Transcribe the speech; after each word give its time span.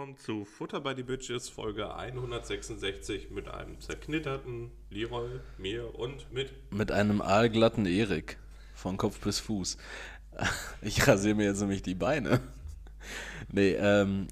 willkommen 0.00 0.16
zu 0.16 0.46
Futter 0.46 0.80
by 0.80 0.94
the 0.96 1.02
Bitches 1.02 1.50
Folge 1.50 1.94
166 1.94 3.28
mit 3.28 3.48
einem 3.48 3.78
zerknitterten 3.80 4.70
Leroy, 4.88 5.28
mir 5.58 5.94
und 5.94 6.32
mit. 6.32 6.54
Mit 6.72 6.90
einem 6.90 7.20
aalglatten 7.20 7.84
Erik. 7.84 8.38
Von 8.74 8.96
Kopf 8.96 9.20
bis 9.20 9.40
Fuß. 9.40 9.76
Ich 10.80 11.06
rasiere 11.06 11.34
mir 11.34 11.44
jetzt 11.44 11.60
nämlich 11.60 11.82
die 11.82 11.94
Beine. 11.94 12.40
Nee, 13.52 13.72
ähm. 13.72 14.28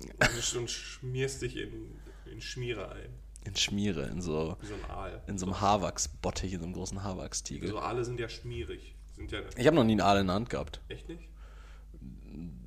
Und 0.56 0.70
schmierst 0.70 1.42
dich 1.42 1.56
in, 1.56 2.00
in 2.32 2.40
Schmiere 2.40 2.90
ein. 2.90 3.10
In 3.44 3.54
Schmiere, 3.54 4.06
in 4.06 4.22
so. 4.22 4.56
Wie 4.62 4.66
so 4.68 4.74
ein 4.74 4.90
Aal. 4.90 5.22
In 5.26 5.36
so 5.36 5.44
einem 5.44 5.60
Haarwachsbottich, 5.60 6.54
in 6.54 6.60
so 6.60 6.64
einem 6.64 6.72
großen 6.72 7.02
Haarwachstiegel. 7.02 7.68
So 7.68 7.78
Aale 7.78 8.06
sind 8.06 8.18
ja 8.18 8.30
schmierig. 8.30 8.94
Sind 9.16 9.30
ja 9.32 9.40
Ich 9.54 9.66
habe 9.66 9.76
noch 9.76 9.84
nie 9.84 9.92
einen 9.92 10.00
Aal 10.00 10.20
in 10.20 10.28
der 10.28 10.36
Hand 10.36 10.48
gehabt. 10.48 10.80
echt 10.88 11.10
nicht? 11.10 11.28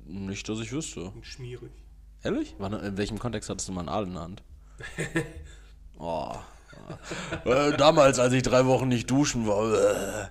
Nicht, 0.06 0.48
dass 0.48 0.60
ich 0.60 0.70
wüsste. 0.70 1.06
Und 1.06 1.26
schmierig. 1.26 1.72
Ehrlich? 2.22 2.54
Wann, 2.58 2.72
in 2.72 2.96
welchem 2.96 3.18
Kontext 3.18 3.50
hattest 3.50 3.68
du 3.68 3.72
mal 3.72 3.80
einen 3.80 3.88
Aal 3.88 4.04
in 4.04 4.12
der 4.14 4.22
Hand? 4.22 4.42
Oh. 5.98 6.34
äh, 7.44 7.76
damals, 7.76 8.18
als 8.18 8.32
ich 8.32 8.42
drei 8.42 8.66
Wochen 8.66 8.88
nicht 8.88 9.08
duschen 9.08 9.46
war. 9.46 9.72
Äh. 9.72 10.28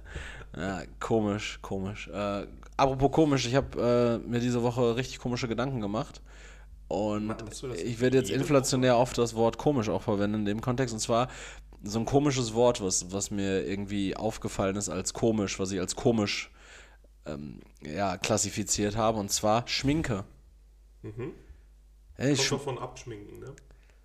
Ja, 0.58 0.82
komisch, 1.00 1.60
komisch. 1.62 2.10
Äh, 2.10 2.46
apropos 2.76 3.12
komisch, 3.12 3.48
ich 3.48 3.56
habe 3.56 4.22
äh, 4.26 4.28
mir 4.28 4.42
diese 4.42 4.62
Woche 4.62 4.98
richtig 4.98 5.20
komische 5.20 5.48
Gedanken 5.48 5.80
gemacht. 5.80 6.22
Und 6.90 7.34
ich 7.78 8.02
werde 8.02 8.18
jetzt 8.18 8.30
inflationär 8.30 8.98
oft 8.98 9.18
das 9.18 9.34
Wort 9.34 9.58
komisch 9.58 9.88
auch 9.88 10.02
verwenden 10.02 10.40
in 10.40 10.46
dem 10.46 10.62
Kontext. 10.62 10.94
Und 10.94 11.00
zwar 11.00 11.30
so 11.84 12.00
ein 12.00 12.06
komisches 12.06 12.54
Wort, 12.54 12.82
was, 12.84 13.14
was 13.14 13.32
mir 13.32 13.66
irgendwie 13.66 14.18
aufgefallen 14.18 14.76
ist 14.76 14.90
als 14.90 15.14
komisch, 15.14 15.58
was 15.58 15.72
ich 15.72 15.80
als 15.80 15.96
komisch 15.96 16.52
ähm, 17.26 17.62
ja, 17.82 18.18
klassifiziert 18.18 18.98
habe. 18.98 19.20
Und 19.20 19.32
zwar 19.32 19.66
Schminke. 19.70 20.26
Mhm. 21.02 21.32
Hey, 22.22 22.36
Kommt 22.36 22.46
Sch 22.46 22.50
doch 22.52 22.62
von 22.62 22.78
abschminken, 22.78 23.40
ne? 23.40 23.54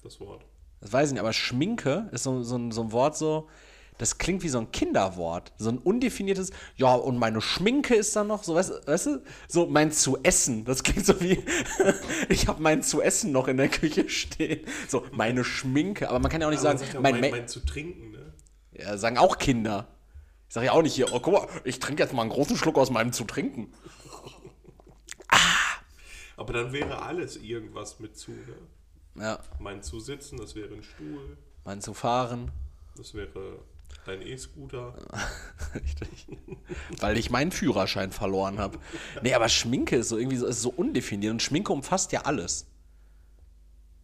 Das 0.02 0.20
Wort. 0.20 0.44
das 0.80 0.92
weiß 0.92 1.08
ich 1.08 1.12
nicht, 1.14 1.20
aber 1.20 1.32
Schminke 1.32 2.08
ist 2.12 2.22
so, 2.24 2.42
so, 2.42 2.56
ein- 2.56 2.70
so 2.72 2.82
ein 2.82 2.92
Wort 2.92 3.16
so, 3.16 3.48
das 3.98 4.18
klingt 4.18 4.42
wie 4.42 4.48
so 4.50 4.58
ein 4.58 4.70
Kinderwort. 4.72 5.52
So 5.56 5.70
ein 5.70 5.78
undefiniertes, 5.78 6.50
ja, 6.76 6.94
und 6.94 7.16
meine 7.18 7.40
Schminke 7.40 7.94
ist 7.94 8.14
dann 8.14 8.26
noch, 8.26 8.42
so, 8.44 8.54
weißt, 8.54 8.86
weißt 8.86 9.06
du, 9.06 9.22
so 9.48 9.66
mein 9.66 9.90
zu 9.90 10.18
essen. 10.22 10.64
Das 10.66 10.82
klingt 10.82 11.06
so 11.06 11.18
wie, 11.20 11.42
ich 12.28 12.46
habe 12.46 12.62
mein 12.62 12.82
zu 12.82 13.00
essen 13.00 13.32
noch 13.32 13.48
in 13.48 13.56
der 13.56 13.68
Küche 13.68 14.08
stehen. 14.08 14.66
So, 14.88 15.04
meine 15.12 15.44
Schminke. 15.44 16.08
Aber 16.10 16.18
man 16.18 16.30
kann 16.30 16.40
ja 16.42 16.46
auch 16.46 16.50
nicht 16.50 16.60
Aber 16.64 16.76
sagen, 16.76 16.90
ja, 16.92 17.00
mein, 17.00 17.12
mein, 17.12 17.20
mein, 17.22 17.30
mein 17.32 17.48
zu 17.48 17.60
trinken, 17.64 18.10
ne? 18.12 18.34
ja, 18.72 18.96
sagen 18.98 19.16
auch 19.18 19.38
Kinder. 19.38 19.88
Ich 20.48 20.54
sage 20.54 20.66
ja 20.66 20.72
auch 20.72 20.82
nicht 20.82 20.94
hier, 20.94 21.12
oh, 21.12 21.18
guck 21.18 21.32
mal, 21.32 21.48
ich 21.64 21.80
trinke 21.80 22.02
jetzt 22.02 22.12
mal 22.12 22.22
einen 22.22 22.30
großen 22.30 22.56
Schluck 22.56 22.76
aus 22.78 22.90
meinem 22.90 23.12
zu 23.12 23.24
trinken. 23.24 23.72
Aber 26.36 26.52
dann 26.52 26.72
wäre 26.72 27.02
alles 27.02 27.36
irgendwas 27.36 27.98
mit 28.00 28.16
zu, 28.16 28.30
ne? 28.32 29.22
Ja, 29.22 29.38
Mein 29.58 29.82
zu 29.82 29.98
sitzen, 29.98 30.36
das 30.36 30.54
wäre 30.54 30.74
ein 30.74 30.82
Stuhl, 30.82 31.38
mein 31.64 31.80
zu 31.80 31.94
fahren. 31.94 32.50
das 32.96 33.14
wäre 33.14 33.60
dein 34.04 34.20
E-Scooter. 34.20 34.94
Richtig. 35.74 36.26
Weil 37.00 37.16
ich 37.16 37.30
meinen 37.30 37.50
Führerschein 37.50 38.12
verloren 38.12 38.58
habe. 38.58 38.78
Nee, 39.22 39.32
aber 39.32 39.48
Schminke 39.48 39.96
ist 39.96 40.10
so 40.10 40.18
irgendwie 40.18 40.36
so, 40.36 40.46
ist 40.46 40.60
so 40.60 40.68
undefiniert 40.70 41.32
und 41.32 41.40
Schminke 41.42 41.72
umfasst 41.72 42.12
ja 42.12 42.22
alles. 42.22 42.66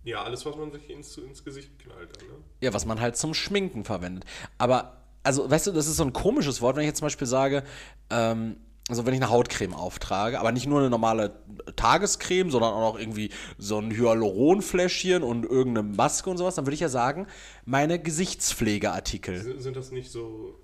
Ja, 0.04 0.24
alles, 0.24 0.44
was 0.46 0.56
man 0.56 0.72
sich 0.72 0.88
ins, 0.90 1.16
ins 1.18 1.44
Gesicht 1.44 1.78
knallt, 1.78 2.16
ne? 2.22 2.34
Ja, 2.60 2.72
was 2.74 2.86
man 2.86 3.00
halt 3.00 3.16
zum 3.16 3.34
Schminken 3.34 3.84
verwendet. 3.84 4.24
Aber, 4.58 5.02
also, 5.22 5.48
weißt 5.48 5.68
du, 5.68 5.72
das 5.72 5.86
ist 5.86 5.96
so 5.96 6.04
ein 6.04 6.12
komisches 6.12 6.60
Wort, 6.60 6.74
wenn 6.76 6.82
ich 6.82 6.88
jetzt 6.88 6.98
zum 6.98 7.06
Beispiel 7.06 7.26
sage, 7.28 7.62
ähm, 8.10 8.56
also 8.88 9.06
wenn 9.06 9.14
ich 9.14 9.20
eine 9.20 9.30
Hautcreme 9.30 9.74
auftrage, 9.74 10.40
aber 10.40 10.50
nicht 10.50 10.66
nur 10.66 10.80
eine 10.80 10.90
normale 10.90 11.40
Tagescreme, 11.76 12.50
sondern 12.50 12.72
auch 12.72 12.94
noch 12.94 12.98
irgendwie 12.98 13.30
so 13.56 13.78
ein 13.78 13.92
Hyaluronfläschchen 13.92 15.22
und 15.22 15.44
irgendeine 15.44 15.88
Maske 15.88 16.28
und 16.28 16.36
sowas, 16.38 16.56
dann 16.56 16.66
würde 16.66 16.74
ich 16.74 16.80
ja 16.80 16.88
sagen, 16.88 17.26
meine 17.64 18.00
Gesichtspflegeartikel. 18.00 19.60
Sind, 19.60 19.76
das 19.76 19.92
nicht 19.92 20.10
so, 20.10 20.58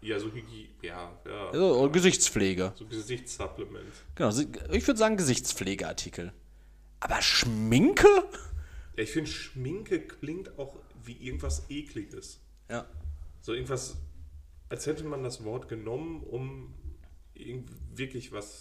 ja, 0.00 0.18
so 0.18 0.32
Hygie, 0.32 0.70
ja, 0.82 1.12
ja, 1.26 1.48
Also, 1.50 1.88
Gesichtspflege. 1.90 2.72
so 2.74 2.86
Gesichtssupplement? 2.86 3.92
Genau, 4.16 4.30
ich 4.72 4.86
würde 4.86 4.98
sagen 4.98 5.16
Gesichtspflegeartikel. 5.16 6.32
Aber 6.98 7.22
Schminke? 7.22 8.08
Ja, 8.96 9.04
ich 9.04 9.10
finde, 9.10 9.30
Schminke 9.30 10.00
klingt 10.00 10.58
auch 10.58 10.76
wie 11.04 11.12
irgendwas 11.12 11.70
Ekliges. 11.70 12.40
Ja. 12.68 12.84
So 13.40 13.54
irgendwas, 13.54 13.96
als 14.68 14.86
hätte 14.86 15.04
man 15.04 15.22
das 15.22 15.44
Wort 15.44 15.68
genommen, 15.68 16.22
um 16.22 16.74
wirklich 17.94 18.32
was 18.32 18.60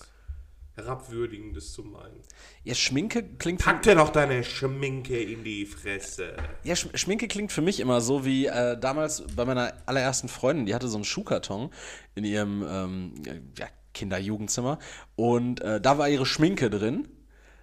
Herabwürdigendes 0.75 1.73
zu 1.73 1.83
meinen. 1.83 2.21
Ja, 2.63 2.73
Schminke 2.73 3.23
klingt. 3.23 3.61
Pack 3.61 3.83
dir 3.83 3.95
doch 3.95 4.09
deine 4.09 4.43
Schminke 4.43 5.21
in 5.21 5.43
die 5.43 5.65
Fresse. 5.65 6.35
Ja, 6.63 6.75
Sch 6.75 6.87
Schminke 6.93 7.27
klingt 7.27 7.51
für 7.51 7.61
mich 7.61 7.79
immer 7.79 8.01
so 8.01 8.25
wie 8.25 8.47
äh, 8.47 8.79
damals 8.79 9.23
bei 9.35 9.45
meiner 9.45 9.73
allerersten 9.85 10.29
Freundin, 10.29 10.65
die 10.65 10.75
hatte 10.75 10.87
so 10.87 10.97
einen 10.97 11.05
Schuhkarton 11.05 11.71
in 12.15 12.23
ihrem 12.23 12.65
ähm, 12.67 13.13
ja, 13.57 13.67
Kinder-Jugendzimmer 13.93 14.79
und 15.15 15.61
äh, 15.61 15.81
da 15.81 15.97
war 15.97 16.09
ihre 16.09 16.25
Schminke 16.25 16.69
drin. 16.69 17.07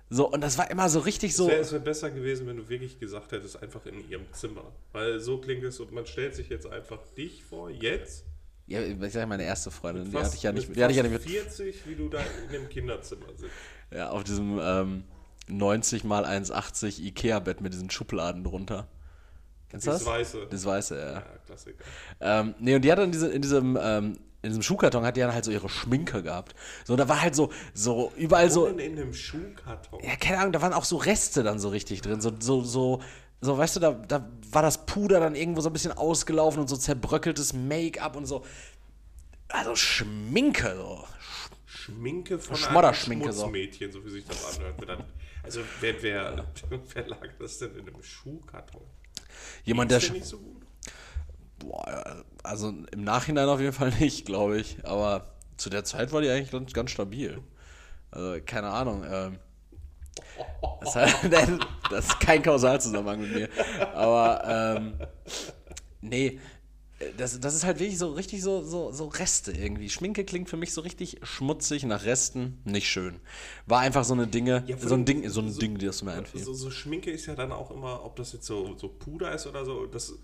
So, 0.08 0.30
und 0.30 0.40
das 0.40 0.56
war 0.56 0.70
immer 0.70 0.88
so 0.88 1.00
richtig 1.00 1.34
so. 1.34 1.48
Es 1.50 1.72
wäre 1.72 1.72
wär 1.72 1.78
besser 1.80 2.10
gewesen, 2.10 2.46
wenn 2.46 2.58
du 2.58 2.68
wirklich 2.68 3.00
gesagt 3.00 3.32
hättest, 3.32 3.60
einfach 3.60 3.84
in 3.86 4.08
ihrem 4.08 4.32
Zimmer. 4.32 4.72
Weil 4.92 5.18
so 5.18 5.40
klingt 5.40 5.64
es 5.64 5.80
und 5.80 5.90
man 5.90 6.06
stellt 6.06 6.36
sich 6.36 6.48
jetzt 6.48 6.66
einfach 6.66 7.00
dich 7.16 7.42
vor, 7.42 7.70
jetzt. 7.70 8.24
Ja, 8.68 8.80
ich 8.80 9.12
sag 9.12 9.28
meine 9.28 9.44
erste 9.44 9.70
Freundin, 9.70 10.10
die 10.10 10.16
hatte 10.16 10.34
ich 10.34 10.42
ja 10.42 10.50
nicht, 10.52 10.68
mit 10.68 10.76
die 10.76 10.82
hatte 10.82 10.90
ich 10.90 10.96
ja 10.96 11.02
nicht 11.04 11.12
mit, 11.12 11.22
40, 11.22 11.86
wie 11.86 11.94
du 11.94 12.08
da 12.08 12.18
in 12.18 12.52
dem 12.52 12.68
Kinderzimmer 12.68 13.26
sitzt. 13.36 13.52
ja, 13.92 14.10
auf 14.10 14.24
diesem 14.24 14.58
ähm, 14.60 15.04
90 15.48 16.02
mal 16.04 16.24
1,80 16.24 17.00
Ikea-Bett 17.00 17.60
mit 17.60 17.72
diesen 17.72 17.90
Schubladen 17.90 18.42
drunter. 18.42 18.88
Kennst 19.68 19.86
du 19.86 19.90
das? 19.90 20.00
Das 20.00 20.08
Weiße. 20.08 20.46
Das 20.50 20.64
weiße, 20.64 20.98
ja. 20.98 21.12
Ja, 21.12 21.22
Klassiker. 21.46 21.84
Ähm, 22.20 22.54
nee, 22.58 22.74
und 22.74 22.82
die 22.82 22.90
hat 22.90 22.98
dann 22.98 23.12
diese, 23.12 23.28
in 23.28 23.42
diesem, 23.42 23.78
ähm, 23.80 24.18
in 24.42 24.50
diesem 24.50 24.62
Schuhkarton 24.62 25.04
hat 25.04 25.16
die 25.16 25.20
dann 25.20 25.32
halt 25.32 25.44
so 25.44 25.50
ihre 25.50 25.68
Schminke 25.68 26.22
gehabt. 26.22 26.54
So, 26.84 26.96
da 26.96 27.08
war 27.08 27.20
halt 27.20 27.34
so, 27.34 27.50
so 27.74 28.12
überall 28.16 28.50
so, 28.50 28.62
Wohnen 28.62 28.78
in 28.78 28.92
einem 28.92 29.14
Schuhkarton. 29.14 30.00
ja, 30.04 30.16
keine 30.16 30.38
Ahnung, 30.38 30.52
da 30.52 30.62
waren 30.62 30.72
auch 30.72 30.84
so 30.84 30.96
Reste 30.96 31.42
dann 31.42 31.58
so 31.58 31.68
richtig 31.68 32.00
drin. 32.00 32.20
So, 32.20 32.32
so, 32.38 32.62
so, 32.62 33.00
so 33.40 33.56
weißt 33.56 33.76
du, 33.76 33.80
da, 33.80 33.92
da 33.92 34.28
war 34.50 34.62
das 34.62 34.86
Puder 34.86 35.20
dann 35.20 35.34
irgendwo 35.34 35.60
so 35.60 35.68
ein 35.68 35.72
bisschen 35.72 35.92
ausgelaufen 35.92 36.60
und 36.60 36.68
so 36.68 36.76
zerbröckeltes 36.76 37.52
Make-up 37.52 38.16
und 38.16 38.26
so. 38.26 38.44
Also 39.48 39.76
Schminke, 39.76 40.74
so. 40.76 41.04
Schminke 41.66 42.38
von 42.38 42.56
Schmodderschminke, 42.56 43.26
einem 43.26 43.32
so. 43.32 43.42
Schmutzmädchen, 43.42 43.92
so 43.92 44.04
wie 44.04 44.10
sich 44.10 44.24
das 44.24 44.58
anhört. 44.58 45.04
Also 45.42 45.60
wer, 45.80 46.02
wer, 46.02 46.44
wer 46.94 47.06
lag 47.06 47.28
das 47.38 47.58
denn 47.58 47.76
in 47.76 47.88
einem 47.88 48.02
Schuhkarton? 48.02 48.82
Jemand, 49.64 49.90
der 49.90 49.98
nicht 49.98 50.24
so 50.24 50.38
gut? 50.38 50.62
Boah, 51.58 52.24
also 52.42 52.68
im 52.68 53.04
Nachhinein 53.04 53.48
auf 53.48 53.60
jeden 53.60 53.72
Fall 53.72 53.90
nicht, 54.00 54.26
glaube 54.26 54.58
ich. 54.58 54.84
Aber 54.84 55.34
zu 55.56 55.70
der 55.70 55.84
Zeit 55.84 56.12
war 56.12 56.20
die 56.20 56.28
eigentlich 56.28 56.50
ganz, 56.50 56.72
ganz 56.72 56.90
stabil. 56.90 57.40
Also, 58.10 58.40
keine 58.44 58.70
Ahnung. 58.70 59.04
Ähm, 59.08 59.38
das, 60.80 60.94
hat, 60.96 61.10
das 61.90 62.06
ist 62.06 62.20
kein 62.20 62.42
Kausalzusammenhang 62.42 63.20
mit 63.20 63.32
mir. 63.34 63.48
Aber, 63.94 64.76
ähm, 64.76 64.94
nee. 66.00 66.40
Das, 67.18 67.38
das 67.40 67.54
ist 67.54 67.64
halt 67.64 67.78
wirklich 67.78 67.98
so 67.98 68.12
richtig 68.12 68.42
so, 68.42 68.62
so, 68.62 68.90
so 68.90 69.08
Reste 69.08 69.52
irgendwie. 69.52 69.90
Schminke 69.90 70.24
klingt 70.24 70.48
für 70.48 70.56
mich 70.56 70.72
so 70.72 70.80
richtig 70.80 71.18
schmutzig 71.22 71.84
nach 71.84 72.04
Resten. 72.06 72.58
Nicht 72.64 72.88
schön. 72.88 73.20
War 73.66 73.80
einfach 73.80 74.02
so 74.02 74.14
eine 74.14 74.26
Dinge, 74.26 74.64
Ja, 74.66 74.78
so 74.78 74.94
ein 74.94 75.04
Ding, 75.04 75.28
so 75.28 75.42
ein 75.42 75.50
so- 75.52 75.60
Ding, 75.60 75.76
das 75.76 76.02
mir 76.02 76.12
einfiel. 76.12 76.42
So, 76.42 76.54
so 76.54 76.70
Schminke 76.70 77.10
ist 77.10 77.26
ja 77.26 77.34
dann 77.34 77.52
auch 77.52 77.70
immer, 77.70 78.02
ob 78.02 78.16
das 78.16 78.32
jetzt 78.32 78.46
so, 78.46 78.74
so 78.78 78.88
Puder 78.88 79.30
ist 79.34 79.46
oder 79.46 79.66
so, 79.66 79.84
das, 79.84 80.14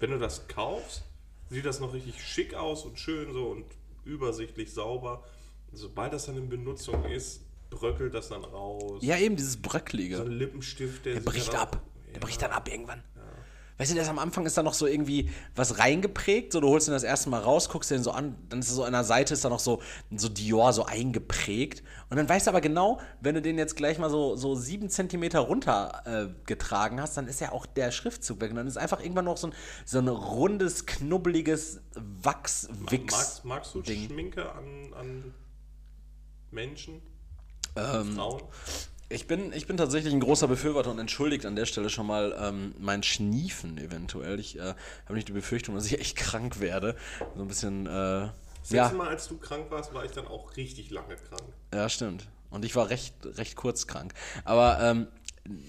wenn 0.00 0.10
du 0.10 0.18
das 0.18 0.48
kaufst, 0.48 1.02
sieht 1.50 1.64
das 1.64 1.78
noch 1.78 1.92
richtig 1.94 2.20
schick 2.20 2.52
aus 2.52 2.84
und 2.84 2.98
schön 2.98 3.32
so 3.32 3.46
und 3.50 3.66
übersichtlich 4.04 4.74
sauber. 4.74 5.22
Sobald 5.72 6.12
das 6.14 6.26
dann 6.26 6.36
in 6.36 6.48
Benutzung 6.48 7.04
ist, 7.04 7.42
bröckelt 7.70 8.14
das 8.14 8.28
dann 8.28 8.44
raus. 8.44 9.00
Ja, 9.02 9.16
eben 9.16 9.36
dieses 9.36 9.54
So 9.54 9.60
Bröcklige. 9.62 10.20
ein 10.20 10.26
Lippenstift, 10.32 11.04
der, 11.04 11.14
Der 11.14 11.20
bricht 11.20 11.54
ab. 11.54 11.76
auch- 11.76 12.04
Der 12.06 12.14
Ja. 12.14 12.20
bricht 12.20 12.40
dann 12.42 12.50
ab 12.52 12.68
irgendwann. 12.70 13.02
Weißt 13.80 13.92
du, 13.92 13.94
das 13.94 14.08
am 14.08 14.18
Anfang 14.18 14.44
ist 14.44 14.58
da 14.58 14.64
noch 14.64 14.74
so 14.74 14.88
irgendwie 14.88 15.30
was 15.54 15.78
reingeprägt. 15.78 16.52
So, 16.52 16.60
du 16.60 16.66
holst 16.68 16.88
ihn 16.88 16.90
das 16.90 17.04
erste 17.04 17.30
Mal 17.30 17.38
raus, 17.40 17.68
guckst 17.68 17.92
den 17.92 18.02
so 18.02 18.10
an, 18.10 18.36
dann 18.48 18.58
ist 18.58 18.70
so 18.70 18.82
an 18.82 18.92
der 18.92 19.04
Seite 19.04 19.34
ist 19.34 19.44
da 19.44 19.48
noch 19.50 19.60
so, 19.60 19.80
so 20.16 20.28
Dior 20.28 20.72
so 20.72 20.84
eingeprägt. 20.84 21.84
Und 22.10 22.16
dann 22.16 22.28
weißt 22.28 22.48
du 22.48 22.50
aber 22.50 22.60
genau, 22.60 22.98
wenn 23.20 23.36
du 23.36 23.40
den 23.42 23.56
jetzt 23.56 23.76
gleich 23.76 24.00
mal 24.00 24.10
so, 24.10 24.34
so 24.34 24.56
sieben 24.56 24.90
Zentimeter 24.90 25.38
runter 25.38 26.02
äh, 26.06 26.44
getragen 26.44 27.00
hast, 27.00 27.16
dann 27.18 27.28
ist 27.28 27.40
ja 27.40 27.52
auch 27.52 27.66
der 27.66 27.92
Schriftzug 27.92 28.40
weg. 28.40 28.50
Und 28.50 28.56
dann 28.56 28.66
ist 28.66 28.78
einfach 28.78 29.00
irgendwann 29.00 29.26
noch 29.26 29.36
so 29.36 29.46
ein, 29.46 29.54
so 29.84 30.00
ein 30.00 30.08
rundes, 30.08 30.84
knubbeliges 30.86 31.80
Wachs-Wix. 31.94 33.12
Magst, 33.14 33.44
magst 33.44 33.74
du 33.76 33.82
Ding. 33.82 34.08
Schminke 34.08 34.50
an, 34.54 34.92
an 34.94 35.34
Menschen? 36.50 37.00
Ähm? 37.76 38.18
Ich 39.10 39.26
bin, 39.26 39.52
ich 39.54 39.66
bin 39.66 39.78
tatsächlich 39.78 40.12
ein 40.12 40.20
großer 40.20 40.48
Befürworter 40.48 40.90
und 40.90 40.98
entschuldigt 40.98 41.46
an 41.46 41.56
der 41.56 41.64
Stelle 41.64 41.88
schon 41.88 42.06
mal 42.06 42.36
ähm, 42.38 42.74
mein 42.78 43.02
Schniefen 43.02 43.78
eventuell. 43.78 44.38
Ich 44.38 44.58
äh, 44.58 44.74
habe 45.04 45.14
nicht 45.14 45.28
die 45.28 45.32
Befürchtung, 45.32 45.74
dass 45.74 45.86
ich 45.86 45.98
echt 45.98 46.16
krank 46.16 46.60
werde. 46.60 46.94
So 47.34 47.40
ein 47.42 47.48
bisschen, 47.48 47.86
äh, 47.86 47.90
Das 47.90 48.32
letzte 48.64 48.76
ja, 48.76 48.92
Mal, 48.92 49.08
als 49.08 49.28
du 49.28 49.38
krank 49.38 49.70
warst, 49.70 49.94
war 49.94 50.04
ich 50.04 50.10
dann 50.10 50.26
auch 50.26 50.56
richtig 50.56 50.90
lange 50.90 51.16
krank. 51.16 51.42
ja, 51.72 51.88
stimmt. 51.88 52.28
Und 52.50 52.64
ich 52.66 52.76
war 52.76 52.90
recht, 52.90 53.14
recht 53.24 53.56
kurz 53.56 53.86
krank. 53.86 54.12
Aber 54.44 54.78
ähm, 54.80 55.08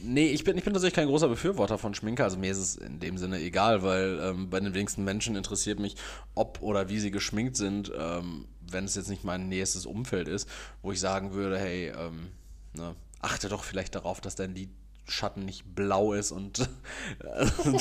Nee, 0.03 0.27
ich 0.27 0.43
bin, 0.43 0.57
ich 0.57 0.65
bin 0.65 0.73
tatsächlich 0.73 0.95
kein 0.95 1.07
großer 1.07 1.29
Befürworter 1.29 1.77
von 1.77 1.93
Schminke. 1.93 2.23
Also 2.23 2.37
mir 2.37 2.51
ist 2.51 2.57
es 2.57 2.75
in 2.75 2.99
dem 2.99 3.17
Sinne 3.17 3.39
egal, 3.39 3.81
weil 3.81 4.19
ähm, 4.21 4.49
bei 4.49 4.59
den 4.59 4.73
wenigsten 4.73 5.05
Menschen 5.05 5.37
interessiert 5.37 5.79
mich, 5.79 5.95
ob 6.35 6.61
oder 6.61 6.89
wie 6.89 6.99
sie 6.99 7.11
geschminkt 7.11 7.55
sind, 7.55 7.89
ähm, 7.97 8.45
wenn 8.73 8.85
es 8.85 8.95
jetzt 8.95 9.09
nicht 9.09 9.23
mein 9.23 9.49
nächstes 9.49 9.85
Umfeld 9.85 10.27
ist, 10.27 10.49
wo 10.81 10.91
ich 10.91 10.99
sagen 10.99 11.33
würde, 11.33 11.57
hey, 11.57 11.89
ähm, 11.89 12.29
ne, 12.73 12.95
achte 13.21 13.49
doch 13.49 13.63
vielleicht 13.63 13.95
darauf, 13.95 14.21
dass 14.21 14.35
dein 14.35 14.55
Lidschatten 14.55 15.45
nicht 15.45 15.75
blau 15.75 16.13
ist 16.13 16.31
und 16.31 16.59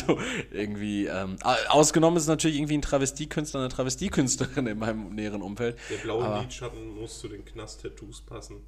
du 0.06 0.18
irgendwie 0.50 1.06
ähm, 1.06 1.36
ausgenommen 1.68 2.16
ist 2.16 2.26
natürlich 2.26 2.56
irgendwie 2.56 2.78
ein 2.78 2.82
Travestiekünstler, 2.82 3.60
eine 3.60 3.68
Travestiekünstlerin 3.68 4.66
in 4.66 4.78
meinem 4.78 5.14
näheren 5.14 5.42
Umfeld. 5.42 5.78
Der 5.90 5.96
blaue 5.96 6.40
Lidschatten 6.40 6.96
muss 6.96 7.20
zu 7.20 7.28
den 7.28 7.44
Knast-Tattoos 7.44 8.22
passen. 8.22 8.62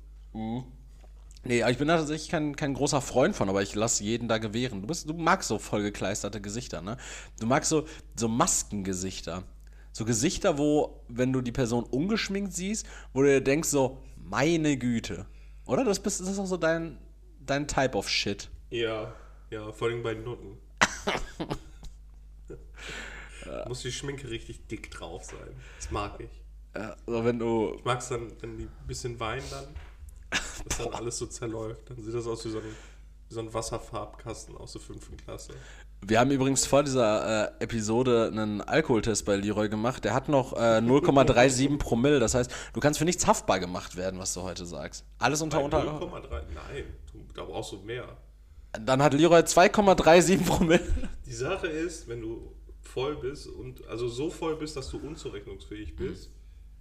Nee, 1.43 1.63
aber 1.63 1.73
ich 1.73 1.79
bin 1.79 1.89
da 1.89 1.97
tatsächlich 1.97 2.29
kein, 2.29 2.55
kein 2.55 2.75
großer 2.75 3.01
Freund 3.01 3.35
von, 3.35 3.49
aber 3.49 3.63
ich 3.63 3.75
lasse 3.75 4.05
jeden 4.05 4.29
da 4.29 4.39
gewähren. 4.39 4.83
Du, 4.83 4.87
bist, 4.87 5.09
du 5.09 5.15
magst 5.15 5.49
so 5.49 5.59
vollgekleisterte 5.59 6.41
Gesichter, 6.41 6.83
ne? 6.83 6.99
Du 7.39 7.47
magst 7.47 7.71
so, 7.71 7.87
so 8.15 8.29
Maskengesichter. 8.29 9.45
So 10.01 10.07
Gesichter, 10.07 10.57
wo, 10.57 11.05
wenn 11.09 11.31
du 11.31 11.43
die 11.43 11.53
Person 11.53 11.85
ungeschminkt 11.85 12.55
siehst, 12.55 12.87
wo 13.13 13.21
du 13.21 13.29
dir 13.29 13.43
denkst, 13.43 13.69
so, 13.69 13.99
meine 14.17 14.79
Güte. 14.79 15.27
Oder? 15.67 15.85
Das, 15.85 16.01
bist, 16.01 16.23
das 16.23 16.29
ist 16.29 16.39
auch 16.39 16.47
so 16.47 16.57
dein, 16.57 16.97
dein 17.45 17.69
Type 17.69 17.99
of 17.99 18.09
Shit. 18.09 18.49
Ja, 18.71 19.15
ja, 19.51 19.71
vor 19.73 19.89
allem 19.89 20.03
bei 20.03 20.15
Nutten. 20.15 20.57
Muss 23.69 23.83
die 23.83 23.93
Schminke 23.93 24.31
richtig 24.31 24.67
dick 24.69 24.91
drauf 24.91 25.25
sein. 25.25 25.55
Das 25.77 25.91
mag 25.91 26.19
ich. 26.19 26.31
Ja, 26.75 26.97
also 27.07 27.23
wenn 27.27 27.39
du. 27.39 27.75
Ich 27.77 27.85
mag 27.85 28.01
es 28.01 28.09
dann, 28.09 28.33
wenn 28.41 28.57
die 28.57 28.65
ein 28.65 28.87
bisschen 28.87 29.21
weinen 29.21 29.45
dann, 29.51 29.67
dass 30.31 30.79
dann 30.79 30.89
alles 30.95 31.19
so 31.19 31.27
zerläuft. 31.27 31.91
Dann 31.91 32.03
sieht 32.03 32.15
das 32.15 32.27
aus 32.27 32.43
wie 32.47 32.51
so 32.51 32.61
ein, 32.61 32.65
wie 33.29 33.35
so 33.35 33.41
ein 33.41 33.53
Wasserfarbkasten 33.53 34.57
aus 34.57 34.73
der 34.73 34.81
fünften 34.81 35.19
Klasse. 35.19 35.53
Wir 36.03 36.19
haben 36.19 36.31
übrigens 36.31 36.67
vor 36.67 36.83
dieser 36.83 37.59
äh, 37.61 37.65
Episode 37.65 38.29
einen 38.33 38.63
Alkoholtest 38.63 39.27
bei 39.27 39.37
Leroy 39.37 39.69
gemacht. 39.69 40.05
Der 40.05 40.15
hat 40.15 40.29
noch 40.29 40.55
äh, 40.55 40.79
0,37 40.79 41.77
Promille. 41.79 42.19
Das 42.21 42.35
heißt, 42.35 42.51
du 42.73 42.81
kannst 42.81 42.99
für 42.99 43.05
nichts 43.05 43.27
haftbar 43.27 43.61
gemacht 43.61 43.97
werden, 43.97 44.19
was 44.19 44.33
du 44.33 44.43
heute 44.43 44.65
sagst. 44.65 45.05
Alles 45.19 45.43
unter 45.43 45.63
unter. 45.63 45.83
0,3? 45.83 46.43
Nein, 46.55 46.85
du, 47.13 47.25
da 47.35 47.45
brauchst 47.45 47.73
du 47.73 47.79
mehr. 47.79 48.17
Dann 48.73 49.03
hat 49.03 49.13
Leroy 49.13 49.41
2,37 49.41 50.45
Promille. 50.45 50.81
Die 51.27 51.33
Sache 51.33 51.67
ist, 51.67 52.09
wenn 52.09 52.23
du 52.23 52.51
voll 52.81 53.17
bist 53.17 53.47
und 53.47 53.87
also 53.87 54.09
so 54.09 54.31
voll 54.31 54.57
bist, 54.57 54.77
dass 54.77 54.89
du 54.91 54.99
unzurechnungsfähig 54.99 55.97
bist, 55.97 56.31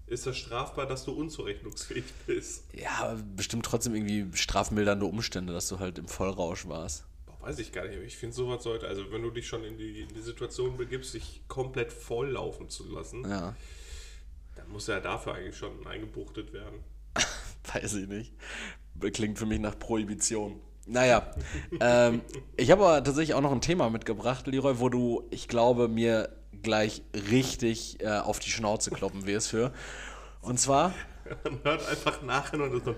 ist 0.07 0.25
das 0.25 0.37
strafbar, 0.37 0.85
dass 0.87 1.05
du 1.05 1.11
unzurechnungsfähig 1.11 2.05
bist. 2.25 2.63
Ja, 2.73 2.89
aber 3.01 3.19
bestimmt 3.35 3.65
trotzdem 3.65 3.95
irgendwie 3.95 4.25
strafmildernde 4.35 5.05
Umstände, 5.05 5.53
dass 5.53 5.67
du 5.67 5.79
halt 5.79 5.99
im 5.99 6.07
Vollrausch 6.07 6.67
warst. 6.67 7.05
Weiß 7.49 7.59
ich 7.59 7.71
gar 7.71 7.85
nicht. 7.85 7.97
Ich 8.05 8.17
finde 8.17 8.35
sowas 8.35 8.63
sollte, 8.63 8.87
also 8.87 9.11
wenn 9.11 9.23
du 9.23 9.31
dich 9.31 9.47
schon 9.47 9.63
in 9.63 9.77
die, 9.77 10.01
in 10.01 10.09
die 10.09 10.21
Situation 10.21 10.77
begibst, 10.77 11.13
dich 11.13 11.41
komplett 11.47 11.91
voll 11.91 12.29
laufen 12.29 12.69
zu 12.69 12.87
lassen, 12.91 13.27
Ja, 13.27 13.55
dann 14.55 14.69
muss 14.69 14.87
ja 14.87 14.99
dafür 14.99 15.35
eigentlich 15.35 15.57
schon 15.57 15.85
eingebuchtet 15.87 16.53
werden. 16.53 16.83
weiß 17.73 17.95
ich 17.95 18.07
nicht. 18.07 18.33
Klingt 19.13 19.39
für 19.39 19.45
mich 19.45 19.59
nach 19.59 19.77
Prohibition. 19.79 20.59
Naja, 20.85 21.31
ähm, 21.79 22.21
ich 22.57 22.71
habe 22.71 22.83
aber 22.83 23.03
tatsächlich 23.03 23.35
auch 23.35 23.41
noch 23.41 23.51
ein 23.51 23.61
Thema 23.61 23.89
mitgebracht, 23.89 24.47
Leroy, 24.47 24.79
wo 24.79 24.89
du, 24.89 25.27
ich 25.29 25.47
glaube, 25.47 25.87
mir 25.87 26.29
gleich 26.63 27.03
richtig 27.31 28.01
äh, 28.01 28.17
auf 28.19 28.39
die 28.39 28.49
Schnauze 28.49 28.91
kloppen 28.91 29.25
wirst 29.25 29.49
für. 29.49 29.71
Und 30.41 30.59
zwar, 30.59 30.93
Man 31.43 31.63
hört 31.63 31.87
einfach 31.87 32.21
nachher 32.21 32.59
und 32.61 32.83
so, 32.83 32.95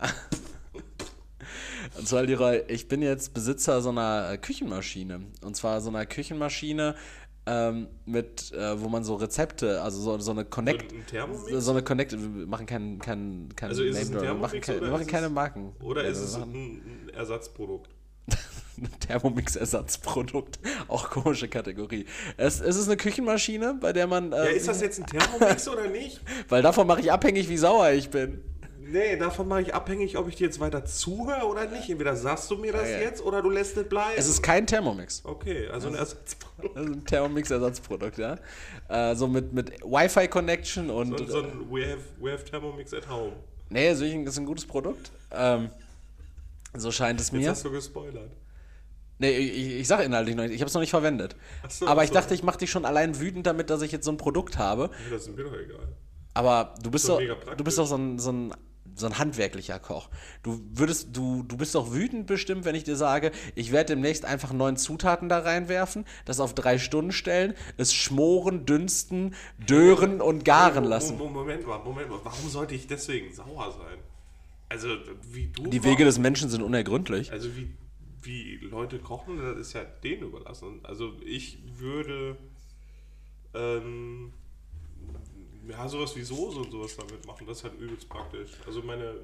Und 1.98 2.06
zwar, 2.08 2.22
Leroy, 2.22 2.62
ich 2.68 2.88
bin 2.88 3.02
jetzt 3.02 3.34
Besitzer 3.34 3.80
so 3.80 3.90
einer 3.90 4.30
äh, 4.32 4.38
Küchenmaschine. 4.38 5.20
Und 5.42 5.56
zwar 5.56 5.80
so 5.80 5.88
einer 5.90 6.06
Küchenmaschine 6.06 6.94
ähm, 7.46 7.86
mit, 8.04 8.52
äh, 8.52 8.80
wo 8.80 8.88
man 8.88 9.04
so 9.04 9.14
Rezepte, 9.14 9.80
also 9.80 10.00
so, 10.00 10.18
so 10.18 10.32
eine 10.32 10.44
Connect. 10.44 10.92
ein? 10.92 11.60
So, 11.60 11.70
eine 11.70 11.82
Connect. 11.82 12.12
Wir 12.12 12.46
machen 12.46 12.66
keinen 12.66 12.98
kein, 12.98 13.48
kein 13.54 13.70
Also 13.70 13.82
ist 13.84 13.96
es 13.96 14.10
ein 14.10 14.20
wir 14.20 14.34
machen, 14.34 14.60
kein, 14.60 14.80
wir 14.80 14.90
machen 14.90 15.06
keine 15.06 15.28
Marken. 15.28 15.72
oder 15.80 16.04
Ja, 16.04 16.10
ist 16.10 16.18
es 16.18 16.34
ein, 16.34 16.42
ein 16.42 17.10
Ersatzprodukt? 17.14 17.90
ein 18.78 18.90
Thermomix-Ersatzprodukt. 19.00 20.58
Auch 20.88 21.08
komische 21.10 21.48
Kategorie. 21.48 22.06
Es, 22.36 22.60
es 22.60 22.76
ist 22.76 22.88
eine 22.88 22.96
Küchenmaschine, 22.96 23.78
bei 23.80 23.92
der 23.92 24.06
man. 24.08 24.32
Äh, 24.32 24.36
Ja, 24.36 24.44
ist 24.44 24.68
das 24.68 24.80
jetzt 24.80 24.98
ein 24.98 25.06
Thermomix 25.06 25.68
oder 25.68 25.88
nicht? 25.88 26.20
Weil 26.48 26.62
davon 26.62 26.86
mache 26.86 27.00
ich 27.00 27.12
abhängig, 27.12 27.48
wie 27.48 27.56
sauer 27.56 27.90
ich 27.90 28.10
bin. 28.10 28.42
Nee, 28.88 29.16
davon 29.16 29.48
mache 29.48 29.62
ich 29.62 29.74
abhängig, 29.74 30.16
ob 30.16 30.28
ich 30.28 30.36
dir 30.36 30.44
jetzt 30.44 30.60
weiter 30.60 30.84
zuhöre 30.84 31.46
oder 31.46 31.66
nicht. 31.66 31.88
Entweder 31.90 32.14
sagst 32.16 32.50
du 32.50 32.56
mir 32.56 32.72
das 32.72 32.88
Ja, 32.88 32.96
ja. 32.96 33.00
jetzt 33.00 33.22
oder 33.22 33.42
du 33.42 33.50
lässt 33.50 33.76
es 33.76 33.88
bleiben. 33.88 34.14
Es 34.16 34.28
ist 34.28 34.42
kein 34.42 34.66
Thermomix. 34.66 35.22
okay, 35.24 35.68
also 35.68 35.88
ein 35.88 35.94
Ersatzprodukt. 35.94 36.76
Ist 36.76 36.86
ein 36.86 37.04
Thermomix-Ersatzprodukt, 37.04 38.18
ja. 38.18 38.36
Äh, 38.88 39.14
so 39.16 39.26
mit, 39.28 39.52
mit 39.52 39.70
Wi-Fi-Connection 39.82 40.90
und. 40.90 41.18
So, 41.18 41.26
so 41.26 41.38
ein 41.42 41.70
we 41.70 41.84
have, 41.86 42.00
we 42.20 42.30
have 42.32 42.44
Thermomix 42.44 42.92
at 42.94 43.08
home. 43.08 43.32
Nee, 43.70 43.88
also 43.88 44.04
das 44.04 44.34
ist 44.34 44.38
ein 44.38 44.46
gutes 44.46 44.66
Produkt. 44.66 45.10
Ähm, 45.32 45.70
so 46.74 46.92
scheint 46.92 47.20
es 47.20 47.28
Jetzt 47.28 47.32
mir. 47.40 47.50
hast 47.50 47.64
du 47.64 47.70
gespoilert. 47.70 48.30
Nee, 49.18 49.30
ich, 49.38 49.80
ich 49.80 49.88
sage 49.88 50.04
inhaltlich 50.04 50.36
noch 50.36 50.44
nicht. 50.44 50.54
Ich 50.54 50.60
habe 50.60 50.68
es 50.68 50.74
noch 50.74 50.82
nicht 50.82 50.90
verwendet. 50.90 51.34
Ach 51.64 51.70
so, 51.70 51.86
Aber 51.86 52.02
ich 52.04 52.08
so. 52.10 52.14
dachte, 52.14 52.34
ich 52.34 52.42
mache 52.42 52.58
dich 52.58 52.70
schon 52.70 52.84
allein 52.84 53.18
wütend 53.18 53.46
damit, 53.46 53.70
dass 53.70 53.80
ich 53.82 53.90
jetzt 53.90 54.04
so 54.04 54.10
ein 54.10 54.18
Produkt 54.18 54.58
habe. 54.58 54.90
Das 55.10 55.22
ist 55.22 55.34
mir 55.36 55.42
doch 55.42 55.54
egal. 55.54 55.88
Aber 56.34 56.74
du 56.82 56.90
bist 56.90 57.04
Ist 57.04 57.08
doch 57.08 57.20
du 57.56 57.64
bist 57.64 57.78
doch 57.78 57.86
so 57.86 57.96
ein, 57.96 58.18
so 58.18 58.30
ein, 58.30 58.54
so 58.98 59.06
ein 59.06 59.18
handwerklicher 59.18 59.78
Koch. 59.78 60.08
Du 60.42 60.60
würdest, 60.72 61.16
du, 61.16 61.42
du 61.42 61.56
bist 61.56 61.74
doch 61.74 61.92
wütend 61.92 62.26
bestimmt, 62.26 62.64
wenn 62.64 62.74
ich 62.74 62.84
dir 62.84 62.96
sage, 62.96 63.30
ich 63.54 63.70
werde 63.70 63.94
demnächst 63.94 64.24
einfach 64.24 64.52
neun 64.52 64.76
Zutaten 64.76 65.28
da 65.28 65.40
reinwerfen, 65.40 66.04
das 66.24 66.40
auf 66.40 66.54
drei 66.54 66.78
Stunden 66.78 67.12
stellen, 67.12 67.54
es 67.76 67.92
schmoren, 67.92 68.66
dünsten, 68.66 69.34
dören 69.58 70.20
und 70.20 70.44
garen 70.44 70.84
lassen. 70.84 71.18
Mo- 71.18 71.28
Moment 71.28 71.66
mal, 71.66 71.78
Moment 71.84 72.08
mal. 72.08 72.20
Warum 72.24 72.48
sollte 72.48 72.74
ich 72.74 72.86
deswegen 72.86 73.32
sauer 73.32 73.72
sein? 73.72 73.98
Also, 74.68 74.88
wie 75.30 75.46
du. 75.46 75.68
Die 75.68 75.84
Wege 75.84 76.04
des 76.04 76.18
Menschen 76.18 76.48
sind 76.48 76.62
unergründlich. 76.62 77.30
Also, 77.30 77.50
wie, 77.54 77.68
wie 78.22 78.56
Leute 78.56 78.98
kochen, 78.98 79.36
das 79.38 79.58
ist 79.58 79.72
ja 79.74 79.84
denen 79.84 80.22
überlassen. 80.22 80.80
Also, 80.82 81.12
ich 81.24 81.58
würde. 81.78 82.36
Ähm, 83.54 84.32
ja, 85.68 85.88
sowas 85.88 86.14
wie 86.16 86.22
Soße 86.22 86.58
und 86.58 86.70
sowas 86.70 86.96
damit 86.96 87.24
machen. 87.26 87.46
Das 87.46 87.58
ist 87.58 87.64
halt 87.64 87.74
übelst 87.78 88.08
praktisch. 88.08 88.52
Also, 88.66 88.82
meine. 88.82 89.14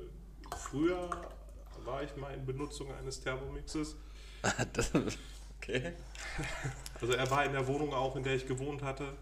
Früher 0.69 1.09
war 1.85 2.03
ich 2.03 2.15
mal 2.17 2.33
in 2.35 2.45
Benutzung 2.45 2.93
eines 2.95 3.21
Thermomixes. 3.21 3.97
Das- 4.73 4.91
okay. 5.59 5.93
Also, 7.01 7.13
er 7.15 7.31
war 7.31 7.45
in 7.45 7.53
der 7.53 7.67
Wohnung 7.67 7.95
auch, 7.95 8.17
in 8.17 8.23
der 8.23 8.35
ich 8.35 8.47
gewohnt 8.47 8.83
hatte. 8.83 9.15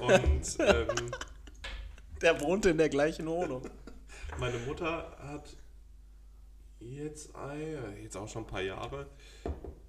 Und. 0.00 0.42
Ähm, 0.60 1.10
Der 2.22 2.40
wohnte 2.40 2.70
in 2.70 2.78
der 2.78 2.88
gleichen 2.88 3.26
Wohnung. 3.26 3.62
Meine 4.38 4.58
Mutter 4.60 5.14
hat 5.18 5.54
jetzt, 6.80 7.30
jetzt 8.02 8.16
auch 8.16 8.28
schon 8.28 8.42
ein 8.44 8.46
paar 8.46 8.62
Jahre. 8.62 9.06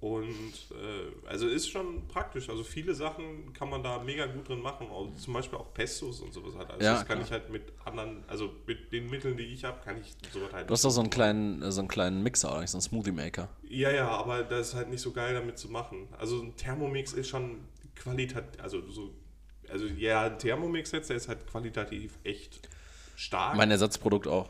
Und 0.00 0.28
äh, 0.70 1.26
also 1.28 1.48
ist 1.48 1.68
schon 1.68 2.06
praktisch. 2.06 2.48
Also 2.48 2.62
viele 2.62 2.94
Sachen 2.94 3.52
kann 3.52 3.68
man 3.68 3.82
da 3.82 3.98
mega 3.98 4.26
gut 4.26 4.48
drin 4.48 4.60
machen. 4.60 4.86
Also 4.90 5.10
zum 5.18 5.34
Beispiel 5.34 5.58
auch 5.58 5.74
Pestos 5.74 6.20
und 6.20 6.32
sowas 6.32 6.54
halt. 6.56 6.70
Also 6.70 6.84
Ja, 6.84 6.92
das 6.94 7.06
kann 7.06 7.18
klar. 7.18 7.26
ich 7.26 7.32
halt 7.32 7.50
mit 7.50 7.72
anderen, 7.84 8.22
also 8.28 8.52
mit 8.66 8.92
den 8.92 9.10
Mitteln, 9.10 9.36
die 9.36 9.44
ich 9.44 9.64
habe, 9.64 9.80
kann 9.84 10.00
ich 10.00 10.14
sowas 10.32 10.52
halt. 10.52 10.68
Du 10.70 10.72
hast 10.72 10.84
doch 10.84 10.90
so 10.90 11.00
einen 11.00 11.10
kleinen, 11.10 11.70
so 11.72 11.80
einen 11.80 11.88
kleinen 11.88 12.22
Mixer, 12.22 12.50
oder 12.50 12.60
nicht? 12.60 12.70
so 12.70 12.76
einen 12.76 12.82
Smoothie 12.82 13.12
Maker. 13.12 13.48
Ja, 13.68 13.90
ja, 13.90 14.08
aber 14.08 14.44
das 14.44 14.68
ist 14.68 14.74
halt 14.74 14.88
nicht 14.88 15.02
so 15.02 15.12
geil 15.12 15.34
damit 15.34 15.58
zu 15.58 15.68
machen. 15.68 16.08
Also 16.16 16.40
ein 16.42 16.56
Thermomix 16.56 17.12
ist 17.12 17.28
schon 17.28 17.64
qualitativ, 17.96 18.62
also 18.62 18.88
so, 18.88 19.10
also 19.68 19.86
ja, 19.86 20.22
ein 20.26 20.38
Thermomix 20.38 20.92
jetzt, 20.92 21.10
der 21.10 21.16
ist 21.16 21.28
halt 21.28 21.46
qualitativ 21.46 22.18
echt 22.22 22.68
stark. 23.16 23.56
Mein 23.56 23.70
Ersatzprodukt 23.72 24.28
auch. 24.28 24.48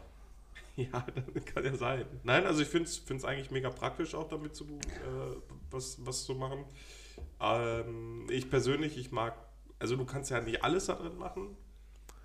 Ja, 0.93 1.05
das 1.35 1.45
kann 1.45 1.65
ja 1.65 1.75
sein. 1.77 2.07
Nein, 2.23 2.47
also 2.47 2.63
ich 2.63 2.69
finde 2.69 2.89
es 2.89 3.25
eigentlich 3.25 3.51
mega 3.51 3.69
praktisch, 3.69 4.15
auch 4.15 4.29
damit 4.29 4.55
zu, 4.55 4.65
äh, 4.65 5.37
was, 5.73 5.99
was 6.07 6.25
zu 6.25 6.37
machen. 6.37 6.65
Ähm, 7.41 8.29
ich 8.31 8.49
persönlich, 8.49 8.97
ich 8.97 9.11
mag, 9.11 9.35
also 9.81 9.97
du 9.97 10.05
kannst 10.05 10.31
ja 10.31 10.41
nicht 10.41 10.63
alles 10.63 10.87
darin 10.87 11.19
machen. 11.19 11.57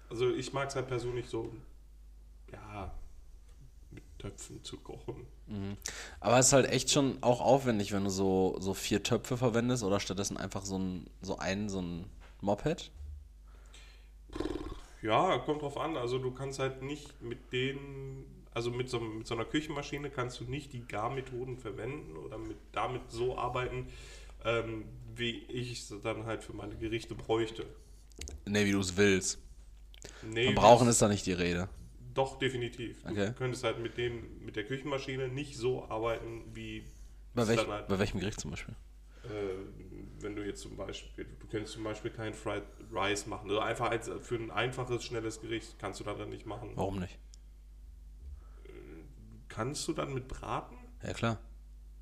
Also 0.08 0.30
ich 0.30 0.54
mag 0.54 0.70
es 0.70 0.76
halt 0.76 0.88
persönlich 0.88 1.30
so, 1.30 1.52
ja, 2.52 2.94
mit 3.90 4.04
Töpfen 4.20 4.64
zu 4.64 4.78
kochen. 4.78 5.26
Aber 6.20 6.38
es 6.38 6.48
ist 6.48 6.54
halt 6.54 6.70
echt 6.70 6.92
schon 6.92 7.18
auch 7.22 7.42
aufwendig, 7.42 7.92
wenn 7.92 8.04
du 8.04 8.12
so, 8.12 8.56
so 8.60 8.76
vier 8.76 9.02
Töpfe 9.02 9.36
verwendest 9.36 9.84
oder 9.84 10.00
stattdessen 10.00 10.38
einfach 10.38 10.64
so 10.64 10.78
ein, 10.78 11.08
so 11.22 11.40
ein, 11.40 11.70
so 11.70 11.82
ein 11.82 12.06
Moped. 12.42 12.92
Ja, 15.04 15.38
kommt 15.40 15.62
drauf 15.62 15.78
an. 15.78 15.98
Also 15.98 16.18
du 16.18 16.32
kannst 16.32 16.60
halt 16.60 16.82
nicht 16.82 17.22
mit 17.22 17.52
den, 17.52 18.26
also 18.54 18.72
mit 18.72 18.90
so, 18.90 19.00
mit 19.00 19.28
so 19.28 19.36
einer 19.36 19.46
Küchenmaschine 19.46 20.10
kannst 20.10 20.40
du 20.40 20.44
nicht 20.46 20.74
die 20.74 20.86
Garmethoden 20.86 21.58
verwenden 21.58 22.16
oder 22.18 22.38
mit, 22.38 22.58
damit 22.72 23.02
so 23.10 23.38
arbeiten, 23.38 23.88
ähm, 24.46 24.86
wie 25.16 25.40
ich 25.50 25.72
es 25.74 25.94
dann 26.04 26.26
halt 26.26 26.44
für 26.44 26.54
meine 26.54 26.76
Gerichte 26.76 27.16
bräuchte. 27.16 27.66
Nee, 28.46 28.66
wie 28.66 28.72
du 28.72 28.80
es 28.80 28.96
willst. 28.98 29.40
Nee, 30.22 30.46
Verbrauchen 30.46 30.86
das- 30.88 30.96
ist 30.96 31.02
da 31.02 31.08
nicht 31.08 31.26
die 31.26 31.34
Rede. 31.34 31.70
Doch, 32.14 32.38
definitiv. 32.38 33.02
Du 33.04 33.10
Okay. 33.12 33.34
könntest 33.36 33.64
halt 33.64 33.80
mit, 33.80 33.98
dem, 33.98 34.44
mit 34.46 34.56
der 34.56 34.66
Küchenmaschine 34.66 35.30
nicht 35.30 35.58
so 35.58 35.86
arbeiten, 35.86 36.44
wie 36.54 36.84
Bei, 37.34 37.48
welch, 37.48 37.68
halt- 37.68 37.88
bei 37.88 37.98
welchem 37.98 38.20
Gericht 38.20 38.40
zum 38.40 38.52
Beispiel? 38.52 38.76
Äh, 39.24 39.30
wenn 40.20 40.36
du 40.36 40.46
jetzt 40.46 40.62
zum 40.62 40.76
Beispiel, 40.78 41.26
du 41.40 41.48
könntest 41.48 41.74
zum 41.74 41.84
Beispiel 41.84 42.12
kein 42.12 42.34
Fried 42.34 42.64
Rice 42.94 43.26
machen. 43.26 43.50
Also 43.50 43.60
einfach 43.62 43.90
als, 43.90 44.12
für 44.22 44.36
ein 44.36 44.52
einfaches, 44.52 45.04
schnelles 45.04 45.42
Gericht 45.42 45.80
kannst 45.80 46.00
du 46.02 46.04
dann 46.04 46.30
nicht 46.30 46.46
machen. 46.46 46.72
Warum 46.76 47.00
nicht? 47.00 47.18
Kannst 49.54 49.88
du 49.88 49.94
dann 49.94 50.14
mit 50.16 50.28
braten? 50.28 50.78
Ja, 51.04 51.14
klar. 51.14 51.38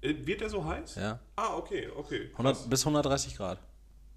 Äh, 0.02 0.16
Wird 0.26 0.40
der 0.40 0.50
so 0.50 0.64
heiß? 0.64 0.96
Ja. 0.96 1.20
Ah, 1.36 1.56
okay, 1.58 1.90
okay. 1.90 2.30
100, 2.32 2.70
bis 2.70 2.86
130 2.86 3.36
Grad. 3.36 3.60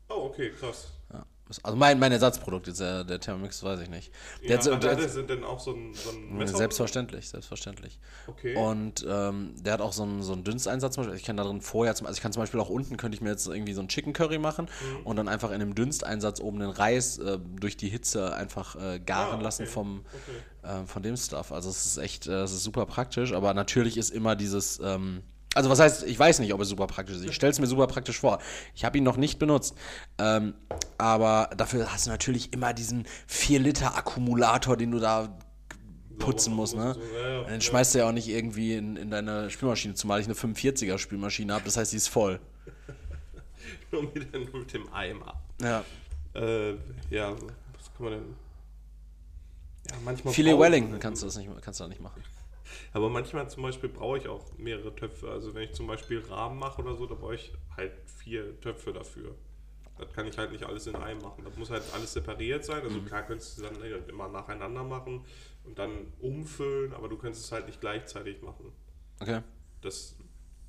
Oh, 0.09 0.27
okay, 0.27 0.51
krass. 0.53 0.93
Ja. 1.13 1.27
Also 1.63 1.77
mein, 1.77 1.99
mein 1.99 2.11
Ersatzprodukt 2.11 2.69
ist 2.69 2.81
der, 2.81 3.05
der 3.05 3.21
Thermomix, 3.21 3.63
weiß 3.63 3.79
ich 3.81 3.91
nicht. 3.91 4.11
Der 4.49 4.59
Ja, 4.59 4.73
hat 4.73 4.83
der, 4.83 4.97
der 4.97 5.09
sind 5.11 5.29
denn 5.29 5.45
auch 5.45 5.61
so 5.61 5.73
ein, 5.73 5.93
so 5.95 6.09
ein 6.11 6.39
Messer? 6.39 6.57
selbstverständlich, 6.57 7.29
selbstverständlich. 7.29 7.99
Okay. 8.27 8.57
Und 8.57 9.05
ähm, 9.07 9.55
der 9.63 9.75
hat 9.75 9.81
auch 9.83 9.93
so 9.93 10.05
einen, 10.05 10.23
so 10.23 10.33
einen 10.33 10.43
Dünsteinsatz. 10.43 10.95
zum 10.95 11.03
Beispiel. 11.05 11.19
Ich 11.19 11.25
kann 11.25 11.37
da 11.37 11.45
drin 11.45 11.61
vorher, 11.61 11.95
zum, 11.95 12.07
also 12.07 12.17
ich 12.17 12.23
kann 12.23 12.33
zum 12.33 12.43
Beispiel 12.43 12.61
auch 12.61 12.71
unten, 12.71 12.97
könnte 12.97 13.15
ich 13.15 13.21
mir 13.21 13.29
jetzt 13.29 13.47
irgendwie 13.47 13.75
so 13.75 13.83
ein 13.83 13.89
Chicken 13.89 14.15
Curry 14.15 14.39
machen 14.39 14.65
Mhm. 14.65 15.07
und 15.07 15.17
dann 15.17 15.29
einfach 15.29 15.51
in 15.51 15.57
einem 15.57 15.75
Dünsteinsatz 15.75 16.41
oben 16.41 16.61
den 16.61 16.71
Reis 16.71 17.19
äh, 17.19 17.39
durch 17.61 17.77
die 17.77 17.91
Hitze 17.91 18.35
einfach 18.35 18.75
äh, 18.77 18.99
garen 19.01 19.33
Ah, 19.33 19.35
okay. 19.35 19.45
lassen 19.45 19.67
vom, 19.67 20.05
Okay. 20.63 20.83
äh, 20.83 20.87
von 20.87 21.03
dem 21.03 21.17
Stuff. 21.19 21.53
Also 21.53 21.69
es 21.69 21.85
ist 21.85 21.99
echt, 21.99 22.27
äh, 22.27 22.43
es 22.43 22.53
ist 22.53 22.65
super 22.65 22.87
praktisch, 22.87 23.35
aber 23.35 23.53
natürlich 23.53 23.99
ist 23.99 24.11
immer 24.11 24.35
dieses, 24.35 24.81
ähm, 24.83 25.23
also 25.55 25.71
was 25.71 25.79
heißt, 25.81 26.03
ich 26.05 26.19
weiß 26.19 26.41
nicht, 26.41 26.53
ob 26.53 26.61
es 26.61 26.69
super 26.69 26.87
praktisch 26.87 27.17
ist. 27.17 27.25
Ich 27.25 27.35
stelle 27.35 27.53
es 27.53 27.59
mir 27.61 27.67
super 27.67 27.87
praktisch 27.87 28.19
vor. 28.21 28.39
Ich 28.75 28.85
habe 28.85 28.99
ihn 28.99 29.05
noch 29.05 29.17
nicht 29.17 29.39
benutzt. 29.39 29.75
Ähm, 30.19 30.55
aber 30.99 31.51
dafür 31.57 31.93
hast 31.93 32.07
du 32.07 32.11
natürlich 32.11 32.53
immer 32.53 32.73
diesen 32.75 33.07
4-Liter-Akkumulator, 33.31 34.77
den 34.77 34.91
du 34.91 34.99
da 34.99 35.37
putzen 36.19 36.55
musst, 36.55 36.77
ne? 36.77 36.97
ja. 37.49 37.61
schmeißt 37.61 37.95
du 37.95 37.99
ja 37.99 38.09
auch 38.09 38.13
nicht 38.13 38.29
irgendwie 38.29 38.75
in, 38.75 38.97
in 38.97 39.11
deine 39.11 39.51
Spülmaschine, 39.51 39.95
zumal 39.95 40.21
ich 40.21 40.27
eine 40.27 40.35
45er 40.35 40.97
Spülmaschine 40.97 41.53
habe, 41.53 41.65
das 41.65 41.77
heißt, 41.77 41.93
die 41.93 41.97
ist 41.97 42.07
voll. 42.09 42.39
Nur 43.91 44.05
mit, 44.05 44.33
dem- 44.33 44.49
mit 44.53 44.73
dem 44.73 44.93
Eimer. 44.93 45.35
Ja. 45.61 45.85
Äh, 46.35 46.75
ja, 47.11 47.33
was 47.33 47.93
kann 47.97 48.05
man 48.05 48.13
denn? 48.13 48.37
Ja, 49.91 49.97
manchmal. 50.05 50.33
Filet 50.35 50.57
Wellington 50.59 50.99
kannst 51.01 51.23
du 51.23 51.27
das 51.27 51.37
nicht, 51.37 51.49
kannst 51.61 51.81
du 51.81 51.85
da 51.85 51.89
nicht 51.89 52.01
machen. 52.01 52.23
Aber 52.93 53.09
manchmal 53.11 53.49
zum 53.51 53.63
Beispiel 53.63 53.89
brauche 53.89 54.19
ich 54.19 54.29
auch 54.29 54.57
mehrere 54.59 54.95
Töpfe. 54.95 55.31
Also 55.31 55.55
wenn 55.55 55.63
ich 55.63 55.73
zum 55.73 55.87
Beispiel 55.87 56.21
Rahmen 56.29 56.59
mache 56.59 56.83
oder 56.83 56.95
so, 56.97 57.07
da 57.07 57.15
brauche 57.15 57.35
ich 57.35 57.53
halt 57.77 57.93
vier 58.07 58.61
Töpfe 58.61 58.93
dafür. 58.93 59.35
Das 59.99 60.13
kann 60.13 60.27
ich 60.27 60.37
halt 60.37 60.51
nicht 60.51 60.65
alles 60.65 60.87
in 60.89 60.97
einem 60.97 61.21
machen. 61.23 61.45
Das 61.45 61.57
muss 61.57 61.71
halt 61.71 61.83
alles 61.95 62.13
separiert 62.13 62.65
sein. 62.65 62.79
Mhm. 62.81 62.85
Also 62.89 63.01
klar 63.03 63.23
könntest 63.23 63.59
du 63.59 63.65
es 63.65 63.71
dann 63.73 64.09
immer 64.09 64.29
nacheinander 64.29 64.83
machen 64.83 65.25
und 65.65 65.79
dann 65.79 66.13
umfüllen, 66.21 66.93
aber 66.95 67.09
du 67.09 67.17
könntest 67.17 67.45
es 67.45 67.53
halt 67.53 67.67
nicht 67.67 67.81
gleichzeitig 67.81 68.43
machen. 68.43 68.73
Okay. 69.21 69.41
Das 69.83 70.17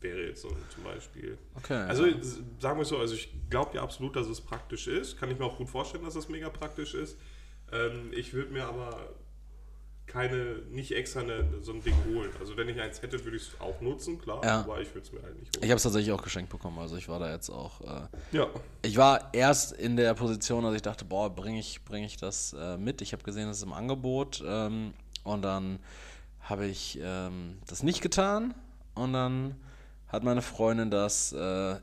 wäre 0.02 0.28
jetzt 0.28 0.42
so 0.42 0.50
zum 0.70 0.84
Beispiel. 0.84 1.38
Okay. 1.56 1.74
Also 1.88 2.06
s- 2.06 2.40
sagen 2.60 2.78
wir 2.78 2.84
es 2.84 2.90
so, 2.90 2.98
also 3.00 3.16
ich 3.16 3.34
glaube 3.50 3.76
ja 3.76 3.82
absolut, 3.82 4.16
dass 4.16 4.28
es 4.28 4.40
praktisch 4.42 4.88
ist. 4.88 5.18
Kann 5.20 5.32
ich 5.32 5.40
mir 5.40 5.46
auch 5.46 5.58
gut 5.58 5.70
vorstellen, 5.70 6.04
dass 6.04 6.16
es 6.16 6.30
mega 6.30 6.50
praktisch 6.50 6.94
ist. 6.94 7.18
Ähm, 7.72 8.12
ich 8.14 8.34
würde 8.34 8.52
mir 8.54 8.66
aber 8.68 9.10
keine, 10.08 10.60
nicht 10.70 10.92
extra 10.92 11.22
eine, 11.22 11.46
so 11.62 11.74
ein 11.74 11.82
Ding 11.84 11.96
holen. 12.08 12.30
Also 12.40 12.56
wenn 12.58 12.70
ich 12.70 12.80
eins 12.80 13.02
hätte, 13.02 13.24
würde 13.24 13.38
ich 13.38 13.44
es 13.44 13.60
auch 13.62 13.82
nutzen, 13.82 14.20
klar, 14.20 14.44
Ja. 14.44 14.60
aber 14.62 14.80
ich 14.82 14.90
würde 14.94 15.06
es 15.08 15.12
mir 15.12 15.22
halt 15.22 15.38
nicht 15.40 15.56
ich 15.56 15.62
holen. 15.62 15.70
habe 15.72 15.78
es 15.78 15.84
tatsächlich 15.84 16.12
auch 16.14 16.22
geschenkt 16.24 16.50
bekommen, 16.52 16.78
also 16.80 16.96
ich 16.96 17.10
war 17.10 17.20
da 17.20 17.32
jetzt 17.32 17.50
auch. 17.50 17.82
Äh, 17.82 18.08
Ja. 18.38 18.48
ich 18.84 18.98
war 18.98 19.34
erst 19.34 19.72
in 19.74 19.98
der 19.98 20.14
Position, 20.14 20.64
dass 20.64 20.76
ich 20.76 20.82
dachte, 20.82 21.06
boah, 21.06 21.30
bringe 21.34 21.60
ich, 21.60 21.84
bring 21.84 22.04
ich 22.04 22.18
das 22.18 22.54
äh, 22.54 22.78
mit. 22.78 23.02
Ich 23.02 23.14
habe 23.14 23.24
gesehen, 23.24 23.50
es 23.50 23.58
ist 23.58 23.64
im 23.64 23.74
Angebot 23.74 24.44
ähm, 24.46 24.94
und 25.24 25.42
dann 25.42 25.80
habe 26.42 26.66
ich 26.68 27.00
ähm, 27.02 27.58
das 27.68 27.82
nicht 27.84 28.02
getan 28.02 28.54
und 28.94 29.14
dann 29.14 29.56
hat 30.08 30.24
meine 30.24 30.44
Freundin 30.44 30.92
das 30.92 31.34
äh, 31.34 31.76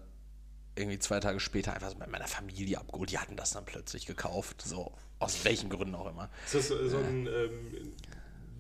irgendwie 0.75 0.99
zwei 1.01 1.21
Tage 1.21 1.39
später 1.41 1.75
einfach 1.75 1.91
so 1.91 1.97
bei 1.99 2.07
meiner 2.07 2.29
Familie 2.29 2.79
abgeholt. 2.79 3.11
Die 3.11 3.19
hatten 3.19 3.37
das 3.37 3.51
dann 3.51 3.65
plötzlich 3.65 4.07
gekauft, 4.07 4.63
so 4.63 4.93
aus 5.23 5.45
welchen 5.45 5.71
Gründen 5.71 5.95
auch 5.95 6.11
immer. 6.11 6.29
Ist 6.45 6.55
das 6.55 6.69
so 6.69 6.99
ein, 6.99 7.27
ähm, 7.27 7.93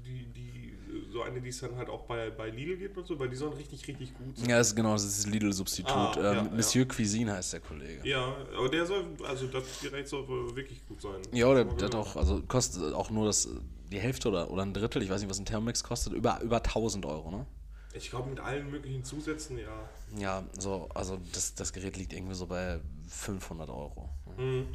die, 0.05 0.27
die, 0.27 0.75
so 1.13 1.23
eine, 1.23 1.41
die 1.41 1.49
es 1.49 1.61
dann 1.61 1.77
halt 1.77 1.89
auch 1.89 2.03
bei, 2.03 2.31
bei 2.31 2.51
Lidl 2.51 2.77
gibt 2.77 2.97
und 2.97 3.07
so, 3.07 3.19
weil 3.19 3.29
die 3.29 3.37
sollen 3.37 3.53
richtig, 3.55 3.87
richtig 3.87 4.15
gut 4.17 4.37
sein. 4.37 4.49
Ja, 4.49 4.59
das 4.59 4.69
ist 4.69 4.77
genau, 4.77 4.93
das 4.93 5.05
ist 5.05 5.25
das 5.25 5.33
Lidl-Substitut. 5.33 5.93
Ah, 5.93 6.15
ähm, 6.17 6.23
ja. 6.23 6.43
Monsieur 6.55 6.87
Cuisine 6.87 7.35
heißt 7.35 7.53
der 7.55 7.61
Kollege. 7.61 8.09
Ja, 8.09 8.37
aber 8.57 8.69
der 8.69 8.87
soll, 8.87 9.05
also 9.27 9.47
das 9.47 9.65
Gerät 9.81 10.09
soll 10.09 10.27
wirklich 10.57 10.87
gut 10.87 11.01
sein. 11.03 11.21
Ja, 11.33 11.53
der, 11.55 11.65
Hab 11.65 11.73
ich 11.73 11.77
der 11.79 11.87
hat 11.87 11.93
gehört. 11.93 11.95
auch, 11.95 12.17
also 12.17 12.43
kostet 12.43 12.95
auch 12.95 13.11
nur 13.11 13.27
das, 13.27 13.49
die 13.91 14.01
Hälfte 14.01 14.29
oder, 14.29 14.51
oder 14.51 14.63
ein 14.63 14.73
Drittel, 14.73 15.03
ich 15.03 15.11
weiß 15.11 15.21
nicht, 15.21 15.31
was 15.31 15.39
ein 15.39 15.45
Thermomix 15.45 15.85
kostet, 15.85 16.13
über, 16.15 16.41
über 16.43 16.57
1000 16.57 17.05
Euro, 17.07 17.31
ne? 17.31 17.47
Ich 17.95 18.11
glaube, 18.11 18.31
mit 18.31 18.41
allen 18.41 18.71
möglichen 18.71 19.05
Zusätzen, 19.05 19.59
ja. 19.59 19.89
Ja, 20.17 20.43
so, 20.59 20.89
also 20.95 21.19
das, 21.33 21.55
das 21.55 21.73
Gerät 21.73 21.97
liegt 21.97 22.13
irgendwie 22.13 22.35
so 22.35 22.47
bei 22.47 22.81
500 23.09 23.69
Euro. 23.69 24.09
Mhm. 24.37 24.45
mhm. 24.45 24.67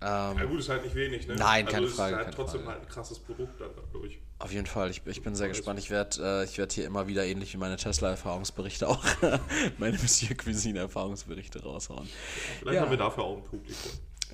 Ähm, 0.00 0.38
Ja 0.38 0.44
gut, 0.44 0.60
ist 0.60 0.68
halt 0.68 0.84
nicht 0.84 0.94
wenig, 0.94 1.26
ne? 1.26 1.34
Nein, 1.34 1.66
keine 1.66 1.86
also 1.86 1.96
Frage, 1.96 2.16
Ist 2.16 2.24
halt 2.26 2.34
trotzdem 2.34 2.60
Frage. 2.62 2.74
halt 2.78 2.86
ein 2.88 2.92
krasses 2.92 3.18
Produkt 3.18 3.60
dann 3.60 3.70
dadurch. 3.74 4.18
auf 4.38 4.52
jeden 4.52 4.66
Fall, 4.66 4.90
ich, 4.90 5.02
ich 5.06 5.22
bin 5.22 5.34
sehr 5.34 5.48
gespannt. 5.48 5.78
Ich 5.80 5.90
werde 5.90 6.40
äh, 6.42 6.44
ich 6.44 6.56
werd 6.58 6.72
hier 6.72 6.86
immer 6.86 7.08
wieder, 7.08 7.24
ähnlich 7.24 7.52
wie 7.52 7.58
meine 7.58 7.76
Tesla-Erfahrungsberichte, 7.76 8.88
auch 8.88 9.04
meine 9.78 9.98
Monsieur 9.98 10.36
Cuisine-Erfahrungsberichte 10.36 11.62
raushauen. 11.62 12.08
Vielleicht 12.60 12.76
Ja. 12.76 12.82
haben 12.82 12.90
wir 12.90 12.98
dafür 12.98 13.24
auch 13.24 13.36
ein 13.38 13.44
Publikum. 13.44 13.90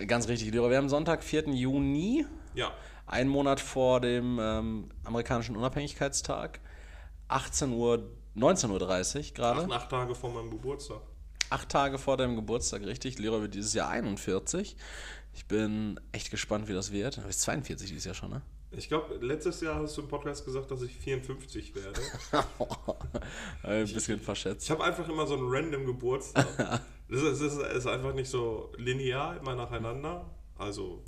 Ganz 0.06 0.28
richtig, 0.28 0.52
Leroy. 0.52 0.70
Wir 0.70 0.76
haben 0.76 0.88
Sonntag, 0.90 1.24
4. 1.24 1.48
Juni, 1.48 2.24
Ja. 2.54 2.72
einen 3.06 3.30
Monat 3.30 3.60
vor 3.60 4.00
dem 4.00 4.38
ähm, 4.40 4.90
amerikanischen 5.04 5.56
Unabhängigkeitstag. 5.56 6.60
18 7.28 7.72
Uhr, 7.72 8.10
19.30 8.38 9.16
Uhr 9.16 9.34
gerade. 9.34 9.60
Acht, 9.62 9.72
acht 9.72 9.90
Tage 9.90 10.14
vor 10.14 10.30
meinem 10.32 10.50
Geburtstag. 10.50 11.00
Acht 11.50 11.68
Tage 11.68 11.98
vor 11.98 12.16
deinem 12.16 12.36
Geburtstag, 12.36 12.82
richtig. 12.84 13.18
Leroy 13.18 13.42
wird 13.42 13.54
dieses 13.54 13.72
Jahr 13.74 13.88
41. 13.88 14.76
Ich 15.34 15.46
bin 15.46 15.98
echt 16.12 16.30
gespannt, 16.30 16.68
wie 16.68 16.74
das 16.74 16.92
wird. 16.92 17.16
Du 17.16 17.22
bist 17.22 17.40
42 17.42 17.88
dieses 17.88 18.04
Jahr 18.04 18.14
schon, 18.14 18.30
ne? 18.30 18.42
Ich 18.70 18.88
glaube, 18.88 19.14
letztes 19.24 19.62
Jahr 19.62 19.76
hast 19.76 19.96
du 19.96 20.02
im 20.02 20.08
Podcast 20.08 20.44
gesagt, 20.44 20.70
dass 20.70 20.82
ich 20.82 20.94
54 20.94 21.74
werde. 21.74 22.00
Ein 23.62 23.86
bisschen 23.90 24.20
verschätzt. 24.20 24.64
Ich 24.64 24.70
habe 24.70 24.84
einfach 24.84 25.08
immer 25.08 25.26
so 25.26 25.34
einen 25.34 25.48
random 25.48 25.86
Geburtstag. 25.86 26.82
Das 27.10 27.22
ist, 27.22 27.40
das 27.40 27.74
ist 27.74 27.86
einfach 27.86 28.12
nicht 28.12 28.28
so 28.28 28.70
linear 28.76 29.38
immer 29.38 29.54
nacheinander. 29.54 30.26
Also, 30.58 31.02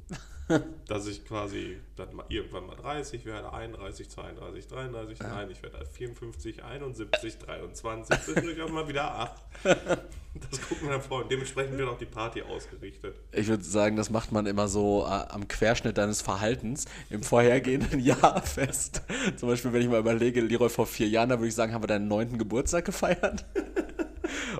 dass 0.86 1.06
ich 1.06 1.24
quasi 1.24 1.78
dann 1.96 2.14
mal 2.14 2.26
irgendwann 2.28 2.66
mal 2.66 2.76
30 2.76 3.24
werde, 3.24 3.52
31, 3.52 4.08
32, 4.08 4.68
33, 4.68 5.20
nein, 5.20 5.50
ich 5.50 5.62
werde 5.62 5.84
54, 5.84 6.64
71, 6.64 7.38
23, 7.38 8.20
zwischendurch 8.22 8.62
auch 8.62 8.70
mal 8.70 8.88
wieder 8.88 9.14
8. 9.14 9.42
Das 10.48 10.60
gucken 10.62 10.86
wir 10.86 10.90
dann 10.92 11.02
vor 11.02 11.22
und 11.22 11.32
dementsprechend 11.32 11.76
wird 11.76 11.88
auch 11.88 11.98
die 11.98 12.06
Party 12.06 12.42
ausgerichtet. 12.42 13.16
Ich 13.32 13.48
würde 13.48 13.64
sagen, 13.64 13.96
das 13.96 14.10
macht 14.10 14.30
man 14.30 14.46
immer 14.46 14.68
so 14.68 15.04
äh, 15.04 15.08
am 15.08 15.48
Querschnitt 15.48 15.98
deines 15.98 16.22
Verhaltens 16.22 16.84
im 17.10 17.24
vorhergehenden 17.24 17.98
Jahr 18.04 18.40
fest. 18.40 19.02
Zum 19.36 19.48
Beispiel, 19.48 19.72
wenn 19.72 19.82
ich 19.82 19.88
mal 19.88 19.98
überlege, 19.98 20.40
Leroy 20.40 20.68
vor 20.68 20.86
vier 20.86 21.08
Jahren, 21.08 21.30
da 21.30 21.38
würde 21.40 21.48
ich 21.48 21.54
sagen, 21.56 21.74
haben 21.74 21.82
wir 21.82 21.88
deinen 21.88 22.06
neunten 22.06 22.38
Geburtstag 22.38 22.84
gefeiert. 22.84 23.44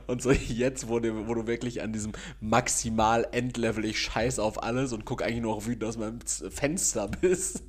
Und 0.06 0.22
so 0.22 0.30
jetzt, 0.30 0.88
wo 0.88 0.98
du, 0.98 1.28
wo 1.28 1.34
du 1.34 1.46
wirklich 1.46 1.82
an 1.82 1.92
diesem 1.92 2.12
maximal 2.40 3.26
Endlevel, 3.32 3.84
ich 3.84 3.98
scheiß 4.00 4.38
auf 4.38 4.62
alles 4.62 4.92
und 4.92 5.04
guck 5.04 5.22
eigentlich 5.22 5.42
nur 5.42 5.54
auch 5.54 5.66
wütend 5.66 5.84
aus 5.84 5.96
meinem 5.96 6.20
Fenster 6.20 7.08
bist. 7.08 7.62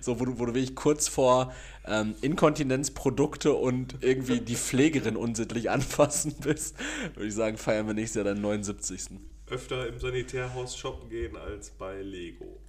So, 0.00 0.20
wo 0.20 0.26
du, 0.26 0.38
wo 0.38 0.46
du 0.46 0.54
wirklich 0.54 0.74
kurz 0.74 1.08
vor 1.08 1.52
ähm, 1.86 2.14
Inkontinenzprodukte 2.20 3.54
und 3.54 3.96
irgendwie 4.02 4.40
die 4.40 4.56
Pflegerin 4.56 5.16
unsittlich 5.16 5.70
anfassen 5.70 6.34
bist, 6.42 6.76
würde 7.14 7.28
ich 7.28 7.34
sagen, 7.34 7.56
feiern 7.56 7.86
wir 7.86 7.94
nächstes 7.94 8.16
Jahr 8.16 8.24
deinen 8.24 8.42
79. 8.42 9.18
Öfter 9.48 9.86
im 9.86 9.98
Sanitärhaus 9.98 10.76
shoppen 10.76 11.08
gehen 11.08 11.36
als 11.36 11.70
bei 11.70 12.00
Lego. 12.02 12.60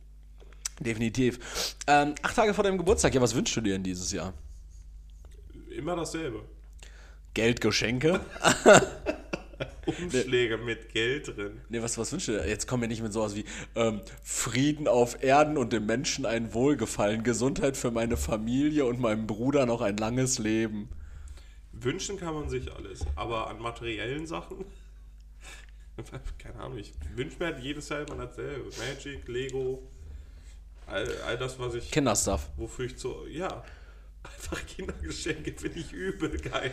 Definitiv. 0.80 1.76
Ähm, 1.88 2.16
acht 2.22 2.36
Tage 2.36 2.54
vor 2.54 2.64
deinem 2.64 2.78
Geburtstag, 2.78 3.14
ja, 3.14 3.22
was 3.22 3.36
wünschst 3.36 3.56
du 3.56 3.62
dir 3.62 3.74
denn 3.74 3.84
dieses 3.84 4.12
Jahr? 4.12 4.34
Immer 5.70 5.96
dasselbe. 5.96 6.44
Geld, 7.34 7.62
Geschenke? 7.62 8.22
Umschläge 9.86 10.58
mit 10.58 10.94
Geld 10.94 11.36
drin. 11.36 11.62
Nee, 11.70 11.82
was, 11.82 11.98
was 11.98 12.12
wünschst 12.12 12.30
du? 12.30 12.48
Jetzt 12.48 12.68
kommen 12.68 12.84
wir 12.84 12.88
nicht 12.88 13.02
mit 13.02 13.12
sowas 13.12 13.36
wie 13.36 13.46
ähm, 13.76 14.02
Frieden 14.22 14.88
auf 14.88 15.24
Erden 15.24 15.58
und 15.58 15.74
dem 15.74 15.86
Menschen 15.86 16.26
ein 16.26 16.54
Wohlgefallen, 16.54 17.24
Gesundheit 17.24 17.76
für 17.76 17.92
meine 17.92 18.18
Familie 18.18 18.86
und 18.86 19.00
meinem 19.00 19.28
Bruder 19.28 19.66
noch 19.66 19.82
ein 19.82 19.98
langes 19.98 20.40
Leben. 20.40 20.90
Wünschen 21.74 22.18
kann 22.18 22.34
man 22.34 22.50
sich 22.50 22.72
alles, 22.74 23.06
aber 23.16 23.50
an 23.50 23.60
materiellen 23.60 24.28
Sachen, 24.28 24.64
keine 26.38 26.60
Ahnung, 26.60 26.78
ich 26.78 26.94
wünsche 27.16 27.38
mir 27.40 27.46
halt 27.54 27.64
jedes 27.64 27.90
Jahr 27.90 28.08
immer 28.08 28.26
dasselbe. 28.26 28.70
Magic, 28.78 29.28
Lego, 29.28 29.84
all, 30.88 31.08
all 31.26 31.38
das, 31.38 31.60
was 31.60 31.76
ich, 31.76 31.92
Kinderstuff. 31.92 32.50
wofür 32.58 32.86
ich 32.86 32.98
so, 32.98 33.26
ja, 33.28 33.64
einfach 34.24 34.66
Kindergeschenke 34.66 35.54
finde 35.58 35.80
ich 35.80 35.92
übel 35.92 36.38
geil. 36.38 36.72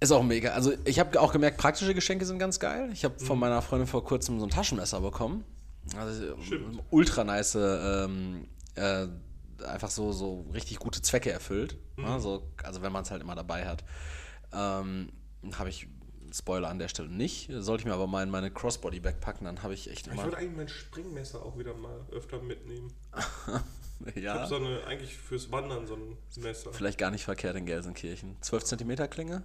Ist 0.00 0.12
auch 0.12 0.22
mega. 0.22 0.52
Also 0.52 0.72
ich 0.84 0.98
habe 0.98 1.20
auch 1.20 1.32
gemerkt, 1.32 1.58
praktische 1.58 1.94
Geschenke 1.94 2.24
sind 2.24 2.38
ganz 2.38 2.58
geil. 2.58 2.90
Ich 2.92 3.04
habe 3.04 3.18
von 3.20 3.38
meiner 3.38 3.60
Freundin 3.60 3.86
vor 3.86 4.02
kurzem 4.04 4.40
so 4.40 4.46
ein 4.46 4.50
Taschenmesser 4.50 5.00
bekommen. 5.00 5.44
Also 5.96 6.36
Stimmt. 6.42 6.82
ultra 6.90 7.24
nice, 7.24 7.54
ähm, 7.56 8.46
äh, 8.76 9.06
einfach 9.64 9.90
so, 9.90 10.12
so 10.12 10.46
richtig 10.54 10.78
gute 10.78 11.02
Zwecke 11.02 11.30
erfüllt. 11.30 11.76
Ja, 11.98 12.18
so, 12.18 12.50
also 12.62 12.80
wenn 12.82 12.92
man 12.92 13.02
es 13.02 13.10
halt 13.10 13.22
immer 13.22 13.34
dabei 13.34 13.66
hat. 13.66 13.84
Ähm, 14.52 15.10
habe 15.58 15.68
ich 15.68 15.86
Spoiler 16.32 16.68
an 16.68 16.78
der 16.78 16.88
Stelle 16.88 17.08
nicht. 17.08 17.50
Sollte 17.58 17.82
ich 17.82 17.86
mir 17.86 17.92
aber 17.94 18.06
mal 18.06 18.22
in 18.22 18.30
meine 18.30 18.50
Crossbody-Bag 18.50 19.20
packen, 19.20 19.44
dann 19.44 19.62
habe 19.62 19.74
ich 19.74 19.90
echt 19.90 20.06
Ich 20.06 20.12
immer. 20.12 20.24
würde 20.24 20.36
eigentlich 20.36 20.56
mein 20.56 20.68
Springmesser 20.68 21.42
auch 21.44 21.58
wieder 21.58 21.74
mal 21.74 22.06
öfter 22.12 22.40
mitnehmen. 22.40 22.92
Ich 24.14 24.22
ja, 24.22 24.32
habe 24.32 24.46
so 24.46 24.56
eine, 24.56 24.82
eigentlich 24.86 25.14
fürs 25.14 25.52
Wandern 25.52 25.86
so 25.86 25.94
ein 25.94 26.16
Messer. 26.42 26.72
vielleicht 26.72 26.96
gar 26.96 27.10
nicht 27.10 27.24
verkehrt 27.24 27.54
in 27.56 27.66
Gelsenkirchen. 27.66 28.38
12 28.40 28.64
cm 28.64 29.10
Klinge? 29.10 29.42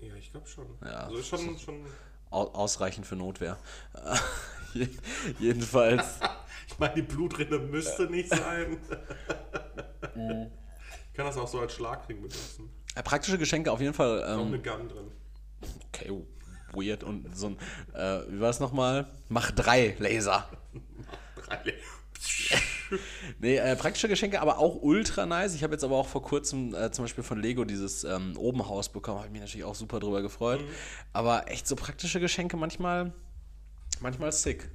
Ja, 0.00 0.14
ich 0.16 0.30
glaube 0.30 0.46
schon. 0.46 0.66
Ja. 0.82 1.04
Also 1.06 1.16
ist 1.18 1.28
schon, 1.28 1.58
schon. 1.58 1.84
Au 2.30 2.42
ausreichend 2.52 3.06
für 3.06 3.16
Notwehr. 3.16 3.56
Je- 4.74 4.88
Jedenfalls. 5.38 6.18
Ich 6.70 6.78
meine, 6.78 6.94
die 6.96 7.02
Blutrinne 7.02 7.58
müsste 7.58 8.04
nicht 8.10 8.28
sein. 8.28 8.76
Mhm. 10.14 10.50
ich 11.10 11.14
kann 11.14 11.26
das 11.26 11.36
auch 11.36 11.48
so 11.48 11.60
als 11.60 11.72
Schlagring 11.74 12.18
benutzen. 12.18 12.68
Praktische 13.04 13.38
Geschenke 13.38 13.70
auf 13.72 13.80
jeden 13.80 13.94
Fall. 13.94 14.22
Ähm, 14.28 14.46
eine 14.48 14.60
Gun 14.60 14.88
drin. 14.88 15.10
okay, 15.88 16.12
weird. 16.72 17.02
Und 17.04 17.34
so 17.36 17.48
ein, 17.48 17.58
äh, 17.94 18.20
wie 18.30 18.40
war 18.40 18.50
es 18.50 18.60
nochmal? 18.60 19.06
Mach 19.28 19.50
drei 19.52 19.96
Laser. 19.98 20.48
Drei. 21.46 21.74
Nee, 23.38 23.56
äh, 23.56 23.76
praktische 23.76 24.08
Geschenke, 24.08 24.40
aber 24.40 24.58
auch 24.58 24.76
ultra 24.82 25.26
nice. 25.26 25.54
Ich 25.54 25.62
habe 25.62 25.74
jetzt 25.74 25.84
aber 25.84 25.96
auch 25.96 26.08
vor 26.08 26.22
kurzem 26.22 26.74
äh, 26.74 26.90
zum 26.90 27.04
Beispiel 27.04 27.24
von 27.24 27.40
Lego 27.40 27.64
dieses 27.64 28.04
ähm, 28.04 28.36
Obenhaus 28.36 28.88
bekommen. 28.88 29.20
Habe 29.20 29.30
mich 29.30 29.40
natürlich 29.40 29.64
auch 29.64 29.74
super 29.74 30.00
drüber 30.00 30.22
gefreut. 30.22 30.60
Aber 31.12 31.50
echt 31.50 31.66
so 31.66 31.76
praktische 31.76 32.20
Geschenke 32.20 32.56
manchmal, 32.56 33.12
manchmal 34.00 34.32
sick. 34.32 34.70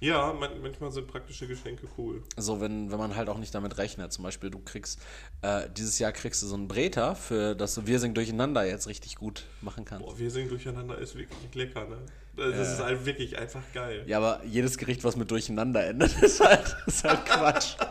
Ja, 0.00 0.32
man, 0.32 0.62
manchmal 0.62 0.90
sind 0.90 1.08
praktische 1.08 1.46
Geschenke 1.46 1.86
cool. 1.98 2.22
So, 2.38 2.60
wenn, 2.60 2.90
wenn 2.90 2.98
man 2.98 3.16
halt 3.16 3.28
auch 3.28 3.36
nicht 3.36 3.54
damit 3.54 3.76
rechnet. 3.76 4.12
Zum 4.12 4.24
Beispiel, 4.24 4.48
du 4.48 4.58
kriegst, 4.58 4.98
äh, 5.42 5.68
dieses 5.76 5.98
Jahr 5.98 6.12
kriegst 6.12 6.42
du 6.42 6.46
so 6.46 6.54
einen 6.54 6.68
Breter, 6.68 7.14
für 7.14 7.54
das 7.54 7.74
du 7.74 7.86
Wir 7.86 8.00
singen 8.00 8.14
durcheinander 8.14 8.66
jetzt 8.66 8.88
richtig 8.88 9.16
gut 9.16 9.44
machen 9.60 9.84
kannst. 9.84 10.06
Boah, 10.06 10.18
wir 10.18 10.30
singen 10.30 10.48
durcheinander 10.48 10.96
ist 10.96 11.16
wirklich 11.16 11.54
lecker, 11.54 11.86
ne? 11.86 11.98
Das 12.36 12.72
ist 12.72 12.80
halt 12.82 13.04
wirklich 13.04 13.38
einfach 13.38 13.62
geil. 13.74 14.04
Ja, 14.06 14.18
aber 14.18 14.40
jedes 14.44 14.78
Gericht, 14.78 15.04
was 15.04 15.16
mit 15.16 15.30
durcheinander 15.30 15.86
endet, 15.86 16.12
ist 16.22 16.40
halt, 16.40 16.76
ist 16.86 17.04
halt 17.04 17.24
Quatsch. 17.26 17.76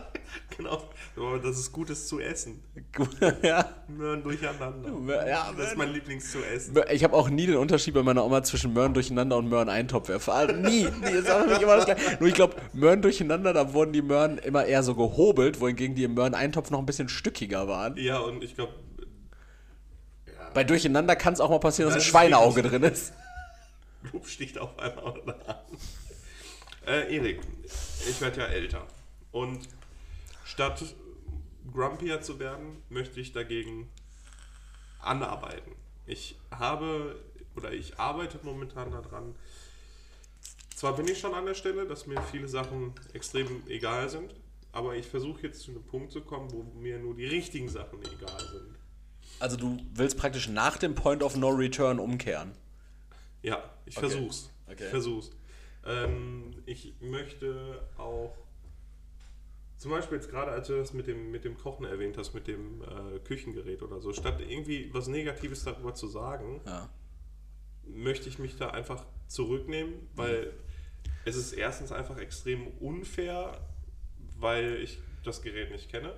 Genau. 0.58 0.90
Aber 1.16 1.40
das 1.40 1.58
ist 1.58 1.72
Gutes 1.72 2.08
zu 2.08 2.20
essen. 2.20 2.62
Ja. 3.42 3.66
Möhren 3.88 4.22
durcheinander. 4.24 5.26
Ja, 5.26 5.54
das 5.58 5.70
ist 5.70 5.78
mein 5.78 5.94
Lieblings 5.94 6.32
zu 6.32 6.40
essen. 6.40 6.78
Ich 6.92 7.04
habe 7.04 7.16
auch 7.16 7.30
nie 7.30 7.46
den 7.46 7.56
Unterschied 7.56 7.94
bei 7.94 8.04
meiner 8.04 8.26
Oma 8.26 8.44
zwischen 8.44 8.74
Möhren 8.74 8.94
durcheinander 8.94 9.38
und 9.38 9.48
Möhren 9.48 9.70
Eintopf 9.70 10.10
erfahren. 10.10 10.62
Nie. 10.62 10.84
nie 10.84 11.12
ist 11.12 11.32
auch 11.32 11.46
nicht 11.46 11.62
immer 11.62 11.78
das 11.78 11.86
gleiche. 11.86 12.18
Nur 12.20 12.28
ich 12.28 12.36
glaube, 12.36 12.56
Möhren 12.74 13.02
durcheinander, 13.02 13.54
da 13.54 13.74
wurden 13.74 13.94
die 13.94 14.02
Möhren 14.02 14.38
immer 14.38 14.66
eher 14.66 14.84
so 14.84 14.96
gehobelt, 14.96 15.62
wohingegen 15.62 15.96
die 15.96 16.04
im 16.04 16.14
Möhren 16.14 16.36
Eintopf 16.36 16.72
noch 16.72 16.80
ein 16.80 16.86
bisschen 16.86 17.08
stückiger 17.10 17.68
waren. 17.68 17.96
Ja, 17.98 18.20
und 18.20 18.44
ich 18.44 18.56
glaube. 18.56 18.74
Bei 20.54 20.64
durcheinander 20.64 21.16
kann 21.16 21.34
es 21.34 21.40
auch 21.40 21.50
mal 21.50 21.60
passieren, 21.60 21.88
dass 21.90 21.96
ein 21.96 22.00
Das 22.00 22.08
Schweineauge 22.08 22.64
drin 22.64 22.84
ist. 22.84 23.14
Lob 24.12 24.28
sticht 24.28 24.58
auf 24.58 24.78
einmal 24.80 25.42
an. 25.48 25.58
Äh, 26.88 27.16
Erik, 27.16 27.42
ich 28.10 28.22
werde 28.22 28.42
ja 28.42 28.46
älter. 28.48 28.88
Und 29.32 29.68
statt 30.46 30.84
grumpier 31.72 32.22
zu 32.22 32.40
werden, 32.40 32.82
möchte 32.90 33.20
ich 33.20 33.32
dagegen 33.32 33.90
anarbeiten. 35.02 35.74
Ich 36.06 36.38
habe 36.52 37.20
oder 37.56 37.72
ich 37.72 38.00
arbeite 38.00 38.40
momentan 38.44 38.92
daran. 38.92 39.36
Zwar 40.76 40.96
bin 40.96 41.08
ich 41.08 41.20
schon 41.20 41.34
an 41.34 41.46
der 41.46 41.56
Stelle, 41.56 41.86
dass 41.86 42.08
mir 42.08 42.22
viele 42.22 42.48
Sachen 42.48 42.94
extrem 43.14 43.64
egal 43.68 44.10
sind, 44.10 44.34
aber 44.72 44.96
ich 44.96 45.06
versuche 45.06 45.44
jetzt 45.44 45.62
zu 45.62 45.72
einem 45.72 45.84
Punkt 45.84 46.12
zu 46.12 46.22
kommen, 46.22 46.52
wo 46.52 46.64
mir 46.80 47.00
nur 47.00 47.16
die 47.16 47.26
richtigen 47.26 47.70
Sachen 47.70 48.00
egal 48.00 48.40
sind. 48.40 48.76
Also 49.40 49.58
du 49.58 49.78
willst 49.94 50.18
praktisch 50.18 50.48
nach 50.48 50.78
dem 50.78 50.96
Point 50.96 51.22
of 51.22 51.36
No 51.36 51.50
Return 51.50 52.00
umkehren. 52.00 52.54
Ja, 53.42 53.64
ich 53.86 53.98
Okay. 53.98 54.10
versuch's. 54.10 54.50
Okay. 54.68 54.84
Ich 54.84 54.90
versuch's. 54.90 55.32
Ähm, 55.86 56.52
ich 56.66 56.94
möchte 57.02 57.88
auch, 57.98 58.36
zum 59.78 59.92
Beispiel 59.92 60.18
jetzt 60.18 60.30
gerade, 60.30 60.52
als 60.52 60.68
du 60.68 60.76
das 60.76 60.94
mit 60.94 61.08
dem, 61.08 61.32
mit 61.32 61.46
dem 61.46 61.58
Kochen 61.58 61.86
erwähnt 61.86 62.18
hast, 62.18 62.34
mit 62.34 62.48
dem 62.48 62.82
äh, 62.82 63.20
Küchengerät 63.20 63.82
oder 63.82 64.02
so, 64.02 64.12
statt 64.14 64.42
irgendwie 64.42 64.94
was 64.94 65.08
Negatives 65.08 65.64
darüber 65.64 65.94
zu 65.94 66.08
sagen, 66.08 66.62
Ja. 66.66 66.90
möchte 67.86 68.28
ich 68.30 68.40
mich 68.40 68.58
da 68.58 68.72
einfach 68.72 69.06
zurücknehmen, 69.28 69.94
weil 70.16 70.52
es 71.26 71.36
ist 71.38 71.54
erstens 71.54 71.92
einfach 71.92 72.18
extrem 72.18 72.68
unfair, 72.80 73.60
weil 74.38 74.76
ich 74.84 75.00
das 75.24 75.42
Gerät 75.42 75.72
nicht 75.72 75.90
kenne. 75.90 76.14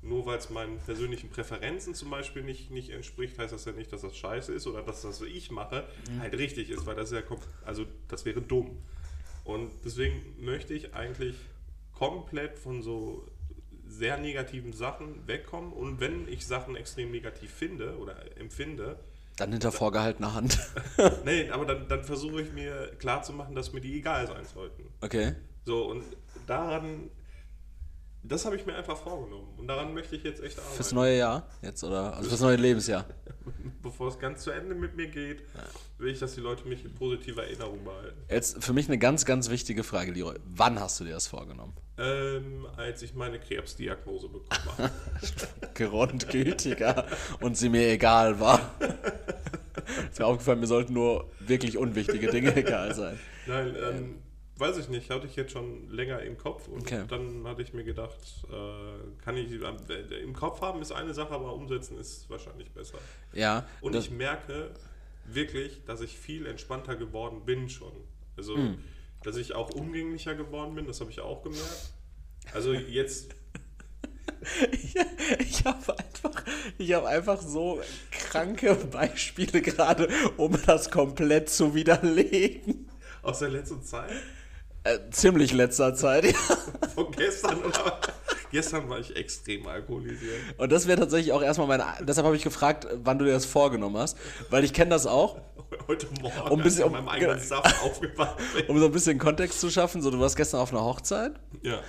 Nur 0.00 0.26
weil 0.26 0.38
es 0.38 0.48
meinen 0.48 0.78
persönlichen 0.78 1.28
Präferenzen 1.28 1.94
zum 1.94 2.10
Beispiel 2.10 2.42
nicht, 2.42 2.70
nicht 2.70 2.90
entspricht, 2.90 3.38
heißt 3.38 3.52
das 3.52 3.64
ja 3.64 3.72
nicht, 3.72 3.92
dass 3.92 4.02
das 4.02 4.16
scheiße 4.16 4.52
ist 4.52 4.66
oder 4.66 4.82
dass 4.82 5.02
das, 5.02 5.20
was 5.20 5.28
ich 5.28 5.50
mache, 5.50 5.88
halt 6.20 6.38
richtig 6.38 6.70
ist, 6.70 6.86
weil 6.86 6.94
das 6.94 7.10
ja, 7.10 7.20
also 7.64 7.84
das 8.06 8.24
wäre 8.24 8.40
dumm. 8.40 8.78
Und 9.44 9.70
deswegen 9.84 10.22
möchte 10.38 10.74
ich 10.74 10.94
eigentlich 10.94 11.34
komplett 11.92 12.58
von 12.58 12.82
so 12.82 13.26
sehr 13.86 14.18
negativen 14.18 14.72
Sachen 14.72 15.26
wegkommen 15.26 15.72
und 15.72 16.00
wenn 16.00 16.28
ich 16.28 16.46
Sachen 16.46 16.76
extrem 16.76 17.10
negativ 17.10 17.50
finde 17.52 17.96
oder 17.98 18.14
empfinde, 18.38 19.00
Dann 19.36 19.52
hinter 19.52 19.72
vorgehaltener 19.72 20.34
Hand. 20.34 20.58
Nee, 21.24 21.48
aber 21.50 21.64
dann, 21.64 21.88
dann 21.88 22.04
versuche 22.04 22.42
ich 22.42 22.52
mir 22.52 22.92
klarzumachen, 22.98 23.54
dass 23.54 23.72
mir 23.72 23.80
die 23.80 23.98
egal 23.98 24.26
sein 24.26 24.44
sollten. 24.44 24.84
Okay. 25.00 25.34
So, 25.64 25.86
und 25.86 26.04
daran, 26.46 27.10
das 28.22 28.44
habe 28.44 28.56
ich 28.56 28.66
mir 28.66 28.74
einfach 28.74 28.96
vorgenommen. 28.96 29.48
Und 29.56 29.66
daran 29.68 29.94
möchte 29.94 30.16
ich 30.16 30.24
jetzt 30.24 30.42
echt 30.42 30.58
arbeiten. 30.58 30.74
Fürs 30.74 30.92
neue 30.92 31.16
Jahr 31.16 31.48
jetzt 31.62 31.82
oder 31.84 32.16
also 32.16 32.28
fürs 32.28 32.40
neue 32.40 32.56
Lebensjahr. 32.56 33.06
Bevor 33.82 34.08
es 34.08 34.18
ganz 34.18 34.42
zu 34.42 34.50
Ende 34.50 34.74
mit 34.74 34.96
mir 34.96 35.06
geht, 35.06 35.44
will 35.98 36.12
ich, 36.12 36.18
dass 36.18 36.34
die 36.34 36.40
Leute 36.40 36.66
mich 36.66 36.84
in 36.84 36.94
positiver 36.94 37.44
Erinnerung 37.44 37.84
behalten. 37.84 38.20
Jetzt 38.28 38.62
für 38.62 38.72
mich 38.72 38.88
eine 38.88 38.98
ganz, 38.98 39.24
ganz 39.24 39.48
wichtige 39.50 39.84
Frage, 39.84 40.12
Leroy. 40.12 40.36
Wann 40.44 40.78
hast 40.78 41.00
du 41.00 41.04
dir 41.04 41.12
das 41.12 41.26
vorgenommen? 41.28 41.74
Ähm, 41.96 42.66
als 42.76 43.02
ich 43.02 43.14
meine 43.14 43.38
Krebsdiagnose 43.40 44.28
bekommen 44.28 44.78
habe. 44.78 44.90
Grundgültiger 45.74 47.06
und 47.40 47.56
sie 47.56 47.68
mir 47.68 47.88
egal 47.88 48.38
war. 48.40 48.74
Ist 50.10 50.18
mir 50.18 50.26
aufgefallen, 50.26 50.60
mir 50.60 50.66
sollten 50.66 50.92
nur 50.92 51.30
wirklich 51.40 51.78
unwichtige 51.78 52.30
Dinge 52.30 52.54
egal 52.56 52.94
sein. 52.94 53.18
Nein, 53.46 53.74
ähm, 53.80 54.14
weiß 54.58 54.78
ich 54.78 54.88
nicht, 54.88 55.10
hatte 55.10 55.26
ich 55.26 55.36
jetzt 55.36 55.52
schon 55.52 55.90
länger 55.90 56.20
im 56.22 56.36
Kopf 56.38 56.68
und 56.68 56.82
Okay. 56.82 57.04
dann 57.08 57.46
hatte 57.46 57.62
ich 57.62 57.72
mir 57.74 57.84
gedacht, 57.84 58.18
äh, 58.50 59.22
kann 59.24 59.36
ich 59.36 59.50
äh, 59.52 60.20
im 60.22 60.34
Kopf 60.34 60.60
haben 60.60 60.80
ist 60.82 60.92
eine 60.92 61.14
Sache, 61.14 61.30
aber 61.30 61.54
umsetzen 61.54 61.98
ist 61.98 62.28
wahrscheinlich 62.30 62.70
besser. 62.72 62.98
Ja, 63.32 63.66
Und 63.80 63.94
ich 63.94 64.10
merke 64.10 64.70
wirklich, 65.24 65.84
dass 65.84 66.00
ich 66.00 66.18
viel 66.18 66.46
entspannter 66.46 66.96
geworden 66.96 67.44
bin 67.44 67.68
schon. 67.68 67.92
Also, 68.36 68.54
Hm. 68.56 68.78
dass 69.22 69.36
ich 69.36 69.54
auch 69.54 69.70
umgänglicher 69.70 70.34
geworden 70.34 70.74
bin, 70.74 70.86
das 70.86 71.00
habe 71.00 71.10
ich 71.10 71.20
auch 71.20 71.42
gemerkt. 71.42 71.92
Also 72.54 72.72
jetzt, 72.72 73.34
ich 75.38 75.64
habe 75.64 75.98
einfach, 75.98 76.44
ich 76.78 76.92
habe 76.92 77.08
einfach 77.08 77.40
so 77.42 77.80
kranke 78.10 78.74
Beispiele 78.74 79.60
gerade, 79.60 80.08
um 80.36 80.56
das 80.66 80.90
komplett 80.90 81.50
zu 81.50 81.74
widerlegen. 81.74 82.88
aus 83.22 83.40
der 83.40 83.50
letzten 83.50 83.82
Zeit, 83.82 84.12
Äh, 84.84 84.98
ziemlich 85.10 85.52
letzter 85.52 85.94
Zeit. 85.94 86.24
Ja. 86.24 86.32
von 86.94 87.10
gestern 87.12 87.58
oder 87.62 88.00
gestern 88.50 88.88
war 88.88 88.98
ich 89.00 89.14
extrem 89.16 89.66
alkoholisiert. 89.66 90.36
Und 90.56 90.72
das 90.72 90.86
wäre 90.86 90.98
tatsächlich 91.00 91.32
auch 91.32 91.42
erstmal 91.42 91.66
meine. 91.66 91.84
Deshalb 92.00 92.24
habe 92.26 92.36
ich 92.36 92.42
gefragt, 92.44 92.86
wann 93.04 93.18
du 93.18 93.24
dir 93.24 93.32
das 93.32 93.44
vorgenommen 93.44 93.96
hast, 93.98 94.16
weil 94.50 94.64
ich 94.64 94.72
kenne 94.72 94.90
das 94.90 95.06
auch. 95.06 95.40
Heute 95.86 96.06
Morgen, 96.22 96.50
Um 96.50 96.62
bisschen- 96.62 96.86
in 96.86 96.92
meinem 96.92 97.08
eigenen 97.08 97.36
genau. 97.36 97.44
Saft 97.46 97.82
aufgewacht. 97.82 98.36
Um 98.68 98.78
so 98.78 98.86
ein 98.86 98.92
bisschen 98.92 99.18
Kontext 99.18 99.60
zu 99.60 99.68
schaffen, 99.70 100.00
so 100.00 100.10
du 100.10 100.18
warst 100.18 100.36
gestern 100.36 100.60
auf 100.60 100.72
einer 100.72 100.82
Hochzeit 100.82 101.32
Ja. 101.62 101.80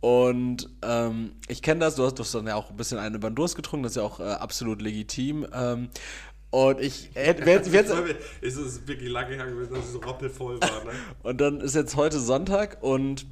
und 0.00 0.68
ähm, 0.82 1.36
ich 1.46 1.62
kenne 1.62 1.78
das, 1.80 1.94
du 1.94 2.04
hast, 2.04 2.14
du 2.18 2.24
hast 2.24 2.34
dann 2.34 2.48
ja 2.48 2.56
auch 2.56 2.70
ein 2.70 2.76
bisschen 2.76 2.98
einen 2.98 3.14
über 3.14 3.30
den 3.30 3.36
Durst 3.36 3.54
getrunken, 3.54 3.84
das 3.84 3.92
ist 3.92 3.96
ja 3.96 4.02
auch 4.02 4.18
äh, 4.18 4.24
absolut 4.24 4.82
legitim. 4.82 5.46
Ähm, 5.54 5.88
und 6.50 6.80
ich 6.80 7.10
hätte, 7.14 7.44
Es 8.40 8.56
ist 8.56 8.88
wirklich 8.88 9.10
lange 9.10 9.34
her 9.34 9.46
gewesen, 9.46 9.74
dass 9.74 9.84
es 9.84 9.92
so 9.92 9.98
rappelvoll 9.98 10.60
war. 10.60 10.84
Ne? 10.84 10.92
Und 11.22 11.40
dann 11.40 11.60
ist 11.60 11.74
jetzt 11.74 11.96
heute 11.96 12.18
Sonntag 12.18 12.78
und 12.82 13.26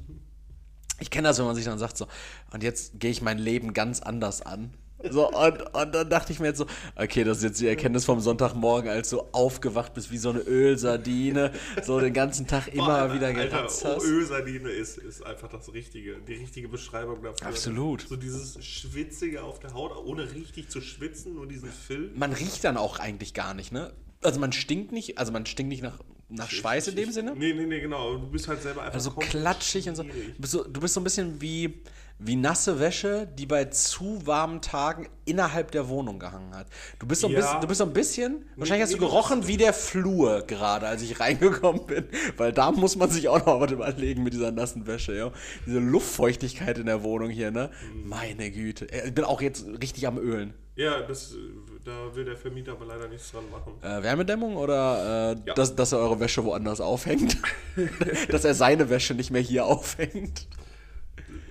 ich 0.99 1.09
kenne 1.09 1.27
das, 1.27 1.39
wenn 1.39 1.45
man 1.45 1.55
sich 1.55 1.65
dann 1.65 1.77
sagt 1.79 1.97
so, 1.97 2.07
und 2.51 2.63
jetzt 2.63 2.99
gehe 2.99 3.11
ich 3.11 3.21
mein 3.21 3.37
Leben 3.37 3.73
ganz 3.73 4.01
anders 4.01 4.41
an. 4.41 4.73
So, 5.09 5.29
und, 5.29 5.61
und 5.75 5.95
dann 5.95 6.09
dachte 6.09 6.33
ich 6.33 6.39
mir 6.39 6.47
jetzt 6.47 6.57
so, 6.57 6.65
okay, 6.95 7.23
das 7.23 7.37
ist 7.37 7.43
jetzt 7.43 7.61
die 7.61 7.67
Erkenntnis 7.67 8.05
vom 8.05 8.19
Sonntagmorgen, 8.19 8.89
als 8.89 9.09
du 9.09 9.21
aufgewacht 9.31 9.93
bist 9.93 10.11
wie 10.11 10.17
so 10.17 10.29
eine 10.31 10.39
Ölsardine, 10.39 11.51
so 11.83 11.99
den 11.99 12.13
ganzen 12.13 12.47
Tag 12.47 12.67
immer 12.69 13.07
Boah, 13.07 13.13
wieder 13.13 13.27
Alter, 13.27 13.45
geratzt 13.45 13.83
oh, 13.85 13.95
hast. 13.95 14.05
Ölsardine 14.05 14.69
ist, 14.69 14.97
ist 14.97 15.23
einfach 15.25 15.49
das 15.49 15.71
Richtige, 15.71 16.17
die 16.27 16.33
richtige 16.33 16.67
Beschreibung 16.67 17.21
dafür. 17.21 17.47
Absolut. 17.47 18.07
So 18.07 18.15
dieses 18.15 18.63
Schwitzige 18.65 19.43
auf 19.43 19.59
der 19.59 19.73
Haut, 19.73 19.95
ohne 20.05 20.33
richtig 20.33 20.69
zu 20.69 20.81
schwitzen, 20.81 21.35
nur 21.35 21.47
diesen 21.47 21.69
Film. 21.69 22.11
Man 22.15 22.33
riecht 22.33 22.63
dann 22.63 22.77
auch 22.77 22.99
eigentlich 22.99 23.33
gar 23.33 23.53
nicht, 23.53 23.71
ne? 23.71 23.93
Also 24.23 24.39
man 24.39 24.51
stinkt 24.51 24.91
nicht, 24.91 25.19
also 25.19 25.31
man 25.31 25.45
stinkt 25.45 25.69
nicht 25.69 25.83
nach, 25.83 25.99
nach 26.29 26.49
Schweiß 26.49 26.87
in 26.87 26.95
dem 26.95 27.11
Sinne. 27.11 27.35
Nee, 27.35 27.53
nee, 27.53 27.65
nee, 27.65 27.79
genau. 27.79 28.17
Du 28.17 28.27
bist 28.27 28.47
halt 28.47 28.61
selber 28.63 28.81
einfach 28.81 28.95
Also 28.95 29.11
klatschig 29.11 29.87
und 29.87 29.95
so. 29.95 30.03
schwierig. 30.03 30.35
Du 30.35 30.41
bist 30.41 30.53
so. 30.53 30.63
Du 30.63 30.81
bist 30.81 30.93
so 30.95 30.99
ein 30.99 31.03
bisschen 31.03 31.39
wie, 31.39 31.81
wie 32.19 32.35
nasse 32.35 32.79
Wäsche, 32.79 33.27
die 33.37 33.45
bei 33.45 33.65
zu 33.65 34.25
warmen 34.25 34.61
Tagen 34.61 35.07
innerhalb 35.25 35.69
der 35.71 35.87
Wohnung 35.87 36.17
gehangen 36.17 36.55
hat. 36.55 36.65
Du 36.97 37.05
bist 37.07 37.21
so 37.21 37.27
ein 37.27 37.33
Ja. 37.33 37.39
bisschen, 37.41 37.61
du 37.61 37.67
bist 37.67 37.77
so 37.77 37.83
ein 37.83 37.93
bisschen, 37.93 38.45
wahrscheinlich 38.55 38.83
hast 38.85 38.93
du 38.93 38.97
gerochen 38.97 39.45
wie 39.47 39.57
der 39.57 39.71
Flur 39.73 40.41
gerade, 40.47 40.87
als 40.87 41.03
ich 41.03 41.19
reingekommen 41.19 41.85
bin, 41.85 42.05
weil 42.37 42.51
da 42.53 42.71
muss 42.71 42.95
man 42.95 43.11
sich 43.11 43.27
auch 43.29 43.45
noch 43.45 43.59
was 43.59 43.71
überlegen 43.71 44.23
mit 44.23 44.33
dieser 44.33 44.51
nassen 44.51 44.87
Wäsche, 44.87 45.15
ja. 45.15 45.31
Diese 45.67 45.77
Luftfeuchtigkeit 45.79 46.79
in 46.79 46.87
der 46.87 47.03
Wohnung 47.03 47.29
hier, 47.29 47.51
ne? 47.51 47.69
Mhm. 47.93 48.09
Meine 48.09 48.49
Güte. 48.49 48.87
Ich 49.05 49.13
bin 49.13 49.23
auch 49.23 49.41
jetzt 49.41 49.65
richtig 49.81 50.07
am 50.07 50.17
Ölen. 50.17 50.53
Ja, 50.75 51.01
das, 51.01 51.33
äh, 51.33 51.37
da 51.85 52.15
will 52.15 52.25
der 52.25 52.37
Vermieter 52.37 52.71
aber 52.73 52.85
leider 52.85 53.07
nichts 53.07 53.31
dran 53.31 53.43
machen. 53.51 53.73
Äh, 53.81 54.01
Wärmedämmung 54.03 54.57
oder 54.57 55.33
äh, 55.33 55.47
Ja. 55.49 55.53
dass, 55.53 55.75
dass 55.75 55.91
er 55.91 55.99
eure 55.99 56.19
Wäsche 56.19 56.43
woanders 56.43 56.81
aufhängt? 56.81 57.37
dass 58.31 58.43
er 58.43 58.53
seine 58.55 58.89
Wäsche 58.89 59.13
nicht 59.13 59.29
mehr 59.31 59.41
hier 59.41 59.65
aufhängt? 59.65 60.47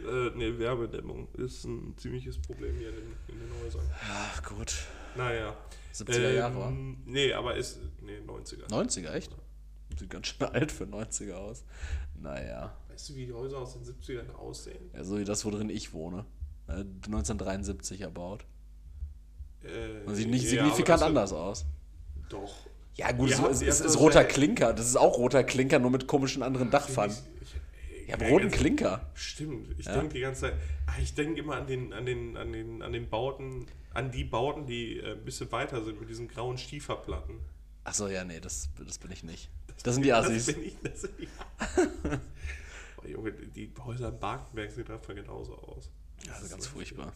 Äh, 0.07 0.37
ne, 0.37 0.59
Wärmedämmung 0.59 1.29
ist 1.35 1.64
ein 1.64 1.95
ziemliches 1.97 2.38
Problem 2.40 2.77
hier 2.77 2.90
in 2.90 2.95
den, 2.97 3.12
in 3.29 3.38
den 3.40 3.51
Häusern. 3.64 3.83
Ach 4.11 4.42
gut. 4.42 4.75
Naja. 5.16 5.57
70er 5.95 6.33
Jahre, 6.33 6.57
wa? 6.57 6.69
Ähm, 6.69 6.99
nee, 7.07 7.33
aber 7.33 7.57
ist. 7.57 7.79
Nee, 8.03 8.19
90er. 8.27 8.69
90er, 8.69 9.12
echt? 9.14 9.35
Sieht 9.99 10.11
ganz 10.11 10.27
schön 10.29 10.47
alt 10.53 10.71
für 10.73 10.85
90er 10.85 11.35
aus. 11.35 11.64
Naja. 12.21 12.77
Weißt 12.88 13.09
du, 13.11 13.16
wie 13.16 13.27
die 13.27 13.33
Häuser 13.33 13.59
aus 13.59 13.73
den 13.75 13.83
70ern 13.85 14.31
aussehen? 14.35 14.90
Ja, 14.95 15.05
so 15.05 15.19
wie 15.19 15.25
das, 15.25 15.45
worin 15.45 15.71
ich 15.71 15.92
wohne. 15.92 16.25
Äh, 16.69 16.85
1973 17.07 18.01
erbaut. 18.03 18.45
Äh, 19.64 20.05
Man 20.05 20.14
sieht 20.14 20.29
nicht 20.31 20.45
ja, 20.45 20.51
signifikant 20.51 21.03
anders 21.03 21.33
aus. 21.33 21.64
Doch. 22.29 22.55
Ja, 22.95 23.12
gut, 23.12 23.31
Ihr 23.31 23.38
es, 23.51 23.61
es, 23.62 23.81
es 23.81 23.81
ist 23.81 23.99
roter 23.99 24.23
ja- 24.23 24.27
Klinker. 24.29 24.73
Das 24.73 24.87
ist 24.87 24.97
auch 24.97 25.19
roter 25.19 25.45
Klinker, 25.45 25.79
nur 25.79 25.90
mit 25.90 26.07
komischen 26.07 26.42
anderen 26.42 26.71
Dachpfannen. 26.71 27.16
Ich, 27.40 27.42
ich, 27.55 27.61
Ich 28.07 28.12
habe 28.12 28.25
roten 28.29 28.47
also- 28.47 28.57
Klinker. 28.59 29.11
Stimmt. 29.14 29.75
Ich 29.79 29.87
Ja. 29.87 29.95
denke 29.99 30.14
die 30.14 30.21
ganze 30.21 30.42
Zeit. 30.42 30.55
ah, 30.87 30.92
Ich 31.03 31.14
denke 31.14 31.40
immer 31.40 31.57
an 31.57 31.66
den, 31.66 31.92
an 31.92 32.07
den, 32.07 32.37
an 32.37 32.53
den, 32.53 32.83
an 32.83 32.92
den 32.92 33.09
Bauten, 33.11 33.66
an 33.92 34.11
die 34.12 34.25
Bauten, 34.25 34.66
die 34.66 34.99
äh, 34.99 35.12
ein 35.12 35.25
bisschen 35.25 35.51
weiter 35.51 35.83
sind 35.83 35.99
mit 36.01 36.09
diesen 36.09 36.29
grauen 36.29 36.57
Stieferplatten. 36.57 37.40
Achso, 37.85 38.09
ja, 38.09 38.25
nee, 38.25 38.40
das, 38.40 38.69
das 38.85 38.99
bin 38.99 39.11
ich 39.12 39.23
nicht. 39.25 39.51
Das 39.83 39.95
sind 39.95 40.05
die 40.05 40.12
Assis. 40.12 40.47
Das 40.47 40.55
bin 40.55 40.64
ich. 40.64 40.77
Das, 40.83 41.03
ja. 41.03 42.21
oh, 43.03 43.07
Junge, 43.09 43.33
die 43.33 43.73
Häuser 43.85 44.09
in 44.09 44.19
Barkenberg 44.19 44.71
sehen 44.71 44.88
einfach 44.90 45.14
genauso 45.14 45.55
aus. 45.57 45.90
Ja, 46.25 46.33
das 46.33 46.42
ist 46.45 46.51
ganz 46.51 46.66
furchtbar. 46.66 47.12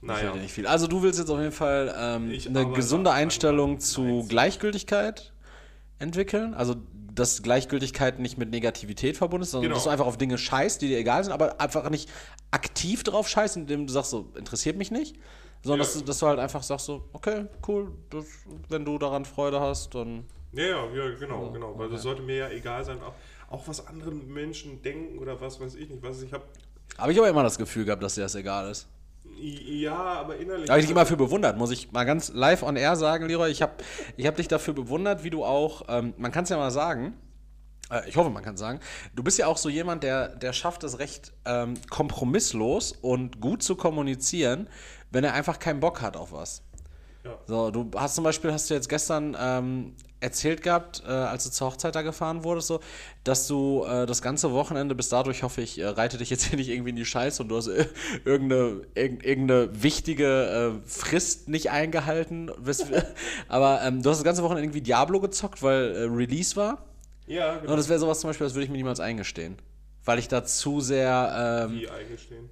Naja. 0.00 0.18
Fällt 0.18 0.34
dir 0.34 0.40
nicht 0.40 0.52
viel. 0.52 0.66
Also 0.66 0.86
du 0.86 1.02
willst 1.02 1.18
jetzt 1.18 1.28
auf 1.30 1.38
jeden 1.38 1.52
Fall 1.52 1.94
ähm, 1.96 2.32
eine 2.48 2.72
gesunde 2.72 3.12
Einstellung 3.12 3.78
zu. 3.80 4.26
Gleichgültigkeit 4.28 5.32
entwickeln. 5.98 6.54
Also 6.54 6.76
dass 7.14 7.42
Gleichgültigkeit 7.42 8.18
nicht 8.18 8.38
mit 8.38 8.50
Negativität 8.50 9.16
verbunden 9.16 9.42
ist, 9.42 9.50
sondern 9.50 9.68
Genau. 9.68 9.74
dass 9.76 9.84
du 9.84 9.90
einfach 9.90 10.06
auf 10.06 10.16
Dinge 10.18 10.38
scheißt, 10.38 10.80
die 10.80 10.88
dir 10.88 10.98
egal 10.98 11.22
sind, 11.24 11.32
aber 11.32 11.60
einfach 11.60 11.88
nicht 11.90 12.08
aktiv 12.50 13.02
drauf 13.04 13.28
scheißt, 13.28 13.56
indem 13.56 13.86
du 13.86 13.92
sagst, 13.92 14.10
so 14.10 14.30
interessiert 14.36 14.76
mich 14.76 14.90
nicht. 14.90 15.16
Sondern 15.62 15.80
Ja. 15.80 15.84
dass, 15.84 15.94
du, 15.98 16.04
dass 16.04 16.18
du 16.18 16.26
halt 16.26 16.38
einfach 16.40 16.62
sagst 16.62 16.86
so, 16.86 17.08
okay, 17.12 17.46
cool, 17.68 17.92
das, 18.10 18.24
wenn 18.68 18.84
du 18.84 18.98
daran 18.98 19.24
Freude 19.24 19.60
hast, 19.60 19.94
dann. 19.94 20.24
Ja, 20.52 20.64
ja, 20.64 20.86
ja, 20.92 21.14
genau, 21.18 21.46
Oh, 21.46 21.50
genau. 21.52 21.78
Weil 21.78 21.86
okay. 21.86 21.94
das 21.94 22.02
sollte 22.02 22.22
mir 22.22 22.36
ja 22.36 22.48
egal 22.50 22.84
sein, 22.84 22.98
auch, 23.02 23.14
auch 23.50 23.68
was 23.68 23.86
andere 23.86 24.10
Menschen 24.10 24.82
denken 24.82 25.18
oder 25.18 25.40
was 25.40 25.60
weiß 25.60 25.74
ich 25.76 25.88
nicht. 25.88 26.02
Was 26.02 26.20
ich 26.22 26.32
habe. 26.32 26.44
Habe 26.98 27.12
ich 27.12 27.18
aber 27.18 27.28
immer 27.28 27.42
das 27.42 27.56
Gefühl 27.58 27.84
gehabt, 27.84 28.02
dass 28.02 28.14
dir 28.16 28.22
das 28.22 28.34
egal 28.34 28.70
ist. 28.70 28.86
Ja, 29.38 29.96
aber 29.96 30.36
innerlich. 30.36 30.66
Da 30.66 30.74
habe 30.74 30.80
ich 30.80 30.86
dich 30.86 30.92
immer 30.92 31.06
für 31.06 31.16
bewundert, 31.16 31.56
muss 31.58 31.70
ich 31.70 31.92
mal 31.92 32.04
ganz 32.04 32.32
live 32.32 32.62
on 32.62 32.76
air 32.76 32.96
sagen, 32.96 33.26
Leroy. 33.26 33.50
Ich 33.50 33.62
habe 33.62 33.72
ich 34.16 34.26
hab 34.26 34.36
dich 34.36 34.48
dafür 34.48 34.74
bewundert, 34.74 35.24
wie 35.24 35.30
du 35.30 35.44
auch, 35.44 35.82
ähm, 35.88 36.14
man 36.16 36.30
kann 36.32 36.44
es 36.44 36.50
ja 36.50 36.56
mal 36.56 36.70
sagen, 36.70 37.14
äh, 37.90 38.08
ich 38.08 38.16
hoffe, 38.16 38.30
man 38.30 38.42
kann 38.42 38.56
sagen, 38.56 38.80
du 39.14 39.22
bist 39.22 39.38
ja 39.38 39.46
auch 39.46 39.56
so 39.56 39.68
jemand, 39.68 40.02
der, 40.02 40.28
der 40.28 40.52
schafft 40.52 40.84
es 40.84 40.98
recht 40.98 41.32
ähm, 41.44 41.74
kompromisslos 41.90 42.92
und 42.92 43.40
gut 43.40 43.62
zu 43.62 43.76
kommunizieren, 43.76 44.68
wenn 45.10 45.24
er 45.24 45.34
einfach 45.34 45.58
keinen 45.58 45.80
Bock 45.80 46.00
hat 46.00 46.16
auf 46.16 46.32
was. 46.32 46.62
Ja. 47.24 47.38
So, 47.46 47.70
du 47.70 47.90
hast 47.96 48.14
zum 48.14 48.24
Beispiel, 48.24 48.52
hast 48.52 48.70
du 48.70 48.74
jetzt 48.74 48.88
gestern 48.88 49.36
ähm, 49.38 49.94
erzählt 50.22 50.62
gehabt, 50.62 51.02
äh, 51.06 51.10
als 51.10 51.44
du 51.44 51.50
zur 51.50 51.68
Hochzeit 51.68 51.94
da 51.94 52.02
gefahren 52.02 52.44
wurdest, 52.44 52.68
so, 52.68 52.80
dass 53.24 53.46
du 53.46 53.84
äh, 53.84 54.06
das 54.06 54.22
ganze 54.22 54.52
Wochenende 54.52 54.94
bis 54.94 55.08
dadurch, 55.08 55.42
hoffe 55.42 55.62
ich, 55.62 55.78
äh, 55.78 55.86
reite 55.86 56.18
dich 56.18 56.30
jetzt 56.30 56.44
hier 56.44 56.56
nicht 56.56 56.68
irgendwie 56.68 56.90
in 56.90 56.96
die 56.96 57.04
Scheiße 57.04 57.42
und 57.42 57.48
du 57.48 57.56
hast 57.56 57.66
äh, 57.66 57.86
irgendeine, 58.24 58.82
irg 58.94 59.24
irgendeine 59.24 59.82
wichtige 59.82 60.80
äh, 60.84 60.88
Frist 60.88 61.48
nicht 61.48 61.70
eingehalten. 61.70 62.50
Aber 63.48 63.82
ähm, 63.82 64.02
du 64.02 64.10
hast 64.10 64.18
das 64.18 64.24
ganze 64.24 64.42
Wochenende 64.42 64.64
irgendwie 64.64 64.82
Diablo 64.82 65.20
gezockt, 65.20 65.62
weil 65.62 65.94
äh, 65.94 66.02
Release 66.04 66.56
war. 66.56 66.84
Ja, 67.26 67.58
genau. 67.58 67.72
Und 67.72 67.76
das 67.76 67.88
wäre 67.88 67.98
sowas 67.98 68.20
zum 68.20 68.30
Beispiel, 68.30 68.46
das 68.46 68.54
würde 68.54 68.64
ich 68.64 68.70
mir 68.70 68.76
niemals 68.76 69.00
eingestehen. 69.00 69.56
Weil 70.04 70.18
ich 70.18 70.28
da 70.28 70.44
zu 70.44 70.80
sehr. 70.80 71.66
Ähm, 71.68 71.80
Wie 71.80 71.88
eingestehen. 71.88 72.50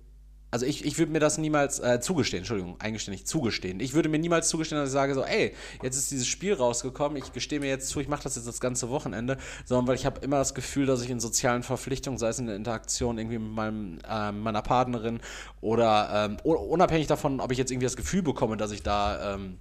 Also 0.51 0.67
ich, 0.67 0.85
ich 0.85 0.99
würde 0.99 1.13
mir 1.13 1.21
das 1.21 1.39
niemals 1.39 1.79
äh, 1.79 2.01
zugestehen, 2.01 2.41
Entschuldigung, 2.41 2.77
eingestehen, 2.81 3.13
nicht 3.13 3.29
zugestehen. 3.29 3.81
Ich 3.81 3.95
würde 3.95 4.09
mir 4.09 4.19
niemals 4.19 4.49
zugestehen, 4.49 4.81
dass 4.81 4.91
ich 4.91 4.93
sage 4.93 5.15
so, 5.15 5.23
ey, 5.23 5.55
jetzt 5.83 5.97
ist 5.97 6.11
dieses 6.11 6.27
Spiel 6.27 6.55
rausgekommen, 6.55 7.17
ich 7.17 7.33
gestehe 7.33 7.61
mir 7.61 7.69
jetzt 7.69 7.89
zu, 7.89 8.01
ich 8.01 8.09
mache 8.09 8.25
das 8.25 8.37
jetzt 8.37 8.49
das 8.49 8.61
ganze 8.61 8.91
Wochenende, 8.91 9.37
sondern 9.65 9.87
weil 9.87 9.95
ich 9.95 10.07
habe 10.07 10.21
immer 10.21 10.39
das 10.39 10.55
Gefühl, 10.55 10.87
dass 10.87 11.03
ich 11.03 11.11
in 11.11 11.21
sozialen 11.21 11.63
Verpflichtungen, 11.63 12.19
sei 12.19 12.29
es 12.29 12.39
in 12.39 12.47
der 12.47 12.57
Interaktion 12.57 13.19
irgendwie 13.19 13.39
mit 13.39 13.53
meinem, 13.53 13.99
ähm, 14.09 14.41
meiner 14.41 14.63
Partnerin 14.63 15.21
oder 15.61 16.29
ähm, 16.31 16.37
unabhängig 16.45 17.07
davon, 17.07 17.41
ob 17.41 17.53
ich 17.53 17.59
jetzt 17.59 17.71
irgendwie 17.71 17.87
das 17.87 17.97
Gefühl 17.97 18.23
bekomme, 18.23 18.57
dass 18.57 18.73
ich 18.73 18.83
da 18.83 19.35
ähm, 19.35 19.59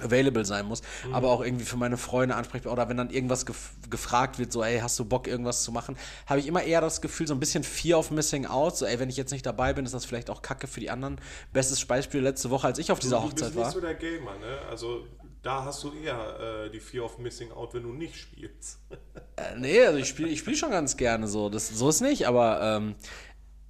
available 0.00 0.44
sein 0.44 0.66
muss, 0.66 0.82
aber 1.12 1.30
auch 1.30 1.40
irgendwie 1.40 1.64
für 1.64 1.76
meine 1.76 1.96
Freunde 1.96 2.34
ansprechbar 2.34 2.72
oder 2.72 2.88
wenn 2.88 2.96
dann 2.96 3.10
irgendwas 3.10 3.46
gef 3.46 3.70
gefragt 3.90 4.40
wird, 4.40 4.52
so, 4.52 4.62
ey, 4.64 4.80
hast 4.80 4.98
du 4.98 5.04
Bock, 5.04 5.28
irgendwas 5.28 5.62
zu 5.62 5.70
machen, 5.70 5.96
habe 6.26 6.40
ich 6.40 6.48
immer 6.48 6.64
eher 6.64 6.80
das 6.80 7.00
Gefühl, 7.00 7.28
so 7.28 7.34
ein 7.34 7.40
bisschen 7.40 7.62
Fear 7.62 8.00
of 8.00 8.10
Missing 8.10 8.46
Out, 8.46 8.76
so, 8.76 8.86
ey, 8.86 8.98
wenn 8.98 9.08
ich 9.08 9.16
jetzt 9.16 9.30
nicht 9.30 9.46
dabei 9.46 9.72
bin, 9.72 9.84
ist 9.84 9.94
das 9.94 10.04
vielleicht 10.04 10.30
auch 10.30 10.42
Kacke 10.42 10.66
für 10.66 10.80
die 10.80 10.90
anderen. 10.90 11.20
Bestes 11.52 11.84
Beispiel 11.84 12.20
letzte 12.20 12.50
Woche, 12.50 12.66
als 12.66 12.78
ich 12.78 12.90
auf 12.90 12.98
dieser 12.98 13.20
du 13.20 13.28
bist 13.28 13.34
Hochzeit 13.34 13.54
nicht 13.54 13.64
war. 13.64 13.70
so 13.70 13.80
der 13.80 13.94
Gamer, 13.94 14.36
ne? 14.38 14.58
Also 14.68 15.06
da 15.42 15.64
hast 15.64 15.84
du 15.84 15.92
eher 15.92 16.64
äh, 16.66 16.70
die 16.70 16.80
Fear 16.80 17.04
of 17.04 17.18
Missing 17.18 17.52
Out, 17.52 17.74
wenn 17.74 17.84
du 17.84 17.92
nicht 17.92 18.16
spielst. 18.16 18.80
Äh, 19.36 19.58
nee, 19.58 19.84
also 19.84 19.98
ich 19.98 20.06
spiele 20.06 20.28
ich 20.28 20.38
spiel 20.38 20.54
schon 20.54 20.70
ganz 20.70 20.96
gerne 20.96 21.26
so, 21.26 21.48
das, 21.48 21.68
so 21.68 21.88
ist 21.88 22.00
nicht, 22.00 22.28
aber 22.28 22.60
ähm, 22.62 22.94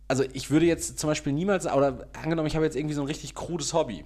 also 0.08 0.22
ich 0.34 0.50
würde 0.50 0.66
jetzt 0.66 0.98
zum 0.98 1.08
Beispiel 1.08 1.32
niemals, 1.32 1.64
oder 1.64 2.06
angenommen, 2.12 2.46
ich 2.46 2.54
habe 2.54 2.66
jetzt 2.66 2.76
irgendwie 2.76 2.94
so 2.94 3.00
ein 3.00 3.06
richtig 3.06 3.34
krudes 3.34 3.72
Hobby. 3.72 4.04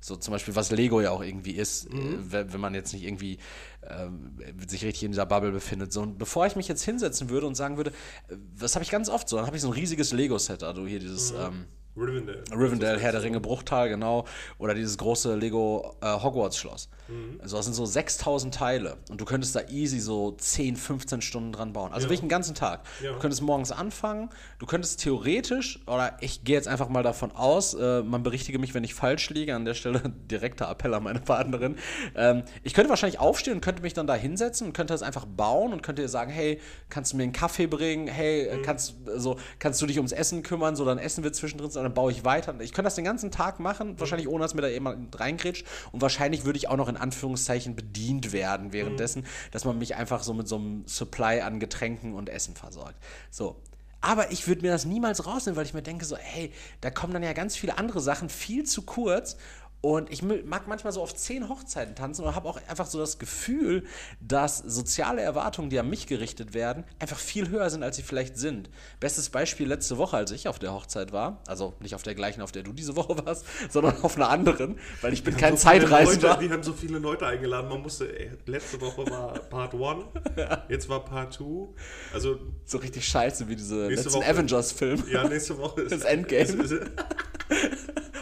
So 0.00 0.16
zum 0.16 0.32
Beispiel, 0.32 0.56
was 0.56 0.70
Lego 0.70 1.00
ja 1.00 1.10
auch 1.10 1.22
irgendwie 1.22 1.52
ist, 1.52 1.86
äh, 1.86 1.92
wenn, 2.18 2.52
wenn 2.52 2.60
man 2.60 2.74
jetzt 2.74 2.92
nicht 2.94 3.04
irgendwie 3.04 3.38
ähm, 3.82 4.36
sich 4.66 4.84
richtig 4.84 5.04
in 5.04 5.12
dieser 5.12 5.26
Bubble 5.26 5.52
befindet. 5.52 5.92
So, 5.92 6.02
und 6.02 6.18
bevor 6.18 6.46
ich 6.46 6.56
mich 6.56 6.68
jetzt 6.68 6.82
hinsetzen 6.82 7.28
würde 7.28 7.46
und 7.46 7.54
sagen 7.54 7.76
würde, 7.76 7.90
äh, 8.28 8.36
das 8.58 8.74
habe 8.74 8.82
ich 8.82 8.90
ganz 8.90 9.08
oft 9.10 9.28
so, 9.28 9.36
dann 9.36 9.46
habe 9.46 9.56
ich 9.56 9.62
so 9.62 9.68
ein 9.68 9.74
riesiges 9.74 10.12
Lego-Set, 10.12 10.62
also 10.62 10.86
hier 10.86 11.00
dieses 11.00 11.32
ähm, 11.32 11.66
Rivendell. 11.96 12.44
Rivendell, 12.52 12.98
Herr 13.00 13.12
der. 13.12 13.22
Ringe, 13.22 13.40
Bruchtal, 13.40 13.88
genau. 13.88 14.24
Oder 14.58 14.74
dieses 14.74 14.96
große 14.96 15.34
Lego 15.34 15.96
äh, 16.00 16.06
Hogwarts-Schloss. 16.06 16.88
Mhm. 17.08 17.40
Also 17.42 17.56
das 17.56 17.66
sind 17.66 17.74
so 17.74 17.84
6000 17.84 18.54
Teile. 18.54 18.96
Und 19.10 19.20
du 19.20 19.24
könntest 19.24 19.54
da 19.56 19.60
easy 19.68 19.98
so 19.98 20.30
10, 20.32 20.76
15 20.76 21.20
Stunden 21.20 21.52
dran 21.52 21.72
bauen. 21.72 21.92
Also 21.92 22.04
Ja. 22.06 22.10
wirklich 22.10 22.20
einen 22.20 22.28
ganzen 22.28 22.54
Tag. 22.54 22.82
Ja. 23.02 23.12
Du 23.12 23.18
könntest 23.18 23.42
morgens 23.42 23.72
anfangen. 23.72 24.30
Du 24.60 24.66
könntest 24.66 25.00
theoretisch, 25.00 25.80
oder 25.86 26.16
ich 26.20 26.44
gehe 26.44 26.54
jetzt 26.54 26.68
einfach 26.68 26.88
mal 26.88 27.02
davon 27.02 27.32
aus, 27.32 27.74
äh, 27.74 28.02
man 28.02 28.22
berichtige 28.22 28.58
mich, 28.58 28.72
wenn 28.72 28.84
ich 28.84 28.94
falsch 28.94 29.28
liege. 29.30 29.54
An 29.54 29.64
der 29.64 29.74
Stelle 29.74 30.00
direkter 30.30 30.70
Appell 30.70 30.94
an 30.94 31.02
meine 31.02 31.20
Partnerin. 31.20 31.76
Ähm, 32.14 32.44
ich 32.62 32.72
könnte 32.74 32.88
wahrscheinlich 32.90 33.18
aufstehen 33.18 33.54
und 33.54 33.60
könnte 33.62 33.82
mich 33.82 33.94
dann 33.94 34.06
da 34.06 34.14
hinsetzen 34.14 34.68
und 34.68 34.72
könnte 34.74 34.94
das 34.94 35.02
einfach 35.02 35.26
bauen 35.26 35.72
und 35.72 35.82
könnte 35.82 36.02
dir 36.02 36.08
sagen, 36.08 36.30
hey, 36.30 36.60
kannst 36.88 37.12
du 37.12 37.16
mir 37.16 37.24
einen 37.24 37.32
Kaffee 37.32 37.66
bringen? 37.66 38.06
Hey, 38.06 38.44
Mhm. 38.50 38.60
äh, 38.60 38.62
kannst, 38.62 38.94
so, 39.16 39.36
kannst 39.58 39.82
du 39.82 39.86
dich 39.86 39.96
ums 39.98 40.12
Essen 40.12 40.42
kümmern? 40.44 40.76
So, 40.76 40.84
dann 40.84 40.98
essen 40.98 41.24
wir 41.24 41.32
zwischendrin, 41.32 41.70
so, 41.80 41.84
dann 41.84 41.94
baue 41.94 42.12
ich 42.12 42.24
weiter. 42.24 42.54
Ich 42.60 42.72
könnte 42.72 42.86
das 42.86 42.94
den 42.94 43.04
ganzen 43.04 43.30
Tag 43.30 43.58
machen, 43.58 43.98
wahrscheinlich 43.98 44.28
ohne, 44.28 44.42
dass 44.42 44.54
mir 44.54 44.62
da 44.62 44.68
jemand 44.68 45.18
reingrätscht. 45.18 45.66
Und 45.92 46.02
wahrscheinlich 46.02 46.44
würde 46.44 46.58
ich 46.58 46.68
auch 46.68 46.76
noch 46.76 46.88
in 46.88 46.96
Anführungszeichen 46.96 47.74
bedient 47.74 48.32
werden 48.32 48.72
währenddessen, 48.72 49.24
dass 49.50 49.64
man 49.64 49.78
mich 49.78 49.96
einfach 49.96 50.22
so 50.22 50.34
mit 50.34 50.46
so 50.46 50.56
einem 50.56 50.86
Supply 50.86 51.40
an 51.40 51.58
Getränken 51.58 52.14
und 52.14 52.28
Essen 52.28 52.54
versorgt. 52.54 52.96
So. 53.30 53.56
Aber 54.02 54.32
ich 54.32 54.48
würde 54.48 54.62
mir 54.62 54.70
das 54.70 54.86
niemals 54.86 55.26
rausnehmen, 55.26 55.56
weil 55.56 55.66
ich 55.66 55.74
mir 55.74 55.82
denke 55.82 56.06
so, 56.06 56.16
hey, 56.16 56.52
da 56.80 56.90
kommen 56.90 57.12
dann 57.12 57.22
ja 57.22 57.34
ganz 57.34 57.56
viele 57.56 57.76
andere 57.76 58.00
Sachen 58.00 58.30
viel 58.30 58.64
zu 58.64 58.82
kurz. 58.82 59.36
Und 59.82 60.12
ich 60.12 60.22
mag 60.22 60.68
manchmal 60.68 60.92
so 60.92 61.00
auf 61.00 61.14
zehn 61.14 61.48
Hochzeiten 61.48 61.94
tanzen 61.94 62.22
und 62.26 62.34
habe 62.34 62.46
auch 62.46 62.60
einfach 62.68 62.84
so 62.84 62.98
das 62.98 63.18
Gefühl, 63.18 63.84
dass 64.20 64.58
soziale 64.58 65.22
Erwartungen, 65.22 65.70
die 65.70 65.78
an 65.78 65.88
mich 65.88 66.06
gerichtet 66.06 66.52
werden, 66.52 66.84
einfach 66.98 67.18
viel 67.18 67.48
höher 67.48 67.70
sind, 67.70 67.82
als 67.82 67.96
sie 67.96 68.02
vielleicht 68.02 68.36
sind. 68.36 68.68
Bestes 69.00 69.30
Beispiel 69.30 69.66
letzte 69.66 69.96
Woche, 69.96 70.18
als 70.18 70.32
ich 70.32 70.48
auf 70.48 70.58
der 70.58 70.74
Hochzeit 70.74 71.12
war, 71.12 71.40
also 71.46 71.72
nicht 71.80 71.94
auf 71.94 72.02
der 72.02 72.14
gleichen, 72.14 72.42
auf 72.42 72.52
der 72.52 72.62
du 72.62 72.74
diese 72.74 72.94
Woche 72.94 73.24
warst, 73.24 73.46
sondern 73.70 74.02
auf 74.02 74.16
einer 74.16 74.28
anderen, 74.28 74.78
weil 75.00 75.14
ich 75.14 75.24
bin 75.24 75.34
kein 75.34 75.56
So 75.56 75.62
Zeitreisender. 75.62 76.28
Leute, 76.34 76.40
die 76.46 76.50
haben 76.52 76.62
so 76.62 76.74
viele 76.74 76.98
Leute 76.98 77.26
eingeladen. 77.26 77.70
Man 77.70 77.80
musste, 77.80 78.18
ey, 78.18 78.32
letzte 78.44 78.78
Woche 78.82 79.06
war 79.10 79.32
Part 79.32 79.72
1, 79.74 80.04
jetzt 80.68 80.90
war 80.90 81.02
Part 81.06 81.32
2. 81.32 81.68
Also, 82.12 82.38
So 82.66 82.76
richtig 82.76 83.08
scheiße 83.08 83.48
wie 83.48 83.56
diese 83.56 83.88
letzten 83.88 84.12
Woche. 84.12 84.26
Avengers-Filme. 84.28 85.04
ja, 85.10 85.26
nächste 85.26 85.56
Woche 85.56 85.80
ist 85.84 85.92
Das 85.92 86.02
Endgame. 86.02 86.42
ist- 86.42 86.70
ist- 86.72 86.82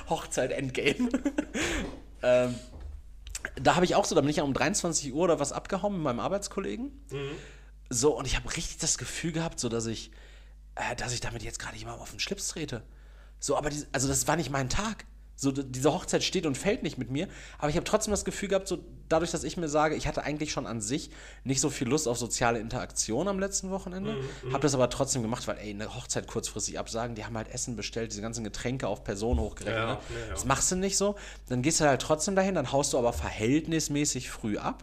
Hochzeit 0.09 0.53
Endgame. 0.53 1.09
ähm, 2.23 2.55
da 3.61 3.77
habe 3.77 3.85
ich 3.85 3.94
auch 3.94 4.05
so, 4.05 4.14
da 4.14 4.21
bin 4.21 4.31
ich 4.31 4.37
ja 4.37 4.42
um 4.42 4.55
23 4.55 5.12
Uhr 5.12 5.25
oder 5.25 5.40
was 5.40 5.53
abgehauen 5.53 5.94
mit 5.94 6.03
meinem 6.03 6.21
Arbeitskollegen. 6.21 6.90
So, 7.90 8.16
und 8.16 8.27
ich 8.27 8.37
habe 8.37 8.55
richtig 8.57 8.79
das 8.79 8.99
Gefühl 8.99 9.33
gehabt, 9.33 9.61
so 9.61 9.68
dass 9.68 9.87
ich 9.87 10.11
äh, 10.79 10.97
dass 10.97 11.12
ich 11.12 11.21
damit 11.21 11.42
jetzt 11.42 11.59
gerade 11.59 11.77
jemandem 11.77 12.03
auf 12.03 12.11
den 12.11 12.21
Schlips 12.21 12.49
trete. 12.49 12.83
So, 13.40 13.57
aber 13.57 13.71
die, 13.71 13.85
also 13.92 14.09
das 14.09 14.27
war 14.27 14.37
nicht 14.37 14.51
mein 14.51 14.68
Tag. 14.68 15.05
So, 15.40 15.53
diese 15.53 15.92
Hochzeit 15.92 16.24
steht 16.24 16.46
und 16.46 16.59
fällt 16.59 16.83
nicht 16.83 16.98
mit 16.98 17.12
mir. 17.12 17.29
Aber 17.59 17.70
ich 17.70 17.77
habe 17.77 17.85
trotzdem 17.85 18.11
das 18.11 18.24
Gefühl 18.24 18.48
gehabt, 18.48 18.66
so 18.66 18.81
dadurch, 19.09 19.31
dass 19.31 19.44
ich 19.44 19.57
mir 19.57 19.68
sage, 19.68 19.94
ich 19.94 20.09
hatte 20.09 20.24
eigentlich 20.24 20.51
schon 20.51 20.66
an 20.66 20.81
sich 20.81 21.11
nicht 21.44 21.61
so 21.61 21.70
viel 21.70 21.87
Lust 21.87 22.09
auf 22.09 22.18
soziale 22.18 22.59
Interaktion 22.59 23.29
am 23.29 23.38
letzten 23.38 23.70
Wochenende. 23.70 24.16
Habe 24.51 24.62
das 24.62 24.74
aber 24.74 24.90
trotzdem 24.90 25.22
gemacht, 25.22 25.46
weil, 25.46 25.59
ey, 25.59 25.70
eine 25.70 25.94
Hochzeit 25.94 26.27
kurzfristig 26.27 26.77
absagen, 26.81 27.14
die 27.14 27.24
haben 27.24 27.37
halt 27.37 27.55
Essen 27.55 27.77
bestellt, 27.77 28.11
diese 28.11 28.20
ganzen 28.20 28.42
Getränke 28.42 28.88
auf 28.88 29.05
Person 29.05 29.38
hochgerechnet. 29.38 29.79
Ja, 29.81 29.94
ne? 29.94 30.01
ja. 30.27 30.31
Das 30.33 30.44
machst 30.44 30.72
du 30.72 30.77
nicht 30.77 30.96
so. 30.96 31.14
Dann 31.48 31.62
gehst 31.62 31.79
du 31.79 31.85
halt 31.85 32.03
trotzdem 32.03 32.35
dahin, 32.35 32.57
dann 32.57 32.72
haust 32.72 32.92
du 32.92 32.98
aber 32.98 33.12
verhältnismäßig 33.12 34.31
früh 34.31 34.59
ab. 34.59 34.83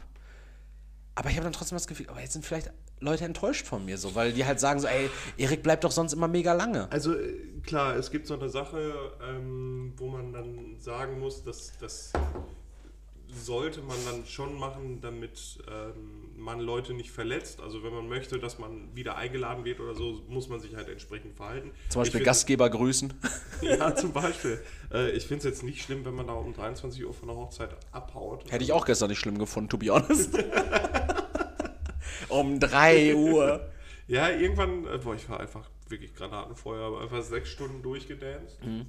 Aber 1.15 1.29
ich 1.29 1.35
habe 1.35 1.43
dann 1.43 1.53
trotzdem 1.53 1.75
das 1.75 1.87
Gefühl, 1.87 2.07
aber 2.09 2.21
jetzt 2.21 2.31
sind 2.31 2.45
vielleicht 2.45 2.71
Leute 3.05 3.25
enttäuscht 3.25 3.65
von 3.65 3.85
mir 3.85 3.97
so, 3.97 4.15
weil 4.15 4.33
die 4.33 4.45
halt 4.45 4.59
sagen 4.59 4.79
so, 4.79 4.87
ey, 4.87 5.09
Erik 5.37 5.63
bleibt 5.63 5.83
doch 5.83 5.91
sonst 5.91 6.13
immer 6.13 6.27
mega 6.27 6.53
lange. 6.53 6.91
Also 6.91 7.13
äh, 7.13 7.33
klar, 7.63 7.95
es 7.95 8.11
gibt 8.11 8.27
so 8.27 8.33
eine 8.33 8.49
Sache, 8.49 8.93
ähm, 9.27 9.93
wo 9.97 10.07
man 10.07 10.33
dann 10.33 10.75
sagen 10.79 11.19
muss, 11.19 11.43
dass 11.43 11.71
das 11.79 12.11
sollte 13.43 13.81
man 13.81 13.97
dann 14.05 14.25
schon 14.25 14.57
machen, 14.57 14.99
damit 15.01 15.57
ähm, 15.69 16.29
man 16.37 16.59
Leute 16.59 16.93
nicht 16.93 17.11
verletzt. 17.11 17.59
Also 17.59 17.83
wenn 17.83 17.93
man 17.93 18.07
möchte, 18.07 18.39
dass 18.39 18.59
man 18.59 18.95
wieder 18.95 19.17
eingeladen 19.17 19.65
wird 19.65 19.79
oder 19.79 19.93
so, 19.95 20.21
muss 20.29 20.47
man 20.47 20.59
sich 20.59 20.75
halt 20.75 20.87
entsprechend 20.87 21.35
verhalten. 21.35 21.71
Zum 21.89 22.01
Beispiel 22.01 22.19
find- 22.19 22.25
Gastgeber 22.25 22.69
grüßen. 22.69 23.13
Ja, 23.61 23.95
zum 23.95 24.11
Beispiel. 24.11 24.61
Äh, 24.93 25.11
ich 25.11 25.25
finde 25.27 25.39
es 25.39 25.43
jetzt 25.45 25.63
nicht 25.63 25.81
schlimm, 25.81 26.05
wenn 26.05 26.13
man 26.13 26.27
da 26.27 26.33
um 26.33 26.53
23 26.53 27.05
Uhr 27.05 27.13
von 27.13 27.29
der 27.29 27.37
Hochzeit 27.37 27.69
abhaut. 27.91 28.51
Hätte 28.51 28.63
ich 28.63 28.73
auch 28.73 28.85
gestern 28.85 29.09
nicht 29.09 29.19
schlimm 29.19 29.37
gefunden, 29.39 29.69
to 29.69 29.77
be 29.77 29.89
honest. 29.89 30.37
um 32.29 32.59
3 32.59 33.15
Uhr. 33.15 33.69
Ja, 34.07 34.29
irgendwann, 34.29 34.85
äh, 34.87 34.97
boah, 34.97 35.15
ich 35.15 35.27
war 35.29 35.39
einfach 35.39 35.67
wirklich 35.89 36.13
Granatenfeuer, 36.15 36.85
aber 36.87 37.01
einfach 37.01 37.21
sechs 37.23 37.49
Stunden 37.49 37.81
durchgedanced, 37.81 38.63
Mhm. 38.63 38.85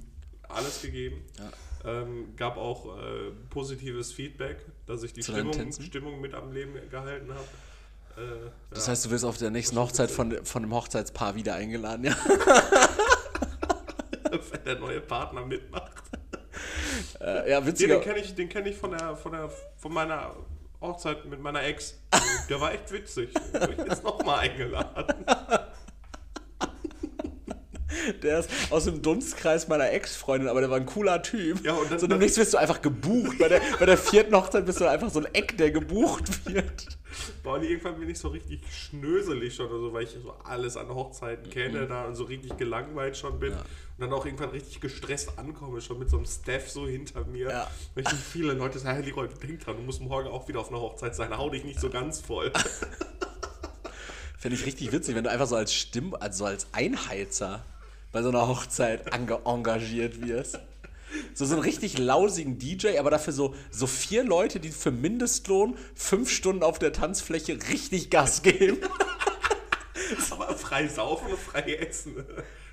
alles 0.49 0.81
gegeben. 0.81 1.23
Ähm, 1.85 2.35
gab 2.35 2.57
auch 2.57 2.97
äh, 2.97 3.31
positives 3.49 4.11
Feedback, 4.11 4.57
dass 4.87 5.03
ich 5.03 5.13
die 5.13 5.21
Stimmung? 5.23 5.71
Stimmung 5.71 6.19
mit 6.21 6.33
am 6.33 6.51
Leben 6.51 6.73
gehalten 6.89 7.29
habe. 7.33 7.45
Äh, 8.21 8.49
Das 8.71 8.87
ja. 8.87 8.91
heißt, 8.91 9.05
du 9.05 9.11
wirst 9.11 9.25
auf 9.25 9.37
der 9.37 9.51
nächsten 9.51 9.77
Hochzeit 9.77 10.09
von, 10.09 10.43
von 10.43 10.63
dem 10.63 10.73
Hochzeitspaar 10.73 11.35
wieder 11.35 11.53
eingeladen, 11.55 12.05
ja? 12.05 12.15
wenn 14.51 14.63
der 14.65 14.79
neue 14.79 15.01
Partner 15.01 15.45
mitmacht. 15.45 15.91
Äh, 17.21 17.25
ja, 17.51 17.59
Ja, 17.59 17.65
witziger. 17.65 17.95
den 17.99 18.03
kenne 18.03 18.19
ich, 18.19 18.35
den 18.35 18.49
kenn 18.49 18.65
ich 18.65 18.75
von, 18.75 18.91
der, 18.91 19.15
von, 19.15 19.31
der, 19.31 19.49
von 19.77 19.93
meiner 19.93 20.35
Hochzeit 20.81 21.25
mit 21.25 21.41
meiner 21.41 21.63
Ex. 21.63 21.99
Der 22.49 22.61
war 22.61 22.73
echt 22.73 22.91
witzig. 22.91 23.29
Hab 23.53 23.69
ich 23.69 23.77
jetzt 23.77 24.03
nochmal 24.03 24.39
eingeladen. 24.39 25.25
Der 28.23 28.39
ist 28.39 28.49
aus 28.69 28.85
dem 28.85 29.01
Dunstkreis 29.01 29.67
meiner 29.67 29.91
Ex-Freundin, 29.91 30.49
aber 30.49 30.61
der 30.61 30.69
war 30.69 30.77
ein 30.77 30.85
cooler 30.85 31.21
Typ. 31.21 31.63
Ja, 31.63 31.73
und 31.73 31.91
dann- 31.91 31.99
so 31.99 32.07
demnächst 32.07 32.37
wirst 32.37 32.53
du 32.53 32.57
einfach 32.57 32.81
gebucht. 32.81 33.37
Bei 33.39 33.47
der, 33.47 33.61
bei 33.79 33.85
der 33.85 33.97
vierten 33.97 34.35
Hochzeit 34.35 34.65
bist 34.65 34.79
du 34.81 34.89
einfach 34.89 35.09
so 35.09 35.19
ein 35.19 35.27
Eck, 35.33 35.57
der 35.57 35.71
gebucht 35.71 36.45
wird. 36.45 36.87
Boah, 37.43 37.61
irgendwann 37.61 37.99
bin 37.99 38.09
ich 38.09 38.19
so 38.19 38.27
richtig 38.27 38.61
schnöselig 38.71 39.55
schon 39.55 39.67
oder 39.67 39.79
so, 39.79 39.93
weil 39.93 40.03
ich 40.03 40.11
so 40.21 40.33
alles 40.43 40.77
an 40.77 40.89
Hochzeiten 40.89 41.49
kenne 41.49 41.81
Mhm. 41.83 41.89
da 41.89 42.05
und 42.05 42.15
so 42.15 42.25
richtig 42.25 42.57
gelangweilt 42.57 43.17
schon 43.17 43.39
bin. 43.39 43.53
Und 43.53 43.59
dann 43.97 44.13
auch 44.13 44.25
irgendwann 44.25 44.49
richtig 44.49 44.79
gestresst 44.79 45.31
ankomme, 45.37 45.81
schon 45.81 45.97
mit 45.97 46.09
so 46.09 46.17
einem 46.17 46.27
Staff 46.27 46.69
so 46.69 46.85
hinter 46.87 47.25
mir. 47.25 47.49
Ja. 47.49 47.71
Richtig 47.95 48.19
viele 48.19 48.53
Leute 48.53 48.77
sagen, 48.77 48.97
hey 48.97 49.05
Leroy, 49.05 49.27
denk 49.41 49.61
dran, 49.61 49.77
du 49.77 49.81
musst 49.83 50.01
morgen 50.01 50.27
auch 50.27 50.47
wieder 50.47 50.59
auf 50.59 50.69
einer 50.69 50.79
Hochzeit 50.79 51.15
sein, 51.15 51.35
hau 51.35 51.49
dich 51.49 51.63
nicht 51.63 51.79
so 51.79 51.89
ganz 51.89 52.19
voll. 52.21 52.51
Fände 54.37 54.55
ich 54.55 54.65
richtig 54.67 54.91
witzig, 54.91 55.15
wenn 55.15 55.23
du 55.23 55.31
einfach 55.31 55.47
so 55.47 55.55
als 55.55 55.73
Stimm, 55.73 56.15
also 56.19 56.45
als 56.45 56.67
Einheizer 56.71 57.63
bei 58.11 58.21
so 58.21 58.29
einer 58.29 58.47
Hochzeit 58.47 59.13
engagiert 59.13 60.25
wirst. 60.25 60.59
So, 61.33 61.45
so 61.45 61.55
einen 61.55 61.63
richtig 61.63 61.97
lausigen 61.97 62.59
DJ, 62.59 62.99
aber 62.99 63.09
dafür 63.09 63.33
so, 63.33 63.55
so 63.71 63.87
vier 63.87 64.23
Leute, 64.23 64.59
die 64.59 64.69
für 64.69 64.91
Mindestlohn 64.91 65.77
fünf 65.95 66.29
Stunden 66.29 66.63
auf 66.63 66.79
der 66.79 66.93
Tanzfläche 66.93 67.57
richtig 67.69 68.09
Gas 68.09 68.41
geben. 68.41 68.77
Aber 70.31 70.55
frei 70.55 70.87
saufen 70.87 71.31
und 71.31 71.39
frei 71.39 71.75
essen. 71.75 72.15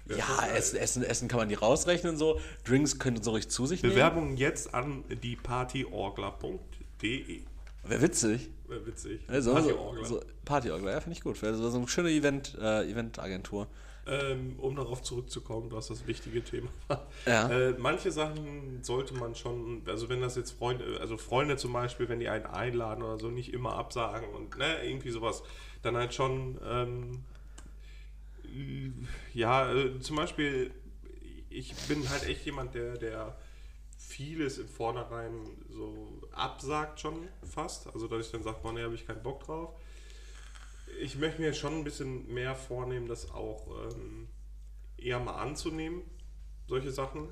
Ja, 0.08 0.46
Essen, 0.54 0.76
Essen, 0.76 1.02
Essen 1.02 1.26
kann 1.28 1.38
man 1.38 1.48
die 1.48 1.54
rausrechnen 1.54 2.18
so. 2.18 2.38
Drinks 2.64 2.98
können 2.98 3.22
so 3.22 3.30
richtig 3.32 3.52
zu 3.52 3.64
sich 3.66 3.82
nehmen. 3.82 3.94
Bewerbung 3.94 4.36
jetzt 4.36 4.74
an 4.74 5.02
die 5.22 5.36
partyorgler.de. 5.36 7.40
Wäre 7.84 8.02
witzig. 8.02 8.50
Wäre 8.68 8.86
witzig. 8.86 9.22
Also, 9.28 9.54
Partyorgler. 9.54 10.04
so, 10.04 10.20
Partyorgler, 10.44 10.92
ja, 10.92 11.00
finde 11.00 11.16
ich 11.16 11.22
gut. 11.22 11.40
Wäre 11.42 11.56
so, 11.56 11.70
so 11.70 11.78
eine 11.78 11.88
schöne 11.88 12.10
Event, 12.10 12.54
äh, 12.60 12.90
Eventagentur. 12.90 13.66
Ähm, 14.06 14.56
um 14.58 14.76
darauf 14.76 15.02
zurückzukommen, 15.02 15.72
was 15.72 15.86
das 15.86 16.06
wichtige 16.06 16.44
Thema 16.44 16.68
war. 16.88 17.06
Ja. 17.24 17.48
Äh, 17.48 17.74
manche 17.78 18.12
Sachen 18.12 18.82
sollte 18.82 19.14
man 19.14 19.34
schon, 19.34 19.80
also 19.86 20.10
wenn 20.10 20.20
das 20.20 20.36
jetzt 20.36 20.50
Freunde, 20.50 20.98
also 21.00 21.16
Freunde 21.16 21.56
zum 21.56 21.72
Beispiel, 21.72 22.06
wenn 22.10 22.20
die 22.20 22.28
einen 22.28 22.44
einladen 22.44 23.02
oder 23.02 23.18
so, 23.18 23.30
nicht 23.30 23.54
immer 23.54 23.76
absagen 23.76 24.28
und 24.28 24.58
ne, 24.58 24.84
irgendwie 24.84 25.10
sowas, 25.10 25.42
dann 25.80 25.96
halt 25.96 26.12
schon, 26.12 26.60
ähm, 26.66 27.24
ja, 29.32 29.72
äh, 29.72 29.98
zum 30.00 30.16
Beispiel, 30.16 30.70
ich 31.48 31.74
bin 31.88 32.06
halt 32.10 32.26
echt 32.28 32.44
jemand, 32.44 32.74
der, 32.74 32.98
der 32.98 33.34
vieles 33.96 34.58
im 34.58 34.68
Vornherein 34.68 35.32
so 35.70 36.20
absagt 36.32 37.00
schon 37.00 37.26
fast, 37.42 37.86
also 37.94 38.06
dass 38.06 38.26
ich 38.26 38.32
dann 38.32 38.42
sage, 38.42 38.58
boah, 38.62 38.72
ne, 38.74 38.82
habe 38.82 38.94
ich 38.94 39.06
keinen 39.06 39.22
Bock 39.22 39.44
drauf 39.44 39.72
ich 41.00 41.16
möchte 41.16 41.40
mir 41.40 41.52
schon 41.54 41.74
ein 41.74 41.84
bisschen 41.84 42.32
mehr 42.32 42.54
vornehmen, 42.54 43.08
das 43.08 43.30
auch 43.30 43.68
ähm, 43.90 44.28
eher 44.96 45.20
mal 45.20 45.36
anzunehmen, 45.36 46.02
solche 46.66 46.90
Sachen. 46.90 47.28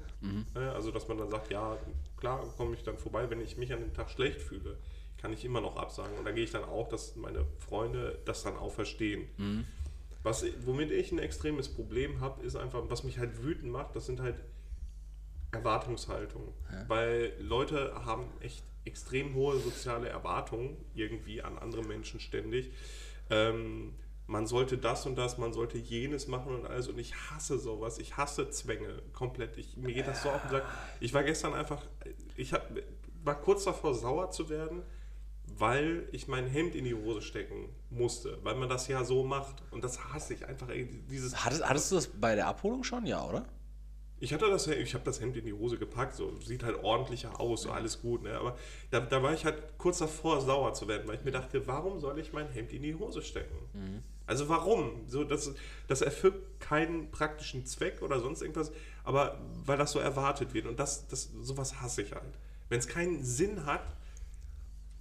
Äh, 0.54 0.58
also, 0.60 0.90
dass 0.90 1.08
man 1.08 1.18
dann 1.18 1.30
sagt, 1.30 1.50
ja, 1.50 1.78
klar, 2.16 2.44
komme 2.56 2.74
ich 2.74 2.82
dann 2.82 2.98
vorbei, 2.98 3.28
wenn 3.30 3.40
ich 3.40 3.56
mich 3.56 3.72
an 3.72 3.80
dem 3.80 3.94
Tag 3.94 4.10
schlecht 4.10 4.40
fühle, 4.42 4.78
kann 5.18 5.32
ich 5.32 5.44
immer 5.44 5.60
noch 5.60 5.76
absagen. 5.76 6.18
Und 6.18 6.24
da 6.24 6.32
gehe 6.32 6.44
ich 6.44 6.50
dann 6.50 6.64
auch, 6.64 6.88
dass 6.88 7.16
meine 7.16 7.46
Freunde 7.58 8.18
das 8.24 8.42
dann 8.42 8.56
auch 8.56 8.72
verstehen. 8.72 9.26
Was, 10.24 10.44
womit 10.64 10.90
ich 10.92 11.10
ein 11.12 11.18
extremes 11.18 11.68
Problem 11.68 12.20
habe, 12.20 12.44
ist 12.44 12.54
einfach, 12.56 12.82
was 12.88 13.02
mich 13.04 13.18
halt 13.18 13.42
wütend 13.42 13.72
macht, 13.72 13.96
das 13.96 14.06
sind 14.06 14.20
halt 14.20 14.36
Erwartungshaltungen. 15.52 16.48
Weil 16.88 17.32
Leute 17.40 17.92
haben 18.04 18.26
echt 18.40 18.62
extrem 18.84 19.34
hohe 19.34 19.58
soziale 19.58 20.08
Erwartungen 20.08 20.76
irgendwie 20.94 21.42
an 21.42 21.58
andere 21.58 21.82
Menschen 21.82 22.20
ständig. 22.20 22.72
Ähm, 23.32 23.94
man 24.26 24.46
sollte 24.46 24.78
das 24.78 25.04
und 25.06 25.16
das, 25.16 25.36
man 25.38 25.52
sollte 25.52 25.78
jenes 25.78 26.26
machen 26.26 26.54
und 26.54 26.66
alles. 26.66 26.88
Und 26.88 26.98
ich 26.98 27.14
hasse 27.14 27.58
sowas. 27.58 27.98
Ich 27.98 28.16
hasse 28.16 28.48
Zwänge 28.50 29.02
komplett. 29.12 29.58
Ich, 29.58 29.76
mir 29.76 29.92
geht 29.92 30.06
das 30.06 30.22
so 30.22 30.30
auf 30.30 30.40
den 30.42 30.50
Sack. 30.50 30.64
Ich 31.00 31.12
war 31.12 31.22
gestern 31.22 31.54
einfach, 31.54 31.82
ich 32.36 32.52
hab, 32.52 32.70
war 33.24 33.40
kurz 33.40 33.64
davor, 33.64 33.94
sauer 33.94 34.30
zu 34.30 34.48
werden, 34.48 34.82
weil 35.44 36.08
ich 36.12 36.28
mein 36.28 36.46
Hemd 36.46 36.74
in 36.74 36.84
die 36.84 36.94
Hose 36.94 37.20
stecken 37.20 37.68
musste. 37.90 38.38
Weil 38.42 38.54
man 38.54 38.68
das 38.68 38.88
ja 38.88 39.04
so 39.04 39.24
macht. 39.24 39.62
Und 39.70 39.84
das 39.84 40.12
hasse 40.12 40.34
ich 40.34 40.46
einfach. 40.46 40.68
Dieses 41.10 41.44
Hattest, 41.44 41.68
hattest 41.68 41.90
du 41.90 41.96
das 41.96 42.06
bei 42.06 42.34
der 42.34 42.46
Abholung 42.46 42.84
schon? 42.84 43.04
Ja, 43.06 43.26
oder? 43.28 43.44
Ich 44.22 44.32
hatte 44.32 44.48
das, 44.48 44.68
ich 44.68 44.94
habe 44.94 45.04
das 45.04 45.20
Hemd 45.20 45.36
in 45.36 45.44
die 45.44 45.52
Hose 45.52 45.78
gepackt, 45.78 46.14
so 46.14 46.38
sieht 46.40 46.62
halt 46.62 46.76
ordentlicher 46.84 47.40
aus, 47.40 47.62
so 47.62 47.72
alles 47.72 48.00
gut, 48.00 48.22
ne? 48.22 48.32
Aber 48.38 48.56
da, 48.92 49.00
da 49.00 49.20
war 49.20 49.34
ich 49.34 49.44
halt 49.44 49.56
kurz 49.78 49.98
davor, 49.98 50.40
sauer 50.40 50.74
zu 50.74 50.86
werden, 50.86 51.08
weil 51.08 51.16
ich 51.16 51.24
mir 51.24 51.32
dachte, 51.32 51.66
warum 51.66 51.98
soll 51.98 52.20
ich 52.20 52.32
mein 52.32 52.48
Hemd 52.48 52.72
in 52.72 52.82
die 52.82 52.94
Hose 52.94 53.20
stecken? 53.20 53.56
Also 54.26 54.48
warum? 54.48 54.92
So, 55.08 55.24
das, 55.24 55.52
das 55.88 56.02
erfüllt 56.02 56.36
keinen 56.60 57.10
praktischen 57.10 57.66
Zweck 57.66 58.00
oder 58.00 58.20
sonst 58.20 58.42
irgendwas, 58.42 58.70
aber 59.02 59.40
weil 59.66 59.76
das 59.76 59.90
so 59.90 59.98
erwartet 59.98 60.54
wird. 60.54 60.66
Und 60.66 60.78
das, 60.78 61.08
das, 61.08 61.30
sowas 61.42 61.80
hasse 61.80 62.02
ich 62.02 62.12
halt. 62.12 62.38
Wenn 62.68 62.78
es 62.78 62.86
keinen 62.86 63.24
Sinn 63.24 63.66
hat, 63.66 63.82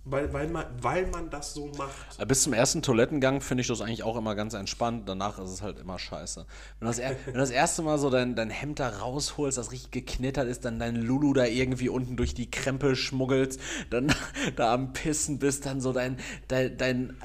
weil, 0.04 0.34
weil, 0.34 0.48
man, 0.48 0.66
weil 0.82 1.06
man 1.08 1.30
das 1.30 1.54
so 1.54 1.72
macht. 1.78 2.20
Äh, 2.20 2.26
Bis 2.26 2.42
zum 2.44 2.54
ersten 2.54 2.82
Toilettengang 2.82 3.40
finde 3.40 3.62
ich 3.62 3.68
das 3.68 3.82
eigentlich 3.82 4.02
auch 4.02 4.18
immer 4.18 4.34
ganz 4.34 4.56
entspannt. 4.56 5.08
Danach 5.08 5.38
ist 5.38 5.52
es 5.52 5.62
halt 5.62 5.80
immer 5.80 6.00
scheiße. 6.00 6.46
Wenn 6.80 6.88
du 6.88 6.98
das, 6.98 7.16
wenn 7.26 7.34
das 7.36 7.52
erste 7.52 7.84
Mal 7.84 8.00
so 8.00 8.10
dein, 8.10 8.36
dein 8.36 8.50
Hemd 8.50 8.80
da 8.80 8.90
rausholst, 8.90 9.60
das 9.60 9.72
richtig 9.72 9.92
geknittert 9.92 10.48
ist, 10.48 10.66
dann 10.66 10.80
dein 10.80 10.96
Lulu 10.96 11.34
da 11.34 11.46
irgendwie 11.46 11.90
unten 11.90 12.18
durch 12.18 12.34
die 12.34 12.50
Krempe 12.50 12.96
schmuggelst, 12.96 13.60
dann 13.92 14.14
da 14.56 14.74
am 14.74 14.94
Pissen 14.94 15.38
bist, 15.38 15.68
dann 15.68 15.82
so 15.82 15.94
dein, 15.94 16.18
dein, 16.48 16.78
dein 16.78 17.18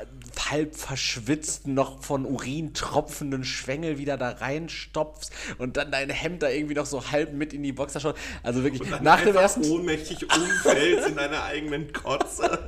halb 0.50 0.76
verschwitzten, 0.76 1.72
noch 1.72 2.02
von 2.02 2.26
Urin 2.26 2.74
tropfenden 2.74 3.44
Schwengel 3.44 3.98
wieder 3.98 4.18
da 4.18 4.30
reinstopfst 4.30 5.30
und 5.58 5.78
dann 5.78 5.90
dein 5.90 6.10
Hemd 6.10 6.42
da 6.42 6.50
irgendwie 6.50 6.74
noch 6.74 6.86
so 6.86 7.10
halb 7.10 7.32
mit 7.32 7.54
in 7.54 7.62
die 7.62 7.72
Boxer 7.72 8.00
schaut. 8.00 8.16
Also 8.42 8.62
wirklich, 8.62 8.82
nach 9.00 9.22
dem 9.22 9.34
ersten, 9.34 9.64
ohnmächtig 9.64 10.26
umfällst 10.34 11.08
in 11.08 11.16
deiner 11.16 11.42
eigenen 11.44 11.92
Kotze. 11.92 12.65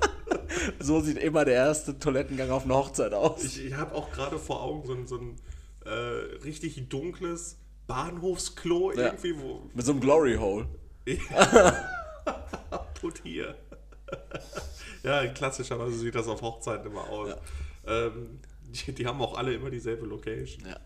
so 0.80 1.00
sieht 1.00 1.18
immer 1.18 1.44
der 1.44 1.54
erste 1.54 1.98
Toilettengang 1.98 2.50
auf 2.50 2.64
einer 2.64 2.74
Hochzeit 2.76 3.12
aus. 3.14 3.44
Ich, 3.44 3.66
ich 3.66 3.74
habe 3.74 3.94
auch 3.94 4.10
gerade 4.12 4.38
vor 4.38 4.62
Augen 4.62 4.86
so 4.86 4.94
ein, 4.94 5.06
so 5.06 5.16
ein 5.16 5.36
äh, 5.84 5.90
richtig 6.44 6.88
dunkles 6.88 7.56
Bahnhofsklo 7.86 8.92
Ja. 8.92 9.06
irgendwie, 9.06 9.38
wo. 9.38 9.62
Mit 9.74 9.84
so 9.84 9.92
einem 9.92 10.00
Glory 10.00 10.36
Hole. 10.36 10.66
Put 13.00 13.20
hier. 13.22 13.54
ja, 15.02 15.26
klassischerweise 15.28 15.96
sieht 15.98 16.14
das 16.14 16.28
auf 16.28 16.42
Hochzeiten 16.42 16.86
immer 16.90 17.08
aus. 17.08 17.34
Ähm, 17.86 18.40
Die, 18.70 18.92
die 18.92 19.06
haben 19.06 19.20
auch 19.22 19.36
alle 19.38 19.54
immer 19.54 19.70
dieselbe 19.70 20.04
Location. 20.06 20.66
Ja. 20.66 20.76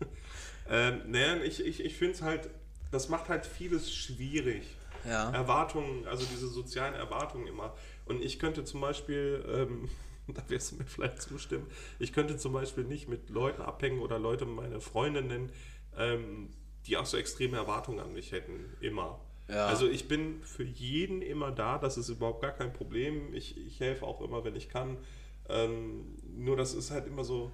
Ähm, 0.69 1.01
naja, 1.07 1.35
ich, 1.43 1.65
ich, 1.65 1.83
ich 1.83 1.97
finde 1.97 2.13
es 2.13 2.21
halt, 2.21 2.49
das 2.91 3.09
macht 3.09 3.27
halt 3.27 3.45
vieles 3.45 3.93
schwierig. 3.93 4.63
Ja. 5.05 5.31
Erwartungen, 5.31 6.07
also 6.07 6.25
diese 6.25 6.47
sozialen 6.47 6.93
Erwartungen 6.93 7.47
immer. 7.47 7.73
Und 8.05 8.23
ich 8.23 8.39
könnte 8.39 8.63
zum 8.63 8.81
Beispiel, 8.81 9.43
ähm, 9.47 9.89
da 10.33 10.41
wirst 10.49 10.71
du 10.71 10.75
mir 10.77 10.85
vielleicht 10.85 11.21
zustimmen, 11.21 11.67
ich 11.99 12.13
könnte 12.13 12.37
zum 12.37 12.53
Beispiel 12.53 12.83
nicht 12.83 13.07
mit 13.07 13.29
Leuten 13.29 13.61
abhängen 13.61 13.99
oder 13.99 14.19
Leute 14.19 14.45
meine 14.45 14.81
Freundinnen, 14.81 15.51
ähm, 15.97 16.49
die 16.85 16.97
auch 16.97 17.05
so 17.05 17.17
extreme 17.17 17.57
Erwartungen 17.57 17.99
an 17.99 18.13
mich 18.13 18.31
hätten, 18.31 18.65
immer. 18.81 19.19
Ja. 19.47 19.67
Also 19.67 19.87
ich 19.89 20.07
bin 20.07 20.41
für 20.43 20.63
jeden 20.63 21.21
immer 21.21 21.51
da, 21.51 21.77
das 21.77 21.97
ist 21.97 22.09
überhaupt 22.09 22.41
gar 22.41 22.51
kein 22.51 22.73
Problem. 22.73 23.33
Ich, 23.33 23.57
ich 23.57 23.79
helfe 23.79 24.05
auch 24.05 24.21
immer, 24.21 24.43
wenn 24.43 24.55
ich 24.55 24.69
kann. 24.69 24.97
Ähm, 25.49 26.17
nur 26.25 26.55
das 26.55 26.73
ist 26.73 26.91
halt 26.91 27.07
immer 27.07 27.23
so, 27.23 27.51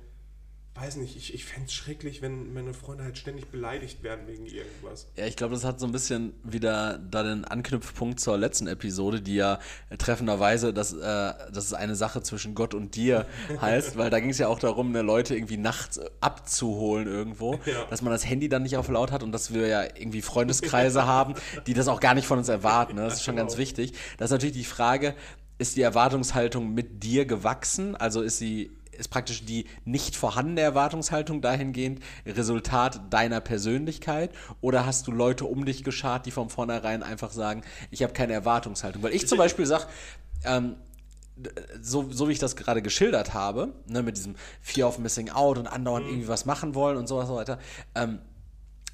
weiß 0.80 0.98
nicht, 0.98 1.16
ich, 1.18 1.34
ich 1.34 1.46
fände 1.46 1.68
es 1.68 1.74
schrecklich, 1.74 2.22
wenn 2.22 2.54
meine 2.54 2.74
Freunde 2.74 3.04
halt 3.04 3.18
ständig 3.18 3.48
beleidigt 3.48 4.04
werden 4.04 4.28
wegen 4.28 4.46
irgendwas. 4.46 5.08
Ja, 5.16 5.26
ich 5.26 5.36
glaube, 5.36 5.54
das 5.54 5.64
hat 5.64 5.80
so 5.80 5.86
ein 5.86 5.92
bisschen 5.92 6.34
wieder 6.44 6.98
da 7.00 7.24
den 7.24 7.46
Anknüpfpunkt 7.46 8.20
zur 8.20 8.38
letzten 8.38 8.68
Episode, 8.68 9.22
die 9.22 9.36
ja 9.36 9.60
treffenderweise, 9.98 10.74
dass, 10.74 10.94
äh, 10.94 10.98
dass 11.00 11.66
es 11.66 11.74
eine 11.74 11.96
Sache 11.96 12.22
zwischen 12.22 12.56
Gott 12.56 12.74
und 12.74 12.96
dir 12.96 13.26
heißt, 13.62 13.98
weil 13.98 14.10
da 14.10 14.20
ging 14.20 14.30
es 14.30 14.38
ja 14.38 14.48
auch 14.48 14.60
darum, 14.60 14.92
ne, 14.92 15.02
Leute 15.02 15.36
irgendwie 15.36 15.58
nachts 15.58 16.00
abzuholen 16.22 17.08
irgendwo, 17.08 17.60
Ja. 17.66 17.86
dass 17.90 18.02
man 18.02 18.12
das 18.12 18.26
Handy 18.28 18.50
dann 18.50 18.64
nicht 18.64 18.78
auf 18.78 18.88
laut 18.88 19.12
hat 19.12 19.22
und 19.24 19.32
dass 19.32 19.54
wir 19.54 19.68
ja 19.68 19.84
irgendwie 19.84 20.22
Freundeskreise 20.22 21.06
haben, 21.06 21.36
die 21.68 21.74
das 21.74 21.88
auch 21.88 22.00
gar 22.00 22.16
nicht 22.16 22.26
von 22.28 22.38
uns 22.38 22.50
erwarten. 22.50 22.96
Ne? 22.96 23.04
Das 23.04 23.16
ist 23.16 23.24
schon 23.24 23.36
ganz 23.36 23.54
genau. 23.54 23.62
wichtig. 23.62 23.94
Das 24.18 24.28
ist 24.28 24.32
natürlich 24.32 24.56
die 24.56 24.64
Frage, 24.64 25.16
ist 25.60 25.76
die 25.76 25.82
Erwartungshaltung 25.82 26.74
mit 26.74 27.04
dir 27.04 27.26
gewachsen? 27.26 27.96
Also 27.96 28.22
ist 28.22 28.38
sie 28.38 28.72
ist 29.00 29.10
praktisch 29.10 29.46
die 29.46 29.66
nicht 29.86 30.16
vorhandene 30.16 30.62
Erwartungshaltung 30.62 31.42
dahingehend 31.42 32.02
Resultat 32.26 33.02
deiner 33.10 33.42
Persönlichkeit 33.42 34.32
oder 34.62 34.86
hast 34.86 35.08
du 35.08 35.12
Leute 35.12 35.46
um 35.46 35.66
dich 35.66 35.84
geschart, 35.84 36.26
die 36.26 36.32
von 36.32 36.50
vornherein 36.50 37.04
einfach 37.04 37.32
sagen, 37.32 37.64
ich 37.92 38.04
habe 38.04 38.14
keine 38.14 38.34
Erwartungshaltung? 38.34 39.02
Weil 39.02 39.14
ich 39.14 39.28
zum 39.28 39.38
Beispiel 39.38 39.66
sage, 39.66 39.86
ähm, 40.44 40.76
so, 41.82 42.12
so 42.12 42.28
wie 42.28 42.34
ich 42.34 42.40
das 42.40 42.56
gerade 42.56 42.82
geschildert 42.82 43.34
habe, 43.34 43.74
ne, 43.88 44.04
mit 44.04 44.18
diesem 44.18 44.36
Fear 44.62 44.90
of 44.90 45.00
Missing 45.00 45.30
Out 45.30 45.58
und 45.58 45.68
andauernd 45.68 46.06
irgendwie 46.08 46.28
was 46.28 46.46
machen 46.46 46.76
wollen 46.76 46.98
und 46.98 47.08
sowas 47.08 47.30
und 47.30 47.36
so 47.36 47.40
weiter, 47.40 47.60
ähm, 47.96 48.20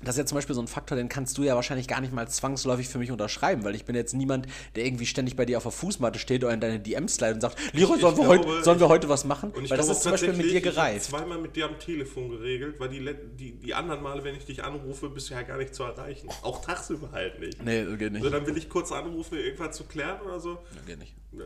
das 0.01 0.15
ist 0.15 0.19
ja 0.19 0.25
zum 0.25 0.35
Beispiel 0.37 0.55
so 0.55 0.61
ein 0.61 0.67
Faktor, 0.67 0.97
den 0.97 1.09
kannst 1.09 1.37
du 1.37 1.43
ja 1.43 1.55
wahrscheinlich 1.55 1.87
gar 1.87 2.01
nicht 2.01 2.13
mal 2.13 2.27
zwangsläufig 2.27 2.87
für 2.87 2.97
mich 2.97 3.11
unterschreiben, 3.11 3.63
weil 3.63 3.75
ich 3.75 3.85
bin 3.85 3.95
jetzt 3.95 4.13
niemand, 4.13 4.47
der 4.75 4.85
irgendwie 4.85 5.05
ständig 5.05 5.35
bei 5.35 5.45
dir 5.45 5.57
auf 5.57 5.63
der 5.63 5.71
Fußmatte 5.71 6.19
steht 6.19 6.43
oder 6.43 6.53
in 6.53 6.59
deine 6.59 6.79
DMs 6.79 7.15
slide 7.15 7.35
und 7.35 7.41
sagt, 7.41 7.57
Leroy, 7.73 7.99
sollen, 7.99 8.17
wir, 8.17 8.23
glaube, 8.23 8.27
heute, 8.27 8.63
sollen 8.63 8.79
wir 8.79 8.89
heute 8.89 9.09
was 9.09 9.25
machen? 9.25 9.51
Und 9.51 9.63
ich 9.63 9.71
weil 9.71 9.77
das 9.77 9.89
ist 9.89 10.03
zum 10.03 10.11
Beispiel 10.11 10.33
mit 10.33 10.51
dir 10.51 10.61
tatsächlich, 10.61 10.65
ich 10.65 10.77
hab 10.77 10.85
gereift. 10.85 11.05
zweimal 11.05 11.37
mit 11.39 11.55
dir 11.55 11.65
am 11.65 11.79
Telefon 11.79 12.29
geregelt, 12.29 12.79
weil 12.79 12.89
die, 12.89 13.15
die, 13.37 13.51
die 13.53 13.73
anderen 13.73 14.03
Male, 14.03 14.23
wenn 14.23 14.35
ich 14.35 14.45
dich 14.45 14.63
anrufe, 14.63 15.09
bist 15.09 15.29
du 15.29 15.33
ja 15.33 15.41
gar 15.43 15.57
nicht 15.57 15.73
zu 15.73 15.83
erreichen. 15.83 16.29
Auch 16.41 16.63
tagsüber 16.63 17.11
halt 17.11 17.39
nicht. 17.39 17.63
Nee, 17.63 17.85
geht 17.97 18.11
nicht. 18.11 18.23
So, 18.23 18.29
dann 18.29 18.45
will 18.45 18.57
ich 18.57 18.69
kurz 18.69 18.91
anrufen, 18.91 19.37
irgendwas 19.37 19.75
zu 19.75 19.85
klären 19.85 20.21
oder 20.21 20.39
so. 20.39 20.59
Geht 20.85 20.99
nicht. 20.99 21.15
Ja. 21.31 21.43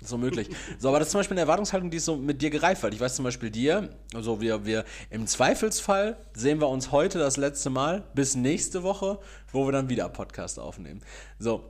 so 0.00 0.18
möglich. 0.18 0.48
So, 0.78 0.88
aber 0.88 0.98
das 0.98 1.08
ist 1.08 1.12
zum 1.12 1.20
Beispiel 1.20 1.34
eine 1.34 1.42
Erwartungshaltung, 1.42 1.90
die 1.90 1.98
ist 1.98 2.06
so 2.06 2.16
mit 2.16 2.42
dir 2.42 2.50
gereift, 2.50 2.82
weil 2.82 2.92
ich 2.92 3.00
weiß 3.00 3.14
zum 3.14 3.24
Beispiel 3.24 3.50
dir, 3.50 3.90
also 4.12 4.40
wir, 4.40 4.66
wir 4.66 4.84
im 5.10 5.28
Zweifelsfall 5.28 6.16
sehen 6.34 6.60
wir 6.60 6.68
uns 6.68 6.90
heute 6.90 7.18
das 7.20 7.36
letzte 7.36 7.70
Mal 7.70 7.87
bis 8.14 8.34
nächste 8.34 8.82
Woche, 8.82 9.18
wo 9.52 9.66
wir 9.66 9.72
dann 9.72 9.88
wieder 9.88 10.08
Podcast 10.08 10.58
aufnehmen. 10.58 11.02
So. 11.38 11.64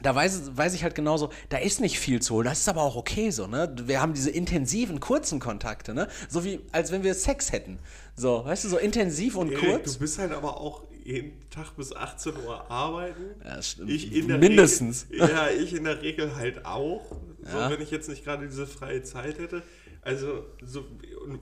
Da 0.00 0.14
weiß, 0.14 0.56
weiß 0.56 0.74
ich 0.74 0.84
halt 0.84 0.94
genauso, 0.94 1.30
da 1.48 1.56
ist 1.58 1.80
nicht 1.80 1.98
viel 1.98 2.22
zu 2.22 2.34
holen, 2.36 2.44
das 2.44 2.60
ist 2.60 2.68
aber 2.68 2.82
auch 2.82 2.94
okay 2.94 3.30
so, 3.30 3.48
ne? 3.48 3.74
Wir 3.84 4.00
haben 4.00 4.14
diese 4.14 4.30
intensiven, 4.30 5.00
kurzen 5.00 5.40
Kontakte, 5.40 5.92
ne? 5.92 6.06
So 6.28 6.44
wie, 6.44 6.60
als 6.70 6.92
wenn 6.92 7.02
wir 7.02 7.14
Sex 7.14 7.50
hätten. 7.50 7.80
So, 8.14 8.44
weißt 8.44 8.62
du, 8.62 8.68
so 8.68 8.78
intensiv 8.78 9.34
und 9.34 9.50
Erik, 9.50 9.64
kurz. 9.64 9.94
du 9.94 9.98
bist 9.98 10.20
halt 10.20 10.30
aber 10.30 10.60
auch 10.60 10.84
jeden 11.04 11.32
Tag 11.50 11.74
bis 11.76 11.92
18 11.92 12.34
Uhr 12.46 12.70
arbeiten. 12.70 13.24
Ja, 13.44 13.56
das 13.56 13.70
stimmt. 13.70 13.90
Ich 13.90 14.14
in 14.14 14.28
der 14.28 14.38
Mindestens. 14.38 15.06
Regel, 15.10 15.28
ja, 15.30 15.48
ich 15.50 15.74
in 15.74 15.82
der 15.82 16.00
Regel 16.00 16.36
halt 16.36 16.64
auch. 16.64 17.02
So, 17.42 17.58
Ja. 17.58 17.68
wenn 17.70 17.80
ich 17.80 17.90
jetzt 17.90 18.08
nicht 18.08 18.22
gerade 18.22 18.46
diese 18.46 18.68
freie 18.68 19.02
Zeit 19.02 19.38
hätte. 19.40 19.64
Also, 20.02 20.46
so, 20.62 20.84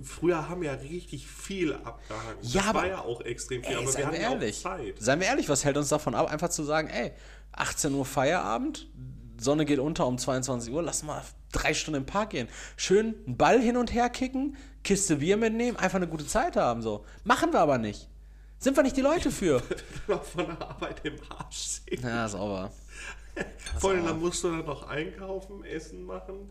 früher 0.03 0.49
haben 0.49 0.63
ja 0.63 0.73
richtig 0.75 1.27
viel 1.27 1.73
abgehangen. 1.75 2.37
Ja, 2.43 2.61
das 2.61 2.69
aber- 2.71 2.79
war 2.81 2.87
ja 2.89 3.01
auch 3.01 3.21
extrem 3.21 3.63
viel, 3.63 3.71
Ey, 3.73 3.77
aber 3.77 3.87
wir 3.87 3.93
seien 3.93 4.07
hatten 4.07 4.15
wir 4.17 4.23
ja 4.23 4.29
auch 4.29 4.33
ehrlich. 4.35 4.61
Zeit. 4.63 4.95
Seien 4.99 5.21
wir 5.21 5.27
ehrlich, 5.27 5.49
was 5.49 5.65
hält 5.65 5.77
uns 5.77 5.89
davon 5.89 6.15
ab, 6.15 6.31
einfach 6.31 6.49
zu 6.49 6.65
sagen, 6.65 6.89
ey, 6.89 7.13
18 7.53 7.95
Uhr 7.95 8.05
Feierabend, 8.05 8.89
Sonne 9.39 9.65
geht 9.67 9.79
unter 9.79 10.07
um 10.07 10.19
22 10.19 10.73
Uhr, 10.73 10.83
lass 10.83 11.03
mal 11.03 11.23
drei 11.53 11.75
Stunden 11.75 12.01
im 12.01 12.07
Park 12.07 12.31
gehen. 12.31 12.49
Schön 12.77 13.15
einen 13.27 13.37
Ball 13.37 13.61
hin 13.61 13.77
und 13.77 13.93
her 13.93 14.09
kicken, 14.09 14.57
Kiste 14.83 15.17
Bier 15.17 15.37
mitnehmen, 15.37 15.77
einfach 15.77 15.97
eine 15.97 16.09
gute 16.09 16.27
Zeit 16.27 16.57
haben. 16.57 16.81
So. 16.83 17.05
Machen 17.25 17.53
wir 17.53 17.61
aber 17.61 17.77
nicht. 17.79 18.09
Sind 18.59 18.77
wir 18.77 18.83
nicht 18.83 18.97
die 18.97 19.03
Leute 19.03 19.31
für? 19.31 19.63
noch 20.09 20.25
von 20.25 20.47
der 20.47 20.61
Arbeit 20.63 21.05
im 21.05 21.15
Arsch 21.29 21.57
sehen. 21.85 22.01
ja, 22.03 22.29
sauber. 22.29 22.73
Vor 23.79 23.91
allem, 23.91 24.07
dann 24.07 24.19
musst 24.19 24.43
du 24.45 24.51
dann 24.51 24.65
noch 24.65 24.89
einkaufen, 24.89 25.63
Essen 25.65 26.05
machen. 26.05 26.49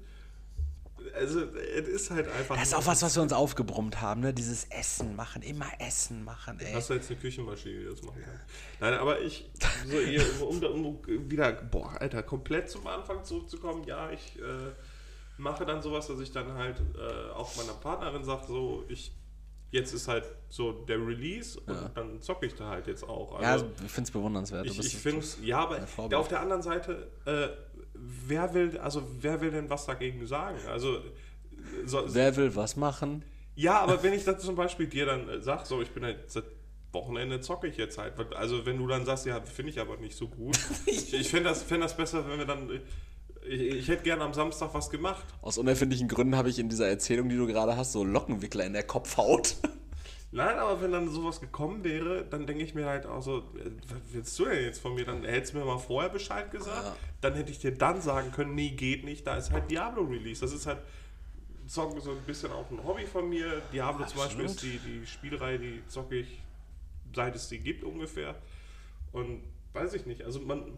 Also, 1.13 1.41
es 1.41 1.87
ist 1.87 2.11
halt 2.11 2.27
einfach. 2.27 2.55
Das 2.55 2.69
ist 2.69 2.73
auch 2.73 2.85
was, 2.85 3.01
was 3.01 3.15
wir 3.15 3.23
uns 3.23 3.33
aufgebrummt 3.33 4.01
haben, 4.01 4.21
ne? 4.21 4.33
Dieses 4.33 4.65
Essen 4.65 5.15
machen, 5.15 5.41
immer 5.41 5.67
Essen 5.79 6.23
machen, 6.23 6.59
ey. 6.59 6.73
Hast 6.73 6.89
du 6.89 6.95
jetzt 6.95 7.09
eine 7.09 7.19
Küchenmaschine, 7.19 7.79
die 7.79 7.85
das 7.85 8.01
machen 8.01 8.21
kann? 8.23 8.39
Nein, 8.79 8.93
aber 8.95 9.21
ich, 9.21 9.49
so 10.37 10.45
um, 10.45 10.63
um, 10.63 10.85
um 10.85 11.31
wieder, 11.31 11.51
boah, 11.51 11.95
Alter, 11.99 12.23
komplett 12.23 12.69
zum 12.69 12.87
Anfang 12.87 13.23
zurückzukommen, 13.23 13.83
ja, 13.85 14.09
ich 14.11 14.39
äh, 14.39 14.71
mache 15.37 15.65
dann 15.65 15.81
sowas, 15.81 16.07
dass 16.07 16.19
ich 16.19 16.31
dann 16.31 16.53
halt 16.53 16.81
äh, 16.97 17.31
auch 17.31 17.55
meiner 17.55 17.73
Partnerin 17.73 18.23
sage, 18.23 18.47
so, 18.47 18.85
ich, 18.89 19.11
jetzt 19.75 19.93
ist 19.93 20.07
halt 20.07 20.23
so 20.49 20.71
der 20.71 20.97
Release 20.97 21.59
und 21.59 21.73
Ja. 21.75 21.91
dann 21.93 22.21
zocke 22.21 22.45
ich 22.47 22.55
da 22.55 22.69
halt 22.69 22.87
jetzt 22.87 23.03
auch. 23.03 23.39
ja, 23.41 23.51
Also, 23.53 23.65
ich 23.85 23.91
finde 23.91 24.07
es 24.07 24.11
bewundernswert. 24.11 24.65
Ich, 24.65 24.79
ich 24.79 24.95
finde 24.97 25.25
ja, 25.43 25.59
aber 25.59 25.79
ja, 26.09 26.17
auf 26.17 26.27
der 26.27 26.39
anderen 26.39 26.61
Seite, 26.61 27.11
äh, 27.25 27.49
wer 27.93 28.53
will, 28.53 28.77
also 28.79 29.03
wer 29.19 29.39
will 29.41 29.51
denn 29.51 29.69
was 29.69 29.85
dagegen 29.85 30.25
sagen? 30.25 30.57
Also, 30.67 30.99
so, 31.85 32.03
Wer 32.07 32.35
will 32.35 32.55
was 32.55 32.75
machen? 32.75 33.23
ja, 33.55 33.79
aber 33.79 34.01
wenn 34.03 34.13
ich 34.13 34.23
dann 34.23 34.39
zum 34.39 34.55
Beispiel 34.55 34.87
dir 34.87 35.05
dann 35.05 35.29
äh, 35.29 35.41
sag, 35.41 35.65
so, 35.65 35.81
ich 35.81 35.91
bin 35.91 36.03
halt 36.03 36.29
seit 36.31 36.45
Wochenende 36.91 37.41
zocke 37.41 37.67
ich 37.67 37.75
jetzt 37.77 37.97
halt. 37.97 38.13
Also 38.35 38.65
wenn 38.65 38.77
du 38.77 38.87
dann 38.87 39.05
sagst, 39.05 39.25
ja, 39.25 39.41
finde 39.41 39.71
ich 39.71 39.79
aber 39.79 39.97
nicht 39.97 40.15
so 40.15 40.27
gut. 40.29 40.57
ich 40.85 41.13
ich 41.13 41.29
fände 41.29 41.49
das, 41.49 41.63
fänd 41.63 41.83
das 41.83 41.95
besser, 41.97 42.27
wenn 42.29 42.37
wir 42.39 42.45
dann. 42.45 42.69
Ich, 43.49 43.61
ich 43.61 43.87
hätte 43.87 44.03
gerne 44.03 44.23
am 44.23 44.33
Samstag 44.33 44.73
was 44.73 44.89
gemacht. 44.89 45.25
Aus 45.41 45.57
unerfindlichen 45.57 46.07
Gründen 46.07 46.35
habe 46.35 46.49
ich 46.49 46.59
in 46.59 46.69
dieser 46.69 46.87
Erzählung, 46.87 47.29
die 47.29 47.37
du 47.37 47.47
gerade 47.47 47.77
hast, 47.77 47.91
so 47.91 48.03
Lockenwickler 48.03 48.65
in 48.65 48.73
der 48.73 48.83
Kopfhaut. 48.83 49.55
Nein, 50.31 50.59
aber 50.59 50.81
wenn 50.81 50.91
dann 50.91 51.09
sowas 51.09 51.39
gekommen 51.39 51.83
wäre, 51.85 52.25
dann 52.25 52.45
denke 52.45 52.63
ich 52.63 52.75
mir 52.75 52.87
halt 52.87 53.05
auch 53.05 53.21
so, 53.21 53.37
äh, 53.37 53.71
was 53.87 54.01
willst 54.11 54.39
du 54.39 54.45
denn 54.45 54.63
jetzt 54.63 54.79
von 54.79 54.93
mir? 54.93 55.05
Dann 55.05 55.23
hättest 55.23 55.53
du 55.53 55.59
mir 55.59 55.65
mal 55.65 55.77
vorher 55.77 56.09
Bescheid 56.09 56.51
gesagt. 56.51 56.83
Ja. 56.83 56.95
Dann 57.21 57.35
hätte 57.35 57.51
ich 57.51 57.59
dir 57.59 57.71
dann 57.71 58.01
sagen 58.01 58.31
können, 58.31 58.53
nee, 58.53 58.71
geht 58.71 59.05
nicht, 59.05 59.25
da 59.25 59.37
ist 59.37 59.51
halt 59.51 59.71
Diablo 59.71 60.03
Release. 60.03 60.41
Das 60.41 60.51
ist 60.51 60.65
halt 60.65 60.79
Zocken 61.67 62.01
so 62.01 62.11
ein 62.11 62.21
bisschen 62.25 62.51
auch 62.51 62.69
ein 62.69 62.83
Hobby 62.83 63.05
von 63.05 63.29
mir. 63.29 63.61
Diablo 63.71 64.05
zum 64.05 64.19
Beispiel 64.19 64.45
ist 64.45 64.61
die, 64.61 64.79
die 64.79 65.07
Spielreihe, 65.07 65.57
die 65.57 65.81
zocke 65.87 66.15
ich, 66.15 66.41
seit 67.15 67.35
es 67.35 67.49
sie 67.49 67.59
gibt 67.59 67.83
ungefähr. 67.83 68.35
Und 69.13 69.41
weiß 69.73 69.93
ich 69.93 70.05
nicht, 70.05 70.21
also 70.21 70.41
man 70.41 70.77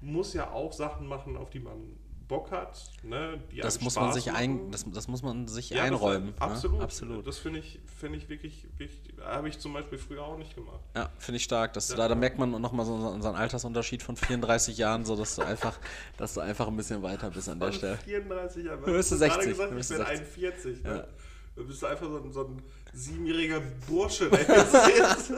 muss 0.00 0.34
ja 0.34 0.50
auch 0.50 0.72
Sachen 0.72 1.06
machen, 1.06 1.36
auf 1.36 1.50
die 1.50 1.60
man 1.60 1.96
Bock 2.28 2.50
hat. 2.50 2.82
Ne, 3.04 3.40
Das 3.62 3.80
muss 3.80 3.94
man 3.94 4.12
sich 4.12 4.32
ein, 4.32 4.72
das, 4.72 4.84
das 4.92 5.06
muss 5.06 5.22
man 5.22 5.46
sich 5.46 5.70
Ja, 5.70 5.76
das- 5.76 5.86
einräumen. 5.86 6.34
Absolut. 6.40 6.78
Ne? 6.78 6.82
Absolut. 6.84 7.26
Das 7.26 7.38
finde 7.38 7.60
ich, 7.60 7.78
finde 8.00 8.18
ich 8.18 8.28
wirklich, 8.28 8.66
wirklich 8.78 9.14
habe 9.24 9.48
ich 9.48 9.60
zum 9.60 9.72
Beispiel 9.72 9.96
früher 9.96 10.24
auch 10.24 10.36
nicht 10.36 10.54
gemacht. 10.56 10.80
Ja, 10.96 11.08
finde 11.18 11.36
ich 11.36 11.44
stark. 11.44 11.72
Dass 11.74 11.86
du 11.86 11.92
Ja. 11.94 11.98
da, 11.98 12.08
da 12.08 12.14
merkt 12.16 12.36
man 12.38 12.50
nochmal 12.60 12.84
so 12.84 12.94
unseren 12.94 13.36
Altersunterschied 13.36 14.02
von 14.02 14.16
34 14.16 14.76
Jahren, 14.76 15.04
so 15.04 15.14
dass 15.14 15.36
du 15.36 15.42
einfach, 15.42 15.78
dass 16.16 16.34
du 16.34 16.40
einfach 16.40 16.66
ein 16.66 16.76
bisschen 16.76 17.00
weiter 17.02 17.30
bist 17.30 17.48
an 17.48 17.60
der 17.60 17.68
Von 17.68 17.78
Stelle. 17.78 17.96
34 17.98 18.64
Jahre. 18.64 18.78
Du 18.84 18.92
bist 18.92 19.12
hast 19.12 19.20
gerade 19.20 19.32
60, 19.44 19.50
gesagt, 19.52 19.70
ich 19.70 19.76
bin 19.76 19.82
60. 19.84 20.06
41. 20.08 20.82
Ne? 20.82 20.96
Ja. 20.96 21.06
Du 21.54 21.66
bist 21.66 21.84
einfach 21.84 22.06
so 22.08 22.16
ein, 22.18 22.32
so 22.32 22.40
ein 22.44 22.62
siebenjähriger 22.92 23.60
Bursche, 23.88 24.28
der 24.30 24.40
jetzt 24.40 24.72
sitzt. 25.26 25.32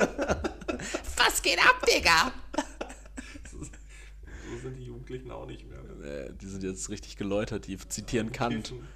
Was 1.19 1.43
geht 1.43 1.59
ab, 1.59 1.85
Digga? 1.87 2.33
Sind 4.63 4.77
die 4.77 4.85
Jugendlichen 4.85 5.31
auch 5.31 5.47
nicht 5.47 5.69
mehr. 5.69 5.79
Ne? 5.83 6.07
Äh, 6.07 6.33
die 6.41 6.47
sind 6.47 6.63
jetzt 6.63 6.89
richtig 6.91 7.17
geläutert, 7.17 7.67
die 7.67 7.77
zitieren 7.77 8.33
Kant. 8.33 8.65
Kiffen 8.69 8.89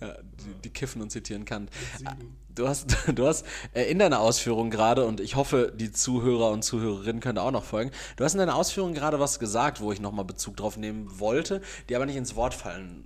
Ja, 0.00 0.16
die, 0.22 0.54
die 0.64 0.70
kiffen 0.70 1.02
und 1.02 1.10
zitieren 1.10 1.44
Kant. 1.44 1.70
sieben. 1.98 2.36
Du 2.54 2.66
hast, 2.68 2.96
du 3.14 3.26
hast 3.26 3.44
äh, 3.74 3.84
in 3.90 3.98
deiner 3.98 4.20
Ausführung 4.20 4.70
gerade, 4.70 5.04
und 5.06 5.20
ich 5.20 5.36
hoffe, 5.36 5.72
die 5.74 5.92
Zuhörer 5.92 6.50
und 6.50 6.62
Zuhörerinnen 6.64 7.20
können 7.20 7.36
da 7.36 7.42
auch 7.42 7.50
noch 7.52 7.64
folgen, 7.64 7.90
du 8.16 8.24
hast 8.24 8.32
in 8.34 8.38
deiner 8.38 8.56
Ausführung 8.56 8.92
gerade 8.94 9.20
was 9.20 9.38
gesagt, 9.38 9.80
wo 9.80 9.92
ich 9.92 10.00
nochmal 10.00 10.24
Bezug 10.24 10.56
drauf 10.56 10.76
nehmen 10.76 11.20
wollte, 11.20 11.60
die 11.88 11.96
aber 11.96 12.06
nicht 12.06 12.16
ins 12.16 12.34
Wort 12.36 12.54
fallen 12.54 13.04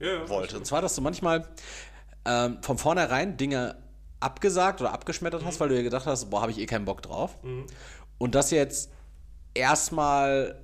Ja, 0.00 0.14
ja, 0.14 0.28
wollte. 0.28 0.56
Und 0.56 0.66
zwar, 0.66 0.82
dass 0.82 0.94
du 0.96 1.00
manchmal 1.00 1.46
ähm, 2.24 2.58
von 2.62 2.76
vornherein 2.78 3.36
Dinge 3.36 3.76
abgesagt 4.20 4.80
oder 4.80 4.92
abgeschmettert 4.92 5.42
Mhm. 5.42 5.46
hast, 5.46 5.60
weil 5.60 5.68
du 5.68 5.74
dir 5.76 5.82
gedacht 5.82 6.06
hast, 6.06 6.30
boah, 6.30 6.42
habe 6.42 6.50
ich 6.52 6.58
eh 6.58 6.66
keinen 6.66 6.84
Bock 6.84 7.02
drauf. 7.02 7.36
Und 8.18 8.34
das 8.34 8.50
jetzt 8.52 8.90
erstmal 9.54 10.61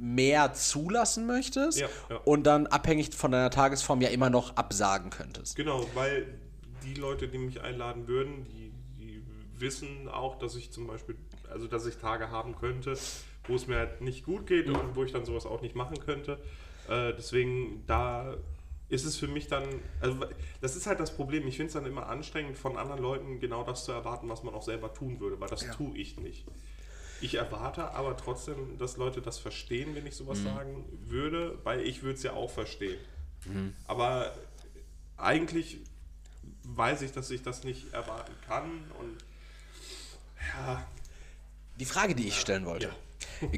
mehr 0.00 0.54
zulassen 0.54 1.26
möchtest 1.26 1.78
Ja, 1.78 1.88
ja. 2.08 2.16
und 2.24 2.44
dann 2.44 2.66
abhängig 2.66 3.14
von 3.14 3.30
deiner 3.32 3.50
Tagesform 3.50 4.00
ja 4.00 4.08
immer 4.08 4.30
noch 4.30 4.56
absagen 4.56 5.10
könntest. 5.10 5.56
Genau, 5.56 5.84
weil 5.94 6.38
die 6.82 6.94
Leute, 6.94 7.28
die 7.28 7.38
mich 7.38 7.60
einladen 7.60 8.08
würden, 8.08 8.44
die, 8.46 8.72
die 8.98 9.22
wissen 9.58 10.08
auch, 10.08 10.38
dass 10.38 10.56
ich 10.56 10.70
zum 10.72 10.86
Beispiel, 10.86 11.16
also 11.50 11.66
dass 11.66 11.84
ich 11.84 11.96
Tage 11.98 12.30
haben 12.30 12.56
könnte, 12.56 12.96
wo 13.46 13.54
es 13.54 13.66
mir 13.66 13.76
halt 13.76 14.00
nicht 14.00 14.24
gut 14.24 14.46
geht 14.46 14.68
Mhm. 14.68 14.74
und 14.76 14.96
wo 14.96 15.04
ich 15.04 15.12
dann 15.12 15.24
sowas 15.26 15.44
auch 15.44 15.60
nicht 15.60 15.74
machen 15.74 15.98
könnte. 16.00 16.38
Äh, 16.88 17.12
deswegen, 17.16 17.84
da 17.86 18.36
ist 18.88 19.04
es 19.04 19.16
für 19.16 19.28
mich 19.28 19.46
dann, 19.48 19.64
also 20.00 20.16
das 20.60 20.74
ist 20.76 20.86
halt 20.86 20.98
das 20.98 21.14
Problem. 21.14 21.46
Ich 21.46 21.56
finde 21.56 21.68
es 21.68 21.74
dann 21.74 21.86
immer 21.86 22.08
anstrengend, 22.08 22.56
von 22.56 22.76
anderen 22.76 23.00
Leuten 23.02 23.38
genau 23.38 23.62
das 23.62 23.84
zu 23.84 23.92
erwarten, 23.92 24.28
was 24.28 24.42
man 24.42 24.54
auch 24.54 24.62
selber 24.62 24.92
tun 24.94 25.20
würde, 25.20 25.38
weil 25.40 25.48
das 25.48 25.62
Ja. 25.62 25.72
tue 25.74 25.96
ich 25.96 26.18
nicht. 26.18 26.44
Ich 27.20 27.34
erwarte 27.34 27.90
aber 27.92 28.16
trotzdem, 28.16 28.78
dass 28.78 28.96
Leute 28.96 29.20
das 29.20 29.38
verstehen, 29.38 29.94
wenn 29.94 30.06
ich 30.06 30.16
sowas 30.16 30.38
Mhm. 30.38 30.44
sagen 30.44 30.84
würde, 31.06 31.58
weil 31.64 31.80
ich 31.80 32.02
würde 32.02 32.14
es 32.16 32.22
ja 32.22 32.32
auch 32.32 32.50
verstehen. 32.50 32.98
Mhm. 33.44 33.74
Aber 33.86 34.32
eigentlich 35.16 35.78
weiß 36.64 37.02
ich, 37.02 37.12
dass 37.12 37.30
ich 37.30 37.42
das 37.42 37.64
nicht 37.64 37.92
erwarten 37.92 38.32
kann 38.46 38.64
und 38.98 39.16
ja, 40.54 40.86
Die 41.78 41.84
Frage, 41.84 42.14
die 42.14 42.26
ich 42.28 42.38
stellen 42.38 42.66
wollte, 42.66 42.90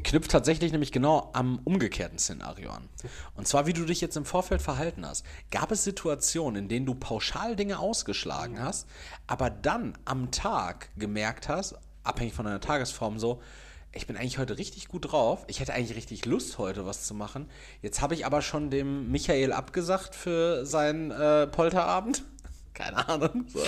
knüpft 0.03 0.31
tatsächlich 0.31 0.71
nämlich 0.71 0.91
genau 0.91 1.29
am 1.33 1.59
umgekehrten 1.63 2.17
Szenario 2.19 2.71
an. 2.71 2.87
Und 3.35 3.47
zwar, 3.47 3.65
wie 3.65 3.73
du 3.73 3.85
dich 3.85 3.99
jetzt 4.01 4.15
im 4.17 4.25
Vorfeld 4.25 4.61
verhalten 4.61 5.05
hast. 5.05 5.25
Gab 5.51 5.71
es 5.71 5.83
Situationen, 5.83 6.63
in 6.63 6.69
denen 6.69 6.85
du 6.85 6.95
pauschal 6.95 7.55
Dinge 7.55 7.79
ausgeschlagen 7.79 8.61
hast, 8.61 8.87
aber 9.27 9.49
dann 9.49 9.97
am 10.05 10.31
Tag 10.31 10.89
gemerkt 10.97 11.49
hast, 11.49 11.75
abhängig 12.03 12.33
von 12.33 12.45
deiner 12.45 12.59
Tagesform 12.59 13.19
so, 13.19 13.41
ich 13.95 14.07
bin 14.07 14.17
eigentlich 14.17 14.39
heute 14.39 14.57
richtig 14.57 14.87
gut 14.87 15.11
drauf. 15.11 15.45
Ich 15.47 15.59
hätte 15.59 15.73
eigentlich 15.73 15.95
richtig 15.95 16.25
Lust, 16.25 16.57
heute 16.57 16.85
was 16.85 17.05
zu 17.05 17.13
machen. 17.13 17.47
Jetzt 17.81 18.01
habe 18.01 18.15
ich 18.15 18.25
aber 18.25 18.41
schon 18.41 18.71
dem 18.71 19.11
Michael 19.11 19.53
abgesagt 19.53 20.15
für 20.15 20.65
seinen 20.65 21.11
äh, 21.11 21.45
Polterabend. 21.45 22.23
Keine 22.73 23.07
Ahnung. 23.07 23.45
So. 23.49 23.59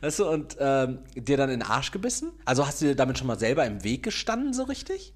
Weißt 0.00 0.20
du, 0.20 0.28
und 0.28 0.56
ähm, 0.60 1.00
dir 1.16 1.36
dann 1.36 1.50
in 1.50 1.58
den 1.58 1.68
Arsch 1.68 1.90
gebissen? 1.90 2.30
Also 2.44 2.66
hast 2.66 2.80
du 2.80 2.86
dir 2.86 2.94
damit 2.94 3.18
schon 3.18 3.26
mal 3.26 3.38
selber 3.38 3.66
im 3.66 3.82
Weg 3.82 4.04
gestanden, 4.04 4.54
so 4.54 4.62
richtig? 4.62 5.12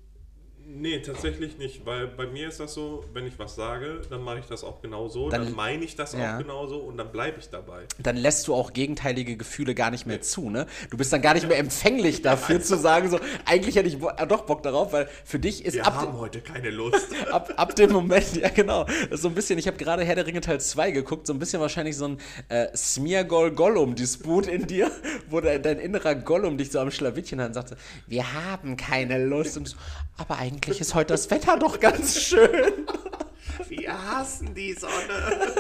Nee, 0.71 1.01
tatsächlich 1.01 1.57
nicht, 1.59 1.87
weil 1.87 2.07
bei 2.07 2.27
mir 2.27 2.47
ist 2.49 2.61
das 2.61 2.75
so, 2.75 3.03
wenn 3.15 3.27
ich 3.27 3.39
was 3.39 3.55
sage, 3.55 4.03
dann 4.11 4.23
mache 4.23 4.41
ich 4.41 4.47
das 4.47 4.63
auch 4.65 4.81
genauso, 4.83 5.31
Dann- 5.31 5.45
dann, 5.45 5.55
meine 5.55 5.85
ich 5.85 5.97
das 5.97 6.13
ja. 6.13 6.35
auch 6.35 6.39
genauso 6.39 6.77
und 6.77 6.99
dann 6.99 7.11
bleibe 7.11 7.39
ich 7.41 7.49
dabei. 7.49 7.85
Dann 7.99 8.17
lässt 8.17 8.47
du 8.47 8.55
auch 8.55 8.73
gegenteilige 8.73 9.37
Gefühle 9.37 9.75
gar 9.75 9.91
nicht 9.91 10.07
mehr 10.07 10.21
zu, 10.21 10.51
ne? 10.51 10.67
Du 10.91 10.97
bist 10.97 11.13
dann 11.13 11.23
gar 11.23 11.35
nicht 11.35 11.49
mehr 11.49 11.59
empfänglich 11.59 12.21
dafür 12.23 12.61
zu 12.61 12.77
sagen, 12.77 13.09
so, 13.11 13.19
eigentlich 13.47 13.77
hätte 13.77 13.89
ich 13.89 13.99
bo 13.99 14.11
äh, 14.11 14.27
doch 14.27 14.43
Bock 14.43 14.63
darauf, 14.63 14.93
weil 14.93 15.09
für 15.25 15.39
dich 15.39 15.65
ist 15.65 15.75
Wir 15.75 15.87
ab, 15.87 15.95
haben 15.95 16.19
heute 16.19 16.41
keine 16.41 16.71
Lust. 16.71 17.09
ab, 17.33 17.53
ab 17.57 17.75
dem 17.75 17.91
Moment, 17.93 18.37
ja 18.37 18.49
genau, 18.51 18.87
so 19.11 19.29
ein 19.29 19.35
bisschen, 19.35 19.59
ich 19.59 19.67
habe 19.67 19.79
gerade 19.79 20.05
Herr 20.05 20.15
der 20.17 20.27
Ringe 20.27 20.41
Teil 20.43 20.61
2 20.61 20.91
geguckt, 20.91 21.27
so 21.27 21.33
ein 21.33 21.39
bisschen 21.39 21.61
wahrscheinlich 21.61 21.97
so 21.97 22.07
ein 22.09 22.19
äh, 22.49 22.69
Smeargol-Gollum-Disput 22.77 24.47
in 24.47 24.67
dir, 24.67 24.91
wo 25.29 25.41
dein, 25.41 25.63
dein 25.63 25.79
innerer 25.79 26.15
Gollum 26.15 26.59
dich 26.59 26.71
so 26.71 26.79
am 26.81 26.91
Schlawittchen 26.91 27.41
hat 27.41 27.49
und 27.49 27.55
sagte, 27.55 27.77
wir 28.07 28.33
haben 28.35 28.77
keine 28.77 29.25
Lust. 29.25 29.57
Und 29.57 29.69
so, 29.69 29.77
aber 30.19 30.37
eigentlich 30.37 30.81
ist 30.81 30.95
heute 30.95 31.15
das 31.15 31.31
Wetter 31.31 31.59
doch 31.59 31.81
ganz 31.81 32.21
schön. 32.21 32.87
Wir 33.69 34.11
hassen 34.11 34.55
die 34.55 34.75
Sonne. 34.75 35.55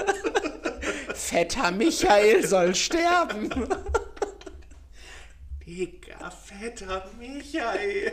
Fetter 1.15 1.71
Michael 1.73 2.47
soll 2.47 2.75
sterben. 2.75 3.51
Dicker, 5.67 6.31
fetter 6.31 7.09
Michael. 7.19 8.13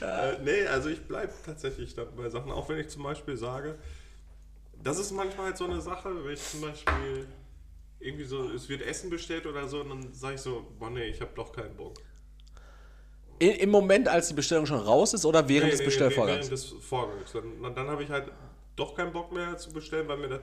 äh, 0.00 0.38
nee, 0.42 0.66
also 0.66 0.88
ich 0.88 1.06
bleibe 1.06 1.32
tatsächlich 1.44 1.94
bei 2.16 2.28
Sachen, 2.28 2.50
auch 2.50 2.68
wenn 2.68 2.78
ich 2.78 2.88
zum 2.88 3.02
Beispiel 3.02 3.36
sage, 3.36 3.78
das 4.82 4.98
ist 4.98 5.12
manchmal 5.12 5.46
halt 5.46 5.56
so 5.56 5.64
eine 5.64 5.80
Sache, 5.80 6.24
wenn 6.24 6.32
ich 6.32 6.42
zum 6.42 6.62
Beispiel 6.62 7.28
irgendwie 7.98 8.24
so, 8.24 8.50
es 8.50 8.68
wird 8.68 8.82
Essen 8.82 9.10
bestellt 9.10 9.46
oder 9.46 9.68
so, 9.68 9.82
und 9.82 9.90
dann 9.90 10.12
sage 10.14 10.36
ich 10.36 10.40
so, 10.40 10.66
boah 10.78 10.90
nee, 10.90 11.04
ich 11.04 11.20
habe 11.20 11.32
doch 11.34 11.52
keinen 11.52 11.76
Bock. 11.76 11.98
Im 13.40 13.70
Moment, 13.70 14.06
als 14.08 14.28
die 14.28 14.34
Bestellung 14.34 14.66
schon 14.66 14.78
raus 14.80 15.14
ist 15.14 15.24
oder 15.24 15.48
während 15.48 15.66
Nee, 15.66 15.70
des 15.72 15.80
nee, 15.80 15.86
Bestellvorgangs? 15.86 16.50
Während 16.50 16.52
des 16.52 16.64
Vorgangs. 16.84 17.32
Dann, 17.32 17.74
dann 17.74 17.88
habe 17.88 18.02
ich 18.02 18.10
halt 18.10 18.30
doch 18.76 18.94
keinen 18.94 19.12
Bock 19.12 19.32
mehr 19.32 19.56
zu 19.56 19.72
bestellen, 19.72 20.06
weil, 20.08 20.18
mir 20.18 20.28
da, 20.28 20.40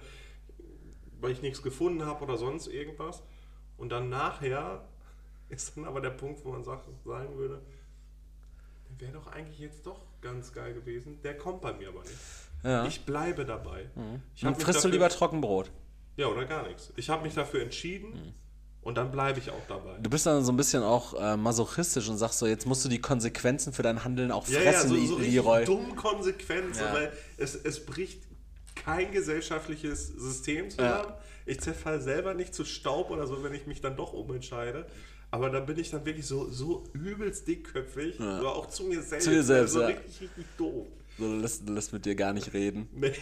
weil 1.21 1.31
ich 1.31 1.41
nichts 1.41 1.61
gefunden 1.61 2.05
habe 2.05 2.23
oder 2.23 2.37
sonst 2.37 2.67
irgendwas. 2.67 3.21
Und 3.77 3.89
dann 3.89 4.09
nachher 4.09 4.87
ist 5.49 5.77
dann 5.77 5.85
aber 5.85 6.01
der 6.01 6.09
Punkt, 6.09 6.43
wo 6.43 6.49
man 6.51 6.63
sagt, 6.63 6.87
sagen 7.05 7.37
würde, 7.37 7.61
der 8.99 9.07
wäre 9.09 9.19
doch 9.19 9.27
eigentlich 9.31 9.59
jetzt 9.59 9.85
doch 9.85 10.01
ganz 10.21 10.51
geil 10.51 10.73
gewesen. 10.73 11.19
Der 11.23 11.37
kommt 11.37 11.61
bei 11.61 11.73
mir 11.73 11.89
aber 11.89 12.01
nicht. 12.01 12.13
Ja. 12.63 12.85
Ich 12.87 13.05
bleibe 13.05 13.45
dabei. 13.45 13.89
Ich 14.33 14.41
Dann 14.41 14.55
frisst 14.55 14.67
du 14.69 14.73
dafür- 14.87 14.91
lieber 14.91 15.09
Trockenbrot. 15.09 15.69
Ja, 16.15 16.25
oder 16.27 16.45
gar 16.45 16.67
nichts. 16.67 16.91
Ich 16.95 17.09
habe 17.11 17.21
mich 17.21 17.35
dafür 17.35 17.61
entschieden 17.61 18.33
und 18.87 18.95
dann 18.95 19.11
bleibe 19.11 19.37
ich 19.37 19.49
auch 19.51 19.65
dabei. 19.67 19.97
Du 19.99 20.09
bist 20.09 20.25
dann 20.25 20.45
so 20.45 20.51
ein 20.53 20.55
bisschen 20.55 20.81
auch 20.81 21.13
äh, 21.21 21.35
masochistisch 21.35 22.07
und 22.07 22.17
sagst 22.17 22.39
so, 22.39 22.47
jetzt 22.47 22.65
musst 22.65 22.85
du 22.85 22.89
die 22.89 23.01
Konsequenzen 23.01 23.73
für 23.73 23.83
dein 23.83 24.05
Handeln 24.05 24.31
auch 24.31 24.47
Ja, 24.47 24.61
ja, 24.61 24.71
fressen, 24.71 24.89
so, 24.91 25.05
so 25.05 25.17
Leroy. 25.17 25.65
dumm 25.65 25.93
Konsequenz, 25.97 26.79
Ja. 26.79 26.93
weil 26.93 27.11
es, 27.35 27.53
es 27.55 27.85
bricht 27.85 28.23
kein 28.75 29.11
gesellschaftliches 29.11 30.07
System 30.07 30.65
Ja. 30.65 30.69
zusammen. 30.69 31.13
Ich 31.45 31.59
zerfall 31.59 31.99
selber 31.99 32.33
nicht 32.33 32.53
zu 32.55 32.63
Staub 32.63 33.09
oder 33.09 33.27
so, 33.27 33.43
wenn 33.43 33.53
ich 33.53 33.67
mich 33.67 33.81
dann 33.81 33.97
doch 33.97 34.13
umentscheide. 34.13 34.85
Aber 35.31 35.49
da 35.49 35.59
bin 35.59 35.77
ich 35.77 35.91
dann 35.91 36.05
wirklich 36.05 36.25
so, 36.25 36.49
so 36.49 36.85
übelst 36.93 37.45
dickköpfig, 37.45 38.21
aber 38.21 38.55
auch 38.55 38.67
zu 38.67 38.85
mir 38.85 39.01
selbst. 39.01 39.25
Zu 39.25 39.31
dir 39.31 39.43
selbst, 39.43 39.73
so 39.73 39.81
ja. 39.81 39.87
richtig, 39.87 40.21
richtig 40.21 40.45
doof. 40.57 40.87
So, 41.17 41.27
du, 41.27 41.39
lässt, 41.39 41.67
lässt 41.67 41.93
mit 41.93 42.05
dir 42.05 42.15
gar 42.15 42.33
nicht 42.33 42.53
reden. 42.53 42.87
Nee, 42.97 43.13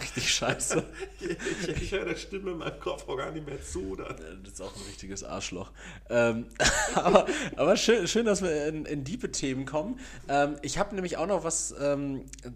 Richtig 0.00 0.34
scheiße. 0.34 0.82
ich, 1.20 1.68
ich, 1.68 1.82
ich 1.82 1.92
höre 1.92 2.06
der 2.06 2.16
Stimme 2.16 2.52
in 2.52 2.58
meinem 2.58 2.80
Kopf 2.80 3.08
auch 3.08 3.16
gar 3.16 3.32
nicht 3.32 3.46
mehr 3.46 3.60
zu. 3.62 3.96
Dann. 3.96 4.16
Das 4.42 4.54
ist 4.54 4.62
auch 4.62 4.74
ein 4.74 4.82
richtiges 4.86 5.24
Arschloch. 5.24 5.72
Ähm, 6.08 6.46
aber 6.94 7.26
aber 7.56 7.76
schön, 7.76 8.06
schön, 8.08 8.24
dass 8.24 8.42
wir 8.42 8.66
in, 8.66 8.86
in 8.86 9.04
diepe 9.04 9.30
Themen 9.30 9.66
kommen. 9.66 10.00
Ähm, 10.28 10.56
ich 10.62 10.78
habe 10.78 10.94
nämlich 10.94 11.16
auch 11.16 11.26
noch 11.26 11.44
was, 11.44 11.74
ähm, 11.80 12.24
äh, 12.44 12.50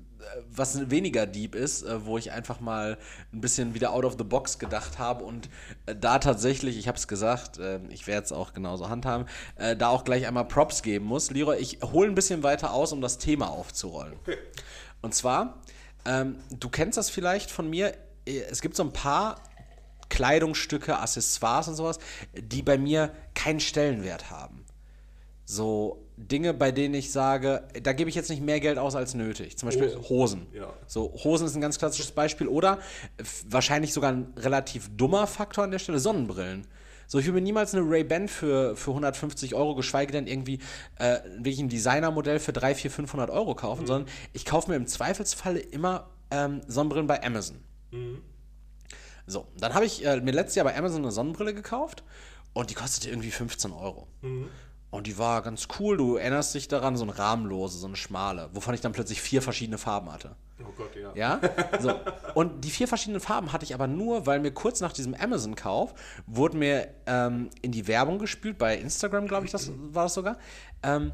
was 0.49 0.91
weniger 0.91 1.27
deep 1.27 1.55
ist, 1.55 1.83
äh, 1.83 2.05
wo 2.05 2.19
ich 2.19 2.33
einfach 2.33 2.61
mal 2.61 2.99
ein 3.33 3.41
bisschen 3.41 3.75
wieder 3.75 3.93
out 3.93 4.05
of 4.05 4.17
the 4.19 4.25
box 4.25 4.59
gedacht 4.59 4.99
habe 4.99 5.25
und 5.25 5.49
äh, 5.87 5.95
da 5.95 6.19
tatsächlich, 6.19 6.79
ich 6.79 6.89
habe 6.89 6.99
es 6.99 7.09
gesagt, 7.09 7.59
äh, 7.59 7.81
ich 7.89 8.07
werde 8.07 8.25
es 8.25 8.33
auch 8.33 8.53
genauso 8.53 8.89
handhaben, 8.89 9.27
äh, 9.57 9.77
da 9.77 9.89
auch 9.89 10.05
gleich 10.05 10.27
einmal 10.27 10.47
Props 10.47 10.83
geben 10.83 11.07
muss. 11.07 11.31
Leroy, 11.31 11.57
ich 11.59 11.79
hole 11.83 12.09
ein 12.09 12.15
bisschen 12.15 12.43
weiter 12.43 12.73
aus, 12.73 12.93
um 12.93 13.01
das 13.01 13.19
Thema 13.19 13.51
aufzurollen. 13.51 14.15
Okay. 14.21 14.39
Und 15.03 15.15
zwar, 15.15 15.61
ähm, 16.05 16.37
du 16.51 16.69
kennst 16.69 16.99
das 16.99 17.11
vielleicht 17.11 17.51
von 17.51 17.69
mir, 17.69 17.95
es 18.27 18.61
gibt 18.61 18.77
so 18.77 18.83
ein 18.83 18.93
paar 18.93 19.41
Kleidungsstücke, 20.11 20.99
Accessoires 20.99 21.69
und 21.69 21.75
sowas, 21.75 21.99
die 22.35 22.63
bei 22.63 22.77
mir 22.77 23.13
keinen 23.35 23.61
Stellenwert 23.61 24.31
haben. 24.31 24.60
So 25.51 26.07
Dinge, 26.17 26.55
bei 26.55 26.71
denen 26.71 26.95
ich 26.95 27.11
sage, 27.11 27.65
da 27.83 27.93
gebe 27.93 28.09
ich 28.09 28.15
jetzt 28.15 28.31
nicht 28.31 28.41
mehr 28.41 28.61
Geld 28.61 28.79
aus 28.79 28.95
als 28.95 29.15
nötig. 29.15 29.59
Zum 29.59 29.69
Beispiel 29.69 29.89
Hosen. 29.97 30.09
Hosen. 30.09 30.47
Ja. 30.53 30.73
So, 30.87 31.13
Hosen 31.25 31.49
ist 31.49 31.57
ein 31.57 31.61
ganz 31.61 31.77
klassisches 31.77 32.13
Beispiel. 32.13 32.47
Oder 32.47 32.79
wahrscheinlich 33.49 33.93
sogar 33.93 34.13
ein 34.13 34.33
relativ 34.37 34.97
dummer 34.97 35.27
Faktor 35.27 35.65
an 35.65 35.73
der 35.73 35.81
Stelle, 35.81 35.99
Sonnenbrillen. 35.99 36.69
So, 37.09 37.19
ich 37.19 37.25
würde 37.25 37.35
mir 37.35 37.41
niemals 37.41 37.75
eine 37.75 37.83
Ray-Ban 37.85 38.29
für, 38.29 38.77
für 38.77 38.93
150 38.93 39.57
Euro, 39.57 39.75
geschweige 39.75 40.13
denn 40.13 40.29
irgendwie 40.29 40.61
äh, 41.01 41.19
wirklich 41.39 41.59
ein 41.59 41.69
Designermodell 41.69 42.39
für 42.39 42.53
3, 42.53 42.77
4, 42.77 42.91
500 42.93 43.31
Euro 43.31 43.57
kaufen, 43.57 43.89
sondern 43.89 44.09
ich 44.33 44.45
kaufe 44.45 44.71
mir 44.71 44.77
im 44.77 44.87
Zweifelsfalle 44.87 45.59
immer 45.59 46.11
ähm, 46.31 46.61
Sonnenbrillen 46.69 47.09
bei 47.09 47.25
Amazon. 47.25 47.59
So, 49.27 49.49
dann 49.59 49.75
habe 49.75 49.85
ich 49.85 50.07
äh, 50.07 50.21
mir 50.21 50.31
letztes 50.31 50.55
Jahr 50.55 50.65
bei 50.65 50.77
Amazon 50.77 51.03
eine 51.03 51.11
Sonnenbrille 51.11 51.55
gekauft 51.55 52.05
und 52.53 52.71
die 52.71 52.75
kostete 52.75 53.11
irgendwie 53.11 53.33
15 53.33 53.73
Euro. 53.73 54.07
Und 54.91 55.07
die 55.07 55.19
war 55.19 55.43
ganz 55.43 55.69
cool, 55.79 55.97
du 55.97 56.17
erinnerst 56.17 56.55
dich 56.55 56.67
daran, 56.67 56.97
so 56.97 57.05
eine 57.05 57.17
rahmenlose, 57.17 57.79
so 57.79 57.87
eine 57.87 57.97
schmale, 57.97 58.51
wovon 58.53 58.75
ich 58.75 58.81
dann 58.81 58.93
plötzlich 58.93 59.21
vier 59.23 59.41
verschiedene 59.41 59.79
Farben 59.79 60.11
hatte. 60.13 60.35
Oh 60.61 60.73
Gott, 60.77 60.97
ja. 60.97 61.13
Ja? 61.15 61.41
So. 61.79 61.95
Und 62.35 62.65
die 62.65 62.71
vier 62.71 62.89
verschiedenen 62.89 63.21
Farben 63.21 63.53
hatte 63.53 63.65
ich 63.65 63.73
aber 63.73 63.87
nur, 63.87 64.27
weil 64.27 64.41
mir 64.41 64.51
kurz 64.51 64.81
nach 64.81 64.93
diesem 64.93 65.15
Amazon-Kauf 65.15 65.95
wurde 66.27 66.57
mir 66.57 66.89
ähm, 67.07 67.51
in 67.63 67.71
die 67.71 67.87
Werbung 67.87 68.19
gespült, 68.19 68.59
bei 68.59 68.77
Instagram, 68.77 69.27
glaube 69.29 69.47
ich, 69.47 69.53
das 69.53 69.71
war 69.93 70.05
das 70.05 70.15
sogar, 70.15 70.39
ähm, 70.83 71.13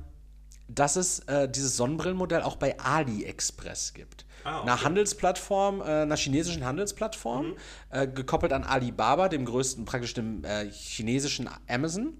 dass 0.68 0.96
es 0.96 1.20
äh, 1.20 1.48
dieses 1.48 1.76
Sonnenbrillenmodell 1.76 2.42
auch 2.42 2.56
bei 2.56 2.78
AliExpress 2.80 3.92
gibt. 3.94 4.25
Ah, 4.46 4.60
okay. 4.60 4.70
Einer 4.70 4.84
Handelsplattform, 4.84 5.80
äh, 5.80 5.84
einer 5.84 6.16
chinesischen 6.16 6.64
Handelsplattform, 6.64 7.56
äh, 7.90 8.06
gekoppelt 8.06 8.52
an 8.52 8.62
Alibaba, 8.62 9.28
dem 9.28 9.44
größten, 9.44 9.84
praktisch 9.84 10.14
dem 10.14 10.44
äh, 10.44 10.70
chinesischen 10.70 11.50
Amazon. 11.66 12.14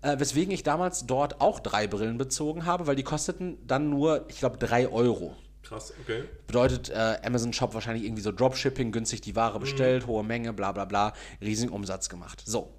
Äh, 0.00 0.20
weswegen 0.20 0.54
ich 0.54 0.62
damals 0.62 1.06
dort 1.06 1.40
auch 1.40 1.58
drei 1.58 1.88
Brillen 1.88 2.18
bezogen 2.18 2.66
habe, 2.66 2.86
weil 2.86 2.94
die 2.94 3.02
kosteten 3.02 3.58
dann 3.66 3.90
nur, 3.90 4.26
ich 4.28 4.38
glaube, 4.38 4.58
drei 4.58 4.88
Euro. 4.88 5.34
Krass, 5.64 5.92
okay. 6.00 6.22
Bedeutet 6.46 6.90
äh, 6.90 7.18
Amazon 7.24 7.52
Shop 7.52 7.74
wahrscheinlich 7.74 8.04
irgendwie 8.04 8.22
so 8.22 8.30
Dropshipping, 8.30 8.92
günstig 8.92 9.22
die 9.22 9.34
Ware 9.34 9.58
bestellt, 9.58 10.06
hohe 10.06 10.22
Menge, 10.22 10.52
bla 10.52 10.70
bla 10.70 10.84
bla, 10.84 11.14
riesigen 11.40 11.72
Umsatz 11.72 12.08
gemacht. 12.08 12.44
So. 12.46 12.72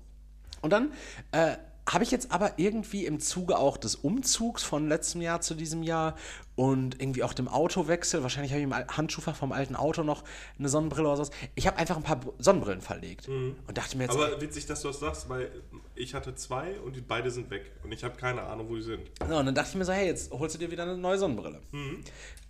Und 0.61 0.71
dann 0.71 0.93
äh, 1.33 1.57
habe 1.88 2.03
ich 2.03 2.11
jetzt 2.11 2.31
aber 2.31 2.53
irgendwie 2.57 3.05
im 3.05 3.19
Zuge 3.19 3.57
auch 3.57 3.77
des 3.77 3.95
Umzugs 3.95 4.61
von 4.61 4.89
letztem 4.89 5.21
Jahr 5.21 5.39
zu 5.39 5.55
diesem 5.55 5.83
Jahr 5.83 6.15
und 6.55 7.01
irgendwie 7.01 7.23
auch 7.23 7.33
dem 7.33 7.47
Autowechsel, 7.47 8.23
wahrscheinlich 8.23 8.51
habe 8.51 8.59
ich 8.59 8.65
im 8.65 8.73
Handschuhfach 8.75 9.35
vom 9.35 9.51
alten 9.51 9.75
Auto 9.75 10.03
noch 10.03 10.23
eine 10.59 10.67
Sonnenbrille 10.67 11.07
oder 11.07 11.17
sowas. 11.17 11.31
Ich 11.55 11.65
habe 11.65 11.77
einfach 11.77 11.95
ein 11.95 12.03
paar 12.03 12.19
Sonnenbrillen 12.39 12.81
verlegt 12.81 13.27
und 13.67 13.77
dachte 13.77 13.97
mir 13.97 14.03
jetzt, 14.03 14.15
Aber 14.15 14.41
witzig, 14.41 14.65
dass 14.65 14.81
du 14.81 14.89
das 14.89 14.99
sagst, 14.99 15.29
weil 15.29 15.49
ich 15.95 16.13
hatte 16.13 16.35
zwei 16.35 16.79
und 16.81 16.95
die 16.95 17.01
beide 17.01 17.31
sind 17.31 17.49
weg. 17.49 17.71
Und 17.83 17.91
ich 17.93 18.03
habe 18.03 18.17
keine 18.17 18.41
Ahnung, 18.43 18.67
wo 18.69 18.75
die 18.75 18.81
sind. 18.81 19.09
so, 19.19 19.38
und 19.38 19.45
dann 19.45 19.55
dachte 19.55 19.69
ich 19.69 19.75
mir 19.75 19.85
so, 19.85 19.93
hey, 19.93 20.07
jetzt 20.07 20.31
holst 20.31 20.55
du 20.55 20.59
dir 20.59 20.69
wieder 20.71 20.83
eine 20.83 20.97
neue 20.97 21.17
Sonnenbrille. 21.17 21.61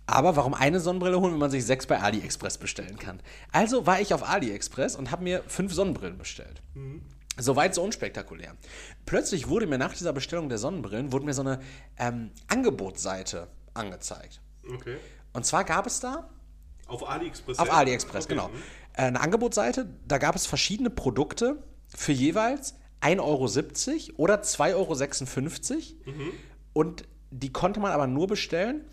Aber 0.06 0.36
warum 0.36 0.54
eine 0.54 0.80
Sonnenbrille 0.80 1.20
holen, 1.20 1.32
wenn 1.34 1.38
man 1.40 1.50
sich 1.50 1.64
sechs 1.64 1.86
bei 1.86 2.00
AliExpress 2.00 2.58
bestellen 2.58 2.98
kann? 2.98 3.20
Also 3.52 3.86
war 3.86 4.00
ich 4.00 4.14
auf 4.14 4.26
AliExpress 4.28 4.96
und 4.96 5.10
habe 5.10 5.22
mir 5.22 5.42
fünf 5.46 5.72
Sonnenbrillen 5.74 6.16
bestellt. 6.18 6.62
Soweit 7.38 7.74
so 7.74 7.82
unspektakulär. 7.82 8.54
Plötzlich 9.06 9.48
wurde 9.48 9.66
mir 9.66 9.78
nach 9.78 9.94
dieser 9.94 10.12
Bestellung 10.12 10.48
der 10.48 10.58
Sonnenbrillen, 10.58 11.12
wurde 11.12 11.24
mir 11.24 11.34
so 11.34 11.42
eine 11.42 11.60
ähm, 11.96 12.30
Angebotsseite 12.48 13.48
angezeigt. 13.74 14.40
Okay. 14.74 14.96
Und 15.32 15.46
zwar 15.46 15.64
gab 15.64 15.86
es 15.86 16.00
da 16.00 16.28
Auf 16.88 17.08
AliExpress? 17.08 17.58
auf? 17.58 17.72
AliExpress, 17.72 18.24
Okay. 18.24 18.34
genau. 18.34 18.48
Mhm. 18.48 18.54
Äh, 18.94 19.02
Eine 19.02 19.20
Angebotsseite, 19.20 19.88
da 20.06 20.18
gab 20.18 20.34
es 20.34 20.46
verschiedene 20.46 20.90
Produkte 20.90 21.62
für 21.94 22.12
jeweils 22.12 22.74
1,70 23.00 23.20
Euro 24.10 24.16
oder 24.22 24.42
2,56 24.42 25.74
Euro. 26.08 26.32
Und 26.72 27.04
die 27.30 27.52
konnte 27.52 27.78
man 27.78 27.92
aber 27.92 28.06
nur 28.06 28.26
bestellen 28.26 28.84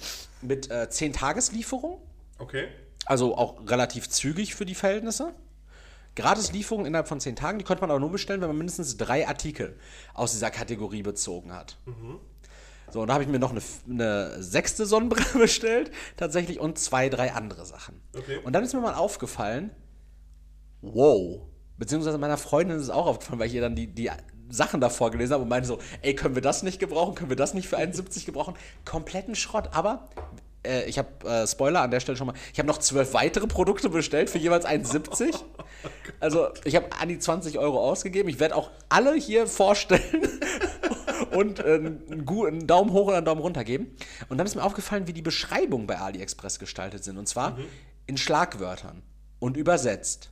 mit 0.42 0.70
äh, 0.70 0.90
10 0.90 1.14
Tageslieferung, 1.14 2.02
Okay. 2.38 2.68
also 3.06 3.36
auch 3.38 3.68
relativ 3.70 4.10
zügig 4.10 4.54
für 4.56 4.66
die 4.66 4.76
Verhältnisse. 4.76 5.34
Gratislieferung 6.16 6.86
innerhalb 6.86 7.08
von 7.08 7.20
10 7.20 7.36
Tagen, 7.36 7.60
die 7.60 7.66
konnte 7.66 7.82
man 7.82 7.92
aber 7.92 8.00
nur 8.00 8.12
bestellen, 8.12 8.42
wenn 8.42 8.48
man 8.48 8.58
mindestens 8.58 8.98
drei 8.98 9.28
Artikel 9.28 9.78
aus 10.14 10.32
dieser 10.32 10.50
Kategorie 10.50 11.04
bezogen 11.04 11.54
hat. 11.54 11.78
So, 12.92 13.02
und 13.02 13.08
da 13.08 13.14
habe 13.14 13.24
ich 13.24 13.30
mir 13.30 13.40
noch 13.40 13.52
eine, 13.52 13.62
eine 13.90 14.42
sechste 14.42 14.86
Sonnenbrille 14.86 15.26
bestellt, 15.40 15.92
tatsächlich, 16.18 16.60
und 16.60 16.78
zwei, 16.78 17.10
drei 17.10 17.34
andere 17.34 17.66
Sachen. 17.66 18.02
Okay. 18.16 18.40
Und 18.44 18.54
dann 18.54 18.64
ist 18.64 18.74
mir 18.74 18.82
mal 18.82 18.94
aufgefallen, 18.94 19.72
wow, 20.82 21.42
beziehungsweise 21.78 22.18
meiner 22.18 22.38
Freundin 22.38 22.78
ist 22.78 22.84
es 22.84 22.90
auch 22.90 23.08
aufgefallen, 23.08 23.40
weil 23.40 23.48
ich 23.48 23.56
ihr 23.56 23.62
dann 23.62 23.76
die, 23.76 23.88
die 23.88 24.10
Sachen 24.50 24.80
davor 24.80 25.12
gelesen 25.12 25.34
habe 25.34 25.44
und 25.44 25.50
meinte 25.50 25.68
so, 25.68 25.80
ey, 26.02 26.16
können 26.16 26.36
wir 26.36 26.42
das 26.42 26.64
nicht 26.64 26.80
gebrauchen, 26.80 27.16
können 27.16 27.30
wir 27.30 27.36
das 27.36 27.54
nicht 27.54 27.68
für 27.68 27.78
71 27.78 28.26
gebrauchen? 28.26 28.56
Kompletten 28.86 29.36
Schrott, 29.36 29.70
aber 29.74 30.08
äh, 30.66 30.86
ich 30.86 30.98
habe, 30.98 31.10
äh, 31.28 31.48
Spoiler 31.48 31.82
an 31.82 31.92
der 31.92 32.00
Stelle 32.00 32.18
schon 32.18 32.28
mal, 32.28 32.36
ich 32.52 32.60
habe 32.60 32.68
noch 32.68 32.80
zwölf 32.80 33.14
weitere 33.14 33.48
Produkte 33.48 33.90
bestellt 33.90 34.30
für 34.30 34.38
jeweils 34.38 34.66
1,70. 34.66 35.36
Also 36.20 36.48
ich 36.64 36.76
habe 36.76 36.88
an 37.00 37.10
die 37.10 37.20
20 37.20 37.60
Euro 37.60 37.80
ausgegeben. 37.80 38.28
Ich 38.30 38.40
werde 38.40 38.56
auch 38.56 38.72
alle 38.90 39.14
hier 39.14 39.46
vorstellen 39.46 40.02
und 41.32 41.60
äh, 41.60 41.76
einen, 41.76 42.28
einen 42.28 42.68
Daumen 42.68 42.92
hoch 42.92 43.08
oder 43.08 43.18
einen 43.18 43.26
Daumen 43.26 43.42
runter 43.42 43.64
geben. 43.64 43.96
Und 44.30 44.38
dann 44.38 44.48
ist 44.48 44.56
mir 44.56 44.64
aufgefallen, 44.64 45.08
wie 45.08 45.14
die 45.14 45.22
Beschreibungen 45.22 45.86
bei 45.86 46.00
AliExpress 46.00 46.58
gestaltet 46.58 47.04
sind. 47.04 47.18
Und 47.18 47.28
zwar 47.28 47.58
in 48.08 48.18
Schlagwörtern 48.18 49.04
und 49.40 49.58
übersetzt. 49.58 50.32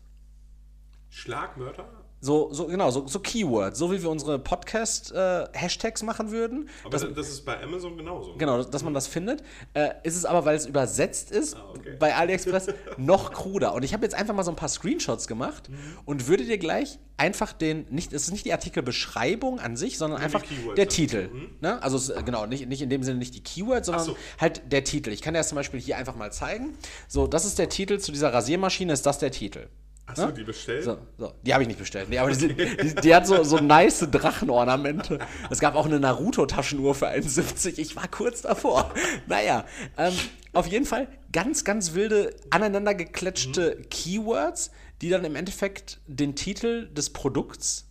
Schlagwörter? 1.10 2.03
So, 2.26 2.54
so 2.54 2.68
genau, 2.68 2.90
so, 2.90 3.06
so 3.06 3.20
Keywords, 3.20 3.78
so 3.78 3.92
wie 3.92 4.02
wir 4.02 4.10
unsere 4.10 4.40
Podcast-Hashtags 4.40 6.04
machen 6.04 6.32
würden. 6.32 6.70
Aber 6.84 6.92
Das, 6.92 7.06
das, 7.14 7.28
ist 7.30 7.46
bei 7.46 7.62
Amazon 7.62 7.98
genauso. 7.98 8.36
genau, 8.38 8.64
dass 8.64 8.82
man 8.82 8.94
das 8.94 9.08
findet. 9.08 9.44
Äh, 9.74 9.90
ist 10.04 10.16
es 10.16 10.24
aber, 10.26 10.46
weil 10.46 10.56
es 10.56 10.66
übersetzt 10.66 11.32
ist, 11.32 11.56
Ah, 11.56 11.66
okay. 11.78 11.98
bei 12.00 12.16
AliExpress 12.16 12.68
noch 12.98 13.34
kruder. 13.34 13.74
Und 13.74 13.84
ich 13.84 13.94
habe 13.94 14.04
jetzt 14.06 14.16
einfach 14.16 14.34
mal 14.34 14.44
so 14.44 14.52
ein 14.52 14.56
paar 14.56 14.70
Screenshots 14.70 15.28
gemacht 15.28 15.70
Mhm. 15.70 15.76
und 16.06 16.28
würde 16.28 16.46
dir 16.46 16.58
gleich 16.58 16.98
einfach 17.18 17.52
den, 17.54 17.86
nicht, 17.90 18.14
es 18.14 18.24
ist 18.24 18.32
nicht 18.32 18.46
die 18.46 18.54
Artikelbeschreibung 18.54 19.60
an 19.60 19.76
sich, 19.76 19.98
sondern 19.98 20.20
die 20.20 20.26
einfach 20.26 20.44
der. 20.78 20.88
Titel. 20.88 21.30
Ne? 21.62 21.82
Also 21.84 21.98
es, 21.98 22.10
äh, 22.10 22.22
genau, 22.24 22.46
nicht, 22.46 22.68
nicht 22.70 22.82
in 22.82 22.90
dem 22.90 23.04
Sinne 23.04 23.20
nicht 23.20 23.36
die 23.36 23.44
Keywords, 23.44 23.88
sondern 23.88 24.06
so. 24.06 24.16
halt 24.40 24.62
der 24.72 24.84
Titel. 24.84 25.10
Ich 25.12 25.22
kann 25.22 25.34
dir 25.34 25.40
das 25.42 25.50
zum 25.50 25.58
Beispiel 25.58 25.80
hier 25.80 25.98
einfach 25.98 26.16
mal 26.16 26.32
zeigen. 26.32 26.78
So, 27.08 27.28
das 27.28 27.44
ist 27.46 27.60
der 27.60 27.70
Titel 27.70 28.00
zu 28.00 28.12
dieser 28.14 28.34
Rasiermaschine, 28.34 28.94
ist 28.94 29.06
das 29.06 29.20
der 29.20 29.32
Titel. 29.32 29.68
Hast 30.06 30.22
du 30.22 30.32
die 30.32 30.44
bestellt? 30.44 30.84
So, 30.84 30.98
so. 31.18 31.34
Die 31.44 31.54
habe 31.54 31.64
ich 31.64 31.68
nicht 31.68 31.80
bestellt. 31.80 32.10
Nee, 32.10 32.18
aber 32.18 32.32
die, 32.32 32.54
die, 32.54 32.96
die 32.96 33.16
hat 33.16 33.26
so, 33.26 33.44
so 33.44 33.58
nice 33.58 34.06
Drachenornamente. 34.12 35.20
Es 35.50 35.60
gab 35.60 35.76
auch 35.76 35.86
eine 35.86 36.00
Naruto-Taschenuhr 36.00 36.94
für 36.94 37.08
71. 37.08 37.80
Ich 37.80 37.96
war 37.96 38.08
kurz 38.10 38.42
davor. 38.42 38.94
Naja, 39.28 39.66
ähm, 39.98 40.14
auf 40.52 40.68
jeden 40.68 40.86
Fall 40.86 41.08
ganz, 41.32 41.64
ganz 41.64 41.94
wilde, 41.94 42.36
aneinander 42.50 42.94
gekletschte 42.94 43.82
Keywords, 43.90 44.72
die 45.02 45.10
dann 45.10 45.24
im 45.24 45.36
Endeffekt 45.36 46.02
den 46.06 46.36
Titel 46.36 46.90
des 46.94 47.12
Produkts 47.12 47.90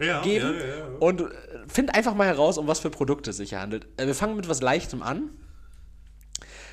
ja, 0.00 0.20
geben. 0.22 0.54
Ja, 0.58 0.66
ja, 0.66 0.76
ja. 0.78 0.84
Und 0.98 1.20
äh, 1.20 1.28
find 1.68 1.94
einfach 1.94 2.14
mal 2.14 2.26
heraus, 2.26 2.58
um 2.58 2.66
was 2.66 2.80
für 2.80 2.90
Produkte 2.90 3.30
es 3.30 3.36
sich 3.36 3.50
hier 3.50 3.60
handelt. 3.60 3.86
Äh, 3.96 4.06
Wir 4.06 4.14
fangen 4.16 4.36
mit 4.36 4.48
was 4.48 4.60
Leichtem 4.60 5.02
an. 5.02 5.30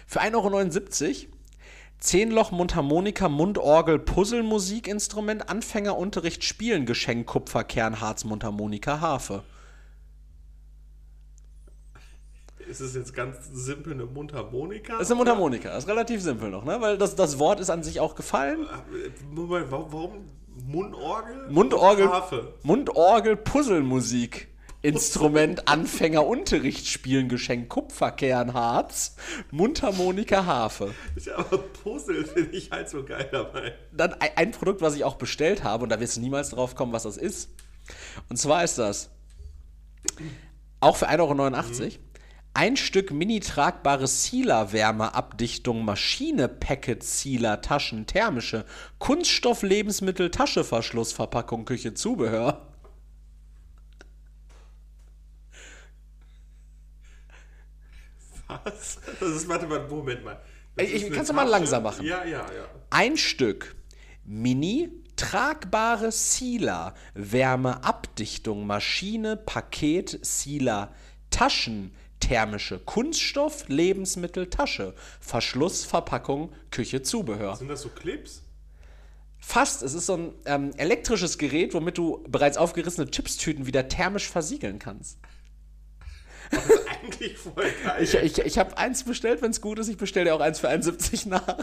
Für 0.08 0.22
1,79 0.22 1.26
Euro 1.28 1.39
10 2.00 2.32
Loch 2.32 2.52
Mundharmonika, 2.52 3.28
Mundorgel, 3.28 4.00
Puzzlemusikinstrument, 4.00 5.50
Anfängerunterricht, 5.50 6.44
Spielen, 6.44 6.86
Geschenk, 6.86 7.28
Kupferkern, 7.28 8.00
Harz, 8.00 8.24
Mundharmonika, 8.24 9.02
Harfe. 9.02 9.44
Ist 12.70 12.80
es 12.80 12.96
jetzt 12.96 13.14
ganz 13.14 13.50
simpel 13.52 13.94
eine 13.94 14.06
Mundharmonika? 14.06 14.94
Das 14.94 15.04
ist 15.04 15.12
eine 15.12 15.18
Mundharmonika, 15.18 15.70
das 15.70 15.84
ist 15.86 15.90
relativ 15.90 16.22
simpel 16.22 16.52
noch, 16.52 16.64
ne? 16.64 16.80
Weil 16.80 16.98
das, 16.98 17.16
das 17.16 17.40
Wort 17.40 17.60
ist 17.60 17.70
an 17.70 17.84
sich 17.84 18.00
auch 18.00 18.16
gefallen. 18.16 18.68
Moment, 19.32 19.72
warum, 19.72 20.30
Mundorgel? 20.68 21.50
Mundorgel, 21.50 22.06
Und 22.06 22.14
Harfe. 22.14 22.54
Mundorgel, 22.64 23.36
Puzzlemusik. 23.36 24.48
Instrument, 24.82 25.68
Anfängerunterricht, 25.68 26.88
Spielen, 26.88 27.28
Geschenk, 27.28 27.70
Kupferkern, 27.70 28.54
Harz, 28.54 29.16
Mundharmonika, 29.52 30.46
Harfe. 30.46 30.94
Ja, 31.24 31.38
aber 31.38 31.58
Puzzle 31.58 32.26
finde 32.26 32.56
ich 32.56 32.72
halt 32.72 32.90
so 32.90 33.04
geil 33.04 33.28
dabei. 33.32 33.74
dann 33.92 34.14
ein, 34.14 34.30
ein 34.36 34.52
Produkt, 34.52 34.82
was 34.82 34.96
ich 34.96 35.04
auch 35.04 35.16
bestellt 35.16 35.64
habe, 35.64 35.84
und 35.84 35.90
da 35.90 36.00
wirst 36.00 36.18
du 36.18 36.22
niemals 36.22 36.52
drauf 36.52 36.76
kommen, 36.76 36.94
was 36.94 37.04
das 37.04 37.18
ist. 37.18 37.50
Und 38.30 38.38
zwar 38.38 38.64
ist 38.64 38.78
das 38.78 39.10
auch 40.80 40.96
für 40.96 41.10
1,89 41.10 41.82
Euro 41.82 41.92
ein 42.54 42.78
Stück 42.78 43.12
mini 43.12 43.40
tragbare 43.40 44.08
Sealer-Wärmeabdichtung, 44.08 45.86
Maschine, 45.86 46.48
Packet, 46.48 47.04
Sealer, 47.04 47.62
Taschen, 47.62 48.06
thermische, 48.06 48.66
Kunststoff, 48.98 49.62
Lebensmittel, 49.62 50.32
Tascheverschluss, 50.32 51.14
Verpackung, 51.14 51.66
Küche, 51.66 51.94
Zubehör. 51.94 52.69
Was? 58.50 59.00
Das 59.20 59.30
ist, 59.30 59.48
warte 59.48 59.68
mal, 59.68 59.88
Moment 59.88 60.24
mal. 60.26 60.42
Das 60.76 60.88
ich- 60.90 61.12
kannst 61.12 61.30
du 61.30 61.34
mal 61.34 61.48
langsam 61.48 61.84
machen? 61.84 62.06
Ja, 62.06 62.26
ja, 62.26 62.40
ja. 62.52 62.66
Ein 62.90 63.16
Stück 63.18 63.76
Mini 64.26 64.90
tragbare 65.20 66.14
Sealer, 66.14 66.96
Wärmeabdichtung, 67.14 68.66
Maschine, 68.66 69.36
Paket, 69.36 70.18
Sealer, 70.22 70.94
Taschen, 71.30 71.92
thermische 72.22 72.80
Kunststoff, 72.80 73.68
Lebensmittel, 73.68 74.50
Tasche, 74.50 74.94
Verschluss, 75.20 75.84
Verpackung, 75.84 76.54
Küche, 76.72 77.02
Zubehör. 77.02 77.58
Sind 77.58 77.68
das 77.68 77.82
so 77.82 77.90
Clips? 77.90 78.44
Fast, 79.40 79.84
es 79.84 79.94
ist 79.94 80.06
so 80.06 80.16
ein 80.16 80.34
ähm, 80.46 80.72
elektrisches 80.78 81.38
Gerät, 81.38 81.74
womit 81.74 81.98
du 81.98 82.24
bereits 82.30 82.58
aufgerissene 82.58 83.10
Chipstüten 83.12 83.66
wieder 83.66 83.88
thermisch 83.90 84.30
versiegeln 84.30 84.80
kannst. 84.80 85.18
Das 86.52 86.66
ist 86.66 86.88
eigentlich 86.88 87.38
voll 87.38 87.72
geil. 87.84 88.04
Ich, 88.04 88.16
ich, 88.16 88.38
ich 88.40 88.58
habe 88.58 88.78
eins 88.78 89.04
bestellt, 89.04 89.42
wenn 89.42 89.52
es 89.52 89.62
gut 89.62 89.80
ist, 89.80 89.88
ich 89.88 89.98
bestelle 89.98 90.26
dir 90.26 90.36
auch 90.36 90.40
eins 90.40 90.60
für 90.60 90.70
71 90.70 91.28
nach. 91.28 91.58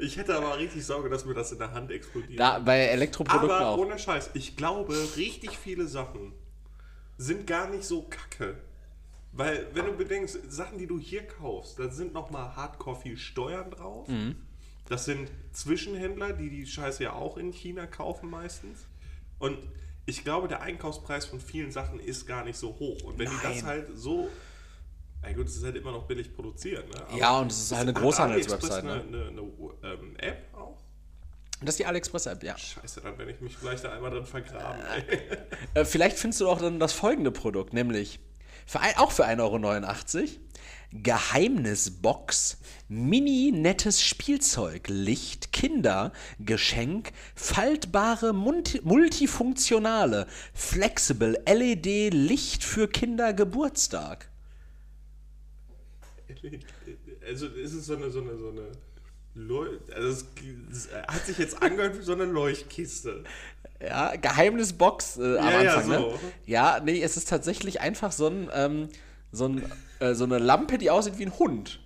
Ich 0.00 0.16
hätte 0.16 0.34
aber 0.34 0.56
richtig 0.58 0.84
Sorge, 0.84 1.08
dass 1.08 1.24
mir 1.24 1.34
das 1.34 1.52
in 1.52 1.58
der 1.58 1.72
Hand 1.72 1.90
explodiert. 1.90 2.40
Da, 2.40 2.58
bei 2.58 2.78
Elektroprodukten 2.78 3.50
aber 3.50 3.68
auch. 3.68 3.78
ohne 3.78 3.98
Scheiß, 3.98 4.30
ich 4.34 4.56
glaube, 4.56 4.96
richtig 5.16 5.58
viele 5.58 5.86
Sachen 5.86 6.32
sind 7.18 7.46
gar 7.46 7.68
nicht 7.68 7.84
so 7.84 8.02
kacke. 8.02 8.56
Weil, 9.32 9.68
wenn 9.74 9.86
du 9.86 9.92
bedenkst, 9.92 10.38
Sachen, 10.48 10.78
die 10.78 10.86
du 10.86 10.98
hier 10.98 11.26
kaufst, 11.26 11.78
da 11.78 11.88
sind 11.90 12.14
nochmal 12.14 12.56
hardcore 12.56 12.96
viel 12.96 13.16
Steuern 13.16 13.70
drauf. 13.70 14.08
Mhm. 14.08 14.36
Das 14.88 15.04
sind 15.04 15.30
Zwischenhändler, 15.52 16.32
die 16.32 16.50
die 16.50 16.66
Scheiße 16.66 17.04
ja 17.04 17.12
auch 17.12 17.36
in 17.36 17.52
China 17.52 17.86
kaufen 17.86 18.28
meistens. 18.28 18.86
Und 19.38 19.58
ich 20.06 20.24
glaube, 20.24 20.48
der 20.48 20.62
Einkaufspreis 20.62 21.26
von 21.26 21.40
vielen 21.40 21.70
Sachen 21.70 22.00
ist 22.00 22.26
gar 22.26 22.44
nicht 22.44 22.58
so 22.58 22.78
hoch. 22.78 23.02
Und 23.04 23.18
wenn 23.18 23.28
die 23.28 23.36
das 23.42 23.56
Nein. 23.56 23.66
halt 23.66 23.88
so. 23.94 24.28
Na 25.22 25.32
gut, 25.32 25.46
es 25.46 25.56
ist 25.56 25.64
halt 25.64 25.76
immer 25.76 25.92
noch 25.92 26.06
billig 26.06 26.34
produziert. 26.34 26.88
Ne? 26.88 27.18
Ja, 27.18 27.38
und 27.38 27.52
es 27.52 27.60
ist 27.60 27.72
halt 27.72 27.82
eine 27.82 27.92
Großhandelswebsite, 27.92 28.82
ne? 28.86 28.92
Eine, 28.92 29.02
eine, 29.02 29.28
eine 29.28 29.42
ähm, 29.92 30.16
App 30.16 30.54
auch? 30.54 30.78
Das 31.60 31.74
ist 31.74 31.78
die 31.78 31.84
AliExpress-App, 31.84 32.42
ja. 32.42 32.56
Scheiße, 32.56 33.02
dann 33.02 33.18
werde 33.18 33.32
ich 33.32 33.40
mich 33.42 33.54
vielleicht 33.54 33.84
da 33.84 33.92
einmal 33.92 34.10
drin 34.10 34.24
vergraben. 34.24 34.80
Ey. 35.08 35.18
Äh, 35.74 35.84
vielleicht 35.84 36.18
findest 36.18 36.40
du 36.40 36.48
auch 36.48 36.58
dann 36.58 36.80
das 36.80 36.94
folgende 36.94 37.30
Produkt, 37.30 37.74
nämlich 37.74 38.18
Für 38.64 38.80
ein, 38.80 38.96
auch 38.96 39.10
für 39.10 39.26
1,89 39.26 39.40
Euro. 39.42 40.28
Geheimnisbox, 40.92 42.58
mini 42.88 43.52
nettes 43.52 44.02
Spielzeug, 44.02 44.88
Licht, 44.88 45.52
Kinder, 45.52 46.12
Geschenk, 46.40 47.12
faltbare, 47.34 48.32
multi 48.32 48.80
multifunktionale, 48.82 50.26
flexible 50.52 51.40
LED 51.46 52.12
Licht 52.12 52.64
für 52.64 52.88
Kinder 52.88 53.32
Geburtstag. 53.32 54.28
Also 57.26 57.46
ist 57.46 57.74
es 57.74 57.86
so 57.86 57.96
eine, 57.96 58.10
so 58.10 58.20
eine, 58.20 58.36
so 58.36 58.50
eine 58.50 58.72
Leu 59.34 59.78
also 59.94 60.26
es, 60.72 60.88
hat 61.06 61.24
sich 61.24 61.38
jetzt 61.38 61.62
angehört 61.62 61.96
wie 61.98 62.02
so 62.02 62.12
eine 62.12 62.24
Leuchtkiste. 62.24 63.22
Ja, 63.80 64.16
Geheimnisbox 64.16 65.18
äh, 65.18 65.38
am 65.38 65.44
Ja, 65.44 65.62
ja, 65.62 65.74
Anfang, 65.74 65.84
so. 65.84 66.10
ne? 66.10 66.18
Ja, 66.46 66.80
nee, 66.84 67.00
es 67.00 67.16
ist 67.16 67.28
tatsächlich 67.28 67.80
einfach 67.80 68.10
so 68.10 68.26
ein, 68.26 68.50
ähm, 68.52 68.88
so, 69.30 69.46
ein 69.46 69.62
äh, 70.00 70.14
so 70.14 70.24
eine 70.24 70.38
Lampe, 70.38 70.78
die 70.78 70.90
aussieht 70.90 71.18
wie 71.18 71.26
ein 71.26 71.38
Hund. 71.38 71.78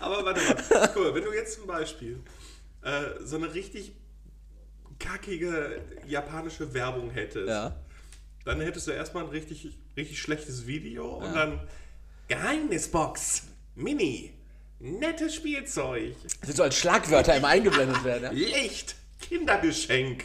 Aber 0.00 0.24
warte 0.24 0.40
mal, 0.40 0.90
guck 0.94 1.02
mal, 1.04 1.14
wenn 1.14 1.24
du 1.24 1.32
jetzt 1.32 1.54
zum 1.54 1.66
Beispiel 1.66 2.20
äh, 2.82 3.02
so 3.24 3.36
eine 3.36 3.52
richtig 3.52 3.92
kackige 4.98 5.80
japanische 6.06 6.72
Werbung 6.74 7.10
hättest, 7.10 7.48
Ja. 7.48 7.74
dann 8.44 8.60
hättest 8.60 8.86
du 8.86 8.90
erstmal 8.92 9.24
ein 9.24 9.30
richtig, 9.30 9.76
richtig 9.96 10.20
schlechtes 10.20 10.66
Video 10.66 11.14
und 11.16 11.34
dann 11.34 11.60
Geheimnisbox, 12.28 13.44
Mini, 13.74 14.32
nettes 14.78 15.34
Spielzeug, 15.34 16.14
Das 16.22 16.32
sind 16.48 16.56
so 16.56 16.62
als 16.62 16.76
Schlagwörter 16.76 17.36
immer 17.36 17.48
eingeblendet 17.48 18.04
werden. 18.04 18.24
Ja? 18.24 18.30
Licht, 18.62 18.94
Kindergeschenk, 19.20 20.24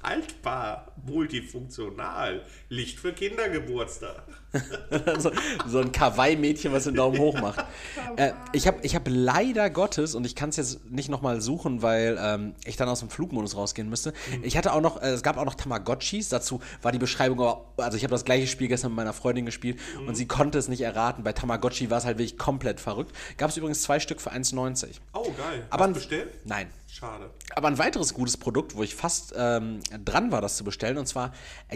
faltbar, 0.00 0.94
multifunktional, 1.06 2.44
Licht 2.68 2.98
für 2.98 3.12
Kindergeburtstag. 3.12 4.24
so, 5.18 5.30
so 5.66 5.78
ein 5.80 5.92
Kawaii-Mädchen, 5.92 6.72
was 6.72 6.84
den 6.84 6.94
Daumen 6.94 7.18
hoch 7.18 7.40
macht. 7.40 7.64
Äh, 8.16 8.32
ich 8.52 8.68
habe 8.68 8.78
ich 8.82 8.94
hab 8.94 9.02
leider 9.08 9.70
Gottes, 9.70 10.14
und 10.14 10.24
ich 10.24 10.36
kann 10.36 10.50
es 10.50 10.56
jetzt 10.56 10.88
nicht 10.88 11.08
nochmal 11.08 11.40
suchen, 11.40 11.82
weil 11.82 12.16
ähm, 12.20 12.54
ich 12.64 12.76
dann 12.76 12.88
aus 12.88 13.00
dem 13.00 13.08
Flugmodus 13.10 13.56
rausgehen 13.56 13.90
müsste. 13.90 14.12
Ich 14.42 14.56
hatte 14.56 14.72
auch 14.72 14.80
noch, 14.80 15.02
äh, 15.02 15.08
es 15.08 15.24
gab 15.24 15.36
auch 15.36 15.44
noch 15.44 15.54
Tamagotchis, 15.54 16.28
dazu 16.28 16.60
war 16.80 16.92
die 16.92 17.00
Beschreibung, 17.00 17.40
aber, 17.40 17.64
also 17.76 17.96
ich 17.96 18.04
habe 18.04 18.12
das 18.12 18.24
gleiche 18.24 18.46
Spiel 18.46 18.68
gestern 18.68 18.92
mit 18.92 18.98
meiner 18.98 19.14
Freundin 19.14 19.46
gespielt 19.46 19.80
und 20.06 20.14
sie 20.14 20.28
konnte 20.28 20.58
es 20.58 20.68
nicht 20.68 20.82
erraten. 20.82 21.24
Bei 21.24 21.32
Tamagotchi 21.32 21.90
war 21.90 21.98
es 21.98 22.04
halt 22.04 22.18
wirklich 22.18 22.38
komplett 22.38 22.78
verrückt. 22.78 23.12
Gab 23.36 23.50
es 23.50 23.56
übrigens 23.56 23.82
zwei 23.82 23.98
Stück 23.98 24.20
für 24.20 24.32
1,90. 24.32 25.00
Oh, 25.12 25.32
geil. 25.36 25.66
Aber 25.70 25.86
Hast 25.86 25.94
bestellt? 25.94 26.28
Nein. 26.44 26.68
Schade. 26.94 27.30
Aber 27.56 27.66
ein 27.66 27.78
weiteres 27.78 28.14
gutes 28.14 28.36
Produkt, 28.36 28.76
wo 28.76 28.84
ich 28.84 28.94
fast 28.94 29.34
ähm, 29.36 29.80
dran 30.04 30.30
war, 30.30 30.40
das 30.40 30.56
zu 30.56 30.62
bestellen, 30.62 30.96
und 30.96 31.06
zwar 31.06 31.32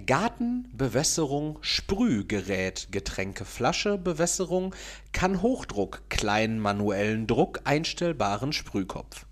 Gartenbewässerung 0.06 1.58
Sprühgerät, 1.60 2.67
Getränkeflasche, 2.90 3.98
Bewässerung, 3.98 4.74
kann 5.12 5.42
Hochdruck, 5.42 6.02
kleinen 6.08 6.58
manuellen 6.60 7.26
Druck, 7.26 7.60
einstellbaren 7.64 8.52
Sprühkopf. 8.52 9.26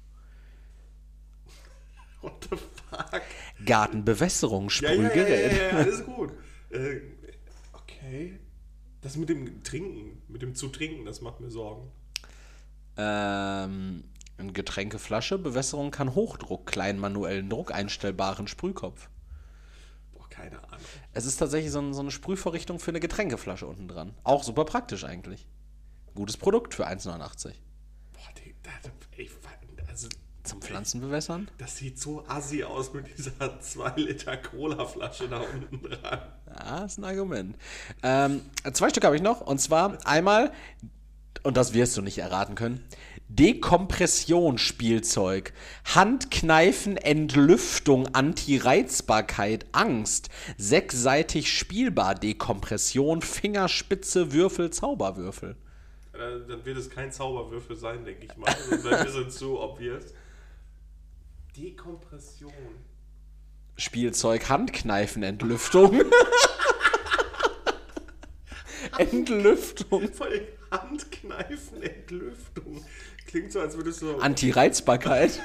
What 2.21 2.49
the 2.51 2.57
fuck? 2.57 3.23
Gartenbewässerung 3.65 4.69
Ja, 4.71 4.91
ja, 4.91 4.95
ja, 4.95 5.03
ja, 5.03 5.09
Sprühgerät. 5.09 5.53
ja, 5.53 5.69
ja, 5.69 5.77
alles 5.77 6.05
gut. 6.05 6.33
Äh, 6.71 7.01
okay. 7.73 8.39
Das 9.03 9.17
mit 9.17 9.29
dem 9.29 9.63
Trinken, 9.63 10.23
mit 10.29 10.43
dem 10.43 10.55
zu 10.55 10.69
trinken, 10.69 11.05
das 11.05 11.21
macht 11.21 11.41
mir 11.41 11.51
Sorgen. 11.51 11.91
Ähm, 12.97 14.05
eine 14.39 14.53
Getränkeflasche, 14.53 15.39
Bewässerung 15.39 15.91
kann 15.91 16.15
Hochdruck, 16.15 16.67
kleinen 16.67 16.99
manuellen 16.99 17.49
Druck, 17.49 17.73
einstellbaren 17.73 18.49
Sprühkopf. 18.49 19.09
Boah, 20.13 20.29
keine 20.29 20.63
Ahnung. 20.65 20.81
Es 21.17 21.25
ist 21.25 21.39
tatsächlich 21.39 21.73
so, 21.73 21.79
ein, 21.79 21.95
so 21.95 22.01
eine 22.01 22.11
Sprühvorrichtung 22.11 22.79
für 22.79 22.91
eine 22.91 23.01
Getränkeflasche 23.01 23.67
unten 23.67 23.89
dran. 23.89 24.13
Auch 24.23 24.43
super 24.45 24.67
praktisch 24.67 25.03
eigentlich. 25.03 25.47
Gutes 26.15 26.37
Produkt 26.37 26.75
für 26.75 26.87
1,89. 26.87 27.55
Boah, 28.13 28.21
die, 28.45 28.55
da, 28.63 28.71
da, 28.83 28.91
ey, 29.17 29.31
also, 29.89 30.09
Zum 30.45 30.61
Pflanzenbewässern? 30.61 31.49
das 31.57 31.79
sieht 31.79 31.99
so 31.99 32.23
assi 32.29 32.65
aus 32.65 32.93
mit 32.93 33.07
dieser 33.17 33.59
2 33.61 33.95
Liter 33.97 34.37
Cola-Flasche 34.37 35.27
da 35.31 35.41
unten 35.41 35.89
dran. 35.89 36.21
Ja, 36.55 36.85
ist 36.85 36.99
ein 36.99 37.05
Argument. 37.05 37.57
Ähm, 38.03 38.43
zwei 38.75 38.91
Stück 38.91 39.05
habe 39.05 39.17
ich 39.17 39.23
noch. 39.23 39.41
Und 39.41 39.59
zwar 39.59 40.07
einmal, 40.07 40.53
und 41.45 41.57
das 41.57 41.73
wirst 41.73 41.97
du 41.97 42.03
nicht 42.03 42.19
erraten 42.19 42.57
können, 42.57 42.85
Dekompressionsspielzeug. 43.29 45.53
Handkneifen, 45.95 46.97
Entlüftung, 46.97 48.09
Anti-Reizbarkeit, 48.15 49.67
Angst. 49.73 50.31
Sechsseitig 50.57 51.53
spielbar, 51.53 52.15
Dekompression, 52.15 53.23
Fingerspitze, 53.23 54.33
Würfel, 54.33 54.71
Zauberwürfel. 54.71 55.57
Äh, 56.13 56.47
Dann 56.49 56.65
wird 56.65 56.79
es 56.79 56.89
kein 56.89 57.11
Zauberwürfel 57.11 57.75
sein, 57.77 58.05
denke 58.05 58.27
ich 58.27 58.37
mal. 58.37 58.49
Also, 58.49 58.85
wir 58.85 59.11
sind 59.11 59.33
zu 59.33 59.61
obvious. 59.61 60.15
Dekompression. 61.57 62.53
Spielzeug, 63.77 64.49
Handkneifen, 64.49 65.23
Entlüftung. 65.23 66.01
Entlüftung. 68.99 70.11
Voll 70.13 70.49
Handkneifen, 70.71 71.83
Entlüftung. 71.83 72.85
Klingt 73.27 73.53
so, 73.53 73.61
als 73.61 73.77
würdest 73.77 74.03
du. 74.03 74.17
Anti-Reizbarkeit. 74.17 75.41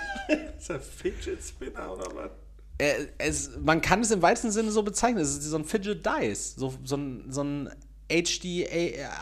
Ist 0.57 0.69
das 0.69 0.69
ein 0.69 0.81
Fidget 0.81 1.43
Spinner 1.43 1.93
oder 1.93 2.15
was? 2.15 2.31
Äh, 2.77 3.07
es, 3.17 3.51
man 3.59 3.81
kann 3.81 4.01
es 4.01 4.11
im 4.11 4.21
weitesten 4.21 4.51
Sinne 4.51 4.71
so 4.71 4.83
bezeichnen. 4.83 5.21
Es 5.21 5.31
ist 5.31 5.43
so 5.43 5.57
ein 5.57 5.65
Fidget 5.65 6.05
Dice, 6.05 6.55
so, 6.55 6.73
so 6.83 6.95
ein, 6.95 7.31
so 7.31 7.43
ein 7.43 7.69
HD 8.09 8.67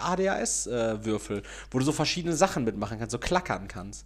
ADHS-Würfel, 0.03 1.43
wo 1.71 1.79
du 1.79 1.85
so 1.85 1.91
verschiedene 1.91 2.35
Sachen 2.35 2.63
mitmachen 2.63 2.97
kannst, 2.99 3.11
so 3.11 3.19
klackern 3.19 3.67
kannst. 3.67 4.05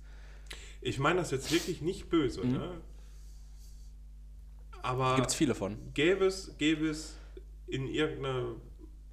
Ich 0.81 0.99
meine 0.99 1.19
das 1.19 1.31
jetzt 1.31 1.51
wirklich 1.51 1.81
nicht 1.81 2.09
böse, 2.09 2.45
ne? 2.45 2.81
Aber 4.81 5.15
Gibt 5.15 5.29
es 5.29 5.35
viele 5.35 5.55
von. 5.55 5.77
gäbe 5.93 6.25
es, 6.25 6.51
gäbe 6.57 6.89
es 6.89 7.15
in 7.67 7.87
irgendeiner, 7.87 8.55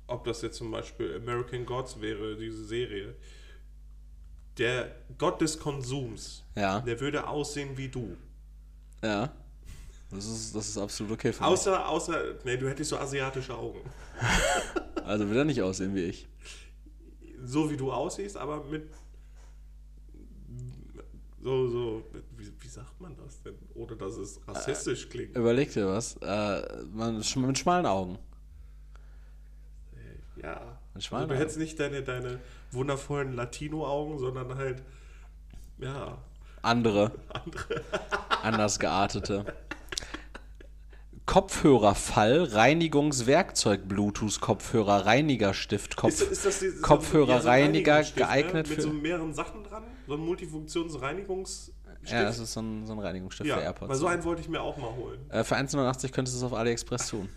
ob 0.08 0.24
das 0.24 0.42
jetzt 0.42 0.56
zum 0.56 0.72
Beispiel 0.72 1.14
American 1.14 1.64
Gods 1.64 2.00
wäre, 2.00 2.36
diese 2.36 2.64
Serie, 2.64 3.14
der 4.60 4.94
Gott 5.18 5.40
des 5.40 5.58
Konsums, 5.58 6.44
Ja. 6.54 6.80
der 6.80 7.00
würde 7.00 7.26
aussehen 7.26 7.76
wie 7.76 7.88
du. 7.88 8.16
Ja. 9.02 9.32
Das 10.10 10.26
ist, 10.26 10.54
das 10.54 10.68
ist 10.68 10.76
absolut 10.78 11.12
okay 11.12 11.32
für 11.32 11.42
mich. 11.42 11.50
Außer, 11.52 11.88
außer, 11.88 12.34
ne, 12.44 12.58
du 12.58 12.68
hättest 12.68 12.90
so 12.90 12.98
asiatische 12.98 13.56
Augen. 13.56 13.80
Also 15.02 15.28
will 15.28 15.38
er 15.38 15.44
nicht 15.44 15.60
aussehen 15.60 15.92
wie 15.94 16.04
ich. 16.04 16.28
So 17.42 17.68
wie 17.68 17.76
du 17.76 17.90
aussiehst, 17.90 18.36
aber 18.36 18.62
mit 18.64 18.88
so, 21.42 21.68
so, 21.68 22.04
wie, 22.36 22.52
wie 22.60 22.68
sagt 22.68 23.00
man 23.00 23.16
das 23.16 23.42
denn? 23.42 23.56
Ohne 23.74 23.96
dass 23.96 24.16
es 24.18 24.40
rassistisch 24.46 25.08
klingt. 25.08 25.34
Überleg 25.36 25.72
dir 25.72 25.88
was. 25.88 26.16
Äh, 26.18 26.84
man, 26.92 27.16
mit 27.16 27.58
schmalen 27.58 27.86
Augen. 27.86 28.18
Ja. 30.40 30.79
Ein 31.00 31.02
Schwein, 31.02 31.18
Also 31.20 31.28
du 31.28 31.34
ja. 31.34 31.40
hättest 31.40 31.58
nicht 31.58 31.80
deine, 31.80 32.02
deine 32.02 32.40
wundervollen 32.72 33.32
Latino-Augen, 33.32 34.18
sondern 34.18 34.54
halt, 34.56 34.82
ja, 35.78 36.18
Andere. 36.60 37.12
andere. 37.32 37.80
Anders 38.42 38.78
geartete. 38.78 39.46
Kopfhörerfall, 41.24 42.42
Reinigungswerkzeug, 42.44 43.88
Bluetooth-Kopfhörer, 43.88 45.06
Reinigerstift, 45.06 45.96
Kopf, 45.96 46.20
Ist, 46.20 46.42
so- 46.42 46.82
Kopfhörerreiniger 46.82 47.98
ja, 48.00 48.04
so 48.04 48.10
ein 48.10 48.16
geeignet 48.16 48.68
Mit 48.68 48.76
für. 48.76 48.82
so 48.82 48.90
mehreren 48.92 49.32
Sachen 49.32 49.64
dran? 49.64 49.84
So 50.06 50.14
ein 50.14 50.20
Multifunktionsreinigungsstift? 50.20 51.72
ja, 52.10 52.24
das 52.24 52.40
ist 52.40 52.52
so 52.52 52.60
ein, 52.60 52.86
so 52.86 52.92
ein 52.92 52.98
Reinigungsstift 52.98 53.48
ja, 53.48 53.56
für 53.56 53.62
AirPods. 53.62 53.88
weil 53.88 53.96
so 53.96 54.06
einen 54.06 54.24
wollte 54.24 54.42
ich 54.42 54.48
mir 54.48 54.60
auch 54.60 54.76
mal 54.76 54.92
holen. 54.94 55.18
äh, 55.30 55.44
für 55.44 55.54
1,89 55.56 56.10
könntest 56.12 56.36
du 56.36 56.44
es 56.44 56.52
auf 56.52 56.58
AliExpress 56.58 57.08
tun. 57.08 57.28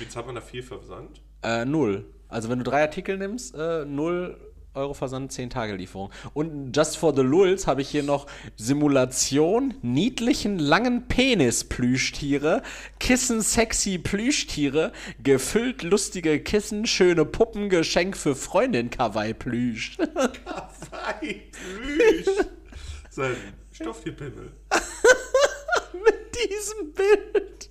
Jetzt 0.00 0.16
hat 0.16 0.26
man 0.26 0.34
da 0.34 0.40
viel 0.40 0.62
Versand. 0.64 1.20
Äh, 1.42 1.64
null. 1.64 2.04
Also 2.28 2.48
wenn 2.48 2.58
du 2.58 2.64
drei 2.64 2.82
Artikel 2.82 3.18
nimmst, 3.18 3.54
äh, 3.54 3.84
null 3.84 4.36
Euro 4.74 4.94
Versand, 4.94 5.32
10 5.32 5.50
Tage 5.50 5.74
Lieferung. 5.74 6.10
Und 6.34 6.74
just 6.76 6.96
for 6.96 7.14
the 7.14 7.22
lulz 7.22 7.66
habe 7.66 7.82
ich 7.82 7.88
hier 7.88 8.02
noch 8.02 8.26
Simulation, 8.56 9.74
niedlichen 9.82 10.58
langen 10.58 11.08
Penis-Plüschtiere, 11.08 12.62
Kissen 13.00 13.40
sexy 13.40 13.98
Plüschtiere, 13.98 14.92
gefüllt 15.22 15.82
lustige 15.82 16.40
Kissen, 16.40 16.86
schöne 16.86 17.24
Puppen, 17.24 17.68
Geschenk 17.68 18.16
für 18.16 18.36
Freundin 18.36 18.90
Kawaii 18.90 19.34
Plüsch. 19.34 19.96
Kawaii 19.96 21.42
Plüsch. 21.50 22.46
Sein 23.10 23.36
Stofftierpimmel. 23.72 24.52
Mit 25.92 26.36
diesem 26.36 26.92
Bild. 26.92 27.67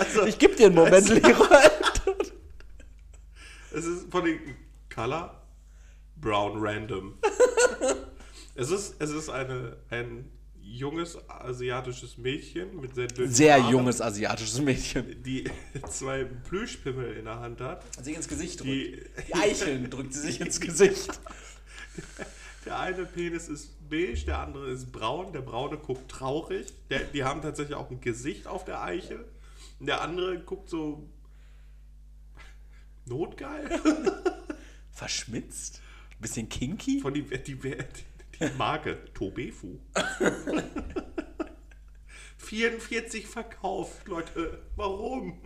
Also, 0.00 0.26
Ich 0.26 0.38
gebe 0.38 0.56
dir 0.56 0.66
einen 0.66 0.74
Moment, 0.74 1.08
Leroy. 1.08 1.68
es 3.74 3.84
ist 3.84 4.10
von 4.10 4.24
den 4.24 4.38
Color 4.92 5.42
Brown 6.16 6.54
Random. 6.56 7.14
es 8.54 8.70
ist, 8.70 8.94
es 8.98 9.10
ist 9.10 9.28
eine, 9.28 9.76
ein 9.90 10.30
junges 10.62 11.18
asiatisches 11.28 12.16
Mädchen 12.16 12.80
mit 12.80 12.94
sehr 12.94 13.08
dünnen 13.08 13.32
Sehr 13.32 13.54
Haaren, 13.54 13.70
junges 13.72 14.00
asiatisches 14.00 14.60
Mädchen. 14.60 15.22
die 15.22 15.44
zwei 15.90 16.24
Plüschpimmel 16.24 17.16
in 17.16 17.24
der 17.26 17.40
Hand 17.40 17.60
hat. 17.60 17.82
Sich 18.02 18.16
ins 18.16 18.28
Gesicht 18.28 18.64
Die, 18.64 19.02
Die 19.28 19.34
Eicheln 19.34 19.90
drückt 19.90 20.14
sie 20.14 20.20
sich 20.20 20.40
ins 20.40 20.60
Gesicht. 20.60 21.20
der 22.64 22.78
eine 22.78 23.04
Penis 23.04 23.48
ist 23.48 23.72
beige, 23.88 24.24
der 24.26 24.38
andere 24.38 24.70
ist 24.70 24.92
braun. 24.92 25.32
Der 25.32 25.40
braune 25.40 25.76
guckt 25.76 26.10
traurig. 26.10 26.66
Der, 26.88 27.00
die 27.00 27.24
haben 27.24 27.42
tatsächlich 27.42 27.76
auch 27.76 27.90
ein 27.90 28.00
Gesicht 28.00 28.46
auf 28.46 28.64
der 28.64 28.82
Eichel. 28.82 29.24
Und 29.80 29.86
der 29.86 30.02
andere 30.02 30.38
guckt 30.40 30.68
so 30.68 31.08
notgeil. 33.06 33.68
Verschmitzt? 34.90 35.80
Bisschen 36.20 36.48
kinky? 36.48 37.00
Von 37.00 37.14
die, 37.14 37.22
die, 37.22 37.54
die, 37.54 37.56
die 37.56 38.50
Marke 38.58 38.98
Tobefu. 39.14 39.78
44 42.36 43.26
verkauft, 43.26 44.06
Leute. 44.06 44.62
Warum? 44.76 45.40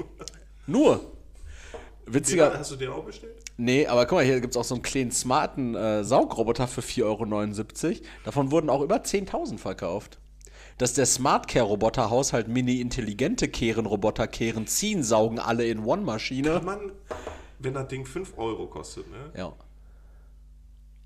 Nur. 0.67 1.17
Den, 2.07 2.15
Witziger. 2.15 2.59
hast 2.59 2.73
du 2.73 2.77
den 2.77 2.91
auch 2.91 3.05
bestellt? 3.05 3.41
Nee, 3.57 3.87
aber 3.87 4.07
guck 4.07 4.19
mal, 4.19 4.25
hier 4.25 4.41
gibt 4.41 4.53
es 4.53 4.57
auch 4.57 4.65
so 4.65 4.75
einen 4.75 4.83
kleinen 4.83 5.13
smarten 5.13 5.75
äh, 5.75 6.03
Saugroboter 6.03 6.67
für 6.67 6.81
4,79 6.81 7.85
Euro. 7.85 8.01
Davon 8.25 8.51
wurden 8.51 8.69
auch 8.69 8.83
über 8.83 8.97
10.000 8.97 9.59
verkauft. 9.59 10.19
Dass 10.79 10.95
der 10.95 11.07
Smart-Care-Roboter 11.07 12.11
Haushalt 12.11 12.49
mini-intelligente 12.49 13.49
Kehren-Roboter 13.49 14.27
kehren, 14.27 14.67
ziehen, 14.67 15.03
saugen 15.05 15.39
alle 15.39 15.67
in 15.67 15.85
One-Maschine. 15.85 16.55
Kann 16.55 16.65
man, 16.65 16.93
wenn 17.61 17.75
das 17.75 17.89
Ding 17.89 18.05
5 18.07 18.37
Euro 18.37 18.67
kostet, 18.67 19.09
ne? 19.11 19.31
Ja. 19.37 19.53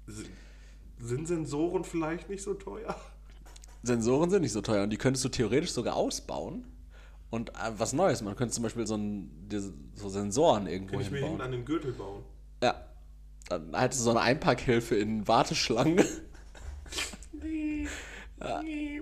Sind- 0.06 1.28
Sensoren 1.28 1.84
vielleicht 1.84 2.28
nicht 2.28 2.42
so 2.42 2.54
teuer? 2.54 2.96
Sensoren 3.82 4.30
sind 4.30 4.42
nicht 4.42 4.52
so 4.52 4.62
teuer 4.62 4.82
und 4.82 4.90
die 4.90 4.96
könntest 4.96 5.24
du 5.24 5.28
theoretisch 5.28 5.70
sogar 5.70 5.94
ausbauen. 5.96 6.64
Und 7.30 7.50
äh, 7.50 7.72
was 7.76 7.92
Neues, 7.92 8.22
man 8.22 8.34
könnte 8.36 8.54
zum 8.54 8.62
Beispiel 8.64 8.86
so, 8.86 8.96
ein, 8.96 9.30
so 9.94 10.08
Sensoren 10.08 10.66
irgendwo 10.66 10.92
Kann 10.94 11.02
ich 11.02 11.10
mir 11.10 11.20
hinten 11.24 11.40
an 11.42 11.52
den 11.52 11.64
Gürtel 11.64 11.92
bauen? 11.92 12.24
Ja. 12.62 12.74
Dann 13.50 13.74
hättest 13.78 14.00
du 14.00 14.04
so 14.04 14.10
eine 14.10 14.20
Einpackhilfe 14.20 14.96
in 14.96 15.28
Warteschlangen. 15.28 16.04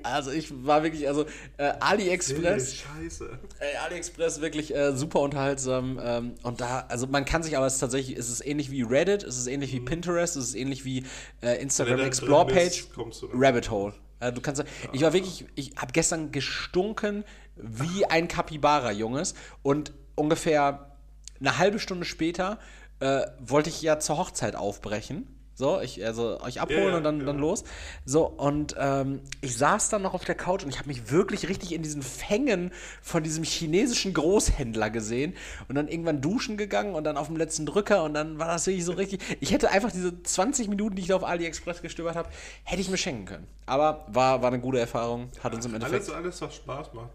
Also 0.02 0.30
ich 0.30 0.64
war 0.64 0.82
wirklich, 0.82 1.08
also 1.08 1.26
äh, 1.56 1.72
AliExpress, 1.80 2.76
Scheiße. 2.76 3.38
Ey, 3.58 3.76
AliExpress 3.84 4.40
wirklich 4.40 4.74
äh, 4.74 4.96
super 4.96 5.20
unterhaltsam. 5.20 6.00
Ähm, 6.02 6.34
und 6.42 6.60
da, 6.60 6.86
also 6.88 7.06
man 7.06 7.24
kann 7.24 7.42
sich 7.42 7.56
aber 7.56 7.66
es 7.66 7.74
ist 7.74 7.80
tatsächlich, 7.80 8.16
es 8.16 8.30
ist 8.30 8.44
ähnlich 8.46 8.70
wie 8.70 8.82
Reddit, 8.82 9.22
es 9.22 9.36
ist 9.36 9.46
ähnlich 9.46 9.72
wie 9.72 9.80
Pinterest, 9.80 10.36
es 10.36 10.48
ist 10.48 10.54
ähnlich 10.54 10.84
wie 10.84 11.04
äh, 11.42 11.60
Instagram 11.60 12.00
Explore 12.00 12.46
Page, 12.46 12.86
bist. 12.86 13.24
Rabbit 13.32 13.70
Hole. 13.70 13.94
Äh, 14.20 14.32
du 14.32 14.40
kannst, 14.40 14.64
ich 14.92 15.02
war 15.02 15.12
wirklich, 15.12 15.46
ich 15.54 15.76
habe 15.76 15.92
gestern 15.92 16.32
gestunken 16.32 17.24
wie 17.56 18.06
ein 18.06 18.28
Kapibara, 18.28 18.92
Junges. 18.92 19.34
Und 19.62 19.92
ungefähr 20.14 20.96
eine 21.40 21.58
halbe 21.58 21.78
Stunde 21.78 22.04
später 22.04 22.58
äh, 23.00 23.22
wollte 23.38 23.70
ich 23.70 23.82
ja 23.82 23.98
zur 23.98 24.18
Hochzeit 24.18 24.56
aufbrechen. 24.56 25.35
So, 25.58 25.80
ich, 25.80 26.04
also 26.04 26.38
euch 26.42 26.60
abholen 26.60 26.90
ja, 26.90 26.96
und 26.98 27.02
dann, 27.02 27.20
ja. 27.20 27.24
dann 27.24 27.38
los. 27.38 27.64
So, 28.04 28.26
und 28.26 28.76
ähm, 28.78 29.20
ich 29.40 29.56
saß 29.56 29.88
dann 29.88 30.02
noch 30.02 30.12
auf 30.12 30.22
der 30.22 30.34
Couch 30.34 30.62
und 30.64 30.68
ich 30.68 30.78
habe 30.78 30.88
mich 30.88 31.10
wirklich 31.10 31.48
richtig 31.48 31.72
in 31.72 31.82
diesen 31.82 32.02
Fängen 32.02 32.72
von 33.00 33.22
diesem 33.22 33.42
chinesischen 33.42 34.12
Großhändler 34.12 34.90
gesehen 34.90 35.34
und 35.68 35.74
dann 35.74 35.88
irgendwann 35.88 36.20
duschen 36.20 36.58
gegangen 36.58 36.94
und 36.94 37.04
dann 37.04 37.16
auf 37.16 37.28
dem 37.28 37.38
letzten 37.38 37.64
Drücker 37.64 38.04
und 38.04 38.12
dann 38.12 38.38
war 38.38 38.48
das 38.48 38.66
wirklich 38.66 38.84
so 38.84 38.92
richtig. 38.92 39.22
Ich 39.40 39.50
hätte 39.50 39.70
einfach 39.70 39.90
diese 39.90 40.22
20 40.22 40.68
Minuten, 40.68 40.94
die 40.94 41.00
ich 41.00 41.08
da 41.08 41.16
auf 41.16 41.24
AliExpress 41.24 41.80
gestöbert 41.80 42.16
habe, 42.16 42.28
hätte 42.62 42.82
ich 42.82 42.90
mir 42.90 42.98
schenken 42.98 43.24
können. 43.24 43.46
Aber 43.64 44.04
war, 44.08 44.42
war 44.42 44.48
eine 44.48 44.60
gute 44.60 44.78
Erfahrung, 44.78 45.30
hat 45.42 45.54
uns 45.54 45.64
im 45.64 45.74
Endeffekt. 45.74 46.10
Alles, 46.10 46.14
alles, 46.14 46.42
was 46.42 46.54
Spaß 46.54 46.92
macht. 46.92 47.12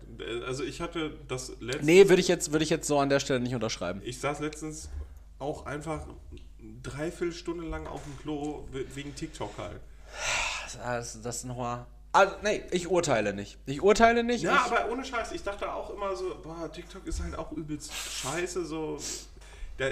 Also 0.47 0.63
ich 0.63 0.81
hatte 0.81 1.13
das 1.27 1.53
letzte. 1.59 1.85
Nee, 1.85 2.09
würde 2.09 2.21
ich, 2.21 2.27
jetzt, 2.27 2.51
würd 2.51 2.63
ich 2.63 2.71
jetzt 2.71 2.87
so 2.87 2.97
an 2.97 3.09
der 3.09 3.19
Stelle 3.19 3.39
nicht 3.39 3.53
unterschreiben. 3.53 4.01
Ich 4.03 4.19
saß 4.19 4.39
letztens 4.39 4.89
auch 5.37 5.67
einfach 5.67 6.07
dreiviertel 6.83 7.33
Stunde 7.33 7.65
lang 7.67 7.87
auf 7.87 8.03
dem 8.03 8.17
Klo 8.19 8.67
we- 8.71 8.85
wegen 8.95 9.13
TikTok 9.15 9.57
halt. 9.57 9.79
Das, 10.77 11.21
das 11.21 11.43
nochmal. 11.43 11.85
Also, 12.13 12.35
nee, 12.43 12.61
ich 12.71 12.89
urteile 12.89 13.33
nicht. 13.33 13.57
Ich 13.65 13.81
urteile 13.81 14.23
nicht. 14.23 14.41
Ja, 14.43 14.65
ich, 14.65 14.71
aber 14.71 14.91
ohne 14.91 15.05
Scheiß, 15.05 15.31
ich 15.31 15.43
dachte 15.43 15.71
auch 15.73 15.89
immer 15.91 16.15
so, 16.15 16.35
boah, 16.43 16.69
TikTok 16.71 17.05
ist 17.07 17.21
halt 17.23 17.37
auch 17.37 17.51
übelst 17.53 17.93
scheiße, 17.93 18.65
so. 18.65 18.97
Da, 19.77 19.85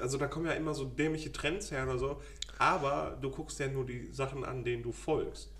also 0.00 0.16
da 0.18 0.26
kommen 0.26 0.46
ja 0.46 0.52
immer 0.52 0.72
so 0.74 0.84
dämliche 0.86 1.30
Trends 1.32 1.70
her 1.70 1.84
oder 1.84 1.98
so. 1.98 2.22
Aber 2.58 3.18
du 3.20 3.30
guckst 3.30 3.58
ja 3.60 3.68
nur 3.68 3.84
die 3.84 4.08
Sachen 4.12 4.44
an, 4.44 4.64
denen 4.64 4.82
du 4.82 4.92
folgst. 4.92 5.50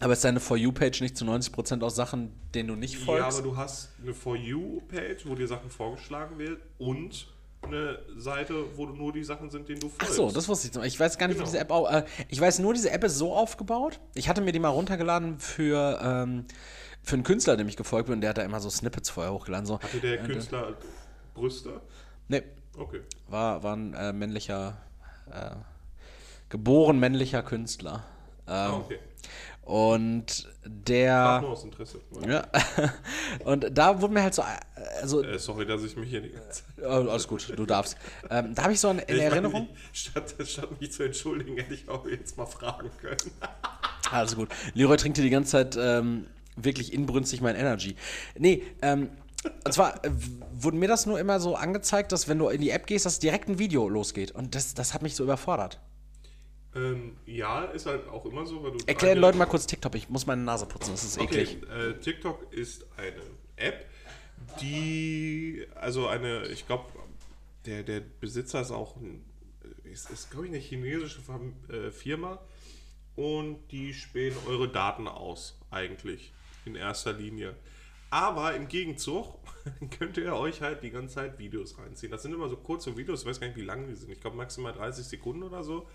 aber 0.00 0.12
ist 0.12 0.24
deine 0.24 0.40
For 0.40 0.58
You-Page 0.58 1.00
nicht 1.00 1.16
zu 1.16 1.24
90% 1.24 1.82
aus 1.82 1.96
Sachen, 1.96 2.30
denen 2.54 2.68
du 2.68 2.74
nicht 2.76 2.98
Ja, 2.98 3.04
folgst? 3.06 3.38
aber 3.38 3.42
du 3.48 3.56
hast 3.56 3.92
eine 4.02 4.12
For 4.12 4.36
You-Page, 4.36 5.24
wo 5.24 5.34
dir 5.34 5.48
Sachen 5.48 5.70
vorgeschlagen 5.70 6.38
wird 6.38 6.60
und 6.78 7.28
eine 7.66 7.98
Seite, 8.16 8.54
wo 8.76 8.86
nur 8.86 9.12
die 9.12 9.24
Sachen 9.24 9.50
sind, 9.50 9.68
denen 9.68 9.80
du 9.80 9.90
Ach 9.98 10.00
folgst. 10.04 10.16
so, 10.16 10.30
das 10.30 10.48
wusste 10.48 10.68
ich 10.68 10.74
noch. 10.74 10.84
Ich 10.84 10.98
weiß 10.98 11.18
gar 11.18 11.26
nicht, 11.28 11.36
Genau. 11.36 11.46
wie 11.48 11.50
diese 11.52 11.60
App 11.60 11.70
au 11.70 11.86
äh, 11.86 12.04
Ich 12.28 12.40
weiß 12.40 12.58
nur, 12.60 12.74
diese 12.74 12.90
App 12.90 13.04
ist 13.04 13.16
so 13.18 13.34
aufgebaut. 13.34 14.00
Ich 14.14 14.28
hatte 14.28 14.40
mir 14.40 14.52
die 14.52 14.58
mal 14.58 14.68
runtergeladen 14.68 15.38
für, 15.38 15.98
ähm, 16.02 16.44
für 17.02 17.14
einen 17.14 17.22
Künstler, 17.24 17.56
dem 17.56 17.68
ich 17.68 17.76
gefolgt 17.76 18.08
bin. 18.08 18.20
Der 18.20 18.30
hat 18.30 18.38
da 18.38 18.42
immer 18.42 18.60
so 18.60 18.70
Snippets 18.70 19.10
vorher 19.10 19.32
hochgeladen. 19.32 19.66
So. 19.66 19.80
Hatte 19.80 20.00
der 20.00 20.18
Künstler 20.24 20.74
Brüste? 21.34 21.80
Nee, 22.28 22.42
Okay. 22.76 23.00
war, 23.28 23.62
war 23.62 23.76
ein 23.76 23.94
äh, 23.94 24.12
männlicher, 24.12 24.76
äh, 25.30 25.50
geboren 26.48 26.98
männlicher 26.98 27.42
Künstler. 27.42 28.04
Ähm, 28.46 28.52
Ah, 28.54 28.72
okay. 28.76 28.98
Und 29.64 30.48
der. 30.66 31.40
nur 31.40 31.50
aus 31.50 31.64
Interesse. 31.64 31.98
Ja. 32.28 32.46
Und 33.44 33.66
da 33.76 34.00
wurde 34.00 34.12
mir 34.12 34.22
halt 34.22 34.34
so. 34.34 34.42
Also, 35.00 35.22
Äh, 35.22 35.38
sorry, 35.38 35.64
dass 35.66 35.82
ich 35.82 35.96
mich 35.96 36.10
hier 36.10 36.20
die 36.20 36.30
ganze 36.30 36.62
Zeit. 36.64 36.64
äh, 36.82 36.86
alles 36.86 37.26
gut, 37.26 37.52
du 37.56 37.64
darfst. 37.64 37.96
Ähm, 38.30 38.54
da 38.54 38.64
habe 38.64 38.72
ich 38.74 38.80
so 38.80 38.90
in, 38.90 38.98
in 38.98 39.04
Ich 39.08 39.10
meine, 39.16 39.22
Erinnerung. 39.24 39.68
statt, 39.92 40.34
statt 40.44 40.68
mich 40.80 40.92
zu 40.92 41.02
entschuldigen, 41.04 41.56
hätte 41.56 41.72
ich 41.74 41.88
auch 41.88 42.06
jetzt 42.06 42.36
mal 42.36 42.46
fragen 42.46 42.90
können. 43.00 43.16
Alles 44.10 44.36
gut. 44.36 44.50
Leroy 44.74 44.96
trinkt 44.98 45.16
hier 45.16 45.24
die 45.24 45.30
ganze 45.30 45.52
Zeit 45.52 45.76
ähm, 45.80 46.26
wirklich 46.56 46.92
inbrünstig 46.92 47.40
mein 47.40 47.56
Energy. 47.56 47.96
Nee, 48.38 48.62
ähm, 48.82 49.08
und 49.64 49.72
zwar 49.72 50.04
äh, 50.04 50.10
wurde 50.52 50.76
mir 50.76 50.88
das 50.88 51.06
nur 51.06 51.18
immer 51.18 51.40
so 51.40 51.54
angezeigt, 51.56 52.12
dass 52.12 52.28
wenn 52.28 52.38
du 52.38 52.48
in 52.48 52.60
die 52.60 52.70
App 52.70 52.86
gehst, 52.86 53.06
dass 53.06 53.18
direkt 53.18 53.48
ein 53.48 53.58
Video 53.58 53.88
losgeht. 53.88 54.30
Und 54.32 54.54
das, 54.54 54.74
das 54.74 54.92
hat 54.92 55.00
mich 55.02 55.16
so 55.16 55.24
überfordert. 55.24 55.80
Ähm, 56.74 57.16
ja, 57.26 57.64
ist 57.66 57.86
halt 57.86 58.08
auch 58.08 58.26
immer 58.26 58.46
so, 58.46 58.62
weil 58.62 58.72
du. 58.72 58.78
Erklär 58.86 59.14
den 59.14 59.20
Leuten 59.20 59.38
mal 59.38 59.46
kurz 59.46 59.66
TikTok. 59.66 59.94
Ich 59.94 60.08
muss 60.08 60.26
meine 60.26 60.42
Nase 60.42 60.66
putzen, 60.66 60.90
das 60.90 61.04
ist 61.04 61.20
eklig. 61.20 61.58
Okay, 61.62 61.90
äh, 61.90 61.98
TikTok 62.00 62.52
ist 62.52 62.86
eine 62.96 63.22
App, 63.56 63.86
die, 64.60 65.66
also 65.74 66.08
eine, 66.08 66.46
ich 66.48 66.66
glaube, 66.66 66.84
der, 67.66 67.82
der 67.82 68.00
Besitzer 68.00 68.60
ist 68.60 68.70
auch, 68.70 68.96
ein, 68.96 69.24
ist, 69.84 70.10
ist 70.10 70.30
glaube 70.30 70.46
ich, 70.46 70.52
eine 70.52 70.60
chinesische 70.60 71.20
äh, 71.68 71.90
Firma 71.90 72.40
und 73.16 73.58
die 73.70 73.94
spähen 73.94 74.34
eure 74.46 74.68
Daten 74.68 75.08
aus, 75.08 75.58
eigentlich, 75.70 76.32
in 76.64 76.74
erster 76.74 77.12
Linie. 77.12 77.54
Aber 78.10 78.54
im 78.54 78.68
Gegenzug 78.68 79.38
könnt 79.98 80.16
ihr 80.16 80.34
euch 80.34 80.60
halt 80.60 80.82
die 80.82 80.90
ganze 80.90 81.16
Zeit 81.16 81.38
Videos 81.38 81.78
reinziehen. 81.78 82.12
Das 82.12 82.22
sind 82.22 82.32
immer 82.32 82.48
so 82.48 82.56
kurze 82.56 82.96
Videos, 82.96 83.22
ich 83.22 83.26
weiß 83.26 83.40
gar 83.40 83.46
nicht, 83.46 83.56
wie 83.56 83.62
lang 83.62 83.88
die 83.88 83.94
sind. 83.94 84.10
Ich 84.10 84.20
glaube 84.20 84.36
maximal 84.36 84.72
30 84.72 85.04
Sekunden 85.04 85.42
oder 85.42 85.64
so. 85.64 85.88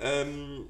Ähm, 0.00 0.66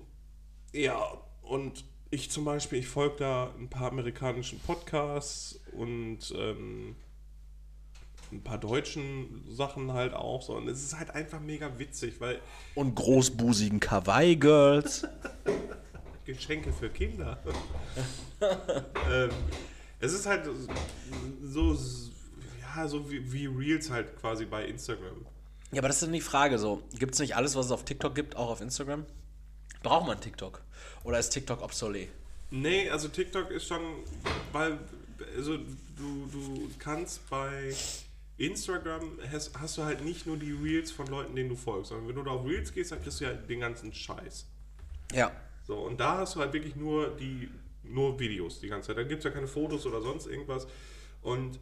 ja, 0.73 0.99
und 1.43 1.85
ich 2.11 2.31
zum 2.31 2.45
Beispiel, 2.45 2.79
ich 2.79 2.89
folge 2.89 3.17
da 3.19 3.53
ein 3.59 3.69
paar 3.69 3.91
amerikanischen 3.91 4.59
Podcasts 4.61 5.61
und 5.73 6.33
ähm, 6.37 6.97
ein 8.33 8.43
paar 8.43 8.59
deutschen 8.59 9.45
Sachen 9.49 9.93
halt 9.93 10.15
auch 10.15 10.43
so. 10.43 10.55
Und 10.55 10.69
es 10.69 10.83
ist 10.83 10.99
halt 10.99 11.11
einfach 11.11 11.41
mega 11.41 11.79
witzig, 11.79 12.21
weil 12.21 12.41
Und 12.75 12.95
großbusigen 12.95 13.81
Kawaii-Girls. 13.81 15.07
Geschenke 16.25 16.73
für 16.73 16.91
Kinder. 16.91 17.39
ähm, 19.11 19.31
es 19.99 20.13
ist 20.13 20.27
halt 20.27 20.45
so, 21.43 21.77
ja, 22.61 22.87
so 22.87 23.11
wie, 23.11 23.33
wie 23.33 23.47
Reels 23.47 23.91
halt 23.91 24.15
quasi 24.17 24.45
bei 24.45 24.67
Instagram. 24.67 25.27
Ja, 25.73 25.81
aber 25.81 25.89
das 25.89 25.97
ist 25.97 26.03
dann 26.03 26.13
die 26.13 26.21
Frage 26.21 26.59
so. 26.59 26.83
Gibt 26.99 27.15
es 27.15 27.21
nicht 27.21 27.35
alles, 27.35 27.57
was 27.57 27.67
es 27.67 27.73
auf 27.73 27.85
TikTok 27.85 28.15
gibt, 28.15 28.37
auch 28.37 28.51
auf 28.51 28.61
Instagram? 28.61 29.07
Braucht 29.83 30.07
man 30.07 30.21
TikTok? 30.21 30.61
Oder 31.05 31.19
ist 31.19 31.31
TikTok 31.31 31.63
obsolet? 31.63 32.09
Nee, 32.51 32.89
also 32.89 33.09
TikTok 33.09 33.51
ist 33.51 33.67
schon, 33.67 33.83
weil, 34.53 34.79
also 35.37 35.57
du, 35.57 36.29
du 36.33 36.71
kannst 36.79 37.29
bei 37.29 37.75
Instagram 38.39 39.19
hast, 39.31 39.59
hast 39.59 39.77
du 39.79 39.83
halt 39.83 40.05
nicht 40.05 40.27
nur 40.27 40.37
die 40.37 40.53
Reels 40.53 40.91
von 40.91 41.07
Leuten, 41.09 41.35
denen 41.35 41.49
du 41.49 41.57
folgst, 41.57 41.91
sondern 41.91 42.09
wenn 42.09 42.15
du 42.15 42.23
da 42.23 42.31
auf 42.31 42.47
Reels 42.47 42.73
gehst, 42.73 42.93
dann 42.93 43.03
kriegst 43.03 43.21
du 43.21 43.25
ja 43.25 43.33
den 43.33 43.61
ganzen 43.61 43.93
Scheiß. 43.93 44.47
Ja. 45.13 45.33
So, 45.67 45.77
und 45.79 45.99
da 45.99 46.19
hast 46.19 46.37
du 46.37 46.41
halt 46.41 46.53
wirklich 46.53 46.77
nur 46.77 47.09
die, 47.17 47.51
nur 47.83 48.19
Videos 48.19 48.61
die 48.61 48.69
ganze 48.69 48.89
Zeit. 48.89 48.97
Da 48.97 49.03
gibt 49.03 49.19
es 49.19 49.25
ja 49.25 49.31
keine 49.31 49.49
Fotos 49.49 49.85
oder 49.87 50.01
sonst 50.01 50.27
irgendwas. 50.27 50.67
Und 51.21 51.59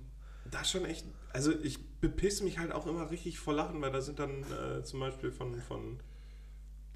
das 0.51 0.62
ist 0.62 0.71
schon 0.71 0.85
echt, 0.85 1.07
also 1.33 1.53
ich 1.62 1.79
bepiss 2.01 2.43
mich 2.43 2.59
halt 2.59 2.73
auch 2.73 2.87
immer 2.87 3.11
richtig 3.11 3.39
vor 3.39 3.55
Lachen, 3.55 3.81
weil 3.81 3.91
da 3.91 4.01
sind 4.01 4.19
dann 4.19 4.45
äh, 4.45 4.85
zum 4.85 5.01
Beispiel 5.01 5.33
von, 5.33 5.61
von 5.62 5.99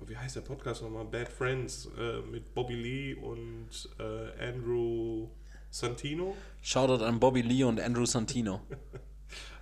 wie 0.06 0.16
heißt 0.16 0.36
der 0.36 0.42
Podcast 0.42 0.82
nochmal? 0.82 1.04
Bad 1.04 1.28
Friends 1.28 1.88
äh, 1.98 2.20
mit 2.22 2.54
Bobby 2.54 2.74
Lee 2.74 3.14
und 3.14 3.68
äh, 3.98 4.48
Andrew 4.48 5.28
Santino. 5.70 6.36
Shoutout 6.62 7.04
an 7.04 7.20
Bobby 7.20 7.42
Lee 7.42 7.64
und 7.64 7.80
Andrew 7.80 8.06
Santino. 8.06 8.60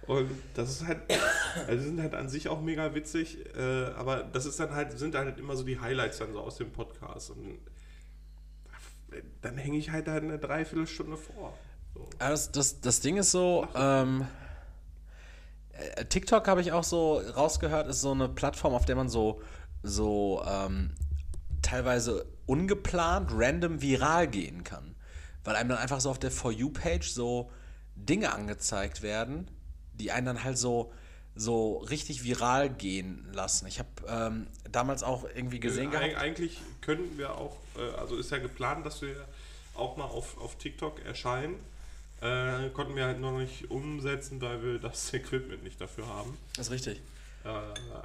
Und 0.08 0.30
das 0.54 0.70
ist 0.70 0.86
halt, 0.86 1.00
also 1.66 1.84
sind 1.84 2.00
halt 2.00 2.14
an 2.14 2.30
sich 2.30 2.48
auch 2.48 2.62
mega 2.62 2.94
witzig, 2.94 3.44
äh, 3.54 3.88
aber 3.94 4.22
das 4.22 4.46
ist 4.46 4.58
dann 4.58 4.74
halt, 4.74 4.98
sind 4.98 5.14
halt 5.14 5.38
immer 5.38 5.54
so 5.54 5.64
die 5.64 5.78
Highlights 5.78 6.16
dann 6.16 6.32
so 6.32 6.40
aus 6.40 6.56
dem 6.56 6.72
Podcast. 6.72 7.30
Und 7.30 7.58
dann 9.42 9.58
hänge 9.58 9.76
ich 9.76 9.90
halt 9.90 10.08
halt 10.08 10.24
eine 10.24 10.38
Dreiviertelstunde 10.38 11.18
vor. 11.18 11.52
So. 11.94 12.08
Das, 12.18 12.50
das, 12.52 12.80
das 12.80 13.00
Ding 13.00 13.18
ist 13.18 13.30
so, 13.30 13.68
ähm, 13.74 14.26
äh, 15.72 16.04
TikTok 16.06 16.46
habe 16.48 16.60
ich 16.60 16.72
auch 16.72 16.84
so 16.84 17.18
rausgehört, 17.18 17.88
ist 17.88 18.00
so 18.00 18.12
eine 18.12 18.28
Plattform, 18.28 18.74
auf 18.74 18.84
der 18.84 18.96
man 18.96 19.08
so, 19.10 19.42
so 19.82 20.44
ähm, 20.46 20.90
teilweise 21.62 22.26
ungeplant, 22.46 23.30
random 23.32 23.82
viral 23.82 24.26
gehen 24.28 24.64
kann. 24.64 24.94
Weil 25.44 25.56
einem 25.56 25.70
dann 25.70 25.78
einfach 25.78 26.00
so 26.00 26.10
auf 26.10 26.18
der 26.18 26.30
For 26.30 26.52
You-Page 26.52 27.08
so 27.08 27.50
Dinge 27.94 28.32
angezeigt 28.32 29.02
werden, 29.02 29.50
die 29.94 30.12
einen 30.12 30.26
dann 30.26 30.44
halt 30.44 30.58
so, 30.58 30.92
so 31.34 31.78
richtig 31.78 32.24
viral 32.24 32.70
gehen 32.70 33.28
lassen. 33.32 33.66
Ich 33.66 33.78
habe 33.78 33.88
ähm, 34.08 34.46
damals 34.70 35.02
auch 35.02 35.24
irgendwie 35.24 35.60
gesehen 35.60 35.88
Eig 35.88 35.92
gehabt. 35.92 36.16
Eigentlich 36.16 36.58
können 36.80 37.16
wir 37.18 37.36
auch, 37.36 37.56
äh, 37.76 37.96
also 37.98 38.16
ist 38.16 38.30
ja 38.30 38.38
geplant, 38.38 38.84
dass 38.86 39.02
wir 39.02 39.16
auch 39.74 39.96
mal 39.96 40.04
auf, 40.04 40.38
auf 40.38 40.56
TikTok 40.56 41.04
erscheinen. 41.04 41.54
Äh, 42.20 42.70
konnten 42.70 42.96
wir 42.96 43.04
halt 43.04 43.20
noch 43.20 43.38
nicht 43.38 43.70
umsetzen, 43.70 44.40
weil 44.40 44.62
wir 44.62 44.78
das 44.78 45.12
Equipment 45.14 45.62
nicht 45.62 45.80
dafür 45.80 46.06
haben. 46.08 46.36
Das 46.56 46.66
ist 46.66 46.72
richtig. 46.72 47.00
Äh, 47.44 47.48